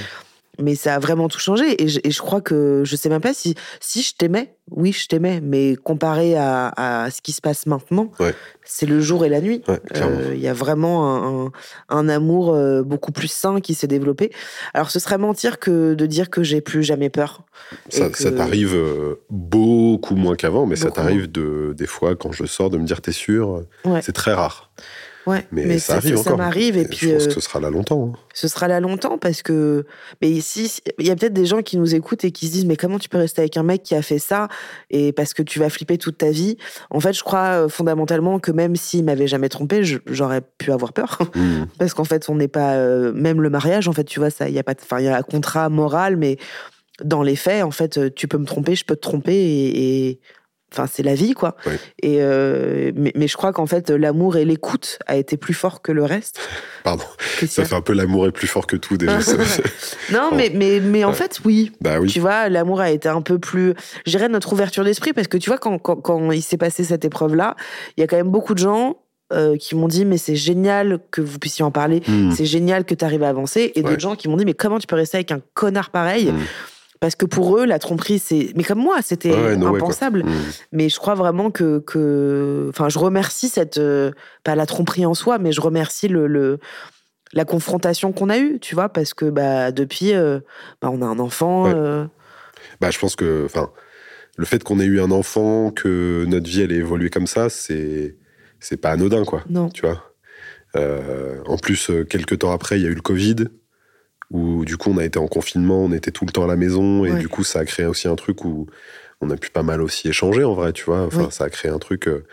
Mais 0.61 0.75
ça 0.75 0.95
a 0.95 0.99
vraiment 0.99 1.29
tout 1.29 1.39
changé. 1.39 1.83
Et 1.83 1.89
je, 1.89 2.01
et 2.05 2.11
je 2.11 2.21
crois 2.21 2.41
que 2.41 2.83
je 2.85 2.97
sais 2.97 3.09
même 3.09 3.21
pas 3.21 3.35
si, 3.35 3.55
si 3.81 4.03
je 4.03 4.15
t'aimais, 4.17 4.55
oui, 4.71 4.93
je 4.93 5.07
t'aimais, 5.09 5.41
mais 5.43 5.77
comparé 5.77 6.37
à, 6.37 6.73
à 7.05 7.11
ce 7.11 7.21
qui 7.21 7.33
se 7.33 7.41
passe 7.41 7.67
maintenant, 7.67 8.11
Ouais. 8.19 8.35
c'est 8.65 8.87
le 8.87 9.01
jour 9.01 9.25
et 9.25 9.29
la 9.29 9.41
nuit. 9.41 9.63
Ouais. 9.69 9.79
Euh, 9.97 10.33
Il 10.35 10.41
y 10.41 10.49
a 10.49 10.55
vraiment 10.55 11.07
un, 11.07 11.47
un- 11.47 11.53
un 11.91 12.09
amour 12.09 12.55
euh, 12.55 12.83
beaucoup 12.83 13.13
plus 13.13 13.29
sain 13.29 13.61
qui 13.61 13.75
s'est 13.75 13.87
développé. 13.87 14.31
Alors 14.73 14.91
ce 14.91 14.99
serait 14.99 15.19
mentir 15.19 15.59
que 15.59 15.95
de 15.95 16.07
dire 16.07 16.31
que 16.31 16.43
j'ai 16.43 16.61
plus 16.61 16.83
jamais 16.83 17.11
peur. 17.11 17.43
ça, 17.91 18.09
que- 18.09 18.29
t'arrive 18.31 18.75
euh, 18.75 19.17
beaucoup 19.31 20.17
moins 20.17 20.35
qu'avant, 20.37 20.67
mais 20.67 20.77
ça 20.77 20.91
t'arrive 20.91 21.31
de 21.31 21.75
des 21.77 21.87
fois 21.87 22.17
quand 22.17 22.33
je 22.33 22.45
sors 22.47 22.71
de 22.71 22.79
me 22.79 22.85
dire 22.87 23.01
t'es 23.03 23.13
sûr? 23.13 23.65
Ouais. 23.85 24.01
C'est 24.03 24.13
très 24.13 24.33
rare. 24.33 24.71
Ouais, 25.27 25.47
Mais, 25.53 25.79
ça 25.79 25.95
arrive 25.97 26.19
encore. 26.19 26.37
m'arrive 26.37 26.77
et 26.77 26.83
je 26.83 26.89
puis 26.89 27.13
pense 27.13 27.23
euh, 27.23 27.27
que 27.29 27.33
ce 27.33 27.41
sera 27.41 27.59
là 27.61 27.71
longtemps. 27.71 28.13
hein. 28.15 28.19
ce 28.35 28.47
sera 28.47 28.69
là 28.69 28.79
longtemps 28.81 29.17
parce 29.17 29.43
que 29.43 29.87
mais 30.21 30.29
ici 30.31 30.81
il 30.99 31.07
y 31.07 31.11
a 31.11 31.17
peut-être 31.17 31.33
des 31.33 31.47
gens 31.47 31.63
qui 31.63 31.79
nous 31.79 31.95
écoutent 31.95 32.25
et 32.25 32.31
qui 32.31 32.47
se 32.49 32.53
disent 32.53 32.67
mais 32.67 32.77
comment 32.77 32.99
tu 32.99 33.09
peux 33.09 33.17
rester 33.19 33.41
avec 33.41 33.57
un 33.57 33.63
mec 33.63 33.83
qui 33.83 33.95
a 33.95 34.03
fait 34.03 34.19
ça 34.19 34.49
et 34.91 35.13
parce 35.13 35.33
que 35.33 35.43
tu 35.43 35.59
vas 35.59 35.71
flipper 35.71 35.97
toute 35.97 36.19
ta 36.19 36.31
vie? 36.31 36.59
En 36.91 37.01
fait 37.01 37.15
je 37.15 37.23
crois 37.25 37.65
euh, 37.65 37.69
fondamentalement 37.69 38.39
que 38.39 38.51
même 38.53 38.77
s'il 38.77 39.05
m'avait 39.05 39.27
jamais 39.29 39.49
trompé 39.49 39.83
je- 39.85 39.99
j'aurais 40.07 40.43
pu 40.59 40.73
avoir 40.73 40.93
peur 40.93 41.19
Mhm. 41.35 41.67
parce 41.79 41.95
qu'en 41.95 42.05
fait 42.05 42.29
on 42.29 42.35
n'est 42.35 42.49
pas 42.49 42.75
euh, 42.75 43.13
même 43.15 43.41
le 43.41 43.49
mariage 43.51 43.89
en 43.89 43.93
fait 43.93 44.05
tu 44.05 44.19
vois 44.21 44.31
ça 44.31 44.49
il 44.49 44.55
y 44.55 44.59
a 44.59 44.63
pas 44.65 44.75
enfin 44.81 44.99
il 45.01 45.07
y 45.07 45.09
a 45.09 45.17
un 45.17 45.23
contrat 45.23 45.69
moral 45.71 46.17
mais 46.17 46.37
dans 47.03 47.23
les 47.23 47.37
faits 47.37 47.65
en 47.65 47.71
fait 47.71 48.15
tu 48.15 48.29
peux 48.29 48.39
me 48.39 48.45
tromper 48.47 48.75
je 48.77 48.85
peux 48.85 48.95
te 48.97 49.01
tromper 49.01 49.35
et, 49.35 50.09
et- 50.11 50.21
Enfin, 50.77 50.89
c'est 50.93 51.03
la 51.05 51.15
vie, 51.15 51.33
quoi. 51.35 51.57
Et 52.03 52.17
euh, 52.21 52.91
mais, 52.97 53.13
mais 53.15 53.29
je 53.29 53.37
crois 53.37 53.53
qu'en 53.53 53.67
fait, 53.67 53.91
l'amour 53.91 54.37
et 54.37 54.45
l'écoute 54.45 54.99
a 55.07 55.17
été 55.17 55.37
plus 55.37 55.55
fort 55.55 55.83
que 55.83 55.93
le 55.93 56.05
reste. 56.05 56.41
Pardon. 56.83 57.05
Ça 57.47 57.65
fait 57.65 57.75
un 57.75 57.81
peu 57.81 57.93
l'amour 57.93 58.27
est 58.27 58.33
plus 58.33 58.47
fort 58.49 58.67
que 58.67 58.77
tout 58.77 58.97
déjà. 58.97 59.19
Non, 60.13 60.31
mais, 60.35 60.51
mais, 60.55 60.81
mais 60.81 61.05
en 61.05 61.09
Ouais. 61.11 61.15
fait, 61.15 61.41
oui. 61.45 61.73
bah 61.81 61.99
oui. 62.01 62.09
Tu 62.09 62.19
vois, 62.21 62.49
l'amour 62.49 62.81
a 62.81 62.91
été 62.91 63.09
un 63.09 63.23
peu 63.23 63.39
plus. 63.39 63.75
Je 64.05 64.11
dirais 64.11 64.29
notre 64.29 64.53
ouverture 64.53 64.85
d'esprit, 64.85 65.13
parce 65.13 65.29
que 65.29 65.37
tu 65.39 65.49
vois, 65.49 65.59
quand, 65.59 65.79
quand, 65.79 65.97
quand 65.97 66.31
il 66.33 66.43
s'est 66.43 66.57
passé 66.59 66.83
cette 66.85 67.05
épreuve-là, 67.05 67.55
il 67.97 68.01
y 68.01 68.05
a 68.05 68.07
quand 68.07 68.17
même 68.17 68.31
beaucoup 68.31 68.55
de 68.55 68.59
gens 68.59 68.97
euh, 69.33 69.57
qui 69.57 69.75
m'ont 69.75 69.89
dit 69.89 70.05
Mais 70.05 70.19
c'est 70.19 70.37
génial 70.37 70.99
que 71.11 71.21
vous 71.21 71.39
puissiez 71.39 71.65
en 71.65 71.71
parler, 71.71 72.03
Mhm. 72.07 72.33
c'est 72.33 72.45
génial 72.45 72.85
que 72.85 72.95
tu 72.95 73.05
arrives 73.05 73.23
à 73.23 73.29
avancer. 73.29 73.73
Et 73.75 73.81
Ouais. 73.81 73.89
d'autres 73.91 74.01
gens 74.01 74.17
qui 74.17 74.29
m'ont 74.29 74.37
dit 74.37 74.45
Mais 74.45 74.55
comment 74.55 74.79
tu 74.79 74.87
peux 74.87 74.97
rester 74.97 75.17
avec 75.19 75.33
un 75.33 75.41
connard 75.55 75.91
pareil 75.91 76.27
Mhm. 76.33 76.41
Parce 77.05 77.17
que 77.17 77.27
pour 77.27 77.59
eux, 77.59 77.67
la 77.67 77.79
tromperie, 77.79 78.19
c'est. 78.19 78.53
Mais 78.57 78.65
comme 78.65 78.79
moi, 78.79 78.97
c'était 79.03 79.31
Ouais, 79.31 79.55
way, 79.57 79.67
impensable. 79.67 80.25
Mhm. 80.25 80.33
Mais 80.73 80.89
je 80.89 80.99
crois 80.99 81.13
vraiment 81.15 81.51
que, 81.51 81.81
que, 81.81 82.69
enfin, 82.71 82.89
je 82.89 82.99
remercie 82.99 83.51
cette, 83.51 83.77
euh, 83.77 84.11
pas 84.43 84.55
la 84.55 84.65
tromperie 84.65 85.05
en 85.05 85.13
soi, 85.13 85.37
mais 85.37 85.53
je 85.53 85.61
remercie 85.61 86.09
le, 86.09 86.27
le 86.27 86.59
la 87.35 87.45
confrontation 87.45 88.13
qu'on 88.13 88.31
a 88.31 88.39
eue, 88.39 88.59
tu 88.59 88.75
vois, 88.75 88.89
parce 88.89 89.13
que 89.13 89.27
bah 89.27 89.71
depuis, 89.71 90.15
euh, 90.15 90.41
bah, 90.81 90.89
on 90.91 91.03
a 91.03 91.05
un 91.05 91.19
enfant. 91.19 91.65
Ouais. 91.65 91.75
euh, 91.77 92.07
Bah, 92.81 92.91
je 92.91 92.99
pense 92.99 93.17
que, 93.17 93.47
le 94.39 94.45
fait 94.47 94.65
qu'on 94.65 94.81
ait 94.81 94.87
eu 94.87 94.99
un 95.03 95.11
enfant, 95.11 95.71
que 95.73 96.25
notre 96.27 96.49
vie 96.49 96.63
elle 96.63 96.73
ait 96.73 96.77
évolué 96.77 97.11
comme 97.11 97.27
ça, 97.27 97.51
c'est 97.51 98.17
c'est 98.61 98.79
pas 98.79 98.93
anodin, 98.93 99.25
quoi. 99.27 99.43
non. 99.51 99.69
Tu 99.69 99.83
vois? 99.83 100.03
Euh, 100.75 101.37
en 101.45 101.59
plus, 101.59 101.91
quelques 102.09 102.39
temps 102.39 102.51
après, 102.51 102.81
il 102.81 102.83
y 102.83 102.87
a 102.87 102.91
eu 102.91 102.95
le 102.95 103.03
Covid, 103.03 103.37
où 104.35 104.65
du 104.65 104.77
coup 104.77 104.91
on 104.91 104.99
a 104.99 105.05
été 105.05 105.19
en 105.19 105.29
confinement, 105.29 105.83
on 105.85 105.93
était 105.93 106.11
tout 106.11 106.27
le 106.27 106.33
temps 106.33 106.45
à 106.45 106.49
la 106.49 106.57
maison, 106.57 107.05
et 107.07 107.13
Ouais. 107.13 107.19
du 107.19 107.29
coup 107.29 107.45
ça 107.45 107.61
a 107.61 107.65
créé 107.65 107.87
aussi 107.87 108.09
un 108.09 108.17
truc 108.17 108.45
où 108.45 108.67
on 109.21 109.31
a 109.31 109.37
pu 109.37 109.49
pas 109.51 109.63
mal 109.63 109.81
aussi 109.81 110.09
échanger 110.09 110.45
en 110.45 110.55
vrai, 110.55 110.73
tu 110.73 110.85
vois. 110.85 111.03
Enfin, 111.07 111.31
ça 111.31 111.45
a 111.45 111.49
créé 111.51 111.71
un 111.71 111.79
truc. 111.79 112.09
euh, 112.09 112.25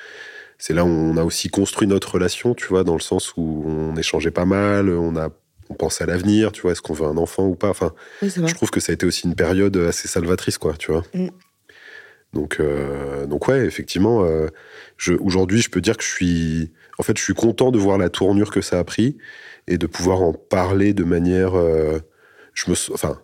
c'est 0.58 0.74
là 0.74 0.84
où 0.84 0.90
on 0.90 1.16
a 1.18 1.24
aussi 1.24 1.50
construit 1.50 1.88
notre 1.88 2.12
relation, 2.16 2.54
tu 2.54 2.68
vois, 2.68 2.84
dans 2.84 2.94
le 2.96 3.00
sens 3.02 3.34
où 3.38 3.64
on 3.66 3.96
échangeait 3.96 4.32
pas 4.32 4.46
mal, 4.46 4.90
on 4.90 5.16
a 5.16 5.30
on 5.70 5.74
pensait 5.76 6.04
à 6.04 6.08
l'avenir, 6.08 6.52
tu 6.52 6.64
vois, 6.64 6.74
est-ce 6.74 6.82
qu'on 6.82 6.94
veut 6.94 7.06
un 7.06 7.16
enfant 7.18 7.46
ou 7.48 7.56
pas. 7.56 7.70
Enfin, 7.70 7.94
Oui, 8.22 8.30
je 8.30 8.54
trouve 8.54 8.70
que 8.72 8.82
ça 8.82 8.92
a 8.92 8.94
été 8.94 9.06
aussi 9.06 9.26
une 9.26 9.36
période 9.36 9.78
assez 9.78 10.10
salvatrice, 10.10 10.58
quoi, 10.58 10.74
tu 10.78 10.92
vois. 10.92 11.04
Mm. 11.14 11.30
Donc, 12.34 12.58
euh, 12.60 13.26
donc 13.26 13.48
ouais, 13.48 13.66
effectivement, 13.66 14.24
euh, 14.26 14.48
aujourd'hui, 15.22 15.62
je 15.62 15.70
peux 15.70 15.80
dire 15.82 15.96
que 15.98 16.04
je 16.04 16.10
suis, 16.10 16.72
en 16.98 17.04
fait, 17.04 17.18
je 17.18 17.24
suis 17.24 17.34
content 17.34 17.72
de 17.72 17.78
voir 17.80 17.98
la 17.98 18.10
tournure 18.10 18.52
que 18.52 18.62
ça 18.62 18.80
a 18.80 18.84
pris 18.84 19.18
et 19.68 19.78
de 19.78 19.88
pouvoir 19.88 20.22
en 20.22 20.34
parler 20.34 20.94
de 20.94 21.04
manière, 21.04 21.58
euh, 21.58 22.00
je 22.54 22.70
me, 22.70 22.76
enfin, 22.94 23.20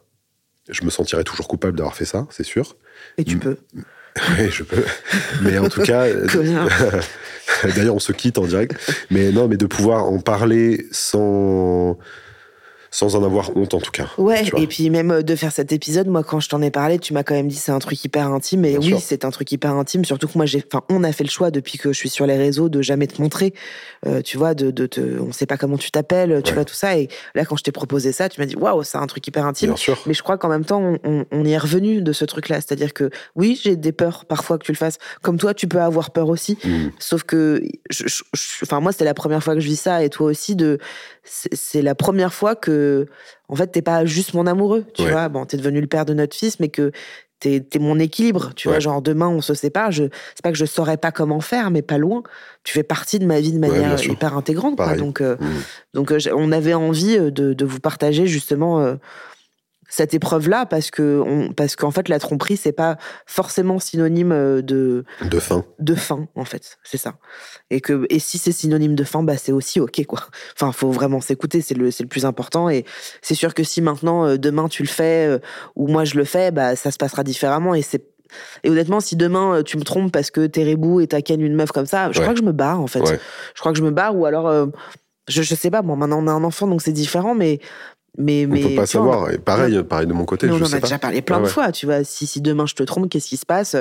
je 0.69 0.83
me 0.83 0.89
sentirais 0.89 1.23
toujours 1.23 1.47
coupable 1.47 1.77
d'avoir 1.77 1.95
fait 1.95 2.05
ça, 2.05 2.27
c'est 2.29 2.43
sûr. 2.43 2.75
Et 3.17 3.23
tu 3.23 3.37
peux. 3.37 3.57
Oui, 4.39 4.49
je 4.49 4.63
peux. 4.63 4.83
Mais 5.43 5.59
en 5.59 5.69
tout 5.69 5.83
cas, 5.83 6.07
d'ailleurs, 7.75 7.93
on 7.93 7.99
se 7.99 8.11
quitte 8.11 8.39
en 8.39 8.45
direct. 8.45 8.73
Mais 9.11 9.31
non, 9.31 9.47
mais 9.47 9.57
de 9.57 9.67
pouvoir 9.67 10.05
en 10.05 10.17
parler 10.19 10.87
sans 10.91 11.99
sans 12.97 13.15
en 13.15 13.23
avoir 13.23 13.55
honte 13.55 13.75
en 13.75 13.79
tout 13.79 13.91
cas. 13.91 14.07
Ouais, 14.17 14.43
et 14.57 14.65
puis 14.65 14.89
même 14.89 15.11
euh, 15.11 15.21
de 15.21 15.35
faire 15.35 15.51
cet 15.51 15.71
épisode, 15.71 16.07
moi 16.07 16.23
quand 16.23 16.39
je 16.39 16.49
t'en 16.49 16.63
ai 16.63 16.71
parlé, 16.71 16.97
tu 16.97 17.13
m'as 17.13 17.21
quand 17.21 17.35
même 17.35 17.47
dit 17.47 17.55
c'est 17.55 17.71
un 17.71 17.77
truc 17.77 18.03
hyper 18.03 18.25
intime. 18.31 18.65
Et 18.65 18.75
oui, 18.79 18.95
c'est 18.99 19.23
un 19.23 19.29
truc 19.29 19.51
hyper 19.51 19.73
intime, 19.73 20.03
surtout 20.03 20.27
que 20.27 20.35
moi 20.35 20.47
j'ai, 20.47 20.63
enfin, 20.65 20.83
on 20.89 21.03
a 21.03 21.11
fait 21.11 21.23
le 21.23 21.29
choix 21.29 21.51
depuis 21.51 21.77
que 21.77 21.93
je 21.93 21.97
suis 21.97 22.09
sur 22.09 22.25
les 22.25 22.37
réseaux 22.37 22.69
de 22.69 22.81
jamais 22.81 23.05
te 23.05 23.21
montrer. 23.21 23.53
Euh, 24.07 24.23
tu 24.23 24.39
vois, 24.39 24.55
de, 24.55 24.71
de 24.71 24.87
te, 24.87 25.19
on 25.19 25.31
sait 25.31 25.45
pas 25.45 25.57
comment 25.57 25.77
tu 25.77 25.91
t'appelles, 25.91 26.41
tu 26.43 26.55
vois 26.55 26.65
tout 26.65 26.73
ça. 26.73 26.97
Et 26.97 27.07
là, 27.35 27.45
quand 27.45 27.55
je 27.55 27.63
t'ai 27.63 27.71
proposé 27.71 28.11
ça, 28.11 28.29
tu 28.29 28.41
m'as 28.41 28.47
dit 28.47 28.55
waouh, 28.55 28.81
c'est 28.81 28.97
un 28.97 29.05
truc 29.05 29.27
hyper 29.27 29.45
intime. 29.45 29.69
Bien 29.69 29.77
sûr. 29.77 30.01
Mais 30.07 30.15
je 30.15 30.23
crois 30.23 30.39
qu'en 30.39 30.49
même 30.49 30.65
temps, 30.65 30.81
on, 31.03 31.25
on, 31.31 31.45
y 31.45 31.51
est 31.51 31.57
revenu 31.59 32.01
de 32.01 32.13
ce 32.13 32.25
truc-là, 32.25 32.61
c'est-à-dire 32.61 32.95
que 32.95 33.11
oui, 33.35 33.59
j'ai 33.61 33.75
des 33.75 33.91
peurs 33.91 34.25
parfois 34.25 34.57
que 34.57 34.65
tu 34.65 34.71
le 34.71 34.77
fasses. 34.77 34.97
Comme 35.21 35.37
toi, 35.37 35.53
tu 35.53 35.67
peux 35.67 35.81
avoir 35.81 36.09
peur 36.09 36.29
aussi. 36.29 36.57
Mm. 36.63 36.87
Sauf 36.97 37.21
que, 37.21 37.61
enfin 38.63 38.79
moi, 38.79 38.91
c'était 38.91 39.05
la 39.05 39.13
première 39.13 39.43
fois 39.43 39.53
que 39.53 39.59
je 39.59 39.67
vis 39.67 39.79
ça, 39.79 40.03
et 40.03 40.09
toi 40.09 40.25
aussi 40.25 40.55
de 40.55 40.79
c'est 41.27 41.81
la 41.81 41.95
première 41.95 42.33
fois 42.33 42.55
que, 42.55 43.05
en 43.49 43.55
fait, 43.55 43.67
t'es 43.67 43.81
pas 43.81 44.05
juste 44.05 44.33
mon 44.33 44.47
amoureux, 44.47 44.85
tu 44.93 45.03
vois. 45.03 45.29
Bon, 45.29 45.45
t'es 45.45 45.57
devenu 45.57 45.81
le 45.81 45.87
père 45.87 46.05
de 46.05 46.13
notre 46.13 46.35
fils, 46.35 46.59
mais 46.59 46.69
que 46.69 46.91
t'es 47.39 47.63
es 47.71 47.79
mon 47.79 47.99
équilibre, 47.99 48.53
tu 48.55 48.67
vois. 48.67 48.79
Genre, 48.79 49.01
demain, 49.01 49.27
on 49.27 49.41
se 49.41 49.53
sépare. 49.53 49.91
Je, 49.91 50.05
c'est 50.35 50.41
pas 50.43 50.51
que 50.51 50.57
je 50.57 50.65
saurais 50.65 50.97
pas 50.97 51.11
comment 51.11 51.41
faire, 51.41 51.69
mais 51.69 51.81
pas 51.81 51.97
loin. 51.97 52.23
Tu 52.63 52.73
fais 52.73 52.83
partie 52.83 53.19
de 53.19 53.25
ma 53.25 53.39
vie 53.39 53.51
de 53.51 53.59
manière 53.59 54.01
hyper 54.03 54.35
intégrante, 54.35 54.77
quoi. 54.77 54.95
Donc, 54.95 55.21
euh, 55.21 55.35
mmh. 55.39 55.45
donc 55.93 56.11
euh, 56.11 56.19
on 56.35 56.51
avait 56.51 56.73
envie 56.73 57.17
euh, 57.17 57.31
de, 57.31 57.53
de 57.53 57.65
vous 57.65 57.79
partager, 57.79 58.27
justement, 58.27 58.97
cette 59.87 60.13
épreuve-là 60.13 60.65
parce 60.65 60.91
que 60.91 61.21
on, 61.25 61.53
parce 61.53 61.75
qu'en 61.75 61.91
fait 61.91 62.09
la 62.09 62.19
tromperie 62.19 62.57
c'est 62.57 62.71
pas 62.71 62.97
forcément 63.25 63.79
synonyme 63.79 64.31
euh, 64.31 64.61
de 64.61 65.05
de 65.29 65.39
fin. 65.39 65.65
de 65.79 65.95
fin 65.95 66.27
en 66.35 66.45
fait 66.45 66.77
c'est 66.83 66.97
ça. 66.97 67.15
Et 67.69 67.81
que 67.81 68.05
et 68.09 68.19
si 68.19 68.37
c'est 68.37 68.51
synonyme 68.51 68.95
de 68.95 69.03
fin 69.03 69.23
bah 69.23 69.37
c'est 69.37 69.51
aussi 69.51 69.79
ok 69.79 70.05
quoi. 70.05 70.21
Enfin 70.55 70.71
faut 70.71 70.91
vraiment 70.91 71.21
s'écouter 71.21 71.61
c'est 71.61 71.75
le 71.75 71.91
c'est 71.91 72.03
le 72.03 72.09
plus 72.09 72.25
important. 72.25 72.69
Et 72.69 72.85
c'est 73.21 73.35
sûr 73.35 73.53
que 73.53 73.63
si 73.63 73.81
maintenant 73.81 74.25
euh, 74.25 74.37
demain 74.37 74.67
tu 74.67 74.83
le 74.83 74.89
fais 74.89 75.27
euh, 75.27 75.39
ou 75.75 75.87
moi 75.87 76.03
je 76.03 76.15
le 76.15 76.25
fais 76.25 76.51
bah 76.51 76.75
ça 76.75 76.91
se 76.91 76.97
passera 76.97 77.23
différemment. 77.23 77.73
Et 77.73 77.81
c'est 77.81 78.03
et 78.65 78.69
honnêtement, 78.69 78.99
si 78.99 79.15
demain 79.15 79.63
tu 79.63 79.77
me 79.77 79.83
trompes 79.83 80.11
parce 80.11 80.31
que 80.31 80.47
t'es 80.47 80.65
rebou 80.69 80.99
et 80.99 81.07
t'as 81.07 81.21
ken 81.21 81.39
une 81.39 81.55
meuf 81.55 81.71
comme 81.71 81.85
ça, 81.85 82.11
je 82.11 82.19
crois 82.19 82.33
que 82.33 82.39
je 82.39 82.45
me 82.45 82.51
barre 82.51 82.81
en 82.81 82.87
fait. 82.87 82.99
Je 82.99 83.59
crois 83.61 83.71
que 83.71 83.77
je 83.77 83.83
me 83.83 83.91
barre 83.91 84.17
ou 84.17 84.25
alors 84.25 84.67
je, 85.27 85.41
je 85.41 85.55
sais 85.55 85.69
pas, 85.69 85.81
bon, 85.81 85.95
maintenant 85.95 86.23
on 86.23 86.27
a 86.27 86.31
un 86.31 86.43
enfant 86.43 86.67
donc 86.67 86.81
c'est 86.81 86.91
différent, 86.91 87.35
mais 87.35 87.59
mais, 88.17 88.47
on 88.47 88.69
peut 88.69 88.75
pas 88.75 88.85
savoir. 88.85 89.31
et 89.31 89.37
pareil, 89.37 89.81
pareil 89.83 90.07
de 90.07 90.13
mon 90.13 90.25
côté. 90.25 90.49
on 90.49 90.55
en 90.55 90.73
a 90.73 90.79
déjà 90.79 90.97
parlé 90.97 91.21
plein 91.21 91.39
de 91.39 91.47
fois. 91.47 91.71
Tu 91.71 91.85
vois, 91.85 92.03
si, 92.03 92.25
si 92.25 92.41
demain 92.41 92.65
je 92.65 92.73
te 92.73 92.83
trompe, 92.83 93.09
qu'est-ce 93.09 93.27
qui 93.27 93.37
se 93.37 93.45
passe? 93.45 93.75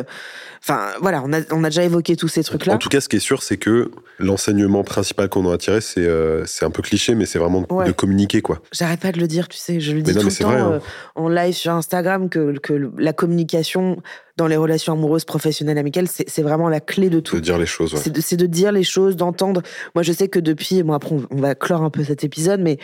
Enfin, 0.63 0.89
voilà, 1.01 1.23
on 1.25 1.33
a, 1.33 1.41
on 1.53 1.65
a 1.65 1.69
déjà 1.69 1.85
évoqué 1.85 2.17
tous 2.17 2.29
ces 2.29 2.43
trucs-là. 2.43 2.75
En 2.75 2.79
tout 2.79 2.89
cas, 2.89 3.01
ce 3.01 3.09
qui 3.09 3.17
est 3.17 3.21
sûr, 3.21 3.43
c'est 3.43 3.57
que 3.57 3.91
l'enseignement 4.19 4.85
principal 4.85 5.29
qu'on 5.29 5.51
a 5.51 5.57
tiré, 5.59 5.81
c'est 5.81 6.01
euh, 6.01 6.45
c'est 6.45 6.65
un 6.65 6.71
peu 6.71 6.83
cliché, 6.83 7.15
mais 7.15 7.27
c'est 7.27 7.39
vraiment 7.39 7.63
de 7.63 7.93
communiquer, 7.93 8.43
quoi. 8.43 8.61
J'arrête 8.73 9.01
pas 9.01 9.13
de 9.13 9.19
le 9.19 9.27
dire, 9.27 9.49
tu 9.49 9.59
sais. 9.59 9.81
Je 9.81 9.93
le 9.93 10.03
dis 10.03 10.15
tout 10.15 10.27
le 10.27 10.33
temps 10.33 10.51
hein. 10.51 10.73
euh, 10.73 10.81
en 11.15 11.29
live 11.29 11.55
sur 11.55 11.73
Instagram 11.73 12.29
que, 12.29 12.59
que 12.59 12.91
la 12.99 13.13
communication 13.13 14.03
dans 14.37 14.47
les 14.47 14.57
relations 14.57 14.93
amoureuses, 14.93 15.25
professionnelles, 15.25 15.79
amicales, 15.79 16.09
c'est 16.09 16.43
vraiment 16.43 16.69
la 16.69 16.81
clé 16.81 17.09
de 17.09 17.21
tout. 17.21 17.37
De 17.37 17.41
dire 17.41 17.59
les 17.59 17.67
choses, 17.67 17.95
ouais. 17.95 18.01
C'est 18.03 18.37
de, 18.37 18.43
de, 18.43 18.47
dire 18.47 18.71
les 18.71 18.83
choses, 18.83 19.17
d'entendre. 19.17 19.63
Moi, 19.95 20.03
je 20.03 20.13
sais 20.13 20.29
que 20.29 20.39
depuis, 20.39 20.83
bon, 20.83 20.93
après, 20.93 21.17
on 21.31 21.41
va 21.41 21.55
clore 21.55 21.83
un 21.83 21.91
peu 21.91 22.05
cet 22.05 22.23
épisode, 22.23 22.61
mais 22.61 22.79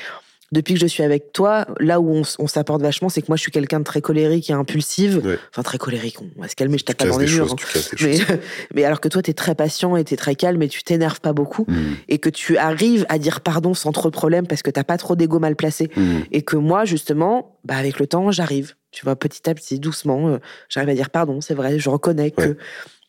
depuis 0.53 0.75
que 0.75 0.81
je 0.81 0.87
suis 0.87 1.03
avec 1.03 1.33
toi, 1.33 1.67
là 1.81 1.99
où 1.99 2.15
on, 2.15 2.23
on 2.39 2.47
s'apporte 2.47 2.83
vachement, 2.83 3.09
c'est 3.09 3.23
que 3.23 3.27
moi, 3.29 3.37
je 3.37 3.43
suis 3.43 3.51
quelqu'un 3.51 3.81
de 3.81 3.85
très 3.85 4.03
colérique 4.03 4.51
et 4.51 4.53
impulsive. 4.53 5.39
Enfin, 5.51 5.63
très 5.63 5.79
colérique, 5.79 6.19
on 6.21 6.41
va 6.41 6.47
se 6.47 6.55
calmer, 6.55 6.77
je 6.77 6.85
tape 6.85 6.99
pas 6.99 7.07
dans 7.07 7.19
les 7.19 7.27
murs. 7.27 7.57
mais, 8.03 8.19
mais, 8.75 8.85
alors 8.85 9.01
que 9.01 9.09
toi, 9.09 9.23
t'es 9.23 9.33
très 9.33 9.55
patient 9.55 9.97
et 9.97 10.05
t'es 10.05 10.17
très 10.17 10.35
calme 10.35 10.63
et 10.63 10.69
tu 10.69 10.83
t'énerves 10.83 11.21
pas 11.21 11.33
beaucoup. 11.33 11.65
Mm. 11.67 11.95
Et 12.09 12.19
que 12.19 12.29
tu 12.29 12.59
arrives 12.59 13.07
à 13.09 13.19
dire 13.19 13.41
pardon 13.41 13.73
sans 13.73 13.93
trop 13.93 14.11
de 14.11 14.15
problèmes 14.15 14.47
parce 14.47 14.63
que 14.63 14.71
t'as 14.71 14.85
pas 14.85 14.99
trop 14.99 15.17
d'ego 15.17 15.39
mal 15.39 15.57
placé. 15.57 15.91
Mm. 15.97 16.19
Et 16.31 16.43
que 16.43 16.57
moi, 16.57 16.85
justement, 16.85 17.57
bah, 17.65 17.77
avec 17.77 17.99
le 17.99 18.07
temps, 18.07 18.31
j'arrive. 18.31 18.75
Tu 18.91 19.07
vois, 19.07 19.17
petit 19.17 19.49
à 19.49 19.55
petit, 19.55 19.81
doucement, 19.81 20.29
euh, 20.29 20.39
j'arrive 20.69 20.91
à 20.91 20.95
dire 20.95 21.09
pardon, 21.09 21.41
c'est 21.41 21.55
vrai, 21.55 21.79
je 21.79 21.89
reconnais 21.89 22.31
que. 22.31 22.59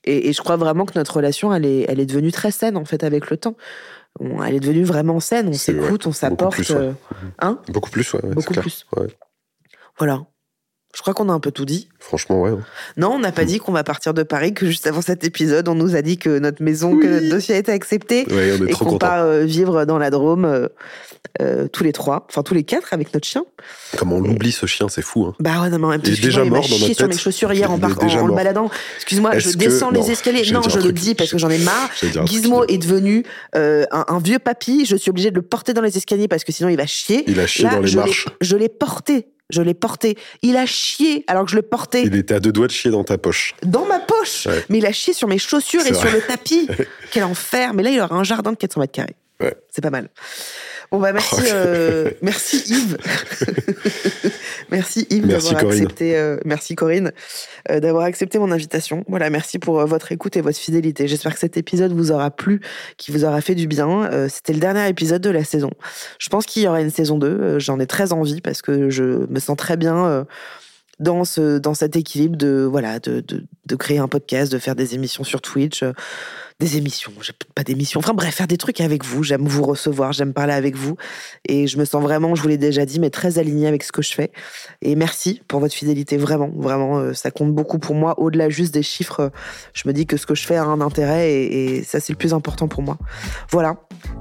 Et, 0.05 0.29
et, 0.29 0.33
je 0.33 0.41
crois 0.41 0.57
vraiment 0.57 0.85
que 0.85 0.97
notre 0.99 1.15
relation, 1.15 1.53
elle 1.53 1.65
est, 1.65 1.85
elle 1.87 2.01
est 2.01 2.05
devenue 2.05 2.31
très 2.33 2.51
saine, 2.51 2.75
en 2.75 2.83
fait, 2.83 3.05
avec 3.05 3.29
le 3.29 3.37
temps 3.37 3.55
elle 4.19 4.55
est 4.55 4.59
devenue 4.59 4.83
vraiment 4.83 5.19
saine. 5.19 5.49
On 5.49 5.53
s'écoute, 5.53 6.07
on 6.07 6.11
s'apporte. 6.11 6.71
Euh, 6.71 6.93
hein? 7.39 7.59
Beaucoup 7.69 7.89
plus, 7.89 8.13
ouais. 8.13 8.21
Beaucoup 8.33 8.53
plus. 8.53 8.85
Voilà. 9.97 10.25
Je 10.95 11.01
crois 11.01 11.15
qu'on 11.15 11.27
a 11.29 11.33
un 11.33 11.39
peu 11.39 11.49
tout 11.49 11.65
dit. 11.65 11.89
Franchement, 11.99 12.41
ouais. 12.41 12.51
Non, 12.97 13.13
on 13.13 13.19
n'a 13.19 13.31
pas 13.31 13.45
dit 13.45 13.57
qu'on 13.57 13.71
va 13.71 13.83
partir 13.83 14.13
de 14.13 14.21
Paris, 14.21 14.53
que 14.53 14.67
juste 14.67 14.85
avant 14.85 15.01
cet 15.01 15.23
épisode, 15.23 15.67
on 15.67 15.73
nous 15.73 15.95
a 15.95 16.03
dit 16.03 16.19
que 16.19 16.37
notre 16.37 16.61
maison, 16.61 16.97
que 16.99 17.07
notre 17.07 17.29
dossier 17.29 17.55
a 17.55 17.57
été 17.57 17.71
accepté. 17.71 18.27
et 18.29 18.73
qu'on 18.73 18.99
part 18.99 19.23
euh, 19.23 19.43
vivre 19.43 19.85
dans 19.85 19.97
la 19.97 20.11
Drôme 20.11 20.45
euh, 20.45 20.67
euh, 21.41 21.67
tous 21.67 21.83
les 21.83 21.93
trois, 21.93 22.27
enfin 22.29 22.43
tous 22.43 22.53
les 22.53 22.63
quatre 22.63 22.93
avec 22.93 23.11
notre 23.11 23.27
chien. 23.27 23.43
Comment 23.97 24.17
on 24.17 24.21
l'oublie 24.21 24.51
ce 24.51 24.67
chien, 24.67 24.87
c'est 24.87 25.01
fou. 25.01 25.25
Hein. 25.25 25.33
Bah 25.39 25.63
ouais, 25.63 25.69
non, 25.71 25.79
mais 25.79 25.97
il 26.03 26.13
est 26.13 26.21
déjà 26.21 26.43
mort 26.43 26.67
dans 26.69 26.77
notre 26.77 26.93
sur 26.93 27.07
mes 27.07 27.17
chaussures 27.17 27.51
hier 27.53 27.71
en, 27.71 27.81
en, 27.81 28.27
le 28.27 28.35
baladant. 28.35 28.69
Excuse-moi, 28.97 29.39
je 29.39 29.49
descends 29.49 29.89
les 29.89 30.11
escaliers. 30.11 30.43
Non, 30.51 30.61
je 30.61 30.79
le 30.79 30.91
dis 30.91 31.15
parce 31.15 31.31
que 31.31 31.39
j'en 31.39 31.49
ai 31.49 31.57
marre. 31.57 31.89
Gizmo 32.25 32.65
est 32.65 32.77
devenu 32.77 33.23
un, 33.53 34.19
vieux 34.23 34.37
papy. 34.37 34.85
Je 34.85 34.95
suis 34.95 35.09
obligée 35.09 35.31
de 35.31 35.35
le 35.37 35.41
porter 35.41 35.73
dans 35.73 35.81
les 35.81 35.97
escaliers 35.97 36.27
parce 36.27 36.43
que 36.43 36.51
sinon 36.51 36.69
il 36.69 36.77
va 36.77 36.85
chier. 36.85 37.23
Il 37.25 37.39
a 37.39 37.47
chié 37.47 37.67
dans 37.67 37.79
les 37.79 37.95
marches. 37.95 38.27
Je 38.41 38.55
l'ai 38.55 38.69
porté 38.69 39.32
je 39.53 39.61
l'ai 39.61 39.73
porté. 39.73 40.17
Il 40.41 40.57
a 40.57 40.65
chié 40.65 41.23
alors 41.27 41.45
que 41.45 41.51
je 41.51 41.55
le 41.55 41.61
portais. 41.61 42.03
Il 42.03 42.15
était 42.15 42.33
à 42.33 42.39
deux 42.39 42.51
doigts 42.51 42.67
de 42.67 42.71
chier 42.71 42.91
dans 42.91 43.03
ta 43.03 43.17
poche. 43.17 43.55
Dans 43.63 43.85
ma 43.85 43.99
poche 43.99 44.47
Mais 44.69 44.79
il 44.79 44.85
a 44.85 44.91
chié 44.91 45.13
sur 45.13 45.27
mes 45.27 45.37
chaussures 45.37 45.85
et 45.85 45.93
sur 45.93 46.11
le 46.11 46.21
tapis. 46.21 46.67
Quel 47.11 47.23
enfer 47.23 47.73
Mais 47.73 47.83
là, 47.83 47.89
il 47.89 47.99
aura 47.99 48.15
un 48.15 48.23
jardin 48.23 48.51
de 48.51 48.57
400 48.57 48.81
mètres 48.81 48.93
carrés. 48.93 49.15
C'est 49.69 49.81
pas 49.81 49.89
mal. 49.89 50.09
Bon 50.93 50.99
bah 50.99 51.11
merci, 51.11 51.41
euh, 51.51 52.11
merci 52.21 52.57
Yves, 52.67 52.99
merci 54.69 55.07
Yves 55.09 55.25
d'avoir 55.25 55.57
accepté, 55.57 56.15
euh, 56.15 56.37
merci 56.45 56.75
Corinne 56.75 57.11
euh, 57.71 57.79
d'avoir 57.79 58.03
accepté 58.03 58.37
mon 58.37 58.51
invitation. 58.51 59.03
Voilà, 59.07 59.31
merci 59.31 59.57
pour 59.57 59.83
votre 59.87 60.11
écoute 60.11 60.37
et 60.37 60.41
votre 60.41 60.59
fidélité. 60.59 61.07
J'espère 61.07 61.33
que 61.33 61.39
cet 61.39 61.57
épisode 61.57 61.93
vous 61.93 62.11
aura 62.11 62.29
plu, 62.29 62.61
qui 62.97 63.11
vous 63.11 63.25
aura 63.25 63.41
fait 63.41 63.55
du 63.55 63.65
bien. 63.65 64.07
C'était 64.29 64.53
le 64.53 64.59
dernier 64.59 64.87
épisode 64.87 65.23
de 65.23 65.31
la 65.31 65.43
saison. 65.43 65.71
Je 66.19 66.29
pense 66.29 66.45
qu'il 66.45 66.61
y 66.61 66.67
aura 66.67 66.79
une 66.79 66.91
saison 66.91 67.17
2. 67.17 67.57
J'en 67.57 67.79
ai 67.79 67.87
très 67.87 68.13
envie 68.13 68.41
parce 68.41 68.61
que 68.61 68.91
je 68.91 69.25
me 69.31 69.39
sens 69.39 69.57
très 69.57 69.77
bien 69.77 70.27
dans 70.99 71.25
ce 71.25 71.57
dans 71.57 71.73
cet 71.73 71.95
équilibre 71.95 72.37
de 72.37 72.67
voilà 72.69 72.99
de, 72.99 73.19
de, 73.21 73.45
de 73.65 73.75
créer 73.75 73.97
un 73.97 74.07
podcast, 74.07 74.51
de 74.51 74.59
faire 74.59 74.75
des 74.75 74.93
émissions 74.93 75.23
sur 75.23 75.41
Twitch 75.41 75.83
des 76.59 76.77
émissions, 76.77 77.11
pas 77.55 77.63
d'émissions, 77.63 77.99
enfin 77.99 78.13
bref, 78.13 78.35
faire 78.35 78.47
des 78.47 78.57
trucs 78.57 78.81
avec 78.81 79.03
vous. 79.03 79.23
J'aime 79.23 79.45
vous 79.47 79.63
recevoir, 79.63 80.13
j'aime 80.13 80.33
parler 80.33 80.53
avec 80.53 80.75
vous. 80.75 80.95
Et 81.47 81.67
je 81.67 81.77
me 81.77 81.85
sens 81.85 82.01
vraiment, 82.01 82.35
je 82.35 82.41
vous 82.41 82.47
l'ai 82.47 82.57
déjà 82.57 82.85
dit, 82.85 82.99
mais 82.99 83.09
très 83.09 83.39
alignée 83.39 83.67
avec 83.67 83.83
ce 83.83 83.91
que 83.91 84.01
je 84.01 84.13
fais. 84.13 84.31
Et 84.81 84.95
merci 84.95 85.41
pour 85.47 85.59
votre 85.59 85.73
fidélité, 85.73 86.17
vraiment, 86.17 86.49
vraiment, 86.55 86.99
euh, 86.99 87.13
ça 87.13 87.31
compte 87.31 87.53
beaucoup 87.53 87.79
pour 87.79 87.95
moi. 87.95 88.19
Au-delà 88.19 88.49
juste 88.49 88.73
des 88.73 88.83
chiffres, 88.83 89.31
je 89.73 89.83
me 89.87 89.93
dis 89.93 90.05
que 90.05 90.17
ce 90.17 90.25
que 90.25 90.35
je 90.35 90.45
fais 90.45 90.55
a 90.55 90.63
un 90.63 90.81
intérêt 90.81 91.31
et, 91.31 91.83
ça, 91.83 91.99
c'est 91.99 92.13
le 92.13 92.17
plus 92.17 92.33
important 92.33 92.67
pour 92.67 92.81
moi. 92.81 92.97
Voilà. 93.49 93.75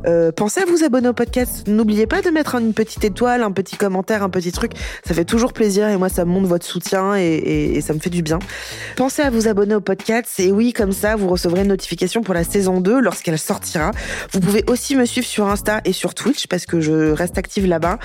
Euh, 0.06 0.32
pensez 0.32 0.60
à 0.60 0.64
vous 0.64 0.84
abonner 0.84 1.08
au 1.08 1.12
podcast. 1.12 1.66
N'oubliez 1.66 2.06
pas 2.06 2.22
de 2.22 2.30
mettre 2.30 2.54
une 2.56 2.72
petite 2.72 3.04
étoile, 3.04 3.42
un 3.42 3.52
petit 3.52 3.76
commentaire, 3.76 4.22
un 4.22 4.30
petit 4.30 4.52
truc. 4.52 4.72
Ça 5.04 5.14
fait 5.14 5.24
toujours 5.24 5.52
plaisir 5.52 5.88
et 5.88 5.96
moi, 5.96 6.08
ça 6.08 6.24
me 6.24 6.30
montre 6.30 6.48
votre 6.48 6.66
soutien 6.66 7.14
et, 7.14 7.80
ça 7.82 7.94
me 7.94 7.98
fait 7.98 8.10
du 8.10 8.22
bien. 8.22 8.38
Pensez 8.96 9.22
à 9.22 9.30
vous 9.30 9.48
abonner 9.48 9.74
au 9.74 9.80
podcast 9.80 10.38
et 10.38 10.52
oui, 10.52 10.72
comme 10.72 10.92
ça, 10.92 11.16
vous 11.16 11.28
recevrez 11.28 11.62
une 11.62 11.68
notification 11.68 12.22
la 12.32 12.44
saison 12.44 12.80
2 12.80 13.00
lorsqu'elle 13.00 13.38
sortira. 13.38 13.90
Vous 14.32 14.40
pouvez 14.40 14.64
aussi 14.66 14.96
me 14.96 15.04
suivre 15.04 15.26
sur 15.26 15.46
Insta 15.46 15.80
et 15.84 15.92
sur 15.92 16.14
Twitch 16.14 16.46
parce 16.46 16.66
que 16.66 16.80
je 16.80 17.12
reste 17.12 17.38
active 17.38 17.66
là-bas. 17.66 17.98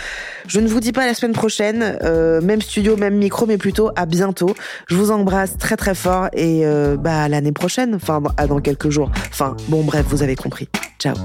Je 0.47 0.59
ne 0.59 0.67
vous 0.67 0.79
dis 0.79 0.91
pas 0.91 1.05
la 1.05 1.13
semaine 1.13 1.33
prochaine, 1.33 1.97
euh, 2.03 2.41
même 2.41 2.61
studio, 2.61 2.97
même 2.97 3.15
micro, 3.15 3.45
mais 3.45 3.57
plutôt 3.57 3.91
à 3.95 4.05
bientôt. 4.05 4.55
Je 4.87 4.95
vous 4.95 5.11
embrasse 5.11 5.57
très 5.57 5.77
très 5.77 5.95
fort 5.95 6.27
et 6.33 6.65
euh, 6.65 6.97
bah 6.97 7.27
l'année 7.27 7.51
prochaine, 7.51 7.95
enfin 7.95 8.21
dans 8.47 8.59
quelques 8.59 8.89
jours. 8.89 9.11
Enfin 9.29 9.55
bon 9.67 9.83
bref, 9.83 10.05
vous 10.09 10.23
avez 10.23 10.35
compris. 10.35 10.69
Ciao. 10.99 11.15